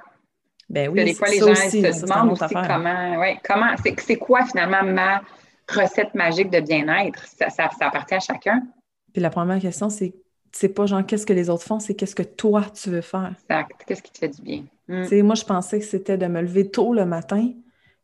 Ben 0.69 0.89
oui, 0.89 1.03
des 1.05 1.13
fois, 1.13 1.29
les 1.29 1.39
gens 1.39 1.51
aussi, 1.51 1.81
se 1.81 2.05
demandent 2.05 2.31
aussi 2.33 2.43
affaire. 2.43 2.67
comment, 2.67 3.19
ouais, 3.19 3.39
comment, 3.43 3.75
c'est, 3.81 3.97
c'est 3.99 4.17
quoi 4.17 4.45
finalement 4.45 4.83
ma 4.83 5.21
recette 5.69 6.13
magique 6.13 6.49
de 6.49 6.59
bien-être? 6.59 7.25
Ça, 7.27 7.49
ça, 7.49 7.69
ça 7.77 7.87
appartient 7.87 8.15
à 8.15 8.19
chacun. 8.19 8.63
Puis 9.13 9.21
la 9.21 9.29
première 9.29 9.59
question, 9.59 9.89
c'est 9.89 10.13
c'est 10.53 10.69
pas 10.69 10.85
genre 10.85 11.05
qu'est-ce 11.05 11.25
que 11.25 11.33
les 11.33 11.49
autres 11.49 11.63
font, 11.63 11.79
c'est 11.79 11.95
qu'est-ce 11.95 12.15
que 12.15 12.23
toi 12.23 12.63
tu 12.73 12.89
veux 12.89 13.01
faire? 13.01 13.33
Exact. 13.49 13.71
Qu'est-ce 13.85 14.03
qui 14.03 14.11
te 14.11 14.19
fait 14.19 14.29
du 14.29 14.41
bien? 14.41 14.63
Mm. 14.87 15.21
Moi, 15.23 15.35
je 15.35 15.43
pensais 15.43 15.79
que 15.79 15.85
c'était 15.85 16.17
de 16.17 16.27
me 16.27 16.41
lever 16.41 16.69
tôt 16.69 16.93
le 16.93 17.05
matin, 17.05 17.51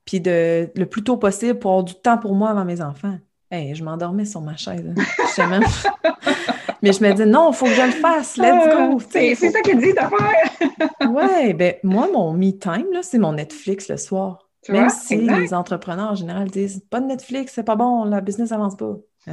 puis 0.04 0.20
de 0.20 0.70
le 0.76 0.86
plus 0.86 1.04
tôt 1.04 1.18
possible 1.18 1.60
pour 1.60 1.72
avoir 1.72 1.84
du 1.84 1.96
temps 1.96 2.18
pour 2.18 2.34
moi 2.34 2.50
avant 2.50 2.66
mes 2.66 2.82
enfants. 2.82 3.18
Hey, 3.52 3.74
je 3.76 3.84
m'endormais 3.84 4.26
sur 4.26 4.42
ma 4.42 4.56
chaise. 4.56 4.86
hein. 4.88 5.46
Même- 5.48 5.64
Mais 6.82 6.94
je 6.94 7.04
me 7.04 7.14
dis 7.14 7.26
non, 7.26 7.52
il 7.52 7.56
faut 7.56 7.70
que 7.70 7.76
je 7.76 7.82
le 7.82 7.92
fasse, 7.92 8.38
let's 8.38 8.68
Ah, 8.68 8.68
go. 8.68 9.00
Sais, 9.00 9.36
C'est, 9.36 9.36
faut- 9.36 9.52
ça 9.52 9.62
qu'ils 9.62 9.80
disent 9.80 9.96
de 9.96 10.00
faire. 10.00 10.70
Ouais, 11.04 11.54
ben 11.54 11.76
moi, 11.84 12.10
mon 12.12 12.34
me 12.34 12.52
time, 12.52 13.02
c'est 13.04 13.20
mon 13.20 13.34
Netflix 13.34 13.88
le 13.90 13.98
soir. 13.98 14.50
Tu 14.62 14.72
Même 14.72 14.90
vois? 14.90 14.90
si 14.90 15.16
Exact. 15.16 15.38
les 15.38 15.54
entrepreneurs 15.54 16.12
en 16.12 16.16
général 16.16 16.50
disent 16.50 16.82
pas 16.90 17.00
de 17.00 17.06
Netflix, 17.08 17.54
c'est 17.54 17.64
pas 17.64 17.76
bon, 17.76 18.04
la 18.06 18.22
business 18.22 18.52
avance 18.52 18.76
pas. 18.76 18.98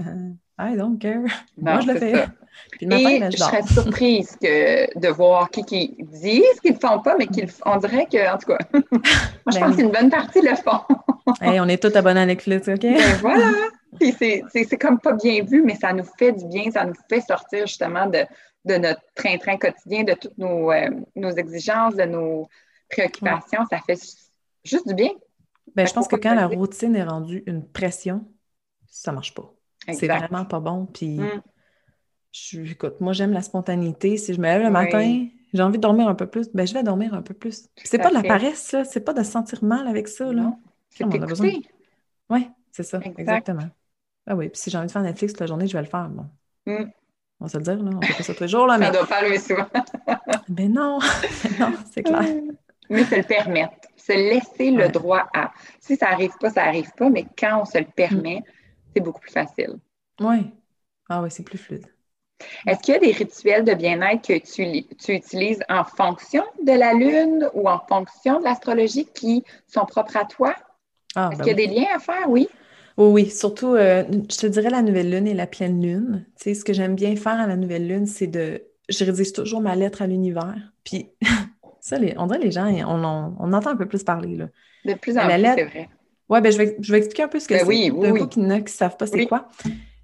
I 0.59 0.76
don't 0.76 0.98
care. 0.98 1.24
Moi, 1.59 1.81
je 1.81 1.88
le 1.88 1.96
fais. 1.96 2.26
Puis 2.79 2.87
le 2.87 2.90
matin, 2.92 3.16
Et 3.16 3.18
ben, 3.18 3.31
je 3.31 3.37
je 3.37 3.42
serais 3.42 3.62
surprise 3.62 4.37
que, 4.40 4.98
de 4.98 5.09
voir 5.09 5.50
qui, 5.50 5.64
qui 5.64 5.96
disent 6.00 6.61
qu'ils 6.62 6.74
ne 6.74 6.79
font 6.79 7.00
pas, 7.00 7.16
mais 7.18 7.26
qu'ils, 7.29 7.50
on 7.66 7.76
dirait 7.76 8.07
que, 8.07 8.33
en 8.33 8.38
tout 8.38 8.46
cas, 8.46 8.59
moi, 8.72 8.83
je 9.50 9.59
Ben 9.59 9.59
pense 9.59 9.76
oui. 9.76 9.76
qu'une 9.76 9.90
bonne 9.92 10.11
partie 10.11 10.40
le 10.40 10.55
font. 10.57 10.81
Hey, 11.40 11.61
on 11.61 11.68
est 11.68 11.83
tous 11.83 11.94
abonnés 11.96 12.20
à 12.20 12.26
Netflix, 12.26 12.68
OK? 12.68 12.87
Ben 12.94 13.18
voilà! 13.20 13.44
Puis 13.98 14.12
c'est, 14.12 14.78
comme 14.78 14.98
pas 15.00 15.12
bien 15.12 15.42
vu, 15.44 15.62
mais 15.62 15.74
ça 15.74 15.92
nous 15.92 16.04
fait 16.18 16.32
du 16.32 16.46
bien, 16.46 16.70
ça 16.70 16.85
nous 16.85 16.94
fait 17.09 17.20
sortir 17.20 17.66
justement 17.66 18.06
de, 18.06 18.24
de 18.64 18.74
notre 18.76 19.00
train-train 19.14 19.56
quotidien, 19.56 20.04
de 20.04 20.14
toutes 20.14 20.37
nos, 20.38 20.70
euh, 20.72 20.90
nos 21.14 21.30
exigences, 21.30 21.96
de 21.96 22.04
nos 22.04 22.48
préoccupations. 22.90 23.64
Ça 23.70 23.78
fait 23.87 23.98
juste 24.64 24.87
du 24.88 24.94
bien. 24.94 25.11
Ben, 25.74 25.87
je 25.87 25.92
pense 25.92 26.09
que 26.09 26.16
quand 26.16 26.35
la 26.35 26.46
routine 26.46 26.94
est 26.96 27.02
rendue 27.04 27.42
une 27.46 27.66
pression, 27.66 28.26
ça 28.87 29.12
marche 29.12 29.35
pas. 29.35 29.52
C'est 29.92 30.06
vraiment 30.09 30.44
pas 30.44 30.61
bon. 30.61 30.87
Puis, 30.87 31.18
Mm. 31.18 31.42
je, 32.32 32.61
écoute, 32.72 33.00
moi, 33.00 33.12
j'aime 33.12 33.32
la 33.32 33.42
spontanéité. 33.42 34.16
Si 34.16 34.35
je 34.35 34.40
me 34.40 34.44
lève 34.46 34.61
le 34.62 34.66
Oui. 34.66 34.72
matin, 34.72 35.26
j'ai 35.52 35.62
envie 35.62 35.78
de 35.78 35.82
dormir 35.82 36.09
un 36.09 36.14
peu 36.14 36.26
plus, 36.26 36.50
ben, 36.52 36.66
je 36.66 36.74
vais 36.74 36.82
dormir 36.82 37.14
un 37.14 37.22
peu 37.22 37.35
plus. 37.35 37.68
C'est 37.85 37.98
pas 37.98 38.09
de 38.11 38.14
la 38.14 38.22
fait. 38.22 38.28
paresse, 38.28 38.72
là. 38.72 38.85
C'est 38.85 39.00
pas 39.00 39.12
de 39.12 39.22
se 39.22 39.30
sentir 39.30 39.62
mal 39.62 39.87
avec 39.87 40.09
ça, 40.09 40.32
là. 40.32 40.56
C'est 40.90 41.04
Comme 41.04 41.14
on 41.14 41.22
a 41.22 41.26
besoin. 41.26 41.50
Oui, 42.30 42.48
c'est 42.72 42.82
ça, 42.82 42.98
Exact. 42.98 43.18
exactement. 43.20 43.68
Ah 44.26 44.34
oui, 44.36 44.48
puis 44.48 44.58
si 44.60 44.70
j'ai 44.70 44.78
envie 44.78 44.86
de 44.88 44.92
faire 44.92 45.02
Netflix 45.02 45.32
toute 45.32 45.40
la 45.40 45.46
journée, 45.46 45.66
je 45.66 45.72
vais 45.76 45.82
le 45.82 45.88
faire. 45.88 46.08
Bon. 46.08 46.28
Mm. 46.66 46.90
On 47.40 47.44
va 47.46 47.48
se 47.50 47.56
le 47.58 47.62
dire, 47.64 47.82
là. 47.82 47.90
On 47.94 48.04
fait 48.06 48.14
pas 48.14 48.22
ça 48.22 48.34
tous 48.34 48.42
les 48.44 48.48
jours, 48.48 48.66
là, 48.66 48.74
Ça 48.74 48.78
mais. 48.78 48.90
doit 48.90 49.06
pas 49.06 49.16
arriver 49.18 49.38
souvent. 49.38 49.66
Ben 50.48 50.72
non, 50.72 50.98
non, 51.58 51.72
c'est 51.92 52.02
clair. 52.02 52.22
Mais 52.88 53.04
se 53.04 53.16
le 53.16 53.22
permettre, 53.24 53.88
se 53.96 54.12
laisser 54.12 54.70
le 54.70 54.88
droit 54.88 55.28
à. 55.34 55.52
Si 55.80 55.96
ça 55.96 56.08
arrive 56.08 56.36
pas, 56.38 56.50
ça 56.50 56.64
arrive 56.64 56.90
pas, 56.96 57.10
mais 57.10 57.26
quand 57.38 57.60
on 57.62 57.64
se 57.64 57.78
le 57.78 57.84
permet, 57.84 58.42
c'est 58.94 59.00
beaucoup 59.00 59.20
plus 59.20 59.32
facile. 59.32 59.76
Oui. 60.20 60.52
Ah 61.08 61.22
oui, 61.22 61.30
c'est 61.30 61.42
plus 61.44 61.58
fluide. 61.58 61.86
Est-ce 62.66 62.80
qu'il 62.80 62.94
y 62.94 62.96
a 62.96 63.00
des 63.00 63.12
rituels 63.12 63.64
de 63.64 63.74
bien-être 63.74 64.26
que 64.26 64.38
tu, 64.38 64.62
li- 64.64 64.86
tu 64.98 65.12
utilises 65.14 65.62
en 65.68 65.84
fonction 65.84 66.44
de 66.62 66.72
la 66.72 66.92
lune 66.92 67.48
ou 67.54 67.68
en 67.68 67.78
fonction 67.88 68.38
de 68.40 68.44
l'astrologie 68.44 69.06
qui 69.06 69.42
sont 69.66 69.86
propres 69.86 70.16
à 70.16 70.24
toi? 70.24 70.54
Ah, 71.14 71.30
Est-ce 71.30 71.38
ben 71.38 71.44
qu'il 71.44 71.46
y 71.48 71.50
a 71.50 71.56
oui. 71.56 71.68
des 71.68 71.74
liens 71.80 71.96
à 71.96 71.98
faire? 71.98 72.28
Oui. 72.28 72.48
Oui, 72.96 73.06
oui, 73.24 73.30
surtout, 73.30 73.74
euh, 73.74 74.04
je 74.30 74.37
te 74.38 74.46
dirais 74.46 74.70
la 74.70 74.82
nouvelle 74.82 75.11
lune 75.11 75.26
et 75.26 75.35
la 75.35 75.46
pleine 75.46 75.82
lune. 75.82 76.24
Tu 76.37 76.44
sais, 76.44 76.54
ce 76.54 76.64
que 76.64 76.72
j'aime 76.72 76.94
bien 76.94 77.14
faire 77.16 77.38
à 77.38 77.46
la 77.46 77.56
nouvelle 77.56 77.87
lune, 77.87 78.06
c'est 78.06 78.26
de. 78.26 78.62
Je 78.88 79.04
rédige 79.04 79.32
toujours 79.32 79.61
ma 79.61 79.74
lettre 79.76 80.02
à 80.02 80.06
l'univers. 80.06 80.56
Puis, 80.85 81.11
ça, 81.80 81.98
les- 81.98 82.14
on 82.16 82.26
dirait 82.26 82.38
les 82.38 82.50
gens, 82.52 82.66
on, 82.66 83.04
en- 83.04 83.37
on 83.38 83.52
entend 83.52 83.70
un 83.70 83.76
peu 83.76 83.87
plus 83.87 84.02
parler, 84.04 84.37
là. 84.37 84.48
De 84.85 84.94
plus 84.94 85.18
en 85.18 85.26
La 85.26 85.35
plus, 85.35 85.42
lettre- 85.42 85.54
c'est 85.59 85.64
vrai. 85.64 85.88
Ouais, 86.28 86.40
ben 86.40 86.50
je 86.50 86.59
vais, 86.59 86.76
je 86.80 86.90
vais 86.92 86.98
expliquer 86.98 87.22
un 87.24 87.28
peu 87.28 87.38
ce 87.38 87.46
que 87.48 87.54
Ben 87.54 87.61
c'est. 87.61 87.66
oui, 87.66 87.90
oui, 87.94 88.09
oui. 88.11 88.28
qui 88.28 88.40
ne 88.40 88.66
savent 88.66 88.96
pas 88.96 89.06
c'est 89.06 89.14
Oui. 89.16 89.26
quoi. 89.28 89.48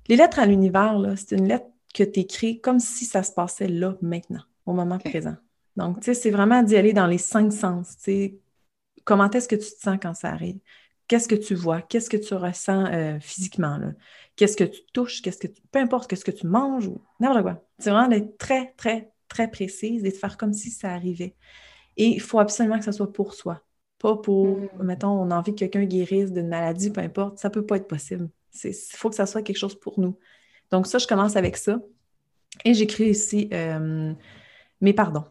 Les 0.09 0.17
lettres 0.17 0.39
à 0.39 0.47
l'univers, 0.47 0.99
là, 0.99 1.17
c'est 1.17 1.37
une 1.37 1.49
lettre 1.49 1.67
que 1.95 2.05
tu 2.05 2.21
écris 2.21 2.61
comme 2.61 2.79
si 2.79 3.05
ça 3.05 3.23
se 3.23 3.33
passait 3.33 3.69
là, 3.69 3.97
maintenant, 4.03 4.43
au 4.67 4.73
moment 4.73 4.99
présent. 4.99 5.35
Donc, 5.77 5.99
tu 6.01 6.07
sais, 6.07 6.15
c'est 6.15 6.31
vraiment 6.31 6.63
d'y 6.63 6.77
aller 6.77 6.93
dans 6.93 7.07
les 7.07 7.19
cinq 7.19 7.53
sens. 7.53 7.97
Tu 7.97 8.03
sais, 8.05 8.39
comment 9.05 9.29
est-ce 9.31 9.49
que 9.49 9.57
tu 9.57 9.63
te 9.71 9.81
sens 9.81 9.99
quand 10.01 10.15
ça 10.15 10.29
arrive? 10.31 10.59
Qu'est-ce 11.13 11.29
que 11.29 11.35
tu 11.35 11.55
vois? 11.55 11.83
Qu'est-ce 11.83 12.09
que 12.09 12.17
tu 12.17 12.33
ressens 12.33 12.87
euh, 12.87 13.21
physiquement? 13.21 13.79
Qu'est-ce 14.35 14.57
que 14.57 14.65
tu 14.65 14.81
touches? 14.95 15.21
Qu'est-ce 15.21 15.37
que 15.37 15.47
tu... 15.47 15.61
Peu 15.71 15.79
importe 15.79 16.09
qu'est-ce 16.09 16.25
que 16.25 16.31
tu 16.31 16.47
manges 16.47 16.87
ou 16.87 17.03
n'importe 17.21 17.43
quoi. 17.43 17.63
C'est 17.79 17.91
vraiment 17.91 18.09
d'être 18.09 18.39
très, 18.39 18.73
très, 18.79 19.13
très 19.29 19.51
précise 19.51 20.07
et 20.07 20.11
de 20.11 20.17
faire 20.17 20.39
comme 20.39 20.55
si 20.55 20.71
ça 20.71 20.91
arrivait. 20.95 21.35
Et 21.99 22.07
il 22.07 22.21
faut 22.23 22.39
absolument 22.39 22.79
que 22.79 22.85
ça 22.87 22.93
soit 22.93 23.13
pour 23.13 23.35
soi. 23.35 23.61
Pas 23.99 24.17
pour, 24.17 24.57
Mm. 24.57 24.69
mettons, 24.85 25.11
on 25.11 25.31
a 25.31 25.37
envie 25.37 25.53
que 25.53 25.59
quelqu'un 25.59 25.85
guérisse 25.85 26.33
d'une 26.33 26.49
maladie, 26.49 26.91
peu 26.91 27.03
importe. 27.03 27.37
Ça 27.37 27.51
peut 27.51 27.67
pas 27.67 27.77
être 27.77 27.89
possible. 27.89 28.31
Il 28.65 28.73
faut 28.95 29.11
que 29.11 29.17
ça 29.17 29.27
soit 29.27 29.43
quelque 29.43 29.59
chose 29.59 29.79
pour 29.79 30.01
nous. 30.01 30.17
Donc 30.71 30.87
ça, 30.87 30.97
je 30.97 31.07
commence 31.07 31.37
avec 31.37 31.59
ça. 31.59 31.79
Et 32.65 32.73
j'écris 32.73 33.11
ici 33.11 33.51
euh, 33.53 34.15
mes 34.81 34.95
pardons. 34.95 35.27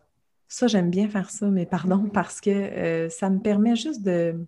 Ça, 0.48 0.68
j'aime 0.68 0.92
bien 0.92 1.10
faire 1.10 1.32
ça, 1.32 1.48
mes 1.48 1.66
pardons, 1.66 2.08
parce 2.14 2.40
que 2.40 2.52
euh, 2.52 3.10
ça 3.10 3.32
me 3.32 3.40
permet 3.40 3.76
juste 3.76 4.04
de 4.04 4.46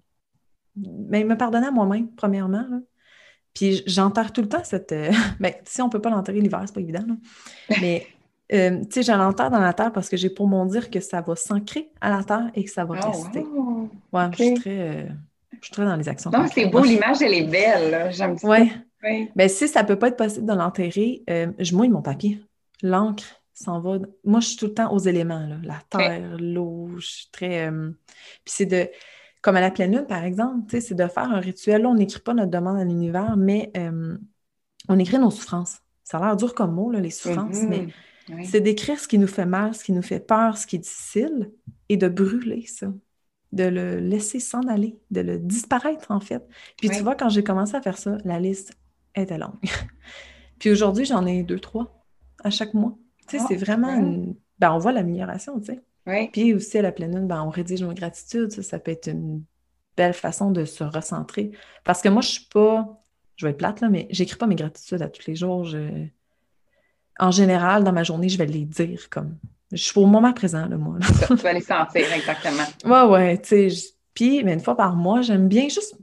ben, 0.75 1.27
me 1.27 1.37
pardonner 1.37 1.67
à 1.67 1.71
moi-même, 1.71 2.09
premièrement. 2.15 2.65
là. 2.69 2.79
Puis 3.53 3.83
j'enterre 3.85 4.33
tout 4.33 4.41
le 4.41 4.49
temps 4.49 4.63
cette... 4.63 4.91
euh, 4.91 5.11
ben, 5.39 5.53
si 5.65 5.81
on 5.81 5.89
peut 5.89 6.01
pas 6.01 6.09
l'enterrer 6.09 6.39
l'hiver, 6.41 6.61
c'est 6.65 6.73
pas 6.73 6.81
évident. 6.81 7.05
là. 7.07 7.15
Mais, 7.81 8.07
euh, 8.51 8.81
tu 8.85 8.87
sais, 8.91 9.03
je 9.03 9.11
l'enterre 9.17 9.51
dans 9.51 9.59
la 9.59 9.73
terre 9.73 9.91
parce 9.91 10.09
que 10.09 10.17
j'ai 10.17 10.29
pour 10.29 10.47
mon 10.47 10.65
dire 10.65 10.89
que 10.89 10.99
ça 10.99 11.21
va 11.21 11.35
s'ancrer 11.35 11.91
à 12.01 12.09
la 12.09 12.23
terre 12.23 12.49
et 12.55 12.63
que 12.63 12.69
ça 12.71 12.83
va 12.85 12.99
Oh, 13.03 13.07
rester. 13.11 13.39
wow. 13.39 13.89
Ouais, 14.11 14.25
je 14.37 14.43
suis 14.43 14.53
très... 14.55 14.79
euh, 14.79 15.05
je 15.59 15.65
suis 15.67 15.71
très 15.73 15.85
dans 15.85 15.95
les 15.95 16.09
actions. 16.09 16.29
Non, 16.31 16.45
c'est 16.53 16.65
beau, 16.65 16.83
l'image, 16.83 17.21
elle 17.21 17.33
est 17.33 17.47
belle. 17.47 18.11
J'aime 18.11 18.37
ça. 18.37 18.47
Ouais. 18.47 18.71
Oui. 19.03 19.29
Ben, 19.35 19.47
si 19.49 19.67
ça 19.67 19.83
peut 19.83 19.97
pas 19.97 20.07
être 20.07 20.17
possible 20.17 20.45
de 20.45 20.53
l'enterrer, 20.53 21.23
euh, 21.29 21.51
je 21.59 21.75
mouille 21.75 21.89
mon 21.89 22.01
papier. 22.01 22.41
L'encre 22.81 23.23
s'en 23.53 23.79
va. 23.79 23.97
Moi, 24.23 24.39
je 24.39 24.47
suis 24.47 24.57
tout 24.57 24.65
le 24.67 24.73
temps 24.73 24.91
aux 24.93 24.99
éléments, 24.99 25.45
là. 25.45 25.57
La 25.63 25.79
terre, 25.89 26.37
l'eau, 26.39 26.89
je 26.97 27.05
suis 27.05 27.27
très. 27.31 27.69
Puis 27.69 27.93
c'est 28.45 28.65
de. 28.65 28.87
Comme 29.43 29.55
à 29.57 29.61
la 29.61 29.69
pleine 29.69 29.91
lune, 29.91 30.07
par 30.07 30.23
exemple, 30.23 30.79
c'est 30.81 30.95
de 30.95 31.05
faire 31.07 31.29
un 31.31 31.39
rituel. 31.39 31.83
Là, 31.83 31.89
on 31.89 31.95
n'écrit 31.95 32.21
pas 32.21 32.33
notre 32.33 32.49
demande 32.49 32.77
à 32.77 32.83
l'univers, 32.83 33.37
mais 33.37 33.71
euh, 33.77 34.17
on 34.89 34.97
écrit 34.97 35.19
nos 35.19 35.29
souffrances. 35.29 35.79
Ça 36.03 36.17
a 36.17 36.21
l'air 36.25 36.35
dur 36.35 36.55
comme 36.55 36.73
mot, 36.73 36.89
là, 36.91 36.99
les 36.99 37.11
souffrances, 37.11 37.61
Mhm. 37.61 37.69
mais 37.69 37.87
Oui. 38.29 38.45
c'est 38.47 38.61
d'écrire 38.61 38.99
ce 38.99 39.07
qui 39.07 39.17
nous 39.19 39.27
fait 39.27 39.45
mal, 39.45 39.75
ce 39.75 39.83
qui 39.83 39.91
nous 39.91 40.01
fait 40.01 40.19
peur, 40.19 40.57
ce 40.57 40.65
qui 40.65 40.77
est 40.77 40.79
difficile, 40.79 41.51
et 41.89 41.97
de 41.97 42.07
brûler 42.07 42.65
ça, 42.65 42.87
de 43.51 43.65
le 43.65 43.99
laisser 43.99 44.39
s'en 44.39 44.61
aller, 44.61 44.97
de 45.11 45.21
le 45.21 45.37
disparaître 45.37 46.09
en 46.11 46.19
fait. 46.21 46.43
Puis 46.77 46.89
Oui. 46.89 46.95
tu 46.97 47.03
vois, 47.03 47.15
quand 47.15 47.29
j'ai 47.29 47.43
commencé 47.43 47.75
à 47.75 47.81
faire 47.81 47.97
ça, 47.97 48.17
la 48.23 48.39
liste 48.39 48.73
était 49.13 49.37
longue. 49.37 49.59
Puis 50.59 50.71
aujourd'hui, 50.71 51.05
j'en 51.05 51.25
ai 51.25 51.43
deux, 51.43 51.59
trois 51.59 52.05
à 52.43 52.49
chaque 52.49 52.73
mois. 52.73 52.97
Tu 53.27 53.37
sais, 53.37 53.43
Ah, 53.43 53.45
c'est 53.49 53.57
vraiment 53.57 53.89
ouais. 53.93 53.99
une... 53.99 54.35
Ben, 54.59 54.71
on 54.71 54.77
voit 54.79 54.93
l'amélioration, 54.93 55.59
tu 55.59 55.73
sais. 55.73 55.81
Oui. 56.05 56.29
Puis 56.31 56.53
aussi, 56.53 56.77
à 56.77 56.81
la 56.81 56.91
pleine 56.91 57.15
lune, 57.15 57.27
ben, 57.27 57.41
on 57.43 57.49
rédige 57.49 57.81
nos 57.81 57.93
gratitudes. 57.93 58.51
Ça, 58.51 58.61
ça 58.63 58.79
peut 58.79 58.91
être 58.91 59.07
une 59.07 59.43
belle 59.95 60.13
façon 60.13 60.51
de 60.51 60.65
se 60.65 60.83
recentrer. 60.83 61.51
Parce 61.83 62.01
que 62.01 62.09
moi, 62.09 62.21
je 62.21 62.29
suis 62.29 62.45
pas... 62.51 62.99
Je 63.35 63.45
vais 63.45 63.51
être 63.51 63.57
plate, 63.57 63.81
là, 63.81 63.89
mais 63.89 64.07
j'écris 64.11 64.35
pas 64.37 64.45
mes 64.47 64.55
gratitudes 64.55 65.01
à 65.01 65.09
tous 65.09 65.25
les 65.27 65.35
jours. 65.35 65.63
Je... 65.65 66.05
En 67.19 67.31
général, 67.31 67.83
dans 67.83 67.93
ma 67.93 68.03
journée, 68.03 68.29
je 68.29 68.37
vais 68.37 68.45
les 68.45 68.65
dire 68.65 69.09
comme... 69.09 69.37
Je 69.71 69.83
suis 69.83 69.99
au 69.99 70.05
moment 70.05 70.33
présent, 70.33 70.67
là, 70.67 70.77
moi. 70.77 70.97
là. 70.99 71.05
Ça, 71.07 71.27
tu 71.27 71.35
vas 71.41 71.53
les 71.53 71.61
sentir, 71.61 72.11
exactement. 72.13 72.63
Ouais, 72.85 73.11
ouais, 73.11 73.37
tu 73.41 73.47
sais. 73.49 73.69
je- 73.69 73.87
Puis, 74.13 74.43
mais 74.43 74.53
une 74.53 74.59
fois 74.59 74.75
par 74.77 74.95
mois, 74.95 75.21
j'aime 75.21 75.47
bien 75.47 75.63
juste 75.69 75.95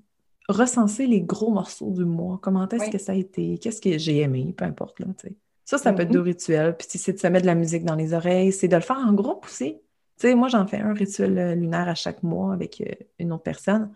recenser 0.48 1.07
les 1.07 1.20
gros 1.20 1.53
morceaux 1.53 1.90
du 1.92 2.05
mois. 2.05 2.40
Comment 2.42 2.66
est-ce 2.68 2.84
Oui. 2.84 2.90
que 2.90 2.98
ça 2.98 3.12
a 3.12 3.14
été? 3.14 3.59
Qu'est-ce 3.59 3.80
que 3.80 3.96
j'ai 3.96 4.18
aimé? 4.18 4.53
Peu 4.57 4.64
importe, 4.64 4.98
là, 4.98 5.07
tu 5.18 5.28
sais. 5.28 5.34
Ça, 5.64 5.78
ça 5.78 5.92
peut 5.92 6.03
être 6.03 6.09
Mhm. 6.09 6.14
deux 6.14 6.20
rituels. 6.22 6.76
Puis, 6.76 6.88
si 6.90 6.98
c'est 6.98 7.12
de 7.12 7.18
se 7.18 7.26
mettre 7.28 7.42
de 7.42 7.46
la 7.46 7.55
musique 7.55 7.84
dans 7.84 7.94
les 7.94 8.12
oreilles, 8.12 8.51
c'est 8.51 8.66
de 8.66 8.74
le 8.74 8.82
faire 8.82 8.98
en 8.98 9.12
groupe 9.12 9.44
aussi. 9.44 9.76
Tu 10.20 10.28
sais, 10.28 10.34
moi, 10.34 10.48
j'en 10.48 10.66
fais 10.66 10.78
un 10.78 10.92
rituel 10.92 11.38
euh, 11.38 11.54
lunaire 11.54 11.88
à 11.88 11.94
chaque 11.94 12.22
mois 12.22 12.52
avec 12.52 12.82
euh, 12.82 12.92
une 13.18 13.32
autre 13.32 13.42
personne. 13.42 13.90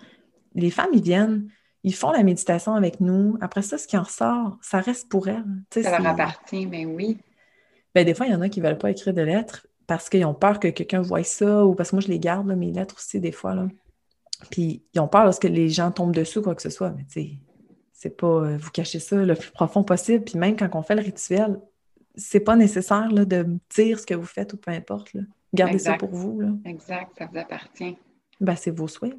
Les 0.54 0.70
femmes, 0.70 0.88
ils 0.94 1.02
viennent, 1.02 1.50
ils 1.82 1.94
font 1.94 2.12
la 2.12 2.22
méditation 2.22 2.74
avec 2.74 3.00
nous. 3.00 3.36
Après 3.42 3.60
ça, 3.60 3.76
ce 3.76 3.86
qui 3.86 3.98
en 3.98 4.04
ressort, 4.04 4.56
ça 4.62 4.80
reste 4.80 5.10
pour 5.10 5.28
elles. 5.28 5.44
ça 5.70 5.98
leur 5.98 6.06
appartient, 6.06 6.64
mais 6.66 6.86
oui. 6.86 7.18
Ben, 7.94 8.06
des 8.06 8.14
fois, 8.14 8.26
il 8.26 8.32
y 8.32 8.34
en 8.34 8.40
a 8.40 8.48
qui 8.48 8.62
ne 8.62 8.66
veulent 8.66 8.78
pas 8.78 8.90
écrire 8.90 9.12
de 9.12 9.20
lettres 9.20 9.66
parce 9.86 10.08
qu'ils 10.08 10.24
ont 10.24 10.32
peur 10.32 10.60
que 10.60 10.68
quelqu'un 10.68 11.02
voie 11.02 11.22
ça 11.24 11.66
ou 11.66 11.74
parce 11.74 11.90
que 11.90 11.96
moi, 11.96 12.00
je 12.00 12.08
les 12.08 12.18
garde, 12.18 12.46
mes 12.46 12.72
lettres 12.72 12.94
aussi, 12.96 13.20
des 13.20 13.32
fois. 13.32 13.54
Là. 13.54 13.68
Puis, 14.50 14.82
ils 14.94 15.00
ont 15.00 15.08
peur 15.08 15.38
que 15.38 15.46
les 15.46 15.68
gens 15.68 15.90
tombent 15.90 16.14
dessus, 16.14 16.40
quoi 16.40 16.54
que 16.54 16.62
ce 16.62 16.70
soit. 16.70 16.90
Mais 16.92 17.04
tu 17.04 17.20
sais, 17.20 17.30
c'est 17.92 18.16
pas 18.16 18.26
euh, 18.26 18.56
vous 18.56 18.70
cacher 18.70 18.98
ça 18.98 19.16
le 19.16 19.34
plus 19.34 19.50
profond 19.50 19.84
possible. 19.84 20.24
Puis 20.24 20.38
même 20.38 20.56
quand 20.56 20.70
on 20.72 20.82
fait 20.82 20.94
le 20.94 21.02
rituel, 21.02 21.60
c'est 22.16 22.40
pas 22.40 22.56
nécessaire 22.56 23.10
là, 23.12 23.26
de 23.26 23.46
dire 23.74 24.00
ce 24.00 24.06
que 24.06 24.14
vous 24.14 24.24
faites 24.24 24.54
ou 24.54 24.56
peu 24.56 24.70
importe. 24.70 25.12
Là. 25.12 25.22
Gardez 25.54 25.78
ça 25.78 25.94
pour 25.94 26.10
vous. 26.10 26.40
Là. 26.40 26.48
Exact, 26.64 27.10
ça 27.16 27.26
vous 27.30 27.38
appartient. 27.38 27.96
Ben, 28.40 28.56
c'est 28.56 28.70
vos 28.70 28.88
souhaits. 28.88 29.16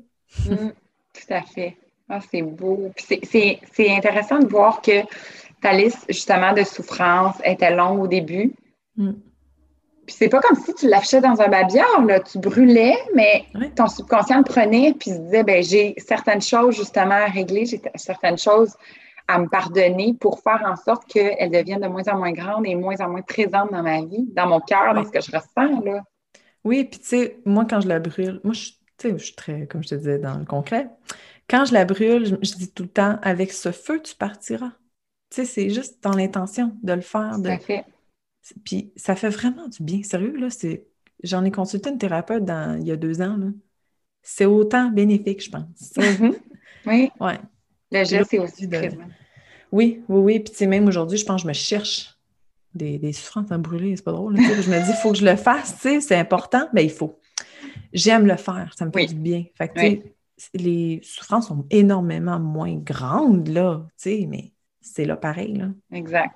Mm, 0.49 0.69
tout 1.13 1.33
à 1.33 1.41
fait. 1.41 1.77
Ah, 2.09 2.19
c'est 2.29 2.41
beau. 2.41 2.91
C'est 2.97 3.89
intéressant 3.89 4.39
de 4.39 4.47
voir 4.47 4.81
que 4.81 5.01
ta 5.61 5.73
liste, 5.73 6.05
justement, 6.09 6.53
de 6.53 6.63
souffrance 6.63 7.37
était 7.43 7.73
longue 7.73 8.01
au 8.01 8.07
début. 8.07 8.53
Mm. 8.97 9.13
Puis 10.05 10.15
c'est 10.19 10.29
pas 10.29 10.39
comme 10.39 10.57
si 10.57 10.73
tu 10.75 10.87
l'affichais 10.87 11.21
dans 11.21 11.41
un 11.41 11.47
babillard, 11.47 12.05
là. 12.05 12.19
Tu 12.19 12.37
brûlais, 12.37 12.95
mais 13.15 13.45
ton 13.75 13.87
subconscient 13.87 14.37
le 14.37 14.43
prenait 14.43 14.93
puis 14.93 15.11
se 15.11 15.17
disait, 15.17 15.43
ben 15.43 15.63
j'ai 15.63 15.95
certaines 15.97 16.41
choses, 16.41 16.75
justement, 16.75 17.15
à 17.15 17.25
régler, 17.25 17.65
j'ai 17.65 17.81
certaines 17.95 18.37
choses 18.37 18.75
à 19.27 19.39
me 19.39 19.47
pardonner 19.47 20.13
pour 20.19 20.41
faire 20.41 20.61
en 20.63 20.75
sorte 20.75 21.05
qu'elles 21.07 21.49
deviennent 21.49 21.81
de 21.81 21.87
moins 21.87 22.07
en 22.07 22.19
moins 22.19 22.33
grandes 22.33 22.67
et 22.67 22.75
moins 22.75 22.99
en 22.99 23.09
moins 23.09 23.23
présentes 23.23 23.71
dans 23.71 23.81
ma 23.81 24.01
vie, 24.01 24.27
dans 24.35 24.45
mon 24.45 24.59
cœur, 24.59 24.93
dans 24.93 25.03
ce 25.03 25.09
que 25.09 25.21
je 25.21 25.31
ressens, 25.31 25.81
là. 25.83 26.03
Oui, 26.65 26.83
puis 26.83 26.99
tu 26.99 27.05
sais, 27.05 27.39
moi, 27.45 27.65
quand 27.65 27.79
je 27.79 27.87
la 27.87 27.99
brûle, 27.99 28.41
moi, 28.43 28.53
je, 28.53 28.71
je 29.01 29.17
suis 29.17 29.35
très, 29.35 29.67
comme 29.67 29.83
je 29.83 29.89
te 29.89 29.95
disais, 29.95 30.17
dans 30.17 30.37
le 30.37 30.45
concret. 30.45 30.89
Quand 31.47 31.63
je 31.63 31.73
la 31.73 31.85
brûle, 31.85 32.25
je, 32.25 32.55
dis 32.55 32.71
tout 32.71 32.83
le 32.83 32.89
temps, 32.89 33.19
avec 33.21 33.51
ce 33.53 33.71
feu, 33.71 34.01
tu 34.01 34.15
partiras. 34.15 34.71
Tu 35.29 35.37
sais, 35.37 35.45
c'est 35.45 35.69
juste 35.69 36.03
dans 36.03 36.13
l'intention 36.13 36.75
de 36.81 36.93
le 36.93 37.01
faire. 37.01 37.37
De... 37.37 37.51
fait. 37.57 37.85
Puis 38.63 38.91
ça 38.95 39.15
fait 39.15 39.29
vraiment 39.29 39.67
du 39.67 39.83
bien. 39.83 40.01
Sérieux, 40.03 40.35
là, 40.37 40.49
c'est... 40.49 40.87
J'en 41.23 41.45
ai 41.45 41.51
consulté 41.51 41.91
une 41.91 41.97
thérapeute 41.97 42.43
il 42.79 42.87
y 42.87 42.91
a 42.91 42.97
deux 42.97 43.21
ans, 43.21 43.37
là. 43.37 43.47
C'est 44.21 44.45
autant 44.45 44.89
bénéfique, 44.89 45.43
je 45.43 45.51
pense. 45.51 45.93
Mm-hmm. 45.97 46.35
Oui. 46.87 47.09
Ouais. 47.19 47.39
Le 47.91 48.03
geste, 48.03 48.29
c'est 48.29 48.39
aussi 48.39 48.67
présent. 48.67 48.97
Oui, 49.71 50.03
oui, 50.07 50.19
oui. 50.19 50.39
Puis 50.39 50.51
tu 50.51 50.57
sais, 50.57 50.67
même 50.67 50.87
aujourd'hui, 50.87 51.17
je 51.17 51.25
pense 51.25 51.41
que 51.41 51.43
je 51.43 51.47
me 51.47 51.53
cherche 51.53 52.14
des, 52.75 52.99
des 52.99 53.13
souffrances 53.13 53.51
à 53.51 53.57
brûler. 53.57 53.95
C'est 53.95 54.03
pas 54.03 54.11
drôle. 54.11 54.37
je 54.37 54.69
me 54.69 54.83
dis, 54.83 54.89
il 54.89 55.01
faut 55.01 55.11
que 55.11 55.17
je 55.17 55.25
le 55.25 55.35
fasse, 55.35 55.75
c'est 55.79 56.15
important, 56.15 56.67
mais 56.73 56.83
il 56.83 56.91
faut. 56.91 57.19
J'aime 57.93 58.27
le 58.27 58.35
faire, 58.35 58.73
ça 58.77 58.85
me 58.85 58.91
fait 58.91 59.05
du 59.07 59.15
bien. 59.15 59.45
Fait 59.55 59.69
que, 59.69 60.09
les 60.53 60.99
souffrances 61.01 61.47
sont 61.47 61.65
énormément 61.69 62.39
moins 62.39 62.75
grandes, 62.75 63.47
là, 63.47 63.85
mais 64.05 64.51
c'est 64.81 65.05
là 65.05 65.15
pareil, 65.15 65.55
là. 65.55 65.69
Exact. 65.91 66.35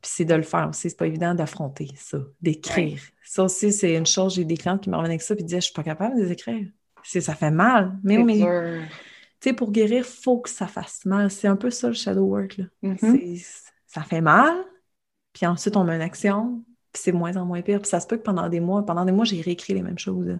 Puis 0.00 0.10
c'est 0.14 0.24
de 0.24 0.34
le 0.34 0.42
faire 0.42 0.68
aussi. 0.70 0.88
C'est 0.88 0.96
pas 0.96 1.06
évident 1.06 1.34
d'affronter 1.34 1.88
ça, 1.94 2.18
d'écrire. 2.40 3.00
Ça 3.22 3.44
aussi, 3.44 3.70
c'est 3.70 3.94
une 3.94 4.06
chose. 4.06 4.34
J'ai 4.34 4.46
des 4.46 4.56
clientes 4.56 4.80
qui 4.80 4.88
me 4.88 4.96
revenaient 4.96 5.10
avec 5.10 5.22
ça 5.22 5.34
et 5.34 5.42
disaient 5.42 5.60
Je 5.60 5.66
suis 5.66 5.74
pas 5.74 5.82
capable 5.82 6.16
de 6.16 6.22
les 6.22 6.32
écrire. 6.32 6.66
Ça 7.02 7.34
fait 7.34 7.50
mal. 7.50 7.98
Mais, 8.02 8.16
sais, 9.40 9.52
pour 9.52 9.72
guérir, 9.72 9.98
il 9.98 10.04
faut 10.04 10.38
que 10.38 10.50
ça 10.50 10.66
fasse 10.66 11.04
mal. 11.04 11.30
C'est 11.30 11.48
un 11.48 11.56
peu 11.56 11.70
ça 11.70 11.88
le 11.88 11.94
shadow 11.94 12.24
work. 12.24 12.58
Là. 12.58 12.64
Mm-hmm. 12.82 13.46
Ça 13.86 14.02
fait 14.02 14.20
mal, 14.20 14.56
puis 15.32 15.46
ensuite 15.46 15.76
on 15.76 15.84
met 15.84 15.96
une 15.96 16.02
action, 16.02 16.62
puis 16.92 17.02
c'est 17.02 17.12
moins 17.12 17.36
en 17.36 17.44
moins 17.44 17.62
pire. 17.62 17.80
Puis 17.80 17.88
ça 17.88 18.00
se 18.00 18.06
peut 18.06 18.16
que 18.16 18.22
pendant 18.22 18.48
des 18.48 18.60
mois, 18.60 18.84
pendant 18.84 19.04
des 19.04 19.12
mois, 19.12 19.24
j'ai 19.24 19.40
réécrit 19.40 19.74
les 19.74 19.82
mêmes 19.82 19.98
choses. 19.98 20.38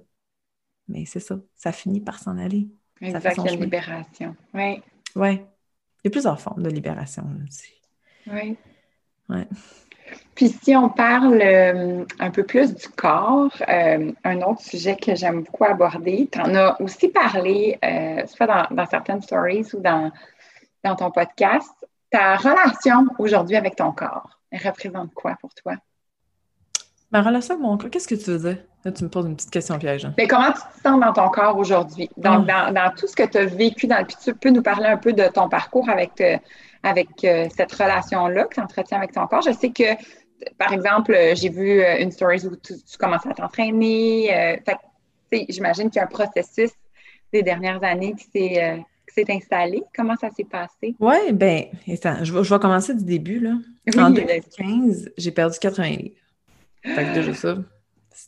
Mais 0.88 1.04
c'est 1.04 1.20
ça. 1.20 1.38
Ça 1.54 1.72
finit 1.72 2.00
par 2.00 2.18
s'en 2.18 2.36
aller. 2.38 2.68
Exact, 3.00 3.36
ça 3.36 3.42
fait 3.42 3.56
libération. 3.56 4.36
Oui. 4.52 4.82
Oui. 5.16 5.40
Il 6.02 6.06
y 6.06 6.08
a 6.08 6.10
plusieurs 6.10 6.40
formes 6.40 6.62
de 6.62 6.70
libération. 6.70 7.22
Là, 7.22 8.32
oui. 8.32 8.56
Ouais. 9.28 9.46
Puis 10.34 10.48
si 10.48 10.74
on 10.74 10.88
parle 10.88 11.40
euh, 11.40 12.04
un 12.18 12.30
peu 12.30 12.44
plus 12.44 12.74
du 12.74 12.88
corps, 12.88 13.54
euh, 13.68 14.12
un 14.24 14.42
autre 14.42 14.62
sujet 14.62 14.96
que 14.96 15.14
j'aime 15.14 15.42
beaucoup 15.42 15.64
aborder, 15.64 16.28
tu 16.30 16.40
en 16.40 16.54
as 16.54 16.80
aussi 16.80 17.08
parlé, 17.08 17.78
euh, 17.84 18.26
soit 18.26 18.46
dans, 18.46 18.86
certaines 18.86 19.22
stories 19.22 19.66
ou 19.74 19.80
dans, 19.80 20.10
dans 20.82 20.96
ton 20.96 21.10
podcast, 21.10 21.70
ta 22.10 22.36
relation 22.36 23.06
aujourd'hui 23.18 23.56
avec 23.56 23.76
ton 23.76 23.92
corps, 23.92 24.39
représente 24.52 25.12
quoi 25.14 25.36
pour 25.40 25.54
toi? 25.54 25.74
Ma 27.12 27.22
relation 27.22 27.54
avec 27.54 27.62
mon 27.62 27.76
corps, 27.76 27.90
qu'est-ce 27.90 28.06
que 28.06 28.14
tu 28.14 28.30
veux 28.30 28.38
dire? 28.38 28.62
Là, 28.84 28.92
tu 28.92 29.04
me 29.04 29.10
poses 29.10 29.26
une 29.26 29.36
petite 29.36 29.50
question 29.50 29.78
piège. 29.78 30.08
Mais 30.16 30.26
comment 30.26 30.52
tu 30.52 30.60
te 30.60 30.82
sens 30.82 31.00
dans 31.00 31.12
ton 31.12 31.28
corps 31.28 31.56
aujourd'hui? 31.58 32.08
Donc, 32.16 32.48
ah. 32.48 32.72
dans, 32.72 32.94
tout 32.94 33.06
ce 33.06 33.16
que 33.16 33.24
tu 33.24 33.36
as 33.36 33.44
vécu 33.44 33.86
dans. 33.86 34.04
Puis 34.04 34.16
tu 34.22 34.34
peux 34.34 34.50
nous 34.50 34.62
parler 34.62 34.86
un 34.86 34.96
peu 34.96 35.12
de 35.12 35.26
ton 35.28 35.48
parcours 35.48 35.90
avec 35.90 36.22
avec 36.82 37.08
euh, 37.24 37.48
cette 37.54 37.72
relation-là 37.72 38.44
que 38.44 38.54
tu 38.54 38.60
entretiens 38.60 38.98
avec 38.98 39.12
ton 39.12 39.26
corps? 39.26 39.42
Je 39.42 39.52
sais 39.52 39.70
que, 39.70 39.94
par 40.58 40.72
exemple, 40.72 41.12
euh, 41.12 41.34
j'ai 41.34 41.50
vu 41.50 41.82
euh, 41.82 41.98
une 42.00 42.10
story 42.10 42.46
où 42.46 42.56
tu, 42.56 42.74
commences 42.98 43.26
à 43.26 43.34
t'entraîner. 43.34 44.58
J'imagine 45.48 45.90
qu'il 45.90 45.98
y 45.98 46.00
a 46.00 46.04
un 46.04 46.06
processus 46.06 46.70
des 47.32 47.42
dernières 47.42 47.82
années 47.84 48.14
qui 48.14 48.24
s'est 48.24 48.84
installé? 49.28 49.82
Comment 49.94 50.16
ça 50.16 50.30
s'est 50.30 50.44
passé? 50.44 50.94
Oui, 50.98 51.32
bien, 51.32 51.64
je, 51.86 52.32
vais, 52.32 52.44
je 52.44 52.54
vais 52.54 52.60
commencer 52.60 52.94
du 52.94 53.04
début. 53.04 53.40
Là. 53.40 53.54
en 53.96 54.10
2015, 54.10 55.12
j'ai 55.16 55.30
perdu 55.30 55.58
80 55.58 55.88
livres. 55.90 56.14
Fait 56.82 57.04
que 57.04 57.14
déjà 57.14 57.34
ça, 57.34 57.56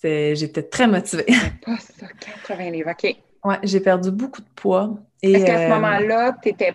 j'étais 0.02 0.62
très 0.62 0.86
motivée. 0.86 1.26
Pas 1.64 1.78
ça, 1.78 2.06
80 2.46 2.70
livres, 2.70 2.90
OK. 2.90 3.16
Oui, 3.44 3.54
j'ai 3.62 3.80
perdu 3.80 4.10
beaucoup 4.10 4.40
de 4.40 4.48
poids. 4.54 4.94
Est-ce 5.22 5.44
qu'à 5.44 5.66
ce 5.66 5.68
moment-là, 5.74 6.36
tu 6.42 6.50
étais 6.50 6.74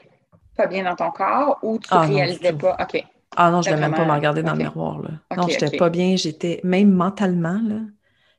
pas 0.56 0.68
bien 0.68 0.84
dans 0.84 0.96
ton 0.96 1.12
corps 1.12 1.60
ou 1.62 1.78
tu 1.78 1.94
ne 1.94 2.00
ah, 2.00 2.06
réalisais 2.06 2.54
pas? 2.54 2.76
OK. 2.80 3.04
Ah 3.36 3.52
non, 3.52 3.62
je 3.62 3.70
ne 3.70 3.76
même 3.76 3.94
pas 3.94 4.06
me 4.06 4.12
regarder 4.12 4.42
dans 4.42 4.54
le 4.54 4.58
miroir. 4.58 5.00
Là. 5.02 5.10
non, 5.36 5.48
je 5.48 5.54
n'étais 5.54 5.78
pas 5.78 5.90
bien. 5.90 6.16
J'étais, 6.16 6.60
même 6.64 6.92
mentalement, 6.92 7.62
là, 7.64 7.82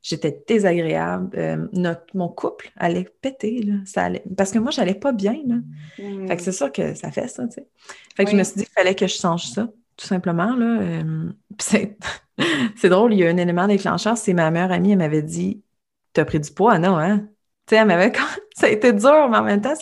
j'étais 0.02 0.42
désagréable. 0.46 1.36
Euh, 1.38 1.68
notre, 1.72 2.04
mon 2.14 2.28
couple 2.28 2.70
allait 2.76 3.08
péter. 3.20 3.62
Là. 3.62 3.74
Ça 3.84 4.04
allait, 4.04 4.22
parce 4.36 4.52
que 4.52 4.58
moi, 4.58 4.70
je 4.70 4.80
n'allais 4.80 4.94
pas 4.94 5.12
bien. 5.12 5.40
Là. 5.46 5.56
Fait 6.26 6.36
que 6.36 6.42
c'est 6.42 6.52
sûr 6.52 6.72
que 6.72 6.94
ça 6.94 7.10
fait 7.10 7.28
ça. 7.28 7.46
Tu 7.46 7.54
sais. 7.54 7.66
Fait 8.16 8.24
que 8.24 8.30
je 8.30 8.36
me 8.36 8.42
suis 8.42 8.56
dit 8.56 8.64
qu'il 8.64 8.72
fallait 8.72 8.94
que 8.94 9.06
je 9.06 9.14
change 9.14 9.46
ça, 9.46 9.68
tout 9.96 10.06
simplement. 10.06 10.54
Là. 10.54 10.80
Euh, 10.80 11.32
c'est, 12.76 12.88
drôle, 12.88 13.12
il 13.14 13.20
y 13.20 13.26
a 13.26 13.30
un 13.30 13.36
élément 13.36 13.66
déclencheur. 13.66 14.16
C'est 14.16 14.34
ma 14.34 14.50
meilleure 14.50 14.72
amie, 14.72 14.92
elle 14.92 14.98
m'avait 14.98 15.22
dit 15.22 15.62
Tu 16.14 16.20
as 16.20 16.24
pris 16.24 16.40
du 16.40 16.50
poids, 16.50 16.78
non, 16.78 16.96
hein? 16.96 17.18
Tu 17.66 17.74
sais, 17.74 17.76
elle 17.76 17.86
m'avait. 17.86 18.12
ça 18.54 18.66
a 18.66 18.70
été 18.70 18.92
dur, 18.92 19.28
mais 19.28 19.38
en 19.38 19.42
même 19.42 19.60
temps, 19.60 19.74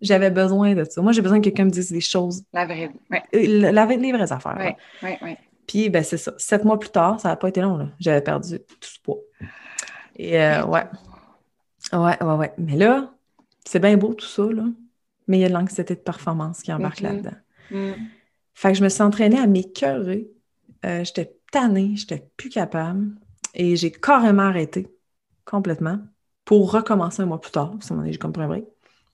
j'avais 0.00 0.30
besoin 0.30 0.74
de 0.74 0.84
ça. 0.84 1.00
Moi, 1.00 1.12
j'ai 1.12 1.22
besoin 1.22 1.38
que 1.38 1.44
quelqu'un 1.44 1.66
me 1.66 1.70
dise 1.70 1.92
des 1.92 2.00
choses. 2.00 2.42
La 2.52 2.66
vraie. 2.66 2.90
Ouais. 3.10 3.22
Euh, 3.34 3.70
la, 3.72 3.86
les 3.86 4.12
vraies 4.12 4.32
affaires. 4.32 4.58
Oui, 4.58 4.72
oui, 5.02 5.16
oui. 5.22 5.36
Puis, 5.66 5.90
ben, 5.90 6.02
c'est 6.02 6.16
ça. 6.16 6.32
Sept 6.38 6.64
mois 6.64 6.78
plus 6.78 6.90
tard, 6.90 7.20
ça 7.20 7.28
n'a 7.28 7.36
pas 7.36 7.48
été 7.48 7.60
long, 7.60 7.76
là. 7.76 7.88
J'avais 7.98 8.20
perdu 8.20 8.58
tout 8.58 8.88
ce 8.88 9.00
poids. 9.00 9.18
Et, 10.16 10.38
euh, 10.40 10.64
ouais. 10.66 10.84
Ouais, 11.92 12.22
ouais, 12.22 12.34
ouais. 12.34 12.52
Mais 12.58 12.76
là, 12.76 13.12
c'est 13.64 13.78
bien 13.78 13.96
beau 13.96 14.14
tout 14.14 14.26
ça, 14.26 14.44
là. 14.44 14.64
Mais 15.28 15.38
il 15.38 15.40
y 15.40 15.44
a 15.44 15.48
de 15.48 15.54
l'anxiété 15.54 15.94
de 15.94 16.00
performance 16.00 16.62
qui 16.62 16.72
embarque 16.72 17.00
là-dedans. 17.00 17.36
Mm. 17.70 17.92
Fait 18.54 18.72
que 18.72 18.78
je 18.78 18.84
me 18.84 18.88
suis 18.88 19.02
entraînée 19.02 19.38
à 19.38 19.46
m'écœurer. 19.46 20.28
Euh, 20.84 21.04
j'étais 21.04 21.36
tannée, 21.50 21.92
j'étais 21.94 22.28
plus 22.36 22.48
capable. 22.48 23.12
Et 23.54 23.76
j'ai 23.76 23.92
carrément 23.92 24.42
arrêté, 24.42 24.88
complètement, 25.44 25.98
pour 26.44 26.72
recommencer 26.72 27.22
un 27.22 27.26
mois 27.26 27.40
plus 27.40 27.52
tard. 27.52 27.74
À 27.78 27.84
ce 27.84 27.92
moment 27.92 28.10
j'ai 28.10 28.18
compris 28.18 28.42
un 28.42 28.48
break. 28.48 28.64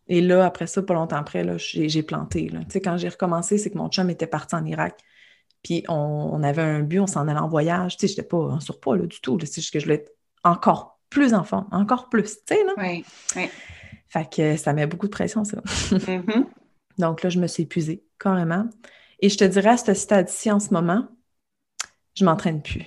Et 0.09 0.22
là, 0.22 0.46
après 0.46 0.66
ça, 0.66 0.82
pas 0.82 0.94
longtemps 0.94 1.16
après, 1.16 1.44
j'ai 1.59 2.03
planté. 2.03 2.49
Tu 2.51 2.59
sais, 2.70 2.80
quand 2.80 2.96
j'ai 2.96 3.11
recommencé, 3.11 3.59
c'est 3.59 3.70
que 3.70 3.76
mon 3.76 3.88
chum 3.88 4.09
était 4.09 4.26
parti 4.26 4.55
en 4.55 4.64
Irak. 4.64 4.99
Puis 5.62 5.84
on, 5.88 6.42
avait 6.42 6.62
un 6.62 6.80
but, 6.80 7.00
on 7.00 7.06
s'en 7.06 7.26
allait 7.28 7.38
en 7.38 7.48
voyage. 7.48 7.96
Tu 7.96 8.06
sais, 8.06 8.14
j'étais 8.14 8.26
pas 8.26 8.38
en 8.38 8.61
surpoids 8.61 8.96
là, 8.96 9.06
du 9.06 9.20
tout. 9.20 9.38
C'est 9.40 9.56
juste 9.56 9.72
que 9.72 9.80
je 9.80 9.84
voulais 9.84 9.96
être 9.96 10.12
encore 10.44 11.00
plus 11.11 11.34
en 11.34 11.44
forme, 11.44 11.66
encore 11.72 12.09
plus. 12.09 12.36
Tu 12.46 12.54
sais, 12.54 12.64
là? 12.64 12.72
Oui, 12.76 13.04
oui. 13.36 13.48
Fait 14.09 14.30
que 14.30 14.56
ça 14.56 14.72
met 14.72 14.86
beaucoup 14.86 15.06
de 15.06 15.12
pression, 15.12 15.44
ça. 15.44 15.59
Mm-hmm. 15.59 16.46
Donc 16.98 17.22
là, 17.22 17.30
je 17.30 17.38
me 17.38 17.46
suis 17.46 17.64
épuisée, 17.64 18.04
carrément. 18.18 18.66
Et 19.20 19.28
je 19.28 19.36
te 19.36 19.44
dirais, 19.44 19.70
à 19.70 19.76
ce 19.76 19.94
stade-ci, 19.94 20.50
en 20.50 20.61
ce 20.61 20.72
moment, 20.72 21.09
je 22.14 22.24
m'entraîne 22.24 22.62
plus. 22.62 22.84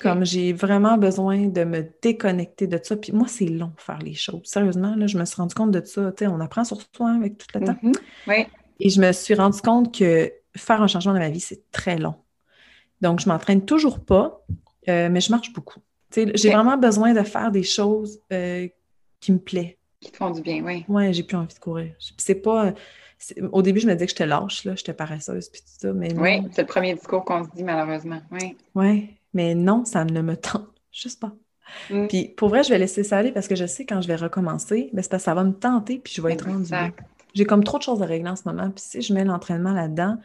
Comme 0.00 0.24
j'ai 0.24 0.52
vraiment 0.52 0.96
besoin 0.96 1.46
de 1.46 1.64
me 1.64 1.86
déconnecter 2.00 2.66
de 2.66 2.80
ça. 2.82 2.96
Puis 2.96 3.12
moi, 3.12 3.28
c'est 3.28 3.46
long 3.46 3.72
faire 3.76 3.98
les 3.98 4.14
choses. 4.14 4.42
Sérieusement, 4.44 4.96
là, 4.96 5.06
je 5.06 5.18
me 5.18 5.24
suis 5.24 5.36
rendu 5.36 5.54
compte 5.54 5.70
de 5.70 5.84
ça. 5.84 6.10
Tu 6.12 6.24
sais, 6.24 6.26
on 6.26 6.40
apprend 6.40 6.64
sur 6.64 6.78
soi 6.96 7.10
avec 7.10 7.38
tout 7.38 7.46
le 7.54 7.66
temps. 7.66 7.78
Mm-hmm. 7.82 7.98
Oui. 8.26 8.46
Et 8.80 8.88
je 8.88 9.00
me 9.00 9.12
suis 9.12 9.34
rendu 9.34 9.60
compte 9.60 9.96
que 9.96 10.32
faire 10.56 10.82
un 10.82 10.86
changement 10.86 11.12
dans 11.12 11.18
ma 11.18 11.30
vie, 11.30 11.40
c'est 11.40 11.70
très 11.70 11.98
long. 11.98 12.14
Donc, 13.00 13.20
je 13.20 13.28
m'entraîne 13.28 13.64
toujours 13.64 14.00
pas, 14.00 14.44
euh, 14.88 15.08
mais 15.10 15.20
je 15.20 15.30
marche 15.30 15.52
beaucoup. 15.52 15.80
J'ai 16.14 16.50
vraiment 16.50 16.76
besoin 16.76 17.14
de 17.14 17.22
faire 17.22 17.50
des 17.50 17.62
choses 17.62 18.20
euh, 18.32 18.68
qui 19.20 19.32
me 19.32 19.38
plaisent. 19.38 19.76
Qui 20.00 20.10
te 20.10 20.16
font 20.16 20.30
du 20.30 20.42
bien, 20.42 20.62
oui. 20.64 20.84
Oui, 20.88 21.12
j'ai 21.12 21.22
plus 21.22 21.36
envie 21.36 21.54
de 21.54 21.58
courir. 21.58 21.94
C'est 22.16 22.34
pas. 22.34 22.74
Au 23.52 23.62
début, 23.62 23.80
je 23.80 23.86
me 23.86 23.92
disais 23.92 24.06
que 24.06 24.10
j'étais 24.10 24.26
lâche, 24.26 24.64
là, 24.64 24.74
j'étais 24.74 24.92
paresseuse, 24.92 25.48
puis 25.48 25.60
tout 25.60 25.68
ça. 25.78 25.92
Mais 25.92 26.12
oui, 26.14 26.42
c'est 26.52 26.62
le 26.62 26.66
premier 26.66 26.94
discours 26.94 27.24
qu'on 27.24 27.44
se 27.44 27.50
dit, 27.50 27.62
malheureusement. 27.62 28.20
Oui. 28.32 28.56
Oui. 28.74 29.10
Mais 29.32 29.54
non, 29.54 29.84
ça 29.84 30.04
ne 30.04 30.20
me 30.20 30.36
tente 30.36 30.66
juste 30.92 31.20
pas. 31.20 31.32
Mm. 31.90 32.06
Puis 32.08 32.34
pour 32.36 32.48
vrai, 32.48 32.62
je 32.64 32.70
vais 32.70 32.78
laisser 32.78 33.04
ça 33.04 33.18
aller 33.18 33.32
parce 33.32 33.48
que 33.48 33.54
je 33.54 33.64
sais 33.66 33.86
quand 33.86 34.00
je 34.00 34.08
vais 34.08 34.16
recommencer, 34.16 34.88
c'est 34.90 34.94
parce 34.94 35.08
que 35.08 35.18
ça 35.18 35.34
va 35.34 35.44
me 35.44 35.52
tenter 35.52 35.98
puis 35.98 36.12
je 36.14 36.20
vais 36.20 36.32
être 36.32 36.46
rendue. 36.46 36.70
J'ai 37.34 37.44
comme 37.46 37.64
trop 37.64 37.78
de 37.78 37.82
choses 37.82 38.02
à 38.02 38.06
régler 38.06 38.28
en 38.28 38.36
ce 38.36 38.42
moment. 38.46 38.70
Puis 38.70 38.84
si 38.86 39.00
je 39.00 39.14
mets 39.14 39.24
l'entraînement 39.24 39.72
là-dedans, 39.72 40.18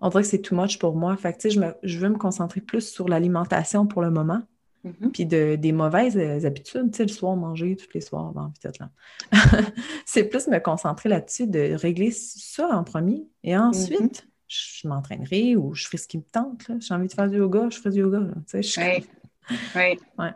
on 0.00 0.08
dirait 0.08 0.22
que 0.22 0.28
c'est 0.28 0.42
too 0.42 0.54
much 0.56 0.78
pour 0.78 0.96
moi. 0.96 1.16
Fait 1.16 1.32
que 1.32 1.38
tu 1.38 1.50
sais, 1.50 1.60
je, 1.60 1.60
je 1.82 1.98
veux 1.98 2.08
me 2.08 2.18
concentrer 2.18 2.60
plus 2.60 2.88
sur 2.88 3.08
l'alimentation 3.08 3.86
pour 3.86 4.02
le 4.02 4.10
moment. 4.10 4.42
Mm-hmm. 4.84 5.10
Puis 5.12 5.26
de, 5.26 5.56
des 5.56 5.72
mauvaises 5.72 6.16
euh, 6.16 6.46
habitudes, 6.46 6.90
tu 6.90 6.98
sais, 6.98 7.02
le 7.04 7.08
soir, 7.08 7.36
manger 7.36 7.76
tous 7.76 7.88
les 7.94 8.02
soirs, 8.02 8.32
bon, 8.32 8.52
peut-être 8.60 8.78
là. 8.78 8.90
c'est 10.04 10.24
plus 10.24 10.46
me 10.48 10.58
concentrer 10.58 11.08
là-dessus, 11.08 11.46
de 11.46 11.74
régler 11.74 12.10
ça 12.10 12.68
en 12.68 12.84
premier. 12.84 13.24
Et 13.42 13.56
ensuite, 13.56 14.26
mm-hmm. 14.26 14.82
je 14.82 14.88
m'entraînerai 14.88 15.56
ou 15.56 15.74
je 15.74 15.86
ferai 15.86 15.96
ce 15.96 16.06
qui 16.06 16.18
me 16.18 16.24
tente. 16.24 16.70
J'ai 16.80 16.94
envie 16.94 17.08
de 17.08 17.12
faire 17.12 17.28
du 17.28 17.38
yoga, 17.38 17.68
je 17.70 17.78
ferai 17.78 17.90
du 17.90 18.00
yoga. 18.00 18.20
tu 18.50 18.62
sais, 18.62 19.04
Oui. 19.50 19.56
oui. 19.76 19.98
Ouais. 20.18 20.32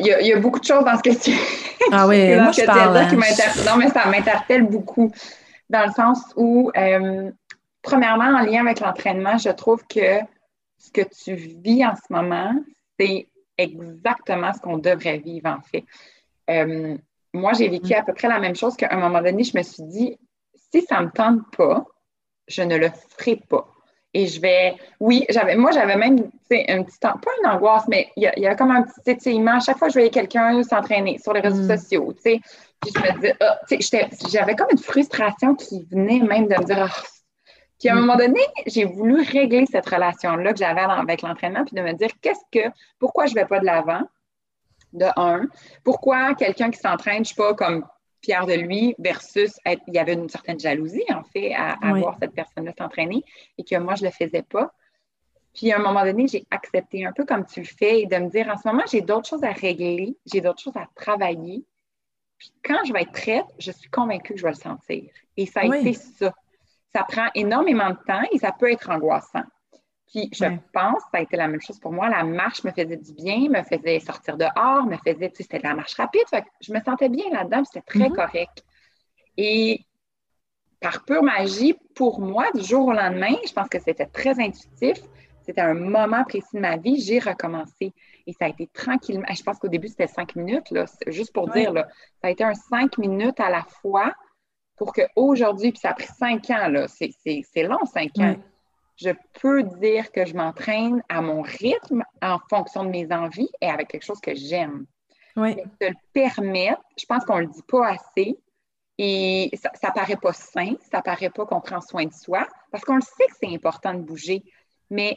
Il 0.00 0.06
y, 0.06 0.12
a, 0.12 0.20
il 0.20 0.26
y, 0.26 0.32
a, 0.34 0.38
beaucoup 0.38 0.60
de 0.60 0.66
choses 0.66 0.84
dans 0.84 0.98
ce 0.98 1.02
que 1.02 1.18
tu 1.18 1.30
Ah 1.92 2.06
oui, 2.06 2.36
moi 2.36 2.52
je 2.52 2.66
parle. 2.66 2.94
Hein. 2.94 3.10
non, 3.64 3.76
mais 3.78 3.88
ça 3.88 4.04
m'interpelle 4.04 4.64
beaucoup 4.64 5.10
dans 5.70 5.86
le 5.86 5.92
sens 5.92 6.18
où, 6.36 6.70
euh, 6.76 7.30
premièrement, 7.82 8.38
en 8.38 8.42
lien 8.42 8.62
avec 8.64 8.80
l'entraînement, 8.80 9.38
je 9.38 9.50
trouve 9.50 9.84
que 9.86 10.20
ce 10.78 10.90
que 10.90 11.02
tu 11.02 11.34
vis 11.34 11.84
en 11.84 11.94
ce 11.94 12.12
moment, 12.12 12.54
c'est 12.98 13.28
exactement 13.56 14.52
ce 14.52 14.60
qu'on 14.60 14.78
devrait 14.78 15.18
vivre, 15.18 15.48
en 15.48 15.60
fait. 15.60 15.84
Euh, 16.50 16.96
moi, 17.34 17.52
j'ai 17.52 17.68
vécu 17.68 17.94
à 17.94 18.02
peu 18.02 18.14
près 18.14 18.28
la 18.28 18.38
même 18.38 18.56
chose 18.56 18.76
qu'à 18.76 18.88
un 18.90 18.98
moment 18.98 19.20
donné, 19.20 19.44
je 19.44 19.56
me 19.56 19.62
suis 19.62 19.82
dit, 19.82 20.18
si 20.72 20.82
ça 20.82 21.00
ne 21.00 21.06
me 21.06 21.10
tente 21.10 21.42
pas, 21.56 21.84
je 22.46 22.62
ne 22.62 22.76
le 22.76 22.88
ferai 23.16 23.36
pas. 23.36 23.68
Et 24.14 24.26
je 24.26 24.40
vais, 24.40 24.74
oui, 25.00 25.26
j'avais, 25.28 25.54
moi, 25.54 25.70
j'avais 25.70 25.96
même, 25.96 26.30
un 26.50 26.82
petit 26.82 26.98
temps, 26.98 27.18
pas 27.18 27.30
une 27.42 27.50
angoisse, 27.50 27.86
mais 27.88 28.08
il 28.16 28.22
y 28.22 28.46
a, 28.46 28.54
comme 28.54 28.70
un 28.70 28.82
petit 28.82 29.10
étirement. 29.10 29.56
À 29.56 29.60
chaque 29.60 29.76
fois 29.76 29.88
que 29.88 29.92
je 29.92 29.98
voyais 29.98 30.10
quelqu'un 30.10 30.62
s'entraîner 30.62 31.18
sur 31.18 31.34
les 31.34 31.40
réseaux 31.40 31.62
mm. 31.62 31.76
sociaux, 31.76 32.12
tu 32.14 32.22
sais, 32.22 32.40
puis 32.80 32.90
je 32.94 33.00
me 33.00 33.14
disais, 33.16 33.34
ah, 33.40 33.58
tu 33.68 33.82
sais, 33.82 34.08
j'avais 34.30 34.56
comme 34.56 34.68
une 34.72 34.78
frustration 34.78 35.54
qui 35.54 35.84
venait 35.90 36.20
même 36.20 36.48
de 36.48 36.54
me 36.54 36.64
dire, 36.64 36.88
oh, 36.88 37.06
puis 37.78 37.88
à 37.88 37.92
un 37.92 37.96
mm. 37.96 38.00
moment 38.00 38.16
donné, 38.16 38.40
j'ai 38.66 38.84
voulu 38.84 39.22
régler 39.22 39.66
cette 39.66 39.88
relation-là 39.88 40.52
que 40.52 40.58
j'avais 40.58 40.80
avec 40.80 41.22
l'entraînement, 41.22 41.64
puis 41.64 41.76
de 41.76 41.82
me 41.82 41.92
dire 41.92 42.10
qu'est-ce 42.20 42.44
que, 42.50 42.68
pourquoi 42.98 43.26
je 43.26 43.34
ne 43.34 43.36
vais 43.36 43.46
pas 43.46 43.60
de 43.60 43.66
l'avant, 43.66 44.02
de 44.92 45.06
un, 45.16 45.46
pourquoi 45.84 46.34
quelqu'un 46.34 46.70
qui 46.70 46.78
s'entraîne, 46.78 47.16
je 47.16 47.20
ne 47.20 47.24
suis 47.24 47.34
pas 47.36 47.54
comme 47.54 47.86
fière 48.24 48.46
de 48.46 48.54
lui, 48.54 48.96
versus 48.98 49.52
il 49.64 49.94
y 49.94 49.98
avait 49.98 50.14
une 50.14 50.28
certaine 50.28 50.58
jalousie, 50.58 51.04
en 51.10 51.22
fait, 51.22 51.54
à, 51.54 51.76
voir 51.94 52.16
cette 52.20 52.32
personne-là 52.32 52.72
s'entraîner 52.76 53.22
et 53.56 53.64
que 53.64 53.76
moi, 53.76 53.94
je 53.94 54.04
ne 54.04 54.08
le 54.08 54.12
faisais 54.12 54.42
pas. 54.42 54.72
Puis 55.54 55.72
à 55.72 55.76
un 55.76 55.80
moment 55.80 56.04
donné, 56.04 56.26
j'ai 56.26 56.44
accepté 56.50 57.04
un 57.04 57.12
peu 57.12 57.24
comme 57.24 57.44
tu 57.46 57.60
le 57.60 57.66
fais 57.66 58.02
et 58.02 58.06
de 58.06 58.16
me 58.16 58.28
dire 58.28 58.48
en 58.48 58.56
ce 58.56 58.66
moment, 58.68 58.84
j'ai 58.90 59.00
d'autres 59.00 59.28
choses 59.28 59.44
à 59.44 59.52
régler, 59.52 60.16
j'ai 60.26 60.40
d'autres 60.40 60.60
choses 60.60 60.76
à 60.76 60.86
travailler. 60.94 61.64
Puis 62.38 62.52
quand 62.64 62.78
je 62.86 62.92
vais 62.92 63.02
être 63.02 63.12
prête, 63.12 63.46
je 63.58 63.72
suis 63.72 63.88
convaincue 63.88 64.34
que 64.34 64.38
je 64.38 64.44
vais 64.44 64.50
le 64.50 64.56
sentir. 64.56 65.10
Et 65.36 65.46
ça 65.46 65.60
a 65.60 65.76
été 65.76 65.94
ça 65.94 66.32
ça 66.94 67.04
prend 67.04 67.26
énormément 67.34 67.90
de 67.90 67.98
temps 68.06 68.22
et 68.32 68.38
ça 68.38 68.52
peut 68.52 68.70
être 68.70 68.90
angoissant. 68.90 69.44
Puis 70.10 70.30
je 70.32 70.44
pense, 70.72 71.02
ça 71.12 71.18
a 71.18 71.20
été 71.20 71.36
la 71.36 71.48
même 71.48 71.60
chose 71.60 71.78
pour 71.78 71.92
moi. 71.92 72.08
La 72.08 72.24
marche 72.24 72.64
me 72.64 72.70
faisait 72.70 72.96
du 72.96 73.12
bien, 73.12 73.48
me 73.50 73.62
faisait 73.62 74.00
sortir 74.00 74.38
dehors, 74.38 74.84
me 74.86 74.96
faisait, 74.96 75.28
tu 75.30 75.36
sais, 75.36 75.42
c'était 75.42 75.58
de 75.58 75.64
la 75.64 75.74
marche 75.74 75.94
rapide. 75.94 76.22
je 76.60 76.72
me 76.72 76.80
sentais 76.80 77.10
bien 77.10 77.26
là-dedans, 77.30 77.64
c'était 77.64 77.84
très 77.84 78.08
mm-hmm. 78.08 78.14
correct. 78.14 78.64
Et 79.36 79.84
par 80.80 81.04
pure 81.04 81.22
magie, 81.22 81.74
pour 81.94 82.20
moi, 82.20 82.46
du 82.54 82.62
jour 82.62 82.86
au 82.86 82.92
lendemain, 82.92 83.34
je 83.46 83.52
pense 83.52 83.68
que 83.68 83.78
c'était 83.78 84.06
très 84.06 84.40
intuitif. 84.40 84.98
C'était 85.42 85.60
un 85.60 85.74
moment 85.74 86.24
précis 86.24 86.54
de 86.54 86.60
ma 86.60 86.76
vie, 86.76 87.00
j'ai 87.00 87.18
recommencé. 87.18 87.92
Et 88.26 88.32
ça 88.32 88.46
a 88.46 88.48
été 88.48 88.66
tranquillement. 88.66 89.26
Je 89.34 89.42
pense 89.42 89.58
qu'au 89.58 89.68
début, 89.68 89.88
c'était 89.88 90.06
cinq 90.06 90.36
minutes, 90.36 90.70
là, 90.70 90.84
juste 91.06 91.32
pour 91.32 91.48
dire, 91.48 91.72
là, 91.72 91.88
ça 92.20 92.28
a 92.28 92.30
été 92.30 92.44
un 92.44 92.54
cinq 92.54 92.98
minutes 92.98 93.40
à 93.40 93.50
la 93.50 93.62
fois 93.62 94.14
pour 94.78 94.92
qu'aujourd'hui, 94.92 95.72
puis 95.72 95.80
ça 95.80 95.90
a 95.90 95.94
pris 95.94 96.06
cinq 96.06 96.48
ans, 96.50 96.68
là, 96.68 96.86
c'est 96.88 97.62
long, 97.62 97.84
cinq 97.84 98.18
ans, 98.18 98.36
je 98.96 99.10
peux 99.40 99.62
dire 99.62 100.10
que 100.10 100.24
je 100.24 100.34
m'entraîne 100.34 101.02
à 101.08 101.20
mon 101.20 101.42
rythme 101.42 102.02
en 102.22 102.38
fonction 102.50 102.84
de 102.84 102.90
mes 102.90 103.12
envies 103.12 103.50
et 103.60 103.68
avec 103.68 103.88
quelque 103.88 104.04
chose 104.04 104.20
que 104.20 104.34
j'aime. 104.34 104.86
Oui. 105.36 105.56
De 105.80 105.86
le 105.86 105.94
permettre, 106.12 106.82
je 106.98 107.06
pense 107.06 107.24
qu'on 107.24 107.36
ne 107.36 107.42
le 107.42 107.48
dit 107.48 107.62
pas 107.68 107.90
assez. 107.90 108.38
Et 109.00 109.50
ça 109.54 109.70
ne 109.88 109.92
paraît 109.92 110.16
pas 110.16 110.32
sain, 110.32 110.74
ça 110.90 110.98
ne 110.98 111.02
paraît 111.02 111.30
pas 111.30 111.46
qu'on 111.46 111.60
prend 111.60 111.80
soin 111.80 112.06
de 112.06 112.12
soi. 112.12 112.48
Parce 112.72 112.84
qu'on 112.84 112.96
le 112.96 113.02
sait 113.02 113.26
que 113.26 113.36
c'est 113.40 113.54
important 113.54 113.94
de 113.94 114.00
bouger, 114.00 114.42
mais 114.90 115.16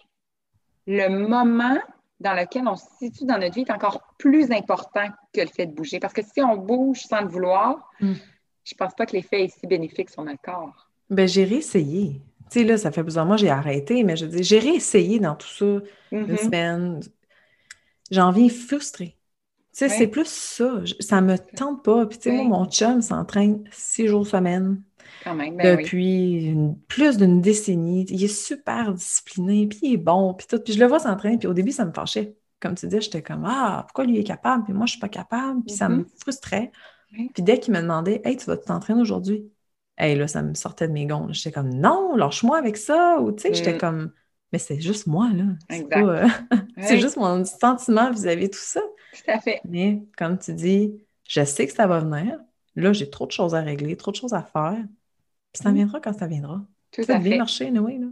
le 0.86 1.08
moment 1.08 1.80
dans 2.20 2.34
lequel 2.34 2.68
on 2.68 2.76
se 2.76 2.86
situe 3.00 3.26
dans 3.26 3.40
notre 3.40 3.56
vie 3.56 3.62
est 3.62 3.72
encore 3.72 4.14
plus 4.20 4.52
important 4.52 5.08
que 5.34 5.42
le 5.42 5.48
fait 5.48 5.66
de 5.66 5.74
bouger. 5.74 6.00
Parce 6.00 6.14
que 6.14 6.22
si 6.22 6.40
on 6.44 6.56
bouge 6.56 7.00
sans 7.00 7.22
le 7.22 7.28
vouloir, 7.28 7.90
mm 8.00 8.14
je 8.64 8.76
pense 8.76 8.94
pas 8.96 9.06
que 9.06 9.16
l'effet 9.16 9.46
est 9.46 9.60
si 9.60 9.68
bénéfique 9.68 10.10
sur 10.10 10.24
notre 10.24 10.42
corps. 10.42 10.90
Ben, 11.10 11.28
j'ai 11.28 11.44
réessayé. 11.44 12.22
Tu 12.52 12.60
sais, 12.60 12.66
là, 12.66 12.78
ça 12.78 12.92
fait 12.92 13.04
plusieurs 13.04 13.26
mois, 13.26 13.38
j'ai 13.38 13.50
arrêté, 13.50 14.04
mais 14.04 14.16
je 14.16 14.26
dis, 14.26 14.44
j'ai 14.44 14.60
réessayé 14.60 15.20
dans 15.20 15.36
tout 15.36 15.48
ça 15.48 15.82
une 16.12 16.26
mm-hmm. 16.26 16.38
semaine. 16.38 17.00
J'ai 18.10 18.22
envie 18.22 18.50
frustrée. 18.50 19.18
Tu 19.74 19.88
sais, 19.88 19.90
c'est 19.90 20.08
plus 20.08 20.28
ça. 20.28 20.82
Ça 21.00 21.22
me 21.22 21.38
tente 21.38 21.84
pas. 21.84 22.06
Puis, 22.06 22.18
tu 22.20 22.30
sais, 22.30 22.36
moi, 22.36 22.60
mon 22.60 22.66
chum 22.70 23.02
s'entraîne 23.02 23.64
six 23.72 24.08
jours 24.08 24.28
semaine. 24.28 24.82
Quand 25.24 25.36
même, 25.36 25.56
ben 25.56 25.78
depuis 25.78 26.56
plus 26.88 27.18
d'une 27.18 27.42
décennie. 27.42 28.06
Il 28.10 28.24
est 28.24 28.28
super 28.28 28.94
discipliné, 28.94 29.68
puis 29.68 29.80
il 29.84 29.94
est 29.94 29.98
bon, 29.98 30.34
puis 30.34 30.48
tout. 30.48 30.60
Puis 30.60 30.74
je 30.74 30.80
le 30.80 30.88
vois 30.88 31.00
s'entraîner, 31.00 31.38
puis 31.38 31.48
au 31.48 31.54
début, 31.54 31.72
ça 31.72 31.86
me 31.86 31.94
fâchait. 31.94 32.36
Comme 32.60 32.76
tu 32.76 32.88
dis, 32.88 33.02
j'étais 33.02 33.22
comme, 33.22 33.46
ah, 33.46 33.84
pourquoi 33.88 34.06
lui 34.06 34.18
est 34.20 34.24
capable, 34.24 34.66
puis 34.66 34.74
moi, 34.74 34.86
je 34.86 34.92
suis 34.92 35.00
pas 35.00 35.10
capable, 35.10 35.64
puis 35.64 35.76
ça 35.76 35.90
me 35.90 36.04
mm-hmm. 36.04 36.20
frustrait. 36.20 36.72
Puis 37.12 37.44
dès 37.44 37.60
qu'il 37.60 37.74
me 37.74 37.82
demandait 37.82 38.22
Hey, 38.24 38.38
tu 38.38 38.46
vas 38.46 38.58
t'entraîner 38.58 39.02
aujourd'hui? 39.02 39.52
Hey, 39.98 40.16
là, 40.16 40.28
ça 40.28 40.42
me 40.42 40.54
sortait 40.54 40.88
de 40.88 40.94
mes 40.94 41.06
gonds. 41.06 41.28
J'étais 41.32 41.52
comme 41.52 41.70
Non, 41.70 42.16
lâche-moi 42.16 42.58
avec 42.58 42.78
ça. 42.78 43.20
Ou 43.22 43.32
tu 43.32 43.44
sais, 43.44 43.54
j'étais 43.54 43.76
mm. 43.76 43.80
comme 43.80 44.12
Mais 44.52 44.60
c'est 44.60 44.80
juste 44.80 45.08
moi, 45.08 45.30
là. 45.34 45.44
C'est, 45.70 45.98
euh, 45.98 46.28
c'est 46.82 47.00
juste 47.00 47.18
mon 47.18 47.44
sentiment 47.46 48.12
vis-à-vis 48.12 48.48
de 48.48 48.54
tout 48.54 48.60
ça. 48.60 48.82
Tout 49.14 49.32
à 49.32 49.40
fait. 49.40 49.62
Mais 49.66 50.02
comme 50.18 50.40
tu 50.40 50.54
dis, 50.54 50.94
je 51.28 51.44
sais 51.44 51.68
que 51.68 51.74
ça 51.74 51.88
va 51.88 52.00
venir. 52.00 52.40
Là, 52.76 52.94
j'ai 52.94 53.10
trop 53.10 53.26
de 53.26 53.32
choses 53.32 53.54
à 53.54 53.62
régler, 53.62 53.98
trop 53.98 54.12
de 54.12 54.16
choses 54.16 54.34
à 54.34 54.42
faire. 54.42 54.84
Puis 55.52 55.62
ça 55.64 55.72
mm. 55.72 55.76
viendra 55.76 56.00
quand 56.00 56.18
ça 56.18 56.28
viendra. 56.28 56.62
Tout 56.92 57.04
ça 57.04 57.18
à 57.18 57.22
fait. 57.22 57.38
marcher, 57.38 57.70
oui, 57.70 58.00
là. 58.00 58.08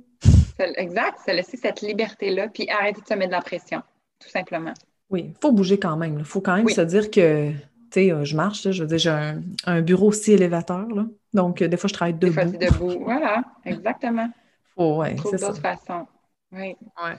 Exact, 0.78 1.20
ça 1.26 1.34
laisser 1.34 1.58
cette 1.58 1.82
liberté-là, 1.82 2.50
puis 2.50 2.70
arrêter 2.70 3.02
de 3.02 3.08
se 3.08 3.14
mettre 3.14 3.30
de 3.30 3.36
la 3.36 3.42
pression, 3.42 3.82
tout 4.20 4.30
simplement. 4.30 4.74
Oui, 5.10 5.28
il 5.30 5.36
faut 5.42 5.52
bouger 5.52 5.80
quand 5.80 5.96
même. 5.96 6.20
Il 6.20 6.26
faut 6.26 6.42
quand 6.42 6.56
même 6.56 6.68
se 6.68 6.82
dire 6.82 7.10
que 7.10 7.52
tu 7.92 8.02
sais, 8.02 8.12
euh, 8.12 8.24
je 8.24 8.36
marche, 8.36 8.70
je 8.70 8.84
veux 8.84 8.88
dire, 8.88 8.98
j'ai 8.98 9.34
un, 9.66 9.82
bureau 9.82 10.08
aussi 10.08 10.34
élévateur, 10.34 10.88
là. 10.90 11.06
Donc, 11.34 11.62
euh, 11.62 11.68
des 11.68 11.78
fois, 11.78 11.88
je 11.88 11.94
travaille 11.94 12.14
debout. 12.14 12.52
Des 12.52 12.68
fois, 12.68 12.70
debout, 12.70 13.04
voilà, 13.04 13.44
exactement. 13.66 14.30
Oh, 14.76 14.98
ouais, 14.98 15.16
c'est 15.30 15.40
d'autres 15.40 15.62
façons. 15.62 16.08
Oui. 16.52 16.76
Ouais. 17.04 17.18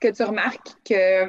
Que 0.00 0.08
tu 0.08 0.22
remarques 0.22 0.74
que, 0.84 1.28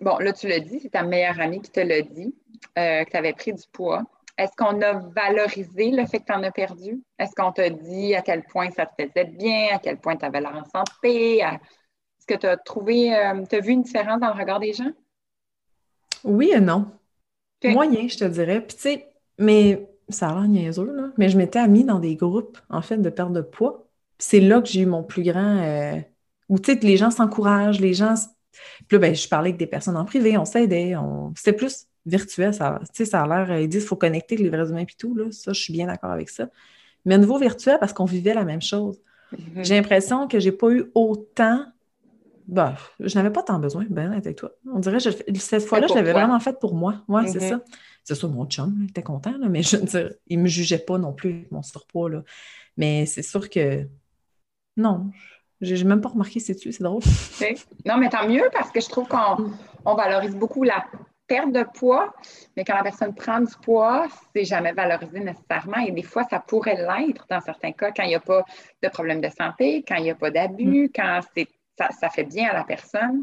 bon, 0.00 0.18
là, 0.18 0.32
tu 0.32 0.48
l'as 0.48 0.60
dit, 0.60 0.80
c'est 0.80 0.90
ta 0.90 1.02
meilleure 1.02 1.38
amie 1.38 1.60
qui 1.60 1.70
te 1.70 1.80
l'a 1.80 2.02
dit, 2.02 2.34
euh, 2.78 3.04
que 3.04 3.10
tu 3.10 3.16
avais 3.16 3.32
pris 3.32 3.52
du 3.52 3.64
poids. 3.72 4.04
Est-ce 4.36 4.52
qu'on 4.56 4.80
a 4.82 4.92
valorisé 4.94 5.90
le 5.90 6.06
fait 6.06 6.20
que 6.20 6.26
tu 6.26 6.32
en 6.32 6.42
as 6.42 6.50
perdu? 6.50 7.02
Est-ce 7.18 7.34
qu'on 7.34 7.52
t'a 7.52 7.70
dit 7.70 8.14
à 8.14 8.22
quel 8.22 8.44
point 8.44 8.70
ça 8.70 8.86
te 8.86 9.02
faisait 9.02 9.24
bien, 9.24 9.74
à 9.74 9.78
quel 9.78 9.98
point 9.98 10.16
tu 10.16 10.24
avais 10.24 10.40
l'air 10.40 10.54
en 10.54 10.64
santé? 10.64 11.38
Est-ce 11.38 12.26
que 12.26 12.34
tu 12.34 12.46
as 12.46 12.56
trouvé, 12.56 13.12
tu 13.50 13.56
as 13.56 13.60
vu 13.60 13.72
une 13.72 13.82
différence 13.82 14.20
dans 14.20 14.32
le 14.32 14.40
regard 14.40 14.60
des 14.60 14.72
gens? 14.72 14.92
Oui 16.22 16.52
et 16.54 16.60
non. 16.60 16.86
Moyen, 17.64 18.08
je 18.08 18.18
te 18.18 18.24
dirais. 18.24 18.60
Puis 18.60 18.76
tu 18.76 18.82
sais, 18.82 19.08
mais 19.38 19.88
ça 20.08 20.30
a 20.30 20.34
l'air 20.34 20.48
niaiseux, 20.48 20.92
là. 20.94 21.10
Mais 21.18 21.28
je 21.28 21.36
m'étais 21.36 21.58
amie 21.58 21.84
dans 21.84 21.98
des 21.98 22.16
groupes, 22.16 22.58
en 22.68 22.82
fait, 22.82 22.98
de 22.98 23.10
perte 23.10 23.32
de 23.32 23.40
poids. 23.40 23.86
c'est 24.18 24.40
là 24.40 24.60
que 24.60 24.68
j'ai 24.68 24.80
eu 24.82 24.86
mon 24.86 25.02
plus 25.02 25.22
grand... 25.22 25.58
Euh, 25.58 26.00
où, 26.48 26.58
tu 26.58 26.72
sais, 26.72 26.78
les 26.80 26.96
gens 26.96 27.10
s'encouragent, 27.10 27.80
les 27.80 27.94
gens... 27.94 28.14
Puis 28.88 28.96
là, 28.96 28.98
ben, 28.98 29.14
je 29.14 29.28
parlais 29.28 29.50
avec 29.50 29.58
des 29.58 29.66
personnes 29.66 29.96
en 29.96 30.04
privé, 30.04 30.36
on 30.38 30.44
s'aidait, 30.44 30.96
on... 30.96 31.32
c'était 31.36 31.52
plus 31.52 31.86
virtuel, 32.06 32.54
ça, 32.54 32.80
tu 32.80 32.86
sais, 32.92 33.04
ça 33.04 33.22
a 33.22 33.26
l'air... 33.26 33.50
Euh, 33.50 33.60
ils 33.60 33.68
disent 33.68 33.82
qu'il 33.82 33.88
faut 33.88 33.96
connecter 33.96 34.34
avec 34.34 34.44
les 34.44 34.50
vrais 34.50 34.70
humains 34.70 34.84
puis 34.84 34.96
tout, 34.98 35.14
là. 35.14 35.26
Ça, 35.30 35.52
je 35.52 35.60
suis 35.60 35.72
bien 35.72 35.86
d'accord 35.86 36.10
avec 36.10 36.30
ça. 36.30 36.48
Mais 37.04 37.14
au 37.16 37.18
niveau 37.18 37.38
virtuel, 37.38 37.78
parce 37.78 37.92
qu'on 37.92 38.06
vivait 38.06 38.34
la 38.34 38.44
même 38.44 38.62
chose. 38.62 39.00
J'ai 39.56 39.74
l'impression 39.74 40.26
que 40.26 40.40
j'ai 40.40 40.52
pas 40.52 40.70
eu 40.70 40.90
autant 40.94 41.64
bah, 42.48 42.76
je 42.98 43.14
n'avais 43.14 43.30
pas 43.30 43.42
tant 43.42 43.58
besoin, 43.58 43.84
ben 43.90 44.10
avec 44.10 44.36
toi. 44.36 44.50
On 44.72 44.78
dirait 44.78 44.96
que 44.98 45.38
cette 45.38 45.64
fois-là, 45.64 45.86
je 45.86 45.94
l'avais 45.94 46.12
vraiment 46.12 46.40
faite 46.40 46.58
pour 46.58 46.74
moi. 46.74 47.02
Moi, 47.06 47.26
c'est 47.26 47.38
mm-hmm. 47.38 47.48
ça. 47.48 47.60
C'est 48.04 48.14
ça, 48.14 48.26
mon 48.26 48.46
chum 48.46 48.74
il 48.80 48.88
était 48.88 49.02
content, 49.02 49.36
là, 49.38 49.50
mais 49.50 49.62
je 49.62 49.76
veux 49.76 49.84
dire, 49.84 50.10
il 50.28 50.38
ne 50.38 50.44
me 50.44 50.48
jugeait 50.48 50.78
pas 50.78 50.96
non 50.96 51.12
plus, 51.12 51.46
mon 51.50 51.62
surpoids. 51.62 52.08
Là. 52.08 52.22
Mais 52.78 53.04
c'est 53.04 53.22
sûr 53.22 53.50
que 53.50 53.86
non, 54.78 55.10
je 55.60 55.74
n'ai 55.74 55.84
même 55.84 56.00
pas 56.00 56.08
remarqué 56.08 56.40
c'est 56.40 56.54
dessus, 56.54 56.72
c'est 56.72 56.84
drôle. 56.84 57.02
Non, 57.84 57.98
mais 57.98 58.08
tant 58.08 58.26
mieux 58.26 58.48
parce 58.52 58.70
que 58.70 58.80
je 58.80 58.88
trouve 58.88 59.08
qu'on 59.08 59.94
valorise 59.94 60.34
beaucoup 60.34 60.62
la 60.62 60.86
perte 61.26 61.52
de 61.52 61.64
poids, 61.74 62.14
mais 62.56 62.64
quand 62.64 62.76
la 62.76 62.82
personne 62.82 63.14
prend 63.14 63.40
du 63.40 63.52
poids, 63.62 64.06
c'est 64.34 64.46
jamais 64.46 64.72
valorisé 64.72 65.20
nécessairement. 65.20 65.84
Et 65.86 65.92
des 65.92 66.02
fois, 66.02 66.24
ça 66.30 66.40
pourrait 66.40 66.76
l'être 66.76 67.26
dans 67.28 67.42
certains 67.42 67.72
cas, 67.72 67.92
quand 67.92 68.04
il 68.04 68.08
n'y 68.08 68.14
a 68.14 68.20
pas 68.20 68.42
de 68.82 68.88
problème 68.88 69.20
de 69.20 69.28
santé, 69.28 69.84
quand 69.86 69.96
il 69.96 70.04
n'y 70.04 70.10
a 70.10 70.14
pas 70.14 70.30
d'abus, 70.30 70.84
mm. 70.84 70.92
quand 70.94 71.20
c'est 71.36 71.46
ça, 71.78 72.08
fait 72.10 72.24
bien 72.24 72.50
à 72.50 72.54
la 72.54 72.64
personne. 72.64 73.22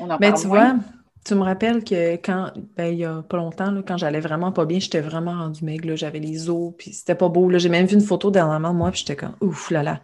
On 0.00 0.10
en 0.10 0.18
Mais 0.20 0.32
tu 0.32 0.46
vois, 0.46 0.76
Tu 1.24 1.34
me 1.34 1.42
rappelles 1.42 1.84
que 1.84 2.16
quand, 2.16 2.52
ben, 2.76 2.92
il 2.92 2.98
y 2.98 3.04
a 3.04 3.22
pas 3.22 3.36
longtemps, 3.38 3.70
là, 3.70 3.82
quand 3.86 3.96
j'allais 3.96 4.20
vraiment 4.20 4.52
pas 4.52 4.64
bien, 4.66 4.78
j'étais 4.78 5.00
vraiment 5.00 5.32
rendue 5.32 5.64
maigre, 5.64 5.96
j'avais 5.96 6.18
les 6.18 6.50
os, 6.50 6.74
puis 6.76 6.92
c'était 6.92 7.14
pas 7.14 7.28
beau. 7.28 7.50
J'ai 7.58 7.68
même 7.70 7.86
vu 7.86 7.94
une 7.94 8.02
photo 8.02 8.30
dernièrement 8.30 8.72
de 8.72 8.76
moi, 8.78 8.90
puis 8.90 9.00
j'étais 9.00 9.16
comme, 9.16 9.34
ouf 9.40 9.70
là 9.70 9.82
là. 9.82 10.00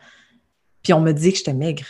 Puis 0.82 0.92
on 0.94 1.00
me 1.00 1.12
dit 1.12 1.32
que 1.32 1.38
j'étais 1.38 1.52
maigre. 1.54 1.84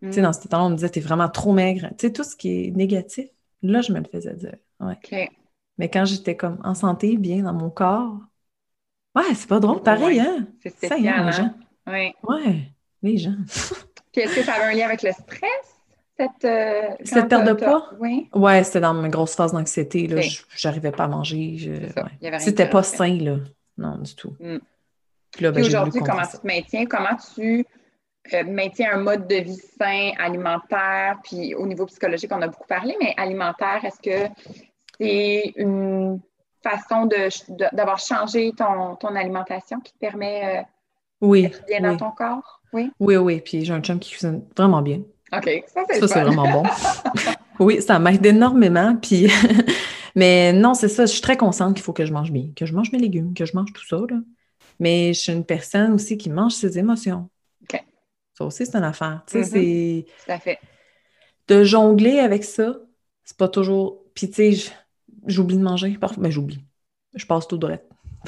Tu 0.00 0.12
sais, 0.12 0.20
Mm. 0.20 0.24
dans 0.24 0.32
ce 0.32 0.46
temps-là, 0.46 0.64
on 0.64 0.70
me 0.70 0.76
disait, 0.76 0.90
t'es 0.90 1.00
vraiment 1.00 1.28
trop 1.28 1.52
maigre. 1.52 1.88
Tu 1.98 2.06
sais, 2.06 2.12
tout 2.12 2.22
ce 2.22 2.36
qui 2.36 2.66
est 2.66 2.70
négatif, 2.70 3.28
là, 3.62 3.80
je 3.80 3.92
me 3.92 3.98
le 3.98 4.04
faisais 4.04 4.34
dire. 4.34 4.54
Ouais. 4.78 5.28
Mais 5.76 5.88
quand 5.90 6.04
j'étais 6.04 6.36
comme 6.36 6.58
en 6.62 6.74
santé, 6.74 7.16
bien 7.16 7.42
dans 7.42 7.52
mon 7.54 7.70
corps, 7.70 8.16
ouais, 9.16 9.34
c'est 9.34 9.48
pas 9.48 9.58
drôle, 9.58 9.82
pareil, 9.82 10.20
Ouais. 10.20 10.26
hein? 10.26 10.46
C'est 10.62 10.70
Ça 10.86 10.96
y 10.98 11.06
est, 11.06 11.10
spécial, 11.10 11.26
les 11.26 11.28
hein? 11.28 11.30
gens. 11.32 11.54
Oui. 11.88 12.12
Ouais, 12.22 12.72
les 13.02 13.18
gens. 13.18 13.34
Puis 14.12 14.22
est-ce 14.22 14.34
que 14.36 14.42
ça 14.42 14.54
avait 14.54 14.72
un 14.72 14.76
lien 14.76 14.86
avec 14.86 15.02
le 15.02 15.12
stress? 15.12 15.74
Cette, 16.18 16.44
euh, 16.44 16.82
Cette 17.04 17.28
perte 17.28 17.44
de 17.46 17.52
poids? 17.52 17.90
Oui. 18.00 18.28
Ouais, 18.34 18.64
c'était 18.64 18.80
dans 18.80 18.94
ma 18.94 19.08
grosse 19.08 19.36
phase 19.36 19.52
d'anxiété, 19.52 20.06
là. 20.08 20.20
J'arrivais 20.56 20.90
pas 20.90 21.04
à 21.04 21.08
manger. 21.08 21.56
je- 21.58 21.92
ça. 21.92 22.04
ouais. 22.22 22.38
C'était 22.40 22.68
pas 22.68 22.82
sain, 22.82 23.16
là. 23.20 23.36
Non, 23.76 23.98
du 23.98 24.14
tout. 24.16 24.34
Mm. 24.40 24.58
Puis 25.30 25.44
là, 25.44 25.52
ben, 25.52 25.60
Puis 25.60 25.68
aujourd'hui, 25.68 26.00
comment 26.00 26.12
contrer 26.14 26.26
tu 26.26 26.32
ça. 26.32 26.38
te 26.38 26.46
maintiens? 26.46 26.86
Comment 26.86 27.16
tu 27.36 27.64
euh, 28.34 28.44
maintiens 28.44 28.94
un 28.94 28.98
mode 28.98 29.28
de 29.28 29.36
vie 29.36 29.60
sain, 29.78 30.10
alimentaire? 30.18 31.18
Puis 31.22 31.54
au 31.54 31.66
niveau 31.66 31.86
psychologique, 31.86 32.32
on 32.34 32.42
a 32.42 32.48
beaucoup 32.48 32.66
parlé, 32.66 32.96
mais 33.00 33.14
alimentaire, 33.16 33.84
est-ce 33.84 34.00
que 34.00 34.28
c'est 35.00 35.52
une 35.56 36.18
façon 36.64 37.06
de- 37.06 37.28
de- 37.54 37.68
d'avoir 37.76 38.00
changé 38.00 38.52
ton, 38.56 38.96
ton 38.96 39.14
alimentation 39.14 39.78
qui 39.78 39.92
te 39.92 39.98
permet 39.98 40.58
euh, 40.58 40.62
Oui, 41.20 41.42
d'être 41.42 41.64
bien 41.66 41.78
oui. 41.78 41.82
dans 41.84 41.96
ton 41.96 42.10
corps? 42.10 42.57
Oui. 42.72 42.90
Oui, 43.00 43.16
oui. 43.16 43.40
Puis 43.40 43.64
j'ai 43.64 43.72
un 43.72 43.80
chum 43.80 43.98
qui 43.98 44.10
cuisine 44.10 44.42
vraiment 44.56 44.82
bien. 44.82 45.02
OK. 45.32 45.64
Ça, 45.74 45.82
c'est 45.88 46.00
Ça, 46.00 46.08
c'est 46.08 46.22
vraiment 46.22 46.50
bon. 46.50 46.62
Oui, 47.60 47.82
ça 47.82 47.98
m'aide 47.98 48.24
énormément. 48.24 48.94
Puis, 48.96 49.26
mais 50.14 50.52
non, 50.52 50.74
c'est 50.74 50.88
ça. 50.88 51.06
Je 51.06 51.10
suis 51.12 51.20
très 51.20 51.36
consciente 51.36 51.74
qu'il 51.74 51.82
faut 51.82 51.92
que 51.92 52.06
je 52.06 52.12
mange 52.12 52.30
bien, 52.30 52.50
que 52.54 52.66
je 52.66 52.72
mange 52.72 52.92
mes 52.92 52.98
légumes, 53.00 53.34
que 53.34 53.44
je 53.44 53.56
mange 53.56 53.72
tout 53.72 53.84
ça. 53.84 53.96
Là. 54.08 54.16
Mais 54.78 55.12
je 55.12 55.18
suis 55.18 55.32
une 55.32 55.44
personne 55.44 55.92
aussi 55.92 56.16
qui 56.16 56.30
mange 56.30 56.52
ses 56.52 56.78
émotions. 56.78 57.28
OK. 57.64 57.82
Ça 58.34 58.44
aussi, 58.44 58.64
c'est 58.64 58.76
une 58.76 58.84
affaire. 58.84 59.22
Tu 59.26 59.32
sais, 59.32 59.38
Mhm. 59.40 59.44
c'est 59.46 60.06
Tout 60.26 60.32
à 60.32 60.38
fait. 60.38 60.58
de 61.48 61.64
jongler 61.64 62.20
avec 62.20 62.44
ça, 62.44 62.76
c'est 63.24 63.36
pas 63.36 63.48
toujours. 63.48 64.04
Puis, 64.14 64.30
tu 64.30 64.54
sais, 64.54 64.72
j'oublie 65.26 65.56
de 65.56 65.62
manger. 65.62 65.98
Parfois, 66.00 66.22
ben, 66.22 66.30
j'oublie. 66.30 66.64
Je 67.16 67.26
passe 67.26 67.48
tout 67.48 67.58
droit. 67.58 67.78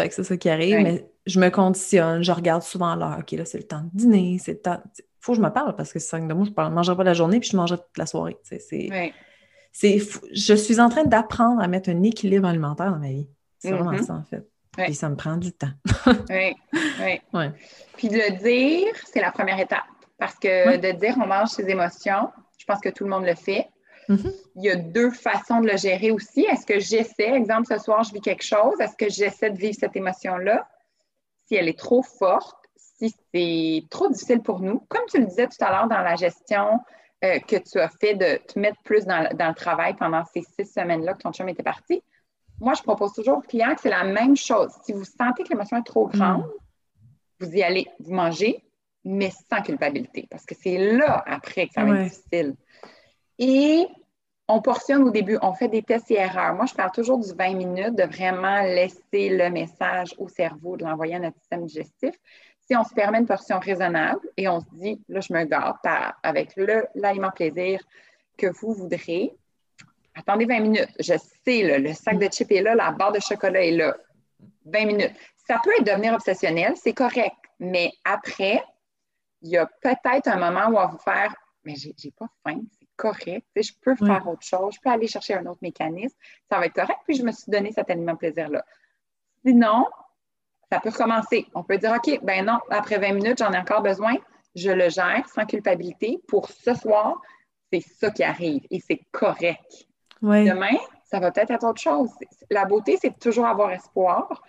Fait 0.03 0.09
que 0.09 0.15
c'est 0.15 0.25
ça 0.25 0.37
qui 0.37 0.49
arrive, 0.49 0.77
Ouais. 0.77 0.83
mais 0.83 1.11
je 1.27 1.39
me 1.41 1.49
conditionne, 1.51 2.23
je 2.23 2.33
regarde 2.33 2.63
souvent 2.63 2.95
l'heure. 2.97 3.19
OK, 3.21 3.33
là, 3.33 3.45
c'est 3.45 3.59
le 3.59 3.65
temps 3.65 3.83
de 3.83 3.91
dîner, 3.93 4.39
c'est 4.43 4.53
le 4.53 4.61
temps. 4.61 4.81
Faut 5.21 5.33
que 5.33 5.37
je 5.39 5.43
me 5.43 5.51
parle 5.51 5.77
parce 5.77 5.93
que 5.93 5.99
c'est 5.99 6.09
5 6.09 6.27
de 6.29 6.33
moi, 6.35 6.47
je 6.47 6.63
ne 6.63 6.69
mangerai 6.71 6.97
pas 6.97 7.05
la 7.05 7.13
journée 7.15 7.41
puis 7.41 7.51
je 7.51 7.57
mangerai 7.57 7.79
toute 7.79 7.99
la 7.99 8.07
soirée. 8.07 8.39
C'est, 9.73 9.99
je 10.33 10.55
suis 10.55 10.81
en 10.81 10.89
train 10.89 11.05
d'apprendre 11.05 11.61
à 11.63 11.69
mettre 11.69 11.91
un 11.91 12.03
équilibre 12.03 12.49
alimentaire 12.49 12.91
dans 12.91 12.99
ma 12.99 13.09
vie. 13.11 13.29
C'est 13.59 13.71
vraiment 13.73 13.93
Mhm. 13.93 14.03
ça, 14.03 14.15
en 14.15 14.25
fait. 14.25 14.45
Ouais. 14.79 14.85
Puis 14.87 14.95
ça 14.95 15.09
me 15.09 15.17
prend 15.17 15.37
du 15.37 15.53
temps. 15.53 15.71
Oui, 16.31 16.55
oui. 17.03 17.21
Puis 17.97 18.09
de 18.09 18.15
le 18.17 18.39
dire, 18.43 18.93
c'est 19.13 19.21
la 19.21 19.31
première 19.33 19.59
étape. 19.61 19.85
Parce 20.19 20.35
que 20.37 20.77
de 20.77 20.99
dire 20.99 21.15
on 21.23 21.27
mange 21.27 21.49
ses 21.49 21.69
émotions, 21.69 22.31
je 22.59 22.65
pense 22.65 22.81
que 22.81 22.89
tout 22.89 23.05
le 23.05 23.11
monde 23.11 23.25
le 23.25 23.35
fait. 23.35 23.69
Mhm. 24.11 24.33
Il 24.57 24.65
y 24.65 24.71
a 24.71 24.77
deux 24.77 25.11
façons 25.11 25.61
de 25.61 25.69
le 25.71 25.77
gérer 25.77 26.11
aussi. 26.11 26.41
Est-ce 26.43 26.67
que 26.67 26.79
j'essaie, 26.81 27.31
exemple, 27.33 27.67
ce 27.69 27.79
soir, 27.79 28.03
je 28.03 28.13
vis 28.13 28.21
quelque 28.21 28.43
chose, 28.45 28.75
est-ce 28.81 28.97
que 28.97 29.09
j'essaie 29.09 29.51
de 29.51 29.57
vivre 29.59 29.77
cette 29.79 29.95
émotion-là? 29.97 30.69
Si 31.47 31.55
elle 31.55 31.69
est 31.69 31.79
trop 31.79 32.03
forte, 32.03 32.57
si 32.77 33.15
c'est 33.33 33.85
trop 33.89 34.09
difficile 34.09 34.43
pour 34.43 34.61
nous, 34.61 34.81
comme 34.89 35.05
tu 35.11 35.19
le 35.19 35.27
disais 35.27 35.47
tout 35.47 35.65
à 35.65 35.71
l'heure 35.71 35.89
dans 35.89 36.01
la 36.03 36.17
gestion 36.17 36.81
euh, 37.25 37.39
que 37.41 37.57
tu 37.57 37.79
as 37.79 37.89
fait 37.89 38.15
de 38.15 38.39
te 38.47 38.59
mettre 38.59 38.81
plus 38.83 39.05
dans, 39.07 39.21
le- 39.29 39.37
dans 39.37 39.49
le 39.49 39.55
travail 39.55 39.95
pendant 39.95 40.25
ces 40.25 40.43
six 40.43 40.67
semaines-là 40.73 41.15
que 41.15 41.23
ton 41.23 41.33
chum 41.33 41.49
était 41.49 41.63
parti, 41.63 42.03
moi, 42.61 42.75
je 42.75 42.83
propose 42.83 43.13
toujours 43.15 43.39
aux 43.39 43.43
clients 43.43 43.75
que 43.75 43.81
c'est 43.81 43.91
la 43.91 44.05
même 44.05 44.37
chose. 44.37 44.71
Si 44.85 44.93
vous 44.93 45.05
sentez 45.05 45.45
que 45.45 45.49
l'émotion 45.51 45.77
est 45.79 45.83
trop 45.87 46.09
grande, 46.09 46.45
vous 47.39 47.51
y 47.55 47.63
allez, 47.63 47.87
vous 48.01 48.13
mangez, 48.13 48.63
mais 49.05 49.31
sans 49.51 49.63
culpabilité, 49.63 50.27
parce 50.31 50.45
que 50.45 50.55
c'est 50.61 50.77
là, 50.77 51.23
après, 51.27 51.69
que 51.69 51.73
ça 51.75 51.85
va 51.85 51.93
Ouais. 51.93 52.07
être 52.07 52.11
difficile. 52.11 52.55
Et 53.39 53.87
on 54.51 54.61
portionne 54.61 55.05
au 55.05 55.11
début, 55.11 55.39
on 55.43 55.55
fait 55.55 55.69
des 55.69 55.83
tests 55.83 56.11
et 56.11 56.15
erreurs. 56.15 56.55
Moi, 56.55 56.67
je 56.67 56.75
parle 56.75 56.91
toujours 56.91 57.19
du 57.19 57.33
20 57.33 57.55
minutes, 57.55 57.95
de 57.95 58.03
vraiment 58.03 58.63
laisser 58.63 59.29
le 59.29 59.49
message 59.49 60.15
au 60.19 60.29
cerveau, 60.29 60.77
de 60.77 60.85
l'envoyer 60.85 61.15
à 61.15 61.19
notre 61.21 61.39
système 61.39 61.65
digestif. 61.67 62.15
Si 62.67 62.77
on 62.77 62.83
se 62.85 62.93
permet 62.93 63.19
une 63.19 63.27
portion 63.27 63.59
raisonnable 63.61 64.21
et 64.37 64.49
on 64.49 64.61
se 64.61 64.67
dit, 64.73 65.01
là, 65.09 65.21
je 65.21 65.33
me 65.33 65.45
par- 65.49 66.19
avec 66.23 66.59
l'aliment 66.95 67.31
plaisir 67.31 67.81
que 68.37 68.49
vous 68.49 68.73
voudrez, 68.73 69.33
attendez 70.15 70.47
20 70.47 70.61
minutes. 70.61 70.89
Je 70.99 71.15
sais, 71.45 71.79
le 71.79 71.93
sac 71.95 72.19
de 72.19 72.27
chips 72.27 72.51
est 72.51 72.63
là, 72.63 72.75
la 72.75 72.91
barre 72.91 73.13
de 73.13 73.21
chocolat 73.21 73.65
est 73.65 73.73
là. 73.73 73.97
20 74.65 74.87
minutes. 74.87 75.15
Ça 75.47 75.61
peut 75.63 75.71
être 75.79 75.87
devenir 75.87 76.15
obsessionnel, 76.15 76.75
c'est 76.77 76.93
correct. 76.93 77.37
Mais 77.61 77.93
après, 78.05 78.63
il 79.43 79.51
y 79.51 79.57
a 79.57 79.67
peut-être 79.81 80.29
un 80.29 80.39
moment 80.39 80.67
où 80.67 80.77
on 80.77 80.83
va 80.83 80.87
vous 80.87 80.99
faire 80.99 81.35
Mais 81.65 81.75
j'ai 81.77 82.11
pas 82.13 82.29
faim, 82.45 82.61
correct. 83.01 83.47
Je 83.57 83.73
peux 83.81 83.97
faire 83.97 84.29
autre 84.29 84.43
chose, 84.43 84.75
je 84.75 84.81
peux 84.81 84.91
aller 84.91 85.07
chercher 85.07 85.35
un 85.35 85.47
autre 85.47 85.61
mécanisme, 85.63 86.17
ça 86.51 86.59
va 86.59 86.67
être 86.67 86.75
correct. 86.75 87.01
Puis 87.07 87.17
je 87.17 87.23
me 87.23 87.33
suis 87.33 87.51
donné 87.51 87.73
cet 87.73 87.89
aliment 87.89 88.15
plaisir-là. 88.15 88.63
Sinon, 89.45 89.87
ça 90.71 90.81
peut 90.81 90.91
recommencer. 90.91 91.47
On 91.55 91.65
peut 91.65 91.79
dire 91.79 91.93
OK, 91.93 92.21
ben 92.23 92.45
non, 92.45 92.59
après 92.71 92.99
20 92.99 93.15
minutes, 93.15 93.39
j'en 93.39 93.53
ai 93.53 93.59
encore 93.59 93.83
besoin. 93.83 94.15
Je 94.55 94.71
le 94.71 94.91
gère 94.91 95.27
sans 95.35 95.47
culpabilité. 95.47 96.21
Pour 96.29 96.51
ce 96.51 96.75
soir, 96.75 97.21
c'est 97.73 97.81
ça 97.81 98.11
qui 98.11 98.23
arrive 98.23 98.67
et 98.71 98.81
c'est 98.81 99.01
correct. 99.11 99.87
Demain, 100.21 100.77
ça 101.05 101.19
va 101.19 101.33
peut-être 101.33 101.53
être 101.53 101.65
autre 101.65 101.81
chose. 101.81 102.11
La 102.51 102.67
beauté, 102.67 102.99
c'est 103.01 103.19
toujours 103.19 103.47
avoir 103.47 103.71
espoir, 103.71 104.43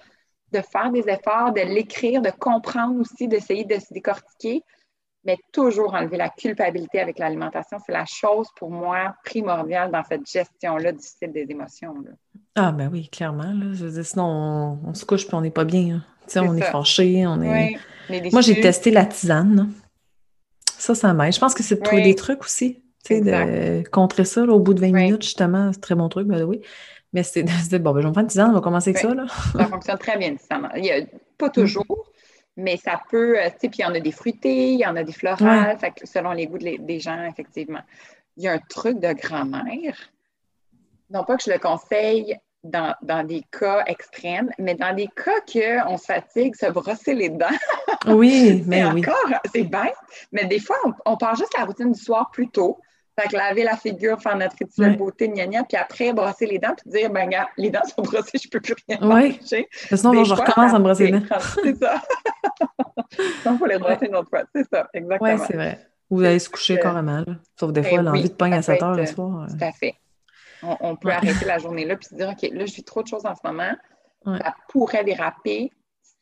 de 0.51 0.59
faire 0.59 0.91
des 0.91 1.07
efforts, 1.07 1.53
de 1.53 1.61
l'écrire, 1.61 2.21
de 2.21 2.31
comprendre 2.31 2.99
aussi, 2.99 3.29
d'essayer 3.29 3.63
de 3.63 3.79
se 3.79 3.93
décortiquer, 3.93 4.63
mais 5.25 5.37
toujours 5.51 5.93
enlever 5.93 6.17
la 6.17 6.29
culpabilité 6.29 6.99
avec 6.99 7.19
l'alimentation. 7.19 7.77
C'est 7.85 7.91
la 7.91 8.05
chose 8.05 8.47
pour 8.55 8.71
moi 8.71 9.15
primordiale 9.23 9.91
dans 9.91 10.03
cette 10.03 10.29
gestion-là 10.29 10.91
difficile 10.91 11.31
des 11.31 11.45
émotions. 11.49 11.93
là. 12.03 12.11
Ah, 12.55 12.71
ben 12.71 12.89
oui, 12.91 13.07
clairement. 13.09 13.43
Là. 13.53 13.73
Je 13.73 13.85
veux 13.85 13.91
dire, 13.91 14.05
sinon, 14.05 14.25
on, 14.25 14.89
on 14.89 14.93
se 14.93 15.05
couche 15.05 15.25
puis 15.27 15.35
on 15.35 15.41
n'est 15.41 15.51
pas 15.51 15.63
bien. 15.65 15.97
hein. 15.97 16.03
On 16.43 16.55
est 16.55 16.61
fâché, 16.61 17.25
on 17.27 17.41
est. 17.41 17.77
Oui, 18.09 18.29
Moi, 18.31 18.41
j'ai 18.41 18.59
testé 18.61 18.89
la 18.91 19.05
tisane. 19.05 19.71
Ça, 20.77 20.95
ça 20.95 21.13
m'aide. 21.13 21.33
Je 21.33 21.39
pense 21.39 21.53
que 21.53 21.61
c'est 21.63 21.75
de 21.75 21.81
trouver 21.81 22.01
Oui. 22.03 22.09
des 22.09 22.15
trucs 22.15 22.41
aussi. 22.43 22.81
Tu 23.05 23.15
sais, 23.15 23.21
de 23.21 23.87
contrer 23.89 24.25
ça 24.25 24.45
là, 24.45 24.53
au 24.53 24.59
bout 24.59 24.73
de 24.73 24.79
20 24.81 24.91
Oui. 24.93 25.03
minutes, 25.05 25.23
justement. 25.23 25.71
C'est 25.71 25.77
un 25.77 25.81
très 25.81 25.95
bon 25.95 26.07
truc, 26.09 26.27
ben 26.27 26.43
oui. 26.43 26.61
Mais 27.13 27.23
c'est 27.23 27.43
de 27.43 27.49
se 27.63 27.69
dire, 27.69 27.79
bon, 27.79 27.91
ben, 27.91 27.99
je 28.01 28.03
vais 28.05 28.09
me 28.09 28.13
prendre 28.13 28.25
une 28.25 28.29
tisane, 28.29 28.49
on 28.51 28.53
va 28.53 28.61
commencer 28.61 28.91
avec 28.91 29.01
ça. 29.01 29.13
Là. 29.13 29.25
Ça 29.53 29.65
fonctionne 29.67 29.97
très 29.97 30.17
bien, 30.17 30.35
ça. 30.37 30.59
Il 30.77 30.85
y 30.85 30.91
a, 30.91 31.01
pas 31.37 31.49
toujours, 31.49 32.10
mais 32.57 32.77
ça 32.77 33.01
peut, 33.09 33.39
euh, 33.39 33.45
tu 33.49 33.55
sais, 33.61 33.69
puis 33.69 33.79
il 33.79 33.81
y 33.81 33.85
en 33.85 33.93
a 33.95 33.99
des 33.99 34.11
fruités, 34.11 34.73
il 34.73 34.79
y 34.79 34.85
en 34.85 34.95
a 34.95 35.03
des 35.03 35.13
florales, 35.13 35.77
fait 35.79 35.91
que 35.91 36.05
selon 36.05 36.31
les 36.31 36.47
goûts 36.47 36.57
de 36.57 36.65
les- 36.65 36.77
des 36.77 36.99
gens, 36.99 37.23
effectivement. 37.25 37.81
Il 38.37 38.43
y 38.43 38.47
a 38.47 38.53
un 38.53 38.59
truc 38.59 38.99
de 38.99 39.13
grand-mère, 39.13 39.97
non 41.09 41.23
pas 41.23 41.37
que 41.37 41.43
je 41.45 41.51
le 41.51 41.59
conseille 41.59 42.37
dans, 42.63 42.93
dans 43.01 43.23
des 43.25 43.43
cas 43.51 43.83
extrêmes, 43.87 44.51
mais 44.59 44.75
dans 44.75 44.95
des 44.95 45.07
cas 45.07 45.39
qu'on 45.51 45.97
se 45.97 46.05
fatigue, 46.05 46.55
se 46.55 46.67
brosser 46.67 47.13
les 47.13 47.29
dents, 47.29 47.47
Oui, 48.07 48.63
mais 48.67 48.85
oui. 48.85 49.01
encore, 49.01 49.39
c'est 49.53 49.63
bête, 49.63 49.95
mais 50.31 50.45
des 50.45 50.59
fois, 50.59 50.77
on, 50.85 50.93
on 51.05 51.17
part 51.17 51.35
juste 51.35 51.57
la 51.57 51.65
routine 51.65 51.91
du 51.91 51.99
soir 51.99 52.29
plus 52.31 52.49
tôt. 52.49 52.79
Fait 53.19 53.27
que 53.27 53.35
laver 53.35 53.63
la 53.63 53.75
figure, 53.75 54.21
faire 54.21 54.37
notre 54.37 54.55
rituel 54.57 54.91
Ouais. 54.91 54.95
beauté, 54.95 55.27
gna 55.29 55.45
gna, 55.45 55.63
puis 55.63 55.77
après, 55.77 56.13
brosser 56.13 56.45
les 56.45 56.59
dents, 56.59 56.73
puis 56.75 56.89
dire, 56.91 57.09
ben, 57.09 57.29
gars, 57.29 57.47
les 57.57 57.69
dents 57.69 57.83
sont 57.83 58.01
brossées, 58.01 58.37
je 58.41 58.49
peux 58.49 58.61
plus 58.61 58.75
rien 58.87 58.97
Ouais. 59.01 59.29
manger. 59.39 59.67
Sinon, 59.93 60.23
je 60.23 60.33
recommence 60.33 60.73
à 60.73 60.79
me 60.79 60.83
brosser 60.83 61.11
les 61.11 61.19
dents. 61.19 61.25
C'est 61.63 61.77
ça. 61.77 62.01
Donc, 63.45 63.55
il 63.55 63.57
faut 63.59 63.65
les 63.65 63.77
brosser 63.77 64.05
une 64.07 64.15
autre 64.15 64.29
fois. 64.29 64.43
C'est 64.55 64.67
ça, 64.71 64.87
exactement. 64.93 65.33
Oui, 65.33 65.39
c'est 65.47 65.55
vrai. 65.55 65.87
Vous 66.09 66.23
allez 66.23 66.39
se 66.39 66.49
coucher 66.49 66.77
Euh, 66.77 66.81
carrément. 66.81 67.17
Là. 67.25 67.35
Sauf 67.59 67.71
des 67.71 67.81
ben 67.81 67.89
fois, 67.89 67.99
oui, 67.99 68.05
l'envie 68.05 68.29
de 68.29 68.33
pogner 68.35 68.55
à 68.57 68.61
ça 68.61 68.73
peut 68.73 68.79
7 68.79 68.83
heures 68.83 68.95
le 68.95 69.05
soir. 69.05 69.41
euh, 69.43 69.47
Tout 69.47 69.63
à 69.65 69.71
fait. 69.71 69.95
On, 70.63 70.77
on 70.81 70.95
peut 70.95 71.07
Ouais. 71.09 71.15
arrêter 71.15 71.45
la 71.45 71.57
journée-là 71.57 71.95
puis 71.97 72.07
se 72.07 72.15
dire, 72.15 72.29
OK, 72.29 72.41
là, 72.51 72.65
je 72.65 72.73
vis 72.73 72.83
trop 72.83 73.01
de 73.03 73.07
choses 73.07 73.25
en 73.25 73.35
ce 73.35 73.41
moment. 73.45 73.71
Ça 74.25 74.53
pourrait 74.69 75.03
déraper. 75.03 75.71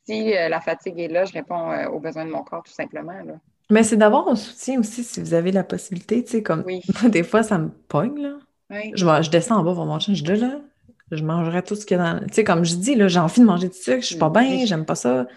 Si 0.06 0.36
euh, 0.36 0.48
la 0.50 0.62
fatigue 0.62 1.00
est 1.00 1.08
là, 1.08 1.26
je 1.26 1.34
réponds 1.34 1.72
euh, 1.72 1.88
aux 1.90 2.00
besoins 2.00 2.26
de 2.26 2.32
mon 2.32 2.44
corps, 2.44 2.64
tout 2.64 2.72
simplement. 2.74 3.12
Là. 3.14 3.34
Mais 3.70 3.84
c'est 3.84 3.98
d'avoir 3.98 4.28
un 4.28 4.36
soutien 4.36 4.80
aussi 4.80 5.04
si 5.04 5.20
vous 5.22 5.34
avez 5.34 5.52
la 5.52 5.64
possibilité. 5.64 6.24
Tu 6.24 6.32
sais, 6.32 6.44
comme 6.44 6.64
Oui. 6.66 6.82
des 7.10 7.24
fois, 7.24 7.44
ça 7.44 7.58
me 7.58 7.70
pogne. 7.70 8.20
Là. 8.22 8.34
Oui. 8.72 8.92
Je, 8.96 9.06
je 9.06 9.30
descends 9.30 9.58
en 9.58 9.64
bas 9.64 9.74
pour 9.74 9.86
manger. 9.86 10.16
Je 10.16 10.24
dis 10.24 10.36
là, 10.36 10.60
je 11.12 11.24
mangerai 11.24 11.62
tout 11.64 11.76
ce 11.76 11.86
qu'il 11.86 11.98
y 11.98 12.00
a 12.00 12.14
dans. 12.14 12.20
Tu 12.28 12.34
sais, 12.34 12.44
comme 12.44 12.66
je 12.66 12.76
dis, 12.76 12.96
là, 12.96 13.08
j'ai 13.08 13.20
envie 13.20 13.42
de 13.42 13.46
manger 13.46 13.70
du 13.70 13.78
sucre, 13.78 14.02
je 14.02 14.08
suis 14.08 14.18
pas 14.18 14.30
Mm. 14.30 14.34
bien, 14.34 14.66
j'aime 14.66 14.86
pas 14.86 14.96
ça. 14.96 15.28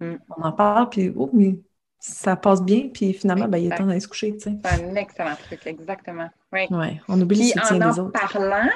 Mm. 0.00 0.14
On 0.36 0.42
en 0.42 0.52
parle, 0.52 0.88
puis 0.90 1.12
oh, 1.16 1.30
mais 1.32 1.58
ça 1.98 2.36
passe 2.36 2.62
bien, 2.62 2.88
puis 2.92 3.12
finalement, 3.12 3.48
ben, 3.48 3.58
il 3.58 3.72
est 3.72 3.76
temps 3.76 3.84
d'aller 3.84 4.00
se 4.00 4.08
coucher, 4.08 4.32
tu 4.34 4.40
sais. 4.40 4.56
C'est 4.64 4.84
un 4.84 4.94
excellent 4.94 5.34
truc, 5.46 5.66
exactement. 5.66 6.28
Oui. 6.52 6.66
Ouais, 6.70 7.00
on 7.08 7.20
oublie 7.20 7.38
Puis 7.50 7.52
le 7.54 7.60
soutien 7.60 7.76
en 7.86 7.90
des 7.92 7.98
en 8.00 8.04
autres. 8.04 8.12
parlant, 8.12 8.68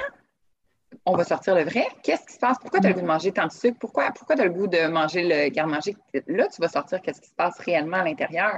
on 1.05 1.15
va 1.15 1.23
sortir 1.23 1.55
le 1.55 1.63
vrai. 1.63 1.85
Qu'est-ce 2.03 2.25
qui 2.25 2.33
se 2.33 2.39
passe? 2.39 2.57
Pourquoi 2.59 2.79
tu 2.81 2.85
as 2.85 2.89
le 2.89 2.95
goût 2.95 3.01
de 3.01 3.07
manger 3.07 3.31
tant 3.31 3.47
de 3.47 3.51
sucre? 3.51 3.77
Pourquoi, 3.79 4.11
pourquoi 4.15 4.35
tu 4.35 4.41
as 4.41 4.45
le 4.45 4.51
goût 4.51 4.67
de 4.67 4.87
manger 4.87 5.23
le 5.23 5.49
garde-manger? 5.49 5.95
Là, 6.27 6.47
tu 6.47 6.61
vas 6.61 6.67
sortir 6.67 7.01
qu'est-ce 7.01 7.21
qui 7.21 7.29
se 7.29 7.33
passe 7.35 7.57
réellement 7.59 7.97
à 7.97 8.03
l'intérieur. 8.03 8.57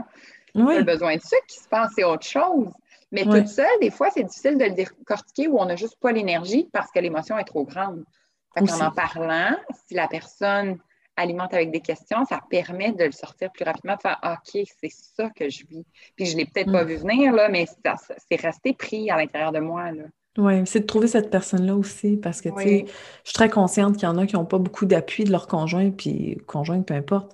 Oui, 0.56 0.78
le 0.78 0.84
besoin 0.84 1.16
de 1.16 1.22
sucre 1.22 1.46
qui 1.48 1.60
se 1.60 1.68
passe, 1.68 1.92
c'est 1.96 2.04
autre 2.04 2.26
chose. 2.26 2.70
Mais 3.12 3.24
toute 3.24 3.48
seule, 3.48 3.80
des 3.82 3.92
fois, 3.92 4.10
c'est 4.10 4.24
difficile 4.24 4.58
de 4.58 4.66
le 4.66 4.72
décortiquer 4.72 5.48
où 5.48 5.60
on 5.60 5.66
n'a 5.66 5.76
juste 5.76 5.98
pas 6.00 6.12
l'énergie 6.12 6.70
parce 6.74 6.92
que 6.92 7.00
l'émotion 7.00 7.38
est 7.38 7.44
trop 7.46 7.64
grande. 7.64 8.04
en 8.58 8.82
en 8.82 8.92
parlant, 8.92 9.56
si 9.88 9.94
la 9.94 10.08
personne 10.08 10.78
alimente 11.18 11.54
avec 11.54 11.72
des 11.72 11.80
questions, 11.80 12.26
ça 12.26 12.42
permet 12.50 12.92
de 12.92 13.06
le 13.06 13.12
sortir 13.12 13.52
plus 13.52 13.64
rapidement, 13.64 13.96
de 13.96 14.02
faire 14.02 14.20
OK, 14.24 14.66
c'est 14.82 14.92
ça 14.92 15.30
que 15.30 15.50
je 15.50 15.66
vis. 15.66 15.86
Puis 16.16 16.26
je 16.26 16.34
ne 16.34 16.40
l'ai 16.40 16.46
peut-être 16.46 16.72
pas 16.72 16.84
mm. 16.84 16.88
vu 16.88 16.96
venir, 16.98 17.34
là, 17.34 17.50
mais 17.50 17.66
c'est 18.30 18.42
resté 18.42 18.74
pris 18.74 19.10
à 19.10 19.18
l'intérieur 19.18 19.52
de 19.52 19.60
moi. 19.60 19.92
Oui, 20.38 20.66
c'est 20.66 20.82
de 20.82 20.86
trouver 20.86 21.08
cette 21.08 21.30
personne-là 21.30 21.76
aussi, 21.76 22.18
parce 22.18 22.42
que, 22.42 22.50
tu 22.50 22.62
sais, 22.62 22.86
je 22.88 23.30
suis 23.30 23.34
très 23.34 23.50
consciente 23.50 23.96
qu'il 23.96 24.04
y 24.04 24.12
en 24.12 24.18
a 24.18 24.26
qui 24.26 24.36
n'ont 24.36 24.46
pas 24.46 24.58
beaucoup 24.58 24.86
d'appui 24.86 25.24
de 25.24 25.32
leur 25.32 25.48
conjoint, 25.48 25.92
puis 25.92 26.38
conjoint, 26.46 26.82
peu 26.82 26.94
importe. 26.94 27.34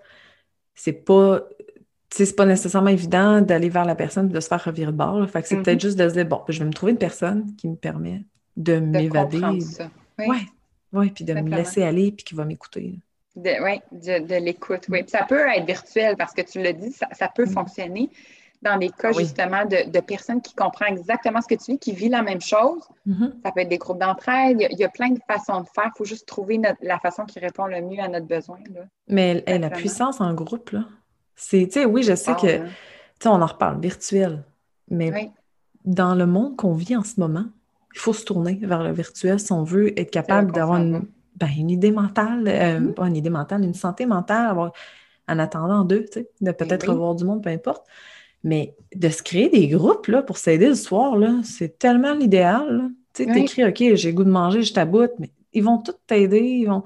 C'est 0.75 0.93
pas, 0.93 1.41
c'est 2.13 2.35
pas 2.35 2.45
nécessairement 2.45 2.89
évident 2.89 3.41
d'aller 3.41 3.69
vers 3.69 3.85
la 3.85 3.95
personne 3.95 4.29
et 4.29 4.33
de 4.33 4.39
se 4.39 4.47
faire 4.47 4.63
revirer 4.63 4.91
de 4.91 4.97
bord. 4.97 5.27
Fait 5.29 5.41
que 5.41 5.47
c'est 5.47 5.55
peut-être 5.55 5.79
mm-hmm. 5.79 5.81
juste 5.81 5.97
de 5.97 6.09
se 6.09 6.13
dire, 6.13 6.25
bon, 6.25 6.41
je 6.47 6.59
vais 6.59 6.65
me 6.65 6.73
trouver 6.73 6.91
une 6.91 6.97
personne 6.97 7.55
qui 7.55 7.67
me 7.67 7.75
permet 7.75 8.23
de, 8.57 8.79
m'évader. 8.79 9.41
Oui, 10.19 10.37
ouais, 10.93 11.09
puis 11.09 11.23
de 11.23 11.33
me 11.33 11.49
laisser 11.49 11.83
aller, 11.83 12.11
puis 12.11 12.25
qui 12.25 12.35
va 12.35 12.45
m'écouter. 12.45 12.99
Oui, 13.35 13.81
de, 13.91 14.43
l'écoute, 14.43 14.87
oui. 14.89 15.03
ça 15.07 15.23
peut 15.23 15.47
être 15.55 15.65
virtuel 15.65 16.17
parce 16.17 16.33
que 16.33 16.41
tu 16.41 16.61
l'as 16.61 16.73
dit, 16.73 16.91
ça, 16.91 17.29
peut 17.33 17.45
mm. 17.45 17.51
fonctionner 17.51 18.09
dans 18.61 18.77
des 18.77 18.89
cas 18.89 19.13
justement 19.13 19.65
de, 19.65 19.99
personnes 20.01 20.41
qui 20.41 20.53
comprennent 20.53 20.97
exactement 20.97 21.39
ce 21.41 21.47
que 21.47 21.55
tu 21.55 21.71
vis, 21.71 21.79
qui 21.79 21.93
vivent 21.93 22.11
la 22.11 22.23
même 22.23 22.41
chose. 22.41 22.83
Mm-hmm. 23.07 23.31
Ça 23.43 23.51
peut 23.53 23.61
être 23.61 23.69
des 23.69 23.77
groupes 23.77 23.99
d'entraide. 23.99 24.67
Il, 24.69 24.77
y 24.77 24.83
a 24.83 24.89
plein 24.89 25.11
de 25.11 25.19
façons 25.25 25.61
de 25.61 25.67
faire. 25.73 25.91
Il 25.95 25.97
faut 25.97 26.05
juste 26.05 26.27
trouver 26.27 26.59
la 26.81 26.99
façon 26.99 27.23
qui 27.23 27.39
répond 27.39 27.67
le 27.67 27.81
mieux 27.81 28.01
à 28.01 28.09
notre 28.09 28.27
besoin. 28.27 28.59
Mais 29.07 29.43
la 29.47 29.69
puissance 29.69 30.19
en 30.19 30.33
groupe, 30.33 30.71
là, 30.71 30.83
c'est, 31.41 31.65
tu 31.65 31.73
sais, 31.73 31.85
oui, 31.85 32.03
je 32.03 32.13
sais 32.13 32.33
que, 32.35 32.61
hein. 32.61 32.65
tu 33.19 33.23
sais, 33.23 33.29
on 33.29 33.41
en 33.41 33.45
reparle, 33.47 33.81
virtuel. 33.81 34.43
Mais 34.89 35.31
dans 35.85 36.13
le 36.13 36.27
monde 36.27 36.55
qu'on 36.55 36.73
vit 36.73 36.95
en 36.95 37.03
ce 37.03 37.19
moment, 37.19 37.45
il 37.95 37.99
faut 37.99 38.13
se 38.13 38.23
tourner 38.23 38.59
vers 38.61 38.83
le 38.83 38.91
virtuel 38.91 39.39
si 39.39 39.51
on 39.51 39.63
veut 39.63 39.99
être 39.99 40.11
capable 40.11 40.51
d'avoir 40.51 40.79
une 40.79 41.07
ben, 41.37 41.49
une 41.57 41.71
idée 41.71 41.91
mentale, 41.91 42.47
euh, 42.47 42.79
mm-hmm. 42.79 42.93
pas 42.93 43.07
une 43.07 43.15
idée 43.15 43.31
mentale, 43.31 43.63
une 43.63 43.73
santé 43.73 44.05
mentale, 44.05 44.55
en 45.27 45.39
attendant 45.39 45.83
d'eux, 45.83 46.05
tu 46.05 46.19
sais, 46.19 46.29
de 46.41 46.51
peut-être 46.51 46.85
ben 46.85 46.93
revoir 46.93 47.15
du 47.15 47.23
monde, 47.23 47.41
peu 47.41 47.49
importe. 47.49 47.87
Mais 48.43 48.75
de 48.93 49.09
se 49.09 49.23
créer 49.23 49.49
des 49.49 49.67
groupes 49.67 50.07
là, 50.07 50.21
pour 50.21 50.37
s'aider 50.37 50.67
le 50.67 50.75
soir, 50.75 51.15
là, 51.15 51.39
c'est 51.43 51.79
tellement 51.79 52.13
l'idéal. 52.13 52.91
Tu 53.13 53.23
sais, 53.23 53.31
t'écris, 53.31 53.65
OK, 53.65 53.95
j'ai 53.95 54.13
goût 54.13 54.23
de 54.23 54.29
manger, 54.29 54.61
je 54.61 54.73
taboute, 54.73 55.13
mais 55.17 55.31
ils 55.53 55.63
vont 55.63 55.79
tous 55.79 55.95
t'aider, 56.05 56.39
ils 56.39 56.65
vont... 56.65 56.83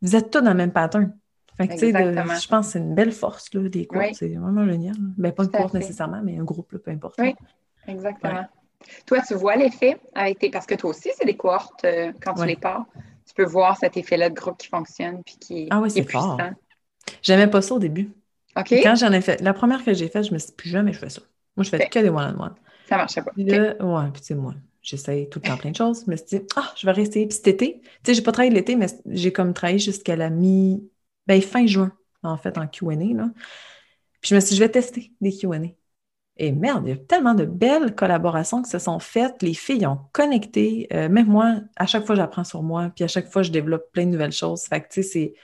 Vous 0.00 0.16
êtes 0.16 0.30
tous 0.30 0.40
dans 0.40 0.50
le 0.50 0.56
même 0.56 0.72
pattern. 0.72 1.12
Fait 1.58 1.68
que, 1.68 1.72
tu 1.74 1.78
sais, 1.78 1.92
je 1.92 2.48
pense 2.48 2.66
que 2.66 2.72
c'est 2.72 2.78
une 2.78 2.94
belle 2.94 3.12
force, 3.12 3.52
là, 3.52 3.68
des 3.68 3.86
cours. 3.86 4.00
C'est 4.14 4.28
vraiment 4.28 4.64
génial. 4.64 4.94
Ben, 5.18 5.32
pas 5.32 5.44
une 5.44 5.50
course 5.50 5.74
nécessairement, 5.74 6.22
mais 6.24 6.38
un 6.38 6.44
groupe, 6.44 6.76
peu 6.78 6.90
importe. 6.90 7.16
Oui, 7.18 7.34
exactement. 7.86 8.46
Toi, 9.06 9.18
tu 9.26 9.34
vois 9.34 9.56
l'effet 9.56 9.98
avec 10.14 10.38
tes... 10.38 10.50
Parce 10.50 10.64
que 10.64 10.76
toi 10.76 10.90
aussi, 10.90 11.10
c'est 11.18 11.26
des 11.26 11.36
cohortes 11.36 11.84
euh, 11.84 12.12
quand 12.22 12.34
tu 12.34 12.46
les 12.46 12.56
pars 12.56 12.86
tu 13.28 13.34
peux 13.34 13.44
voir 13.44 13.76
cet 13.76 13.96
effet-là 13.96 14.30
de 14.30 14.34
groupe 14.34 14.56
qui 14.56 14.68
fonctionne 14.68 15.22
puis 15.22 15.36
qui, 15.38 15.66
ah 15.70 15.80
oui, 15.80 15.90
c'est 15.90 16.02
puissant. 16.02 16.38
J'aimais 17.22 17.46
pas 17.46 17.62
ça 17.62 17.74
au 17.74 17.78
début. 17.78 18.10
OK. 18.56 18.72
quand 18.82 18.96
j'en 18.96 19.12
ai 19.12 19.20
fait, 19.20 19.40
la 19.40 19.52
première 19.52 19.84
que 19.84 19.92
j'ai 19.92 20.08
faite, 20.08 20.24
je 20.24 20.32
me 20.32 20.38
suis 20.38 20.48
dit, 20.48 20.54
plus 20.54 20.70
jamais 20.70 20.92
je 20.92 20.98
fais 20.98 21.10
ça. 21.10 21.20
Moi, 21.56 21.64
je 21.64 21.70
fais 21.70 21.88
que 21.88 21.98
des 21.98 22.08
one-on-one. 22.08 22.54
Ça 22.88 22.96
marchait 22.96 23.22
pas. 23.22 23.30
Puis 23.32 23.44
là, 23.44 23.76
ouais, 23.80 24.10
puis 24.12 24.22
tu 24.22 24.28
sais, 24.28 24.34
moi, 24.34 24.54
j'essaye 24.80 25.28
tout 25.28 25.40
le 25.42 25.48
temps 25.48 25.56
plein 25.56 25.70
de 25.70 25.76
choses. 25.76 26.04
Je 26.06 26.10
me 26.10 26.16
suis 26.16 26.26
dit, 26.26 26.40
ah, 26.56 26.72
je 26.74 26.86
vais 26.86 26.92
rester. 26.92 27.26
Puis 27.26 27.36
cet 27.36 27.48
été, 27.48 27.80
tu 27.82 27.88
sais, 28.04 28.14
j'ai 28.14 28.22
pas 28.22 28.32
travaillé 28.32 28.52
l'été, 28.52 28.76
mais 28.76 28.86
j'ai 29.06 29.32
comme 29.32 29.52
travaillé 29.52 29.78
jusqu'à 29.78 30.16
la 30.16 30.30
mi, 30.30 30.82
ben, 31.28 31.40
fin 31.42 31.66
juin, 31.66 31.92
en 32.22 32.36
fait, 32.36 32.58
en 32.58 32.66
QA. 32.66 32.94
Là. 32.94 33.30
Puis 34.20 34.30
je 34.30 34.34
me 34.34 34.40
suis 34.40 34.50
dit, 34.50 34.56
je 34.56 34.60
vais 34.64 34.70
tester 34.70 35.12
des 35.20 35.36
QA. 35.36 35.58
Et 36.38 36.52
merde, 36.52 36.84
il 36.86 36.90
y 36.90 36.92
a 36.92 36.96
tellement 36.96 37.34
de 37.34 37.44
belles 37.44 37.94
collaborations 37.94 38.62
qui 38.62 38.70
se 38.70 38.78
sont 38.78 38.98
faites. 38.98 39.42
Les 39.42 39.54
filles 39.54 39.86
ont 39.86 39.98
connecté. 40.12 40.86
Euh, 40.92 41.08
même 41.08 41.26
moi, 41.26 41.60
à 41.76 41.86
chaque 41.86 42.06
fois, 42.06 42.14
j'apprends 42.14 42.44
sur 42.44 42.62
moi. 42.62 42.90
Puis 42.94 43.04
à 43.04 43.08
chaque 43.08 43.30
fois, 43.30 43.42
je 43.42 43.50
développe 43.50 43.90
plein 43.92 44.06
de 44.06 44.10
nouvelles 44.10 44.32
choses. 44.32 44.62
Fait 44.62 44.80
que, 44.80 44.88
tu 44.88 45.02
sais, 45.02 45.34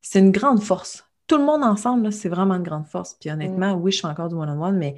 c'est 0.00 0.18
une 0.18 0.32
grande 0.32 0.62
force. 0.62 1.06
Tout 1.26 1.38
le 1.38 1.44
monde 1.44 1.62
ensemble, 1.62 2.12
c'est 2.12 2.28
vraiment 2.28 2.54
une 2.54 2.64
grande 2.64 2.86
force. 2.86 3.14
Puis 3.14 3.30
honnêtement, 3.30 3.74
oui, 3.74 3.92
je 3.92 4.00
fais 4.00 4.08
encore 4.08 4.28
du 4.28 4.34
one-on-one, 4.34 4.76
mais 4.76 4.96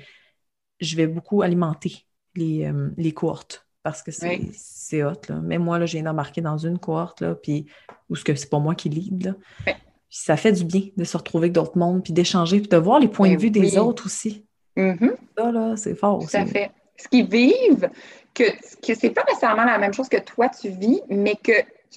je 0.80 0.96
vais 0.96 1.06
beaucoup 1.06 1.42
alimenter 1.42 2.06
les, 2.34 2.64
euh, 2.64 2.90
les 2.96 3.12
cohortes 3.12 3.66
parce 3.82 4.02
que 4.02 4.10
c'est 4.10 5.04
hot. 5.04 5.12
Là. 5.28 5.40
Même 5.40 5.62
moi, 5.64 5.78
là, 5.78 5.86
j'ai 5.86 6.00
d'embarquer 6.02 6.40
dans 6.40 6.56
une 6.56 6.78
cohorte, 6.78 7.20
là, 7.20 7.34
puis, 7.34 7.66
ou 8.08 8.16
ce 8.16 8.24
que 8.24 8.34
c'est 8.34 8.48
pas 8.48 8.58
moi 8.58 8.74
qui 8.74 8.88
lead. 8.88 9.24
Là. 9.26 9.74
Ça 10.14 10.36
fait 10.36 10.52
du 10.52 10.64
bien 10.64 10.82
de 10.94 11.04
se 11.04 11.16
retrouver 11.16 11.46
avec 11.46 11.52
d'autres 11.52 11.78
mondes, 11.78 12.04
puis 12.04 12.12
d'échanger, 12.12 12.60
puis 12.60 12.68
de 12.68 12.76
voir 12.76 13.00
les 13.00 13.08
points 13.08 13.32
de 13.32 13.40
vue 13.40 13.50
des 13.50 13.78
autres 13.78 14.06
aussi. 14.06 14.44
Mm-hmm. 14.76 15.14
Ça, 15.38 15.50
là, 15.50 15.74
c'est 15.76 15.94
fort 15.94 16.18
aussi. 16.18 16.28
Tout 16.28 16.36
à 16.36 16.44
fait. 16.44 16.70
Ce 16.98 17.08
qu'ils 17.08 17.26
vivent, 17.26 17.88
que, 18.34 18.44
que 18.86 18.94
c'est 18.94 19.10
pas 19.10 19.24
nécessairement 19.26 19.64
la 19.64 19.78
même 19.78 19.94
chose 19.94 20.10
que 20.10 20.20
toi 20.20 20.50
tu 20.50 20.68
vis, 20.68 21.00
mais 21.08 21.34
que 21.42 21.52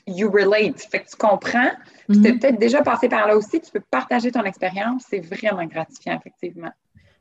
you 0.07 0.32
relate. 0.32 0.80
Fait 0.80 1.01
que 1.01 1.09
tu 1.09 1.18
comprends. 1.18 1.72
Tu 2.09 2.26
es 2.26 2.34
peut-être 2.34 2.57
déjà 2.57 2.82
passé 2.82 3.09
par 3.09 3.28
là 3.28 3.36
aussi. 3.36 3.59
Tu 3.59 3.70
peux 3.70 3.82
partager 3.91 4.32
ton 4.32 4.43
expérience. 4.43 5.03
C'est 5.09 5.20
vraiment 5.20 5.66
gratifiant, 5.66 6.18
effectivement. 6.18 6.72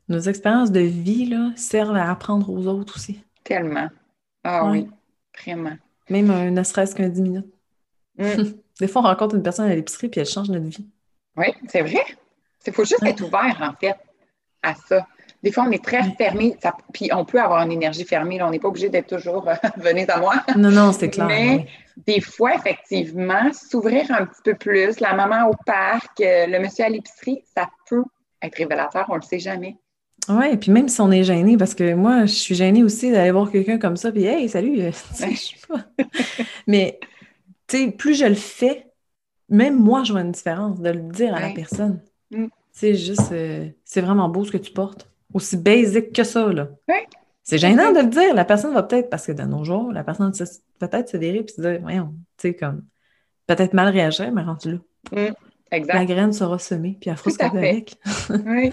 Nos 0.09 0.21
expériences 0.21 0.71
de 0.71 0.81
vie 0.81 1.27
là, 1.27 1.51
servent 1.57 1.97
à 1.97 2.09
apprendre 2.09 2.51
aux 2.51 2.69
autres 2.69 2.97
aussi. 2.97 3.21
Tellement. 3.43 3.89
Ah 4.45 4.71
oui, 4.71 4.89
vraiment. 5.43 5.77
Même 6.09 6.31
un 6.31 6.51
ne 6.51 6.63
serait-ce 6.63 6.95
qu'un 6.95 7.09
10 7.09 7.23
minutes. 7.23 7.55
Mm. 8.19 8.53
Des 8.81 8.89
fois, 8.89 9.03
on 9.03 9.05
rencontre 9.05 9.37
une 9.37 9.43
personne 9.43 9.71
à 9.71 9.75
l'épicerie 9.75 10.09
puis 10.09 10.21
elle 10.21 10.27
change 10.27 10.49
notre 10.49 10.67
vie. 10.67 10.87
Oui, 11.37 11.47
c'est 11.69 11.83
vrai. 11.83 12.05
Il 12.67 12.73
faut 12.73 12.85
juste 12.85 13.03
être 13.05 13.23
ouvert, 13.23 13.57
en 13.61 13.79
fait, 13.79 13.97
à 14.63 14.75
ça. 14.75 15.07
Des 15.43 15.53
fois, 15.53 15.65
on 15.69 15.71
est 15.73 15.85
très 15.85 16.03
fermé, 16.13 16.57
puis 16.95 17.11
on 17.13 17.27
peut 17.27 17.39
avoir 17.39 17.63
une 17.63 17.73
énergie 17.73 18.05
fermée. 18.05 18.43
on 18.43 18.51
n'est 18.51 18.59
pas 18.59 18.69
obligé 18.69 18.89
d'être 18.89 19.15
toujours 19.15 19.47
euh, 19.47 19.55
venez 19.77 20.09
à 20.09 20.19
moi. 20.19 20.37
Non, 20.57 20.71
non, 20.71 20.93
c'est 20.93 21.11
clair. 21.11 21.27
Mais 21.27 21.67
des 22.07 22.23
fois, 22.23 22.55
effectivement, 22.55 23.53
s'ouvrir 23.53 24.11
un 24.11 24.25
petit 24.25 24.41
peu 24.43 24.55
plus, 24.55 25.01
la 25.01 25.13
maman 25.13 25.51
au 25.51 25.55
parc, 25.67 26.21
euh, 26.21 26.47
le 26.47 26.59
monsieur 26.61 26.87
à 26.87 26.89
l'épicerie, 26.89 27.45
ça 27.55 27.69
peut 27.89 28.05
être 28.41 28.57
révélateur, 28.57 29.05
on 29.11 29.15
ne 29.15 29.19
le 29.19 29.25
sait 29.25 29.39
jamais. 29.39 29.77
Oui, 30.31 30.47
et 30.53 30.57
puis 30.57 30.71
même 30.71 30.89
si 30.89 31.01
on 31.03 31.11
est 31.11 31.25
gêné, 31.25 31.59
parce 31.59 31.75
que 31.75 31.93
moi, 31.93 32.25
je 32.25 32.33
suis 32.33 32.55
gênée 32.55 32.83
aussi 32.83 33.13
d'aller 33.13 33.31
voir 33.31 33.51
quelqu'un 33.51 33.79
comme 33.79 33.99
ça, 33.99 34.11
puis 34.11 34.25
hey, 34.25 34.49
salut, 34.49 34.81
euh, 34.81 34.91
je 35.31 35.37
sais 35.37 35.57
pas. 35.69 35.85
Mais, 36.67 36.99
sais, 37.69 37.91
plus 37.91 38.15
je 38.15 38.27
le 38.27 38.35
fais, 38.35 38.87
même 39.49 39.79
moi, 39.79 40.05
je 40.05 40.13
vois 40.13 40.23
une 40.23 40.33
différence 40.33 40.81
de 40.81 40.91
le 40.91 41.03
dire 41.13 41.35
à 41.35 41.41
la 41.41 41.51
personne. 41.51 42.03
Mm. 42.31 42.47
Sais, 42.73 42.95
juste, 42.95 43.33
c'est 43.85 44.01
vraiment 44.01 44.29
beau 44.29 44.45
ce 44.45 44.53
que 44.53 44.59
tu 44.59 44.73
portes 44.73 45.09
aussi 45.35 45.57
basique 45.57 46.13
que 46.13 46.25
ça. 46.25 46.51
Là. 46.53 46.69
C'est 47.43 47.59
gênant 47.59 47.93
de 47.93 48.01
le 48.01 48.07
dire. 48.07 48.35
La 48.35 48.45
personne 48.45 48.73
va 48.73 48.85
peut-être, 48.85 49.11
parce 49.11 49.27
que 49.27 49.33
dans 49.33 49.47
nos 49.47 49.65
jours, 49.65 49.93
la 49.93 50.05
personne 50.05 50.33
peut-être 50.79 51.09
se 51.11 51.17
virer 51.17 51.45
et 51.47 51.49
se 51.49 51.61
dire, 51.61 51.81
voyons, 51.83 52.15
tu 52.39 52.49
sais, 52.49 52.55
comme, 52.55 52.85
peut-être 53.47 53.75
mal 53.75 53.89
réagir, 53.89 54.33
mais 54.33 54.43
rendu 54.43 54.73
là. 54.73 54.79
Mm, 55.13 55.35
exact. 55.73 55.95
La 55.95 56.05
graine 56.07 56.33
sera 56.33 56.59
semée, 56.59 56.97
puis 56.99 57.11
elle 57.11 57.17
fera 57.17 57.31
ce 57.31 57.57
avec. 57.57 57.97
oui. 58.31 58.73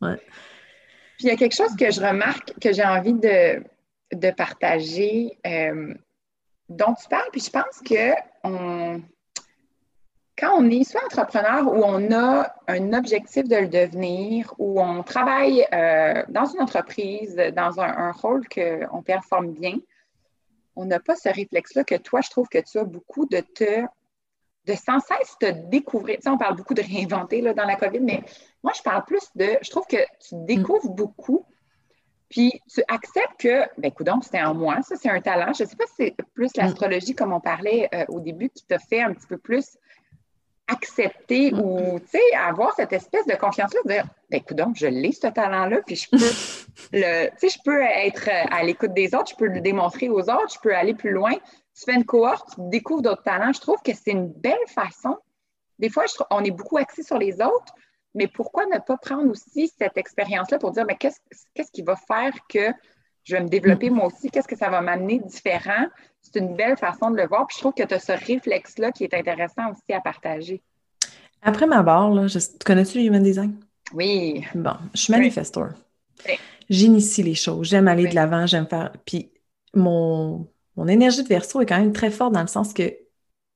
Puis 0.00 1.26
il 1.26 1.28
y 1.28 1.30
a 1.30 1.36
quelque 1.36 1.54
chose 1.54 1.74
que 1.76 1.90
je 1.90 2.00
remarque 2.00 2.54
que 2.60 2.72
j'ai 2.72 2.84
envie 2.84 3.14
de, 3.14 3.62
de 4.12 4.30
partager, 4.30 5.38
euh, 5.46 5.94
dont 6.68 6.94
tu 6.94 7.08
parles, 7.08 7.28
puis 7.32 7.40
je 7.40 7.50
pense 7.50 7.80
que 7.84 8.12
on, 8.44 9.02
quand 10.38 10.56
on 10.56 10.70
est 10.70 10.84
soit 10.84 11.04
entrepreneur 11.04 11.66
ou 11.66 11.82
on 11.84 12.12
a 12.12 12.54
un 12.68 12.92
objectif 12.92 13.48
de 13.48 13.56
le 13.56 13.68
devenir, 13.68 14.54
ou 14.58 14.80
on 14.80 15.02
travaille 15.02 15.66
euh, 15.72 16.22
dans 16.28 16.44
une 16.44 16.60
entreprise, 16.60 17.36
dans 17.56 17.80
un, 17.80 18.12
rôle 18.12 18.46
qu'on 18.48 19.02
performe 19.02 19.52
bien, 19.52 19.74
on 20.76 20.84
n'a 20.84 21.00
pas 21.00 21.16
ce 21.16 21.28
réflexe-là 21.28 21.82
que 21.82 21.96
toi, 21.96 22.20
je 22.20 22.30
trouve 22.30 22.48
que 22.48 22.58
tu 22.58 22.78
as 22.78 22.84
beaucoup 22.84 23.26
de 23.26 23.40
te 23.40 23.84
de 24.66 24.74
sans 24.74 25.00
cesse 25.00 25.34
te 25.40 25.50
découvrir. 25.70 26.16
Tu 26.16 26.24
sais, 26.24 26.28
on 26.28 26.36
parle 26.36 26.54
beaucoup 26.54 26.74
de 26.74 26.82
réinventer 26.82 27.40
là, 27.40 27.54
dans 27.54 27.64
la 27.64 27.76
COVID, 27.76 28.00
mais 28.00 28.22
moi, 28.62 28.72
je 28.76 28.82
parle 28.82 29.02
plus 29.06 29.26
de. 29.34 29.56
Je 29.62 29.70
trouve 29.70 29.86
que 29.86 29.96
tu 29.96 30.34
découvres 30.44 30.90
beaucoup, 30.90 31.46
puis 32.28 32.60
tu 32.72 32.82
acceptes 32.88 33.40
que, 33.40 33.60
ben, 33.78 33.88
écoute, 33.88 34.08
c'était 34.22 34.42
en 34.42 34.54
moi, 34.54 34.82
ça, 34.82 34.96
c'est 34.96 35.08
un 35.08 35.20
talent. 35.20 35.52
Je 35.54 35.64
ne 35.64 35.68
sais 35.68 35.76
pas 35.76 35.86
si 35.86 35.94
c'est 35.96 36.16
plus 36.34 36.50
l'astrologie, 36.56 37.14
comme 37.14 37.32
on 37.32 37.40
parlait 37.40 37.88
euh, 37.94 38.04
au 38.08 38.20
début, 38.20 38.50
qui 38.50 38.64
t'a 38.64 38.78
fait 38.78 39.00
un 39.00 39.14
petit 39.14 39.26
peu 39.26 39.38
plus 39.38 39.78
accepter 40.66 41.50
mm. 41.52 41.60
ou, 41.60 41.98
tu 42.00 42.18
sais, 42.18 42.36
avoir 42.36 42.74
cette 42.74 42.92
espèce 42.92 43.26
de 43.26 43.34
confiance-là, 43.34 43.80
de 43.84 43.88
dire, 43.88 44.04
ben, 44.30 44.36
écoute, 44.38 44.56
donc, 44.58 44.76
je 44.76 44.86
l'ai, 44.86 45.12
ce 45.12 45.26
talent-là, 45.28 45.78
puis 45.86 45.96
je 45.96 46.10
peux, 46.10 46.18
le, 46.92 47.30
tu 47.30 47.48
sais, 47.48 47.48
je 47.48 47.58
peux 47.64 47.80
être 47.80 48.28
à 48.28 48.62
l'écoute 48.62 48.92
des 48.92 49.14
autres, 49.14 49.30
je 49.30 49.36
peux 49.36 49.46
le 49.46 49.60
démontrer 49.60 50.10
aux 50.10 50.20
autres, 50.20 50.52
je 50.54 50.60
peux 50.60 50.74
aller 50.74 50.94
plus 50.94 51.12
loin. 51.12 51.32
Tu 51.32 51.84
fais 51.84 51.94
une 51.94 52.04
cohorte, 52.04 52.56
tu 52.56 52.60
découvres 52.68 53.02
d'autres 53.02 53.22
talents. 53.22 53.52
Je 53.52 53.60
trouve 53.60 53.80
que 53.82 53.92
c'est 53.94 54.10
une 54.10 54.28
belle 54.28 54.56
façon. 54.66 55.16
Des 55.78 55.88
fois, 55.88 56.04
on 56.30 56.44
est 56.44 56.50
beaucoup 56.50 56.76
axé 56.76 57.02
sur 57.02 57.18
les 57.18 57.40
autres, 57.40 57.72
mais 58.18 58.26
pourquoi 58.26 58.66
ne 58.66 58.78
pas 58.78 58.96
prendre 58.96 59.30
aussi 59.30 59.72
cette 59.78 59.96
expérience-là 59.96 60.58
pour 60.58 60.72
dire, 60.72 60.84
mais 60.84 60.96
qu'est-ce 60.96 61.72
qui 61.72 61.82
va 61.82 61.94
faire 61.94 62.32
que 62.48 62.72
je 63.22 63.36
vais 63.36 63.42
me 63.42 63.48
développer 63.48 63.90
moi 63.90 64.06
aussi, 64.06 64.28
qu'est-ce 64.28 64.48
que 64.48 64.56
ça 64.56 64.68
va 64.70 64.80
m'amener 64.80 65.20
différent? 65.20 65.86
C'est 66.20 66.40
une 66.40 66.56
belle 66.56 66.76
façon 66.76 67.12
de 67.12 67.16
le 67.16 67.28
voir. 67.28 67.46
Puis 67.46 67.56
je 67.56 67.60
trouve 67.60 67.74
que 67.74 67.84
tu 67.84 67.94
as 67.94 68.00
ce 68.00 68.12
réflexe-là 68.12 68.90
qui 68.90 69.04
est 69.04 69.14
intéressant 69.14 69.70
aussi 69.70 69.92
à 69.92 70.00
partager. 70.00 70.62
Après 71.42 71.66
ma 71.66 71.82
barre, 71.82 72.10
là, 72.10 72.26
tu 72.28 72.38
connais-tu 72.64 72.98
le 72.98 73.04
Human 73.04 73.22
Design? 73.22 73.54
Oui. 73.94 74.44
Bon, 74.54 74.74
je 74.94 75.02
suis 75.02 75.12
manifestor. 75.12 75.68
J'initie 76.68 77.22
les 77.22 77.36
choses, 77.36 77.68
j'aime 77.68 77.86
aller 77.86 78.08
de 78.08 78.14
l'avant, 78.14 78.46
j'aime 78.46 78.66
faire. 78.66 78.92
Puis 79.06 79.30
mon, 79.74 80.48
mon 80.76 80.88
énergie 80.88 81.22
de 81.22 81.28
verso 81.28 81.60
est 81.60 81.66
quand 81.66 81.78
même 81.78 81.92
très 81.92 82.10
forte 82.10 82.32
dans 82.32 82.42
le 82.42 82.48
sens 82.48 82.74
que 82.74 82.92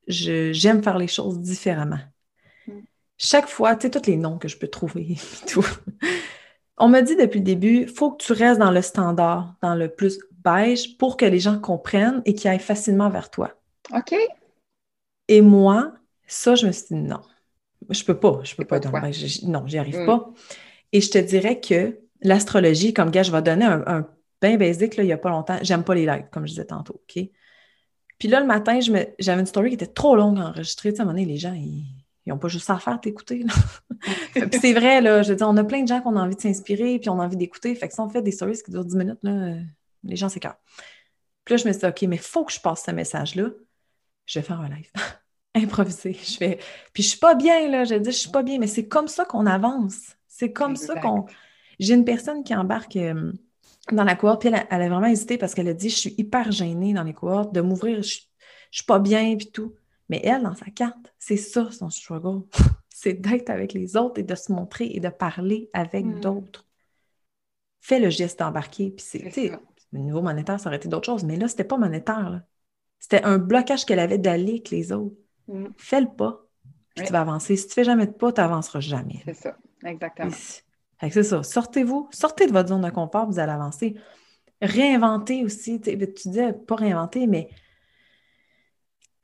j'aime 0.06 0.82
faire 0.82 0.98
les 0.98 1.08
choses 1.08 1.40
différemment. 1.40 1.98
Chaque 3.24 3.46
fois, 3.46 3.76
tu 3.76 3.86
sais, 3.86 3.90
tous 3.90 4.10
les 4.10 4.16
noms 4.16 4.36
que 4.36 4.48
je 4.48 4.58
peux 4.58 4.66
trouver 4.66 5.16
tout. 5.46 5.64
On 6.76 6.88
m'a 6.88 7.02
dit 7.02 7.14
depuis 7.14 7.38
le 7.38 7.44
début, 7.44 7.82
il 7.82 7.88
faut 7.88 8.10
que 8.10 8.24
tu 8.24 8.32
restes 8.32 8.58
dans 8.58 8.72
le 8.72 8.82
standard, 8.82 9.54
dans 9.62 9.76
le 9.76 9.88
plus 9.88 10.18
beige, 10.44 10.98
pour 10.98 11.16
que 11.16 11.24
les 11.24 11.38
gens 11.38 11.60
comprennent 11.60 12.20
et 12.24 12.34
qu'ils 12.34 12.50
aillent 12.50 12.58
facilement 12.58 13.08
vers 13.10 13.30
toi. 13.30 13.52
OK. 13.94 14.12
Et 15.28 15.40
moi, 15.40 15.92
ça, 16.26 16.56
je 16.56 16.66
me 16.66 16.72
suis 16.72 16.86
dit 16.90 16.94
non. 16.94 17.20
Je 17.90 18.02
peux 18.02 18.18
pas, 18.18 18.40
je 18.42 18.56
peux 18.56 18.64
pas, 18.64 18.78
être 18.78 18.90
dans 18.90 18.98
le 18.98 19.00
beige. 19.00 19.44
Non, 19.44 19.64
j'y 19.68 19.78
arrive 19.78 20.00
mm. 20.00 20.06
pas. 20.06 20.30
Et 20.90 21.00
je 21.00 21.10
te 21.10 21.18
dirais 21.18 21.60
que 21.60 22.00
l'astrologie, 22.22 22.92
comme 22.92 23.12
gars, 23.12 23.22
je 23.22 23.30
vais 23.30 23.42
donner 23.42 23.66
un, 23.66 23.84
un 23.86 24.08
bien 24.40 24.56
basique, 24.56 24.96
là, 24.96 25.04
il 25.04 25.06
n'y 25.06 25.12
a 25.12 25.18
pas 25.18 25.30
longtemps. 25.30 25.58
J'aime 25.62 25.84
pas 25.84 25.94
les 25.94 26.06
likes, 26.06 26.30
comme 26.30 26.44
je 26.44 26.54
disais 26.54 26.66
tantôt, 26.66 26.94
OK? 26.94 27.22
Puis 28.18 28.28
là, 28.28 28.40
le 28.40 28.46
matin, 28.46 28.80
j'avais 28.80 29.40
une 29.40 29.46
story 29.46 29.68
qui 29.68 29.74
était 29.74 29.86
trop 29.86 30.16
longue 30.16 30.40
à 30.40 30.48
enregistrer. 30.48 30.90
Tu 30.90 30.96
sais, 30.96 31.02
à 31.02 31.04
un 31.04 31.06
moment 31.06 31.18
donné, 31.18 31.32
les 31.32 31.38
gens, 31.38 31.52
ils 31.52 32.01
n'ont 32.30 32.38
pas 32.38 32.48
juste 32.48 32.70
à 32.70 32.78
faire 32.78 33.00
t'écouter. 33.00 33.44
puis 34.34 34.48
c'est 34.60 34.72
vrai, 34.72 35.00
là, 35.00 35.22
je 35.22 35.30
veux 35.30 35.36
dire, 35.36 35.48
on 35.48 35.56
a 35.56 35.64
plein 35.64 35.82
de 35.82 35.88
gens 35.88 36.00
qui 36.00 36.06
ont 36.06 36.16
envie 36.16 36.36
de 36.36 36.40
s'inspirer, 36.40 36.98
puis 36.98 37.10
on 37.10 37.20
a 37.20 37.24
envie 37.24 37.36
d'écouter. 37.36 37.74
Fait 37.74 37.88
que 37.88 37.94
si 37.94 38.00
on 38.00 38.08
fait 38.08 38.22
des 38.22 38.32
stories 38.32 38.62
qui 38.64 38.70
durent 38.70 38.84
10 38.84 38.96
minutes, 38.96 39.18
là, 39.22 39.56
les 40.04 40.16
gens 40.16 40.28
s'écartent. 40.28 40.60
Puis 41.44 41.54
là, 41.54 41.56
je 41.56 41.66
me 41.66 41.72
suis 41.72 41.80
dit, 41.80 41.86
OK, 41.86 42.02
mais 42.02 42.16
il 42.16 42.22
faut 42.22 42.44
que 42.44 42.52
je 42.52 42.60
passe 42.60 42.84
ce 42.84 42.90
message-là. 42.92 43.48
Je 44.26 44.38
vais 44.38 44.44
faire 44.44 44.60
un 44.60 44.68
live. 44.68 44.90
Improviser. 45.54 46.14
Je 46.14 46.36
fais. 46.36 46.58
Puis 46.92 47.02
je 47.02 47.08
suis 47.10 47.18
pas 47.18 47.34
bien, 47.34 47.68
là. 47.68 47.84
Je 47.84 47.96
dis, 47.96 48.12
je 48.12 48.16
suis 48.16 48.30
pas 48.30 48.42
bien, 48.42 48.58
mais 48.58 48.68
c'est 48.68 48.86
comme 48.86 49.08
ça 49.08 49.24
qu'on 49.24 49.46
avance. 49.46 50.16
C'est 50.28 50.52
comme 50.52 50.76
ça 50.76 50.94
qu'on. 50.96 51.26
J'ai 51.78 51.94
une 51.94 52.04
personne 52.04 52.44
qui 52.44 52.54
embarque. 52.54 52.96
Euh, 52.96 53.32
dans 53.90 54.04
la 54.04 54.14
cohorte. 54.14 54.40
Puis 54.40 54.50
elle, 54.50 54.82
a 54.82 54.88
vraiment 54.88 55.06
hésité 55.06 55.38
parce 55.38 55.54
qu'elle 55.54 55.68
a 55.68 55.74
dit 55.74 55.90
Je 55.90 55.96
suis 55.96 56.14
hyper 56.18 56.52
gênée 56.52 56.92
dans 56.92 57.02
les 57.02 57.14
cohortes, 57.14 57.52
de 57.52 57.60
m'ouvrir, 57.60 58.02
je, 58.02 58.18
ne 58.18 58.22
suis 58.70 58.84
pas 58.86 58.98
bien, 58.98 59.36
puis 59.36 59.50
tout. 59.50 59.74
Mais 60.12 60.20
elle, 60.24 60.42
dans 60.42 60.54
sa 60.54 60.66
carte, 60.66 61.14
c'est 61.18 61.38
ça 61.38 61.70
son 61.70 61.88
struggle. 61.88 62.42
c'est 62.90 63.14
d'être 63.14 63.48
avec 63.48 63.72
les 63.72 63.96
autres 63.96 64.20
et 64.20 64.22
de 64.22 64.34
se 64.34 64.52
montrer 64.52 64.90
et 64.92 65.00
de 65.00 65.08
parler 65.08 65.70
avec 65.72 66.04
hmm. 66.04 66.20
d'autres. 66.20 66.66
Fais 67.80 67.98
le 67.98 68.10
geste 68.10 68.38
d'embarquer. 68.38 68.90
Puis 68.90 69.04
c'est, 69.32 69.52
au 69.92 69.98
niveau 69.98 70.20
monétaire, 70.20 70.60
ça 70.60 70.68
aurait 70.68 70.76
été 70.76 70.88
d'autres 70.88 71.06
choses. 71.06 71.24
Mais 71.24 71.36
là, 71.36 71.48
c'était 71.48 71.64
pas 71.64 71.78
monétaire. 71.78 72.42
C'était 72.98 73.22
un 73.24 73.38
blocage 73.38 73.86
qu'elle 73.86 73.98
avait 73.98 74.18
d'aller 74.18 74.52
avec 74.52 74.70
les 74.70 74.92
autres. 74.92 75.16
Hmm. 75.48 75.68
Fais 75.78 76.02
le 76.02 76.08
pas, 76.08 76.44
puis 76.94 77.06
tu 77.06 77.12
vas 77.12 77.22
avancer. 77.22 77.56
Si 77.56 77.66
tu 77.66 77.74
fais 77.74 77.84
jamais 77.84 78.06
de 78.06 78.12
pas, 78.12 78.32
tu 78.32 78.40
n'avanceras 78.40 78.80
jamais. 78.80 79.22
C'est 79.24 79.34
ça, 79.34 79.56
exactement 79.84 80.30
c'est 81.10 81.22
ça. 81.22 81.42
Sortez-vous, 81.42 82.08
sortez 82.12 82.46
de 82.46 82.52
votre 82.52 82.68
zone 82.68 82.82
de 82.82 82.90
confort, 82.90 83.26
vous 83.26 83.38
allez 83.38 83.52
avancer. 83.52 83.94
Réinventer 84.60 85.44
aussi. 85.44 85.80
Tu 85.80 85.96
disais 85.96 86.52
pas 86.52 86.76
réinventer, 86.76 87.26
mais 87.26 87.48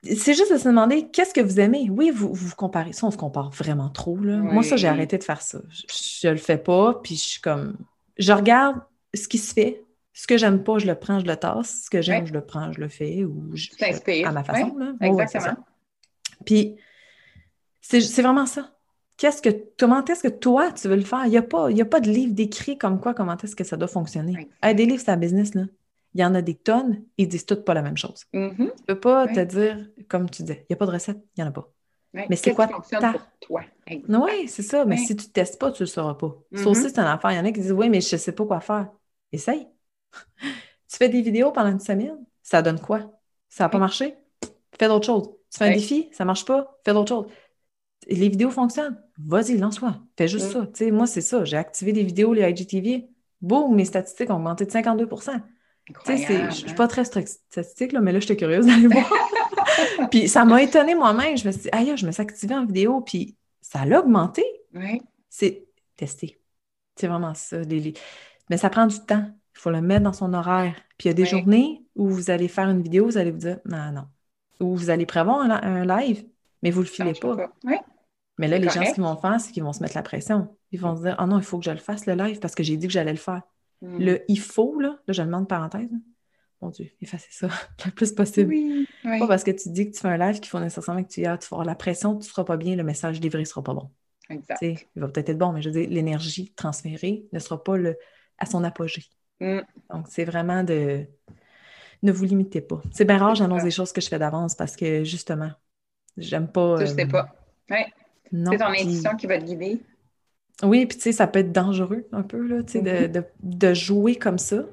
c'est 0.03 0.33
juste 0.33 0.51
de 0.51 0.57
se 0.57 0.67
demander 0.67 1.09
qu'est-ce 1.09 1.33
que 1.33 1.41
vous 1.41 1.59
aimez? 1.59 1.89
Oui, 1.89 2.09
vous 2.09 2.33
vous 2.33 2.55
comparez. 2.55 2.93
Ça, 2.93 3.07
on 3.07 3.11
se 3.11 3.17
compare 3.17 3.49
vraiment 3.51 3.89
trop. 3.89 4.15
Moi, 4.15 4.63
ça, 4.63 4.77
j'ai 4.77 4.87
arrêté 4.87 5.17
de 5.17 5.23
faire 5.23 5.41
ça. 5.41 5.59
Je, 5.69 6.27
ne 6.27 6.33
le 6.33 6.37
fais 6.37 6.57
pas, 6.57 6.99
puis 7.03 7.15
je 7.15 7.23
suis 7.23 7.41
comme. 7.41 7.77
Je 8.17 8.31
regarde 8.31 8.77
ce 9.13 9.27
qui 9.27 9.37
se 9.37 9.53
fait. 9.53 9.83
Ce 10.13 10.27
que 10.27 10.37
j'aime 10.37 10.63
pas, 10.63 10.79
je 10.79 10.87
le 10.87 10.95
prends, 10.95 11.19
je 11.19 11.25
le 11.25 11.35
tasse. 11.37 11.83
Ce 11.85 11.89
que 11.89 12.01
j'aime, 12.01 12.25
je 12.25 12.33
le 12.33 12.41
prends, 12.41 12.73
je 12.73 12.81
le 12.81 12.89
fais. 12.89 13.23
Ou 13.23 13.55
je, 13.55 13.69
à 14.25 14.31
ma 14.31 14.43
façon. 14.43 14.75
exactement. 15.01 15.55
puis, 16.45 16.75
c'est 17.81 18.21
vraiment 18.21 18.45
ça 18.45 18.69
qu'est-ce 19.19 19.41
que, 19.41 19.49
comment 19.77 20.03
est-ce 20.03 20.23
que 20.23 20.29
toi, 20.29 20.71
tu 20.71 20.87
veux 20.87 20.95
le 20.95 21.03
faire? 21.03 21.25
Il 21.25 21.31
n'y 21.31 21.37
a, 21.37 21.43
pas, 21.43 21.69
a 21.69 21.85
pas 21.85 21.99
de 21.99 22.09
livre 22.09 22.33
décrit 22.33 22.77
comme 22.77 22.99
quoi, 22.99 23.13
comment 23.13 23.37
est-ce 23.37 23.55
que 23.55 23.63
ça 23.63 23.77
doit 23.77 23.87
fonctionner? 23.87 24.49
des 24.63 24.85
livres, 24.85 25.03
c'est 25.05 25.11
la 25.11 25.17
business, 25.17 25.53
là. 25.53 25.63
Il 26.13 26.21
y 26.21 26.25
en 26.25 26.33
a 26.35 26.41
des 26.41 26.55
tonnes, 26.55 27.03
ils 27.17 27.27
disent 27.27 27.45
toutes 27.45 27.63
pas 27.63 27.73
la 27.73 27.81
même 27.81 27.97
chose. 27.97 28.25
Mm-hmm. 28.33 28.55
Tu 28.55 28.63
ne 28.63 28.83
peux 28.87 28.99
pas 28.99 29.27
te 29.27 29.39
dire, 29.41 29.89
comme 30.07 30.29
tu 30.29 30.43
disais, 30.43 30.65
il 30.69 30.73
n'y 30.73 30.73
a 30.73 30.77
pas 30.77 30.85
de 30.85 30.91
recette, 30.91 31.17
il 31.37 31.41
n'y 31.41 31.47
en 31.47 31.49
a 31.49 31.53
pas. 31.53 31.71
Mais 32.13 32.35
c'est 32.35 32.53
quoi 32.53 32.67
ta... 32.67 32.73
pour 33.13 33.21
toi? 33.39 33.61
Oui, 33.87 34.47
c'est 34.47 34.63
ça. 34.63 34.83
Mais 34.85 34.97
si 34.97 35.15
tu 35.15 35.27
ne 35.27 35.31
testes 35.31 35.59
pas, 35.59 35.71
tu 35.71 35.83
ne 35.83 35.85
le 35.85 35.91
sauras 35.91 36.15
pas. 36.15 36.35
Ça 36.53 36.61
mm-hmm. 36.61 36.67
aussi, 36.67 36.81
c'est 36.81 36.99
un 36.99 37.05
affaire. 37.05 37.31
Il 37.31 37.35
y 37.35 37.39
en 37.39 37.45
a 37.45 37.51
qui 37.51 37.61
disent, 37.61 37.71
oui, 37.71 37.89
mais 37.89 38.01
je 38.01 38.15
ne 38.15 38.19
sais 38.19 38.31
pas 38.31 38.45
quoi 38.45 38.59
faire. 38.59 38.89
Essaye. 39.31 39.67
tu 40.41 40.97
fais 40.97 41.09
des 41.09 41.21
vidéos 41.21 41.51
pendant 41.51 41.69
une 41.69 41.79
semaine, 41.79 42.17
ça 42.41 42.63
donne 42.63 42.79
quoi? 42.79 43.11
Ça 43.47 43.65
n'a 43.65 43.69
pas 43.69 43.77
marché? 43.77 44.15
Fais 44.79 44.87
d'autres 44.87 45.05
choses. 45.05 45.29
Tu 45.51 45.59
fais 45.59 45.65
un 45.65 45.73
défi, 45.73 46.09
ça 46.11 46.23
ne 46.23 46.27
marche 46.27 46.45
pas? 46.45 46.79
Fais 46.83 46.93
d'autres 46.93 47.09
choses 47.09 47.27
les 48.07 48.29
vidéos 48.29 48.51
fonctionnent. 48.51 48.97
Vas-y, 49.17 49.57
lance-toi. 49.57 49.99
Fais 50.17 50.27
juste 50.27 50.55
mm. 50.55 50.69
ça. 50.73 50.91
moi, 50.91 51.07
c'est 51.07 51.21
ça. 51.21 51.45
J'ai 51.45 51.57
activé 51.57 51.93
des 51.93 52.03
vidéos, 52.03 52.33
les 52.33 52.49
IGTV. 52.49 53.09
Boum, 53.41 53.75
mes 53.75 53.85
statistiques 53.85 54.29
ont 54.29 54.35
augmenté 54.35 54.65
de 54.65 54.71
52 54.71 55.07
Je 56.05 56.45
ne 56.45 56.51
suis 56.51 56.73
pas 56.73 56.87
très 56.87 57.05
statistique, 57.05 57.91
là, 57.91 58.01
mais 58.01 58.11
là, 58.11 58.19
j'étais 58.19 58.35
curieuse 58.35 58.65
d'aller 58.65 58.87
voir. 58.87 59.11
puis 60.11 60.27
ça 60.27 60.45
m'a 60.45 60.61
étonnée 60.61 60.95
moi-même. 60.95 61.37
Je 61.37 61.47
me 61.47 61.51
suis 61.51 61.63
dit, 61.63 61.69
aïe, 61.71 61.93
je 61.95 62.05
me 62.05 62.11
suis 62.11 62.21
activée 62.21 62.55
en 62.55 62.65
vidéo, 62.65 63.01
puis 63.01 63.35
ça 63.61 63.81
a 63.81 63.99
augmenté. 63.99 64.43
C'est 65.29 65.65
tester. 65.95 66.39
C'est 66.95 67.07
vraiment 67.07 67.33
ça. 67.33 67.57
Mais 68.49 68.57
ça 68.57 68.69
prend 68.69 68.87
du 68.87 68.99
temps. 68.99 69.25
Il 69.55 69.59
faut 69.59 69.69
le 69.69 69.81
mettre 69.81 70.03
dans 70.03 70.13
son 70.13 70.33
horaire. 70.33 70.75
Puis 70.97 71.07
il 71.07 71.07
y 71.07 71.11
a 71.11 71.13
des 71.13 71.25
journées 71.25 71.83
où 71.95 72.09
vous 72.09 72.29
allez 72.29 72.47
faire 72.47 72.69
une 72.69 72.81
vidéo, 72.81 73.05
vous 73.05 73.17
allez 73.17 73.31
vous 73.31 73.39
dire, 73.39 73.59
non, 73.65 73.91
non. 73.91 74.05
Ou 74.59 74.75
vous 74.75 74.89
allez 74.89 75.05
prévoir 75.05 75.39
un, 75.39 75.85
live, 75.85 76.25
mais 76.61 76.71
vous 76.71 76.81
ne 76.81 76.85
le 76.85 76.91
filez 76.91 77.13
pas. 77.13 77.35
Mais 78.37 78.47
là, 78.47 78.57
les 78.57 78.69
gens, 78.69 78.85
ce 78.85 78.93
qu'ils 78.93 79.03
vont 79.03 79.17
faire, 79.17 79.39
c'est 79.39 79.51
qu'ils 79.51 79.63
vont 79.63 79.73
se 79.73 79.81
mettre 79.81 79.95
la 79.95 80.01
pression. 80.01 80.55
Ils 80.71 80.79
vont 80.79 80.95
se 80.95 81.01
dire, 81.01 81.15
ah 81.17 81.25
non, 81.25 81.37
il 81.37 81.43
faut 81.43 81.59
que 81.59 81.65
je 81.65 81.71
le 81.71 81.77
fasse, 81.77 82.05
le 82.05 82.13
live, 82.13 82.39
parce 82.39 82.55
que 82.55 82.63
j'ai 82.63 82.77
dit 82.77 82.87
que 82.87 82.93
j'allais 82.93 83.11
le 83.11 83.17
faire. 83.17 83.41
Hmm. 83.81 83.97
Le 83.99 84.23
il 84.27 84.39
faut, 84.39 84.79
là, 84.79 84.99
là, 85.07 85.13
je 85.13 85.21
le 85.21 85.27
demande 85.27 85.47
parenthèse. 85.47 85.89
Mon 86.61 86.69
Dieu, 86.69 86.89
effacez 87.01 87.29
ça 87.31 87.47
le 87.85 87.91
plus 87.91 88.11
possible. 88.11 88.49
Oui, 88.53 88.87
Pas 89.03 89.27
parce 89.27 89.43
que 89.43 89.51
tu 89.51 89.69
dis 89.69 89.89
que 89.89 89.95
tu 89.95 90.01
fais 90.01 90.09
un 90.09 90.17
live 90.17 90.39
qu'il 90.39 90.49
faut 90.49 90.59
nécessairement 90.59 91.03
que 91.03 91.09
tu 91.09 91.21
y 91.21 91.25
ailles, 91.25 91.39
tu 91.39 91.47
vas 91.49 91.55
avoir 91.55 91.65
la 91.65 91.75
pression, 91.75 92.13
tu 92.13 92.19
ne 92.19 92.23
seras 92.23 92.43
pas 92.43 92.57
bien, 92.57 92.75
le 92.75 92.83
message 92.83 93.19
livré 93.21 93.39
ne 93.39 93.45
sera 93.45 93.63
pas 93.63 93.73
bon. 93.73 93.89
Exact. 94.29 94.61
il 94.61 94.77
va 94.95 95.07
peut-être 95.07 95.29
être 95.29 95.37
bon, 95.37 95.53
mais 95.53 95.61
je 95.61 95.69
veux 95.69 95.79
dire, 95.79 95.89
l'énergie 95.89 96.53
transférée 96.53 97.25
ne 97.31 97.39
sera 97.39 97.63
pas 97.63 97.77
le, 97.77 97.97
à 98.37 98.45
son 98.45 98.63
apogée. 98.63 99.05
Hmm. 99.39 99.61
Donc, 99.91 100.07
c'est 100.09 100.25
vraiment 100.25 100.63
de. 100.63 101.05
Ne 102.01 102.11
vous 102.11 102.25
limitez 102.25 102.61
pas. 102.61 102.81
C'est 102.91 103.05
bien 103.05 103.17
rare, 103.17 103.35
j'annonce 103.35 103.63
des 103.63 103.71
choses 103.71 103.91
que 103.91 104.01
je 104.01 104.07
fais 104.07 104.19
d'avance 104.19 104.55
parce 104.55 104.75
que 104.75 105.03
justement, 105.03 105.51
j'aime 106.17 106.49
pas. 106.49 106.77
Je 106.79 106.85
sais 106.85 107.05
euh, 107.05 107.07
pas. 107.07 107.35
Ouais. 107.69 107.87
C'est 108.31 108.57
ton 108.57 108.65
intuition 108.65 109.15
qui 109.15 109.27
va 109.27 109.39
te 109.39 109.45
guider. 109.45 109.81
Oui, 110.63 110.85
puis 110.85 110.97
tu 110.97 111.03
sais, 111.03 111.11
ça 111.11 111.27
peut 111.27 111.39
être 111.39 111.51
dangereux 111.51 112.07
un 112.11 112.23
peu, 112.23 112.45
là, 112.45 112.63
tu 112.63 112.73
sais, 112.73 112.81
de, 112.81 113.23
mm-hmm. 113.45 113.73
jouer 113.73 114.15
comme 114.15 114.37
ça, 114.37 114.65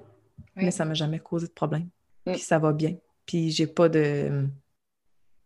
mais 0.56 0.70
ça 0.70 0.84
ne 0.84 0.88
m'a 0.88 0.94
jamais 0.94 1.18
causé 1.18 1.46
de 1.46 1.52
problème. 1.52 1.88
Mm. 2.26 2.32
Puis 2.32 2.40
ça 2.40 2.58
va 2.58 2.72
bien. 2.72 2.96
Puis 3.26 3.50
j'ai 3.50 3.66
pas 3.66 3.88
de... 3.88 4.46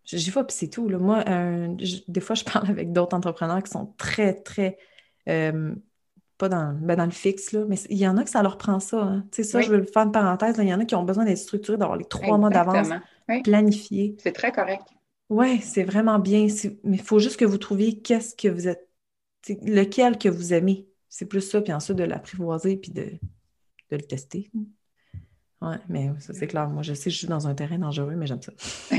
J'y 0.04 0.30
vais, 0.30 0.44
puis 0.44 0.56
c'est 0.56 0.68
tout. 0.68 0.88
Là. 0.88 0.98
Moi, 0.98 1.24
des 2.08 2.20
fois, 2.20 2.34
je 2.34 2.44
parle 2.52 2.68
avec 2.68 2.92
d'autres 2.92 3.16
entrepreneurs 3.16 3.62
qui 3.62 3.70
sont 3.70 3.94
très, 3.98 4.34
très... 4.34 4.78
Euh, 5.28 5.74
pas 6.38 6.48
dans, 6.48 6.72
ben 6.72 6.96
dans 6.96 7.04
le 7.04 7.10
fixe, 7.10 7.52
là, 7.52 7.66
mais 7.68 7.76
il 7.90 7.98
y 7.98 8.08
en 8.08 8.16
a 8.16 8.24
que 8.24 8.30
ça 8.30 8.42
leur 8.42 8.56
prend 8.56 8.80
ça. 8.80 9.02
Hein. 9.02 9.24
Tu 9.30 9.44
sais, 9.44 9.50
ça, 9.50 9.60
je 9.60 9.70
veux 9.70 9.84
faire 9.84 10.04
une 10.04 10.12
parenthèse. 10.12 10.56
Il 10.58 10.68
y 10.68 10.74
en 10.74 10.80
a 10.80 10.86
qui 10.86 10.94
ont 10.94 11.04
besoin 11.04 11.26
d'être 11.26 11.36
structurés, 11.36 11.76
d'avoir 11.76 11.98
les 11.98 12.06
trois 12.06 12.38
mois 12.38 12.48
d'avance, 12.48 12.88
planifiés. 13.44 14.16
C'est 14.22 14.32
très 14.32 14.50
correct. 14.50 14.82
Oui, 15.28 15.60
c'est 15.60 15.84
vraiment 15.84 16.18
bien. 16.18 16.46
Mais 16.82 16.96
il 16.96 17.02
faut 17.02 17.18
juste 17.18 17.38
que 17.38 17.44
vous 17.44 17.58
trouviez 17.58 18.00
qu'est-ce 18.00 18.34
que 18.34 18.48
vous 18.48 18.68
êtes, 18.68 18.88
lequel 19.48 20.18
que 20.18 20.28
vous 20.28 20.52
aimez? 20.52 20.86
C'est 21.08 21.26
plus 21.26 21.40
ça, 21.40 21.60
puis 21.60 21.72
ensuite 21.72 21.96
de 21.96 22.04
l'apprivoiser, 22.04 22.76
puis 22.76 22.92
de, 22.92 23.18
le 23.90 23.98
tester. 23.98 24.50
Oui, 25.62 25.74
mais 25.88 26.10
ça, 26.20 26.32
c'est 26.32 26.46
clair. 26.46 26.68
Moi, 26.68 26.82
je 26.82 26.94
sais 26.94 27.04
que 27.04 27.10
je 27.10 27.18
suis 27.18 27.26
dans 27.26 27.48
un 27.48 27.54
terrain 27.54 27.78
dangereux, 27.78 28.14
mais 28.16 28.26
j'aime 28.26 28.40
ça. 28.40 28.52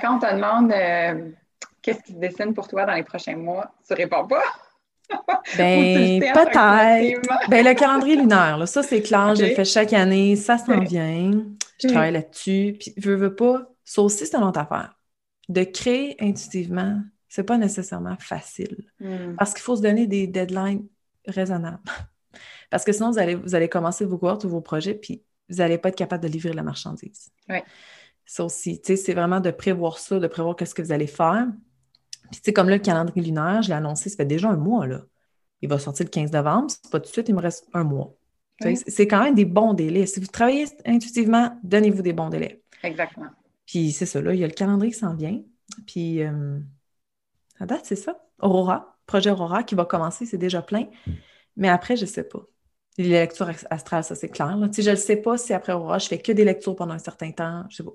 quand 0.00 0.16
on 0.16 0.18
te 0.18 0.34
demande 0.34 0.72
euh, 0.72 1.30
qu'est-ce 1.82 2.02
qui 2.02 2.12
se 2.12 2.18
dessine 2.18 2.54
pour 2.54 2.68
toi 2.68 2.86
dans 2.86 2.94
les 2.94 3.02
prochains 3.02 3.36
mois, 3.36 3.72
tu 3.86 3.94
réponds 3.94 4.26
pas? 4.26 4.42
ben, 5.56 6.20
peut-être. 6.20 7.48
Ben, 7.48 7.64
le 7.64 7.74
calendrier 7.74 8.16
lunaire, 8.16 8.58
là, 8.58 8.66
ça, 8.66 8.82
c'est 8.82 9.02
clair. 9.02 9.34
Je 9.34 9.44
le 9.44 9.54
fais 9.54 9.64
chaque 9.64 9.92
année. 9.92 10.36
Ça 10.36 10.58
s'en 10.58 10.80
vient. 10.80 11.44
Je 11.82 11.88
travaille 11.88 12.12
là-dessus. 12.12 12.76
Puis, 12.78 12.94
je 12.96 13.10
veux 13.10 13.34
pas, 13.34 13.70
ça 13.84 14.02
aussi, 14.02 14.26
c'est 14.26 14.36
une 14.36 14.44
autre 14.44 14.60
affaire. 14.60 14.98
De 15.48 15.64
créer 15.64 16.16
intuitivement, 16.20 17.00
c'est 17.28 17.44
pas 17.44 17.58
nécessairement 17.58 18.16
facile. 18.18 18.84
Hmm. 19.00 19.34
Parce 19.36 19.52
qu'il 19.52 19.62
faut 19.62 19.76
se 19.76 19.82
donner 19.82 20.06
des 20.06 20.26
deadlines 20.26 20.86
raisonnables. 21.26 21.82
Parce 22.70 22.84
que 22.84 22.92
sinon, 22.92 23.10
vous 23.10 23.18
allez, 23.18 23.34
vous 23.34 23.54
allez 23.54 23.68
commencer 23.68 24.04
vos 24.04 24.18
cohortes 24.18 24.44
ou 24.44 24.48
vos 24.48 24.60
projets, 24.60 24.94
puis 24.94 25.22
vous 25.48 25.56
n'allez 25.56 25.78
pas 25.78 25.88
être 25.88 25.96
capable 25.96 26.22
de 26.22 26.28
livrer 26.28 26.52
la 26.52 26.62
marchandise. 26.62 27.30
Oui. 27.48 27.58
Ça 28.26 28.44
aussi, 28.44 28.80
tu 28.80 28.88
sais, 28.88 28.96
c'est 28.96 29.14
vraiment 29.14 29.40
de 29.40 29.50
prévoir 29.50 29.98
ça, 29.98 30.18
de 30.18 30.26
prévoir 30.26 30.54
qu'est-ce 30.56 30.74
que 30.74 30.82
vous 30.82 30.92
allez 30.92 31.06
faire. 31.06 31.46
Puis, 32.30 32.40
tu 32.40 32.44
sais, 32.44 32.52
comme 32.52 32.68
là, 32.68 32.76
le 32.76 32.82
calendrier 32.82 33.22
lunaire, 33.22 33.62
je 33.62 33.68
l'ai 33.68 33.74
annoncé, 33.74 34.10
ça 34.10 34.16
fait 34.16 34.26
déjà 34.26 34.50
un 34.50 34.56
mois, 34.56 34.86
là. 34.86 35.02
Il 35.62 35.68
va 35.68 35.78
sortir 35.78 36.04
le 36.04 36.10
15 36.10 36.32
novembre, 36.32 36.70
c'est 36.70 36.90
pas 36.90 37.00
tout 37.00 37.06
de 37.06 37.12
suite, 37.12 37.28
il 37.28 37.34
me 37.34 37.40
reste 37.40 37.66
un 37.72 37.84
mois. 37.84 38.14
C'est 38.86 39.06
quand 39.06 39.22
même 39.22 39.34
des 39.34 39.44
bons 39.44 39.72
délais. 39.72 40.06
Si 40.06 40.20
vous 40.20 40.26
travaillez 40.26 40.66
intuitivement, 40.84 41.58
donnez-vous 41.62 42.02
des 42.02 42.12
bons 42.12 42.28
délais. 42.28 42.62
Exactement. 42.82 43.30
Puis 43.66 43.92
c'est 43.92 44.06
ça, 44.06 44.20
là, 44.20 44.34
il 44.34 44.40
y 44.40 44.44
a 44.44 44.46
le 44.46 44.52
calendrier 44.52 44.92
qui 44.92 44.98
s'en 44.98 45.14
vient. 45.14 45.40
Puis 45.86 46.22
euh, 46.22 46.58
à 47.60 47.66
date, 47.66 47.82
c'est 47.84 47.96
ça. 47.96 48.24
Aurora, 48.40 48.98
projet 49.06 49.30
Aurora 49.30 49.62
qui 49.62 49.74
va 49.74 49.84
commencer, 49.84 50.26
c'est 50.26 50.38
déjà 50.38 50.62
plein. 50.62 50.86
Mais 51.56 51.68
après, 51.68 51.96
je 51.96 52.02
ne 52.02 52.10
sais 52.10 52.24
pas. 52.24 52.40
Les 52.98 53.10
lectures 53.10 53.50
astrales, 53.70 54.04
ça, 54.04 54.14
c'est 54.14 54.28
clair. 54.28 54.56
Là. 54.56 54.68
Je 54.76 54.90
ne 54.90 54.96
sais 54.96 55.16
pas 55.16 55.38
si 55.38 55.52
après 55.52 55.72
Aurora, 55.72 55.98
je 55.98 56.08
fais 56.08 56.18
que 56.18 56.32
des 56.32 56.44
lectures 56.44 56.74
pendant 56.74 56.94
un 56.94 56.98
certain 56.98 57.30
temps. 57.30 57.64
Je 57.68 57.76
sais 57.76 57.84
pas. 57.84 57.92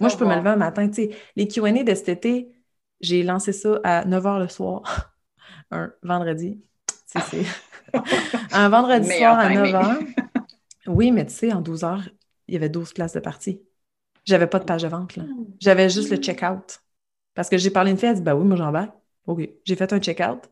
Moi, 0.00 0.08
je 0.08 0.16
peux 0.16 0.24
me 0.24 0.34
lever 0.34 0.50
un 0.50 0.56
matin. 0.56 0.90
sais, 0.92 1.10
les 1.36 1.46
QA 1.46 1.72
de 1.82 1.94
cet 1.94 2.08
été, 2.08 2.50
j'ai 3.00 3.22
lancé 3.22 3.52
ça 3.52 3.80
à 3.84 4.04
9 4.04 4.24
h 4.24 4.38
le 4.40 4.48
soir, 4.48 5.14
un 5.70 5.92
vendredi. 6.02 6.62
C'est 7.06 7.44
un 8.52 8.68
vendredi 8.68 9.10
soir 9.10 9.38
à 9.38 9.50
9 9.50 9.68
h. 9.68 10.14
Oui, 10.86 11.12
mais 11.12 11.26
tu 11.26 11.34
sais, 11.34 11.52
en 11.52 11.60
12 11.60 11.84
heures, 11.84 12.08
il 12.48 12.54
y 12.54 12.56
avait 12.56 12.68
12 12.68 12.92
places 12.92 13.12
de 13.12 13.20
partie. 13.20 13.60
J'avais 14.24 14.46
pas 14.46 14.58
de 14.58 14.64
page 14.64 14.82
de 14.82 14.88
vente, 14.88 15.16
là. 15.16 15.24
J'avais 15.60 15.88
juste 15.88 16.10
le 16.10 16.16
check-out. 16.16 16.80
Parce 17.34 17.48
que 17.48 17.56
j'ai 17.56 17.70
parlé 17.70 17.90
une 17.90 17.96
fille, 17.98 18.08
elle 18.08 18.16
dit 18.16 18.22
Bah 18.22 18.34
oui, 18.34 18.44
moi 18.44 18.56
j'embarque. 18.56 18.94
OK. 19.26 19.48
J'ai 19.64 19.76
fait 19.76 19.92
un 19.92 20.00
check-out. 20.00 20.50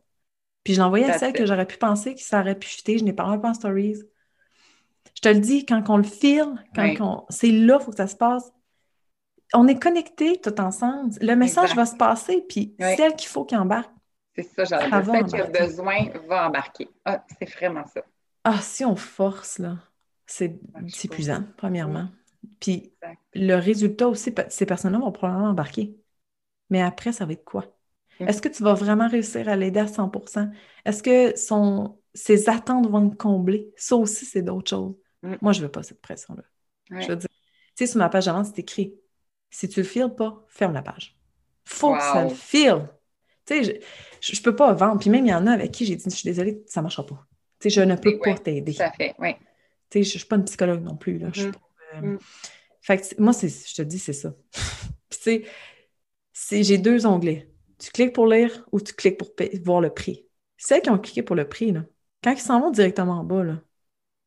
Puis 0.65 0.75
je 0.75 0.81
l'ai 0.81 0.85
envoyé 0.85 1.09
à 1.09 1.19
celle 1.19 1.33
que 1.33 1.47
j'aurais 1.47 1.67
pu 1.67 1.79
penser 1.79 2.15
que 2.15 2.21
ça 2.21 2.41
aurait 2.41 2.59
pu 2.59 2.69
chuter. 2.69 2.99
Je 2.99 3.05
n'ai 3.05 3.13
parlé 3.13 3.37
un 3.37 3.39
peu 3.39 3.49
en 3.49 3.55
stories. 3.55 4.03
Je 5.15 5.21
te 5.21 5.29
le 5.29 5.41
dis, 5.41 5.67
quand 5.67 5.83
on 5.89 5.97
le 5.97 6.03
file, 6.03 6.55
quand 6.75 7.27
c'est 7.31 7.51
là, 7.51 7.79
il 7.81 7.85
faut 7.85 7.91
que 7.91 7.97
ça 7.97 8.07
se 8.07 8.17
passe. 8.17 8.53
On 9.55 9.67
est 9.67 9.79
connectés 9.79 10.41
tout 10.41 10.61
ensemble. 10.61 11.15
Le 11.21 11.35
message 11.35 11.75
va 11.75 11.87
se 11.87 11.97
passer, 11.97 12.45
puis 12.49 12.75
celle 12.79 13.15
qu'il 13.17 13.29
faut 13.29 13.45
qu'il 13.45 13.59
embarque. 13.59 13.91
C'est 14.37 14.43
ça, 14.43 14.65
j'avais 14.65 15.05
Celle 15.05 15.25
qui 15.25 15.37
a 15.37 15.47
besoin 15.47 15.97
va 16.29 16.47
embarquer. 16.47 16.89
Ah, 17.05 17.25
c'est 17.39 17.51
vraiment 17.51 17.85
ça. 17.87 18.03
Ah, 18.45 18.61
si 18.61 18.85
on 18.85 18.95
force, 18.95 19.59
là, 19.59 19.79
c'est 20.27 20.61
épuisant, 21.03 21.45
premièrement. 21.57 22.09
Puis 22.61 22.93
le 23.35 23.55
résultat 23.57 24.09
aussi, 24.09 24.33
ces 24.49 24.67
personnes-là 24.67 24.99
vont 24.99 25.11
probablement 25.11 25.49
embarquer. 25.49 25.97
Mais 26.71 26.83
après, 26.83 27.13
ça 27.13 27.25
va 27.27 27.33
être 27.33 27.45
quoi? 27.45 27.65
Mm. 28.21 28.29
Est-ce 28.29 28.43
que 28.43 28.49
tu 28.49 28.63
vas 28.63 28.75
vraiment 28.75 29.09
réussir 29.09 29.49
à 29.49 29.57
l'aider 29.57 29.81
à 29.81 29.87
100% 29.87 30.51
Est-ce 30.85 31.03
que 31.03 31.37
son, 31.37 31.99
ses 32.15 32.49
attentes 32.49 32.89
vont 32.89 33.09
être 33.09 33.17
comblées? 33.17 33.73
Ça 33.77 33.97
aussi, 33.97 34.25
c'est 34.25 34.43
d'autres 34.43 34.71
choses. 34.71 34.95
Mm. 35.23 35.35
Moi, 35.41 35.53
je 35.53 35.61
ne 35.61 35.67
veux 35.67 35.71
pas 35.71 35.83
cette 35.83 36.01
pression-là. 36.01 36.43
Je 36.91 37.09
veux 37.09 37.17
dire, 37.17 37.29
tu 37.29 37.85
sais, 37.85 37.87
sur 37.87 37.99
ma 37.99 38.09
page 38.09 38.27
d'avant, 38.27 38.45
c'est 38.45 38.59
écrit 38.59 38.95
si 39.51 39.69
tu 39.69 39.81
le 39.81 39.87
files 39.87 40.15
pas, 40.17 40.45
ferme 40.49 40.73
la 40.73 40.83
page. 40.83 41.17
Faut 41.65 41.95
que 41.95 42.03
ça 42.03 42.25
le 42.25 42.31
file. 42.31 42.89
Tu 43.47 43.65
sais, 43.65 43.81
je, 44.21 44.39
ne 44.39 44.43
peux 44.43 44.57
pas 44.57 44.73
vendre. 44.73 44.99
Puis 44.99 45.11
même, 45.11 45.27
il 45.27 45.31
y 45.31 45.35
en 45.35 45.47
a 45.47 45.53
avec 45.53 45.71
qui 45.71 45.85
j'ai 45.85 45.97
dit 45.97 46.05
je 46.05 46.15
suis 46.15 46.29
désolée, 46.29 46.63
ça 46.67 46.81
ne 46.81 46.85
marchera 46.85 47.07
pas. 47.07 47.27
Tu 47.61 47.71
sais, 47.71 47.81
je 47.81 47.81
ne 47.83 47.95
peux 47.97 48.19
pas 48.19 48.35
t'aider. 48.35 48.73
Ça 48.73 48.91
fait, 48.93 49.15
oui. 49.19 49.35
Tu 49.91 49.99
sais, 49.99 50.03
je 50.03 50.15
ne 50.15 50.19
suis 50.19 50.29
pas 50.29 50.37
une 50.37 50.45
psychologue 50.45 50.83
non 50.83 50.97
plus. 50.97 51.19
Là. 51.19 51.29
Mm-hmm. 51.29 51.53
Euh, 51.95 52.01
mm. 52.01 52.19
Fait 52.81 52.99
que 52.99 53.21
moi, 53.21 53.33
je 53.33 53.75
te 53.75 53.83
dis, 53.83 53.99
c'est 53.99 54.13
ça. 54.13 54.35
Puis 55.09 55.19
tu 55.19 55.23
sais, 55.23 55.45
j'ai 56.51 56.79
deux 56.79 57.07
onglets. 57.07 57.51
Tu 57.79 57.91
cliques 57.91 58.13
pour 58.13 58.27
lire 58.27 58.65
ou 58.73 58.81
tu 58.81 58.93
cliques 58.93 59.19
pour 59.19 59.31
voir 59.65 59.81
le 59.81 59.91
prix. 59.91 60.27
Celles 60.57 60.83
qui 60.83 60.91
ont 60.91 60.99
cliqué 60.99 61.23
pour 61.23 61.37
le 61.37 61.49
prix, 61.49 61.73
là, 61.73 61.85
quand 62.23 62.33
ils 62.33 62.39
s'en 62.39 62.61
vont 62.61 62.71
directement 62.71 63.21
en 63.21 63.25
bas, 63.25 63.45
là, 63.45 63.61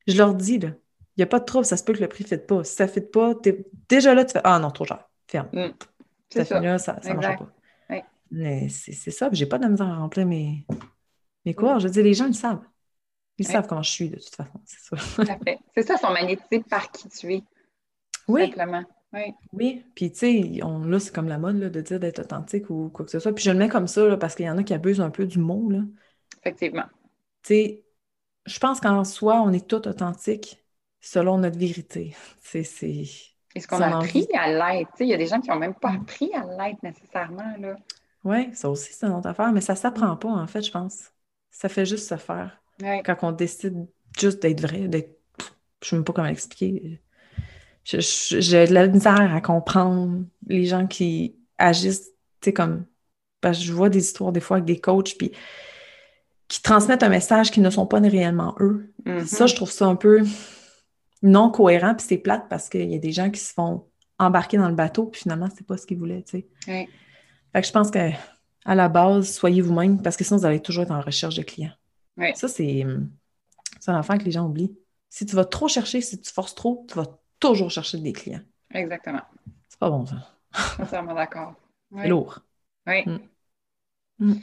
je 0.07 0.17
leur 0.17 0.33
dis, 0.33 0.55
il 0.55 0.75
n'y 1.17 1.23
a 1.23 1.27
pas 1.27 1.39
de 1.39 1.45
trouble, 1.45 1.65
ça 1.65 1.77
se 1.77 1.83
peut 1.83 1.93
que 1.93 1.99
le 1.99 2.07
prix 2.07 2.23
ne 2.23 2.29
fitte 2.29 2.47
pas. 2.47 2.63
Si 2.63 2.75
ça 2.75 2.85
ne 2.85 2.91
fitte 2.91 3.11
pas, 3.11 3.33
es... 3.45 3.65
déjà 3.89 4.13
là, 4.13 4.23
tu 4.23 4.33
fais 4.33 4.41
Ah 4.43 4.59
non, 4.59 4.71
trop 4.71 4.85
cher, 4.85 5.09
ferme. 5.27 5.49
Mm. 5.51 5.73
Ça, 6.29 6.45
ça. 6.45 6.59
là, 6.61 6.77
ça 6.77 6.99
ne 7.03 7.13
marchera 7.13 7.37
pas. 7.37 7.51
Mais 8.33 8.69
c'est 8.69 9.11
ça, 9.11 9.29
j'ai 9.33 9.45
pas 9.45 9.57
de 9.57 9.67
misère 9.67 9.87
à 9.87 9.97
remplir 9.97 10.25
mes, 10.25 10.65
mes 11.43 11.53
cours. 11.53 11.79
Je 11.79 11.89
dis, 11.89 12.01
les 12.01 12.13
gens, 12.13 12.27
ils 12.27 12.33
savent. 12.33 12.63
Ils 13.37 13.45
savent 13.45 13.67
comment 13.67 13.81
je 13.81 13.91
suis, 13.91 14.09
de 14.09 14.15
toute 14.15 14.35
façon, 14.35 14.61
c'est 14.65 14.79
ça. 14.79 15.35
C'est 15.73 15.83
ça, 15.83 15.97
sont 15.97 16.11
magnétisés 16.11 16.63
par 16.69 16.91
qui 16.91 17.09
tu 17.09 17.33
es. 17.33 17.43
Oui. 18.27 18.45
Simplement. 18.45 18.85
Oui. 19.13 19.33
Oui. 19.53 19.85
Puis, 19.95 20.11
tu 20.11 20.19
sais, 20.19 20.61
là, 20.61 20.99
c'est 20.99 21.13
comme 21.13 21.27
la 21.27 21.37
mode 21.37 21.59
de 21.59 21.81
dire 21.81 21.99
d'être 21.99 22.19
authentique 22.19 22.69
ou 22.69 22.89
quoi 22.89 23.05
que 23.05 23.11
ce 23.11 23.19
soit. 23.19 23.33
Puis, 23.33 23.43
je 23.43 23.51
le 23.51 23.57
mets 23.57 23.69
comme 23.69 23.87
ça 23.87 24.17
parce 24.17 24.35
qu'il 24.35 24.45
y 24.45 24.49
en 24.49 24.57
a 24.57 24.63
qui 24.63 24.73
abusent 24.73 25.01
un 25.01 25.09
peu 25.09 25.25
du 25.25 25.39
mot. 25.39 25.69
Là. 25.69 25.79
Effectivement. 26.39 26.85
Tu 27.43 27.53
sais, 27.53 27.83
je 28.45 28.59
pense 28.59 28.79
qu'en 28.79 29.03
soi, 29.03 29.41
on 29.41 29.51
est 29.51 29.67
tous 29.67 29.87
authentiques 29.87 30.63
selon 30.99 31.37
notre 31.37 31.57
vérité. 31.57 32.15
C'est. 32.41 32.61
Est-ce 33.53 33.67
qu'on 33.67 33.81
a 33.81 33.97
appris 33.97 34.27
à 34.33 34.51
l'être? 34.51 34.91
Il 35.01 35.07
y 35.07 35.13
a 35.13 35.17
des 35.17 35.27
gens 35.27 35.41
qui 35.41 35.49
n'ont 35.49 35.59
même 35.59 35.75
pas 35.75 35.91
mm. 35.91 36.01
appris 36.01 36.31
à 36.33 36.45
l'être 36.45 36.81
nécessairement. 36.83 37.53
Oui, 38.23 38.53
ça 38.53 38.69
aussi, 38.69 38.93
c'est 38.93 39.07
une 39.07 39.13
autre 39.13 39.27
affaire, 39.27 39.51
mais 39.51 39.61
ça 39.61 39.73
ne 39.73 39.77
s'apprend 39.77 40.15
pas, 40.15 40.29
en 40.29 40.47
fait, 40.47 40.61
je 40.61 40.71
pense. 40.71 41.11
Ça 41.49 41.67
fait 41.69 41.85
juste 41.85 42.07
se 42.07 42.15
faire. 42.15 42.61
Quand 42.79 43.17
on 43.23 43.31
décide 43.31 43.87
juste 44.17 44.41
d'être 44.41 44.61
vrai, 44.61 44.87
d'être. 44.87 45.19
Je 45.39 45.87
ne 45.87 45.89
sais 45.89 45.95
même 45.95 46.05
pas 46.05 46.13
comment 46.13 46.27
l'expliquer 46.27 47.01
j'ai 47.83 48.67
de 48.67 48.73
la 48.73 48.87
misère 48.87 49.33
à 49.33 49.41
comprendre 49.41 50.23
les 50.47 50.65
gens 50.65 50.87
qui 50.87 51.35
agissent, 51.57 52.11
tu 52.41 52.45
sais, 52.45 52.53
comme. 52.53 52.85
Parce 53.41 53.57
que 53.57 53.63
je 53.63 53.73
vois 53.73 53.89
des 53.89 53.99
histoires 53.99 54.31
des 54.31 54.39
fois 54.39 54.57
avec 54.57 54.65
des 54.65 54.79
coachs, 54.79 55.15
puis 55.17 55.31
qui 56.47 56.61
transmettent 56.61 57.03
un 57.03 57.09
message 57.09 57.49
qui 57.49 57.59
ne 57.59 57.69
sont 57.69 57.87
pas 57.87 57.99
réellement 57.99 58.55
eux. 58.59 58.93
Mm-hmm. 59.05 59.25
Ça, 59.25 59.47
je 59.47 59.55
trouve 59.55 59.71
ça 59.71 59.87
un 59.87 59.95
peu 59.95 60.23
non 61.23 61.49
cohérent, 61.49 61.95
puis 61.95 62.05
c'est 62.07 62.17
plate 62.17 62.47
parce 62.49 62.69
qu'il 62.69 62.91
y 62.91 62.95
a 62.95 62.99
des 62.99 63.11
gens 63.11 63.29
qui 63.31 63.39
se 63.39 63.53
font 63.53 63.85
embarquer 64.19 64.57
dans 64.57 64.69
le 64.69 64.75
bateau, 64.75 65.05
puis 65.05 65.21
finalement, 65.21 65.47
c'est 65.55 65.65
pas 65.65 65.77
ce 65.77 65.87
qu'ils 65.87 65.97
voulaient, 65.97 66.23
tu 66.23 66.39
sais. 66.39 66.47
Fait 67.53 67.61
que 67.61 67.67
je 67.67 67.71
pense 67.71 67.89
que 67.89 68.11
à 68.63 68.75
la 68.75 68.89
base, 68.89 69.33
soyez 69.33 69.61
vous-même, 69.61 70.01
parce 70.01 70.15
que 70.15 70.23
sinon, 70.23 70.39
vous 70.39 70.45
allez 70.45 70.59
toujours 70.59 70.83
être 70.83 70.91
en 70.91 71.01
recherche 71.01 71.35
de 71.35 71.41
clients. 71.41 71.73
Ça, 72.35 72.47
c'est 72.47 72.85
un 73.87 73.97
enfant 73.97 74.17
que 74.17 74.23
les 74.23 74.31
gens 74.31 74.45
oublient. 74.45 74.77
Si 75.09 75.25
tu 75.25 75.35
vas 75.35 75.45
trop 75.45 75.67
chercher, 75.67 76.01
si 76.01 76.21
tu 76.21 76.31
forces 76.31 76.53
trop, 76.53 76.85
tu 76.87 76.95
vas 76.95 77.19
toujours 77.41 77.71
chercher 77.71 77.97
des 77.97 78.13
clients. 78.13 78.39
Exactement. 78.73 79.23
C'est 79.67 79.79
pas 79.79 79.89
bon, 79.89 80.05
ça. 80.05 80.15
Sincèrement 80.77 81.13
d'accord. 81.13 81.53
C'est 81.93 82.07
lourd. 82.07 82.39
Oui. 82.87 83.03
Mm. 83.05 83.19
Mm. 84.19 84.39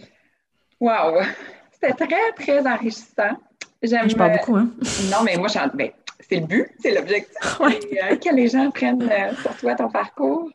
Wow! 0.80 1.22
C'était 1.72 2.06
très, 2.06 2.32
très 2.32 2.66
enrichissant. 2.66 3.36
Je 3.82 4.16
parle 4.16 4.32
beaucoup, 4.32 4.56
hein? 4.56 4.70
Non, 5.10 5.22
mais 5.24 5.36
moi, 5.36 5.48
ben, 5.74 5.90
c'est 6.28 6.40
le 6.40 6.46
but, 6.46 6.68
c'est 6.80 6.94
l'objectif. 6.94 7.36
Euh, 7.60 8.16
que 8.16 8.34
les 8.34 8.48
gens 8.48 8.70
prennent 8.70 9.02
euh, 9.02 9.34
sur 9.42 9.56
toi 9.56 9.74
ton 9.74 9.88
parcours. 9.88 10.50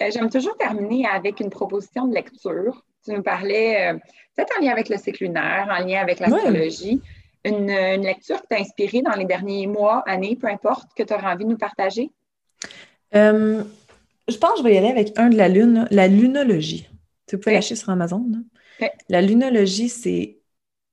Euh, 0.00 0.10
j'aime 0.10 0.30
toujours 0.30 0.56
terminer 0.56 1.06
avec 1.06 1.40
une 1.40 1.50
proposition 1.50 2.06
de 2.06 2.14
lecture. 2.14 2.84
Tu 3.04 3.12
nous 3.12 3.22
parlais 3.22 3.94
peut-être 4.36 4.52
en 4.58 4.62
lien 4.62 4.72
avec 4.72 4.88
le 4.88 4.96
cycle 4.98 5.24
lunaire, 5.24 5.68
en 5.70 5.84
lien 5.84 6.00
avec 6.00 6.20
l'astrologie 6.20 7.00
une, 7.44 8.02
lecture 8.02 8.40
qui 8.40 8.48
t'a 8.48 8.58
inspiré 8.58 9.02
dans 9.02 9.14
les 9.14 9.24
derniers 9.24 9.66
mois, 9.66 10.02
années, 10.06 10.36
peu 10.36 10.48
importe, 10.48 10.88
que 10.94 11.02
tu 11.02 11.12
auras 11.12 11.34
envie 11.34 11.44
de 11.44 11.50
nous 11.50 11.58
partager? 11.58 12.10
Euh, 13.14 13.62
je 14.28 14.36
pense 14.36 14.52
que 14.52 14.58
je 14.58 14.62
vais 14.62 14.74
y 14.74 14.78
aller 14.78 14.88
avec 14.88 15.18
un 15.18 15.30
de 15.30 15.36
la 15.36 15.48
lune, 15.48 15.86
la 15.90 16.08
lunologie. 16.08 16.88
Tu 17.26 17.38
peux 17.38 17.52
lâcher 17.52 17.76
sur 17.76 17.90
Amazon. 17.90 18.26
La 19.08 19.20
lunologie, 19.20 19.88
c'est 19.88 20.38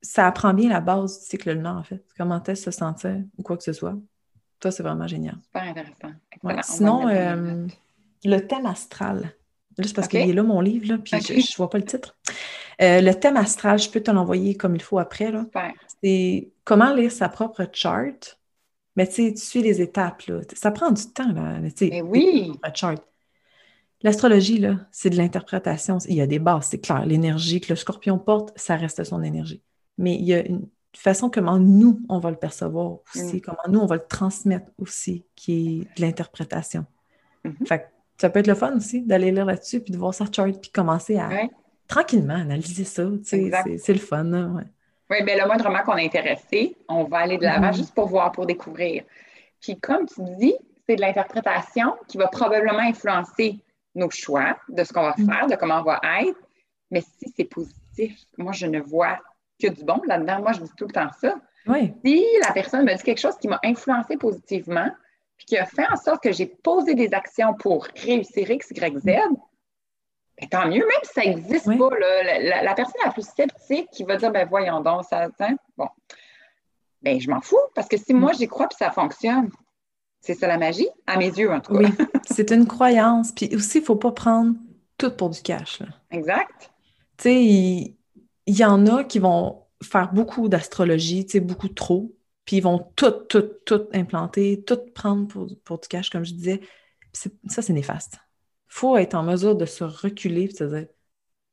ça 0.01 0.27
apprend 0.27 0.53
bien 0.53 0.69
la 0.69 0.79
base 0.79 1.19
du 1.19 1.25
cycle 1.25 1.51
lunaire, 1.51 1.77
en 1.77 1.83
fait. 1.83 2.03
Comment 2.17 2.41
est-ce 2.43 2.65
se 2.65 2.71
sentir 2.71 3.17
ou 3.37 3.43
quoi 3.43 3.57
que 3.57 3.63
ce 3.63 3.73
soit. 3.73 3.95
Toi, 4.59 4.71
c'est 4.71 4.83
vraiment 4.83 5.07
génial. 5.07 5.35
Super 5.43 5.63
intéressant. 5.63 6.61
Sinon, 6.63 7.07
euh, 7.07 7.67
le 8.23 8.39
thème 8.39 8.65
astral. 8.65 9.33
Juste 9.77 9.95
parce 9.95 10.07
qu'il 10.07 10.27
est 10.27 10.33
là, 10.33 10.43
mon 10.43 10.61
livre, 10.61 10.87
là, 10.87 10.97
puis 10.97 11.21
je 11.21 11.33
ne 11.33 11.57
vois 11.57 11.69
pas 11.69 11.77
le 11.77 11.85
titre. 11.85 12.17
Euh, 12.81 13.01
le 13.01 13.13
thème 13.13 13.37
astral, 13.37 13.77
je 13.77 13.89
peux 13.89 14.01
te 14.01 14.09
l'envoyer 14.09 14.55
comme 14.55 14.75
il 14.75 14.81
faut 14.81 14.97
après. 14.97 15.31
C'est 16.03 16.51
comment 16.63 16.93
lire 16.93 17.11
sa 17.11 17.29
propre 17.29 17.67
chart. 17.71 18.39
Mais 18.95 19.07
tu 19.07 19.35
suis 19.37 19.61
les 19.61 19.81
étapes. 19.81 20.23
Là. 20.23 20.41
Ça 20.53 20.71
prend 20.71 20.91
du 20.91 21.05
temps. 21.11 21.31
Là, 21.31 21.59
mais, 21.59 22.01
oui. 22.01 22.51
Chart. 22.73 22.97
L'astrologie, 24.01 24.59
là, 24.59 24.87
c'est 24.91 25.09
de 25.09 25.17
l'interprétation. 25.17 25.97
Il 26.07 26.15
y 26.15 26.21
a 26.21 26.27
des 26.27 26.39
bases, 26.39 26.67
c'est 26.69 26.79
clair. 26.79 27.05
L'énergie 27.05 27.61
que 27.61 27.69
le 27.69 27.75
scorpion 27.75 28.19
porte, 28.19 28.57
ça 28.57 28.75
reste 28.75 29.03
son 29.03 29.23
énergie. 29.23 29.63
Mais 29.97 30.15
il 30.15 30.25
y 30.25 30.33
a 30.33 30.45
une 30.45 30.67
façon 30.95 31.29
comment 31.29 31.59
nous, 31.59 31.99
on 32.09 32.19
va 32.19 32.31
le 32.31 32.37
percevoir 32.37 32.99
aussi, 33.15 33.37
mm. 33.37 33.41
comment 33.41 33.57
nous, 33.69 33.79
on 33.79 33.85
va 33.85 33.95
le 33.95 34.05
transmettre 34.07 34.71
aussi, 34.77 35.25
qui 35.35 35.81
est 35.81 35.97
de 35.97 36.01
l'interprétation. 36.01 36.85
Mm-hmm. 37.45 37.67
Fait 37.67 37.87
ça 38.19 38.31
peut 38.31 38.39
être 38.39 38.47
le 38.47 38.55
fun 38.55 38.75
aussi 38.75 39.03
d'aller 39.03 39.31
lire 39.31 39.45
là-dessus, 39.45 39.79
puis 39.79 39.93
de 39.93 39.97
voir 39.97 40.13
sa 40.13 40.25
chart, 40.31 40.59
puis 40.59 40.71
commencer 40.71 41.17
à 41.17 41.29
tranquillement 41.87 42.35
analyser 42.35 42.83
ça. 42.83 43.07
C'est 43.23 43.49
le 43.87 43.99
fun. 43.99 44.63
Oui, 45.09 45.23
bien 45.23 45.37
le 45.37 45.45
moindrement 45.45 45.83
qu'on 45.83 45.95
est 45.97 46.05
intéressé, 46.05 46.75
on 46.89 47.05
va 47.05 47.19
aller 47.19 47.37
de 47.37 47.43
l'avant 47.43 47.69
mm-hmm. 47.69 47.77
juste 47.77 47.95
pour 47.95 48.07
voir, 48.07 48.31
pour 48.31 48.45
découvrir. 48.45 49.03
Puis 49.61 49.79
comme 49.79 50.05
tu 50.05 50.21
dis, 50.37 50.55
c'est 50.87 50.95
de 50.95 51.01
l'interprétation 51.01 51.95
qui 52.07 52.17
va 52.17 52.27
probablement 52.27 52.79
influencer 52.79 53.59
nos 53.95 54.09
choix 54.09 54.57
de 54.69 54.83
ce 54.83 54.93
qu'on 54.93 55.03
va 55.03 55.13
mm-hmm. 55.13 55.33
faire, 55.33 55.47
de 55.47 55.55
comment 55.55 55.79
on 55.79 55.83
va 55.83 56.01
être. 56.21 56.39
Mais 56.91 57.01
si 57.01 57.33
c'est 57.35 57.45
positif, 57.45 58.19
moi, 58.37 58.51
je 58.51 58.65
ne 58.65 58.79
vois 58.79 59.17
que 59.61 59.67
du 59.67 59.83
bon 59.83 60.01
là-dedans. 60.05 60.39
Moi, 60.41 60.53
je 60.53 60.61
dis 60.61 60.71
tout 60.77 60.85
le 60.85 60.93
temps 60.93 61.09
ça. 61.19 61.35
Si 62.05 62.25
la 62.45 62.53
personne 62.53 62.85
me 62.85 62.95
dit 62.95 63.03
quelque 63.03 63.19
chose 63.19 63.37
qui 63.37 63.47
m'a 63.47 63.59
influencé 63.63 64.15
positivement, 64.17 64.89
puis 65.37 65.45
qui 65.45 65.57
a 65.57 65.65
fait 65.65 65.85
en 65.91 65.97
sorte 65.97 66.23
que 66.23 66.31
j'ai 66.31 66.45
posé 66.45 66.95
des 66.95 67.13
actions 67.13 67.53
pour 67.55 67.87
réussir 67.95 68.49
X, 68.49 68.71
Y, 68.71 68.97
Z, 68.99 69.09
ben, 70.39 70.49
tant 70.49 70.67
mieux, 70.67 70.85
même 70.85 71.03
si 71.03 71.13
ça 71.13 71.21
n'existe 71.21 71.65
pas. 71.65 71.89
la, 72.63 72.73
personne 72.75 73.01
la 73.03 73.11
plus 73.11 73.27
sceptique 73.27 73.89
qui 73.91 74.03
va 74.03 74.17
dire 74.17 74.31
ben 74.31 74.47
voyons 74.47 74.81
donc, 74.81 75.03
ça 75.05 75.29
bon. 75.77 75.87
Ben, 77.01 77.19
je 77.19 77.29
m'en 77.29 77.41
fous, 77.41 77.57
parce 77.75 77.87
que 77.87 77.97
si 77.97 78.13
moi 78.13 78.33
j'y 78.33 78.47
crois 78.47 78.67
puis 78.67 78.77
ça 78.77 78.91
fonctionne, 78.91 79.49
c'est 80.19 80.33
ça 80.33 80.47
la 80.47 80.57
magie, 80.57 80.89
à 81.05 81.17
mes 81.17 81.27
yeux 81.27 81.51
en 81.51 81.59
tout 81.59 81.73
cas. 81.73 81.79
Oui, 81.79 82.07
c'est 82.29 82.51
une 82.51 82.67
croyance. 82.67 83.31
Puis 83.31 83.55
aussi, 83.55 83.79
il 83.79 83.81
ne 83.81 83.85
faut 83.85 83.95
pas 83.95 84.11
prendre 84.11 84.55
tout 84.97 85.11
pour 85.11 85.29
du 85.29 85.41
cash. 85.41 85.81
Exact. 86.11 86.71
Tu 87.17 87.23
sais, 87.23 87.43
il 87.43 87.95
y, 88.47 88.65
en 88.65 88.85
a 88.87 89.03
qui 89.03 89.19
vont 89.19 89.63
faire 89.83 90.11
beaucoup 90.11 90.49
d'astrologie, 90.49 91.25
tu 91.25 91.33
sais, 91.33 91.39
beaucoup 91.39 91.69
trop. 91.69 92.13
Puis 92.45 92.57
ils 92.57 92.63
vont 92.63 92.91
tout, 92.95 93.11
tout, 93.11 93.49
tout 93.65 93.87
implanter, 93.93 94.63
tout 94.65 94.79
prendre 94.93 95.27
pour, 95.27 95.47
pour 95.63 95.79
du 95.79 95.87
cash, 95.87 96.09
comme 96.09 96.25
je 96.25 96.33
disais. 96.33 96.61
ça, 97.13 97.61
c'est 97.61 97.73
néfaste. 97.73 98.19
Il 98.69 98.73
faut 98.73 98.97
être 98.97 99.15
en 99.15 99.23
mesure 99.23 99.55
de 99.55 99.65
se 99.65 99.83
reculer 99.83 100.43
et 100.43 100.47
de 100.47 100.53
se 100.53 100.63
dire 100.63 100.87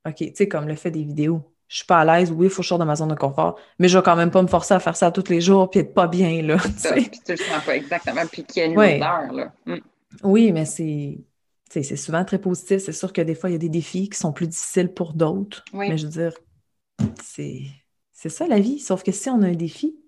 OK, 0.07 0.17
tu 0.17 0.33
sais, 0.35 0.49
comme 0.49 0.69
le 0.69 0.75
fait 0.75 0.91
des 0.91 1.05
vidéos. 1.05 1.51
Je 1.69 1.79
suis 1.79 1.87
pas 1.87 2.01
à 2.01 2.05
l'aise, 2.05 2.31
oui, 2.31 2.47
il 2.47 2.51
faut 2.51 2.59
que 2.59 2.65
je 2.65 2.69
sorte 2.69 2.83
de 2.83 2.87
ma 2.87 2.95
zone 2.95 3.09
de 3.09 3.15
confort, 3.15 3.59
mais 3.79 3.89
je 3.89 3.97
vais 3.97 4.05
quand 4.05 4.17
même 4.17 4.31
pas 4.31 4.43
me 4.43 4.49
forcer 4.49 4.75
à 4.75 4.81
faire 4.81 4.97
ça 4.97 5.11
tous 5.11 5.31
les 5.31 5.41
jours 5.41 5.71
puis 5.71 5.81
être 5.81 5.95
pas 5.95 6.07
bien, 6.07 6.43
là. 6.43 6.57
puis 6.95 7.11
tu 7.25 7.33
le 7.33 7.37
sens 7.37 7.65
pas 7.65 7.77
exactement, 7.77 8.21
puis 8.31 8.45
qu'il 8.45 8.63
y 8.63 8.67
a 8.67 8.69
une 8.69 8.79
odeur, 8.79 9.33
là. 9.33 9.53
Mm. 9.67 9.79
Oui, 10.23 10.53
mais 10.53 10.67
c'est 10.67 11.19
c'est 11.71 11.97
souvent 11.97 12.25
très 12.25 12.39
positif. 12.39 12.79
C'est 12.79 12.93
sûr 12.93 13.13
que 13.13 13.21
des 13.21 13.35
fois, 13.35 13.51
il 13.51 13.55
y 13.55 13.57
a 13.57 13.59
des 13.59 13.69
défis 13.69 14.09
qui 14.09 14.19
sont 14.19 14.33
plus 14.33 14.47
difficiles 14.47 14.93
pour 14.93 15.15
d'autres. 15.15 15.65
Mais 15.73 15.99
je 15.99 16.07
veux 16.07 16.13
dire, 16.13 16.33
c'est 17.23 18.29
ça 18.29 18.47
la 18.47 18.61
vie. 18.61 18.79
Sauf 18.79 19.03
que 19.03 19.11
si 19.11 19.29
on 19.29 19.43
a 19.43 19.49
un 19.49 19.55
défi, 19.55 19.99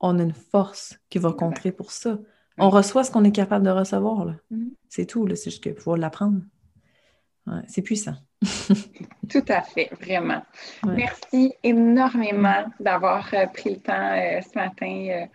on 0.00 0.18
a 0.18 0.22
une 0.22 0.34
force 0.34 0.98
qui 1.08 1.18
va 1.18 1.32
contrer 1.32 1.72
pour 1.72 1.90
ça. 1.90 2.18
On 2.58 2.70
reçoit 2.70 3.04
ce 3.04 3.10
qu'on 3.10 3.24
est 3.24 3.32
capable 3.32 3.64
de 3.64 3.70
recevoir. 3.70 4.26
Mm-hmm. 4.50 4.70
C'est 4.88 5.06
tout. 5.06 5.28
C'est 5.28 5.50
juste 5.50 5.62
qu'il 5.62 5.74
faut 5.74 5.96
l'apprendre. 5.96 6.40
c'est 7.68 7.82
puissant. 7.82 8.16
tout 9.30 9.44
à 9.48 9.62
fait, 9.62 9.90
vraiment. 10.00 10.42
Merci 10.84 11.54
énormément 11.62 12.64
d'avoir 12.80 13.28
euh, 13.32 13.46
pris 13.46 13.74
le 13.74 13.80
temps 13.80 14.12
euh, 14.12 14.40
ce 14.40 14.58
matin. 14.58 15.06
Euh, 15.10 15.26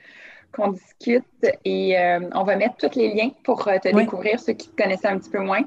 qu'on 0.54 0.74
discute 0.74 1.24
et 1.64 1.96
on 2.34 2.44
va 2.44 2.58
mettre 2.58 2.76
tous 2.76 3.00
les 3.00 3.14
liens 3.14 3.30
pour 3.46 3.64
te 3.64 3.96
découvrir, 3.96 4.38
ceux 4.38 4.52
qui 4.52 4.68
te 4.68 4.76
connaissaient 4.76 5.08
un 5.08 5.18
petit 5.18 5.30
peu 5.30 5.40
moins, 5.40 5.64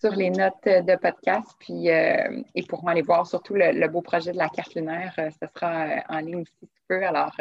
sur 0.00 0.10
les 0.16 0.30
notes 0.30 0.64
de 0.64 0.96
podcast. 0.96 1.46
Puis, 1.60 1.86
et 1.86 2.62
pour 2.68 2.88
aller 2.88 3.02
voir 3.02 3.24
surtout 3.24 3.54
le, 3.54 3.86
beau 3.86 4.00
projet 4.00 4.32
de 4.32 4.36
la 4.36 4.48
carte 4.48 4.74
lunaire, 4.74 5.14
ce 5.16 5.46
sera 5.54 6.02
en 6.08 6.18
ligne 6.18 6.44
si 6.44 6.66
tu 6.66 6.82
peux. 6.88 7.06
Alors, 7.06 7.36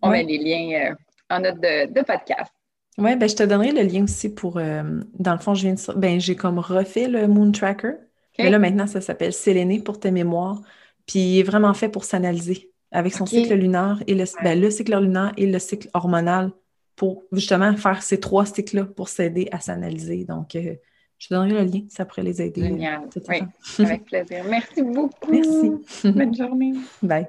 on 0.00 0.08
met 0.08 0.22
les 0.22 0.38
liens 0.38 0.96
en 1.28 1.40
note 1.40 1.60
de, 1.60 2.02
podcast. 2.02 2.55
Oui, 2.98 3.14
ben, 3.16 3.28
je 3.28 3.34
te 3.34 3.42
donnerai 3.42 3.72
le 3.72 3.82
lien 3.82 4.04
aussi 4.04 4.32
pour. 4.32 4.54
dans 4.54 5.32
le 5.32 5.38
fond, 5.38 5.54
je 5.54 5.62
viens 5.62 5.74
de. 5.74 5.98
Ben, 5.98 6.18
j'ai 6.18 6.36
comme 6.36 6.58
refait 6.58 7.08
le 7.08 7.28
Moon 7.28 7.52
Tracker. 7.52 7.94
Mais 8.38 8.50
là, 8.50 8.58
maintenant, 8.58 8.86
ça 8.86 9.00
s'appelle 9.00 9.32
Séléné 9.32 9.80
pour 9.80 9.98
tes 9.98 10.10
mémoires. 10.10 10.60
Puis, 11.06 11.18
il 11.20 11.38
est 11.40 11.42
vraiment 11.42 11.72
fait 11.74 11.88
pour 11.88 12.04
s'analyser 12.04 12.70
avec 12.92 13.14
son 13.14 13.26
cycle 13.26 13.54
lunaire 13.54 14.02
et 14.06 14.14
le, 14.14 14.24
ben, 14.42 14.60
le, 14.60 14.70
cycle 14.70 14.98
lunaire 14.98 15.32
et 15.36 15.46
le 15.46 15.58
cycle 15.58 15.88
hormonal 15.94 16.52
pour 16.94 17.24
justement 17.32 17.76
faire 17.76 18.02
ces 18.02 18.18
trois 18.18 18.46
cycles-là 18.46 18.84
pour 18.84 19.08
s'aider 19.08 19.48
à 19.52 19.60
s'analyser. 19.60 20.24
Donc, 20.24 20.54
euh, 20.56 20.74
je 21.18 21.28
donnerai 21.30 21.64
le 21.64 21.70
lien, 21.70 21.80
ça 21.88 22.04
pourrait 22.04 22.22
les 22.22 22.42
aider. 22.42 22.62
Génial. 22.62 23.02
Oui, 23.28 23.40
avec 23.78 24.04
plaisir. 24.04 24.44
Merci 24.48 24.82
beaucoup. 24.82 25.30
Merci. 25.30 25.72
Bonne 26.04 26.34
journée. 26.34 26.72
Bye. 27.02 27.28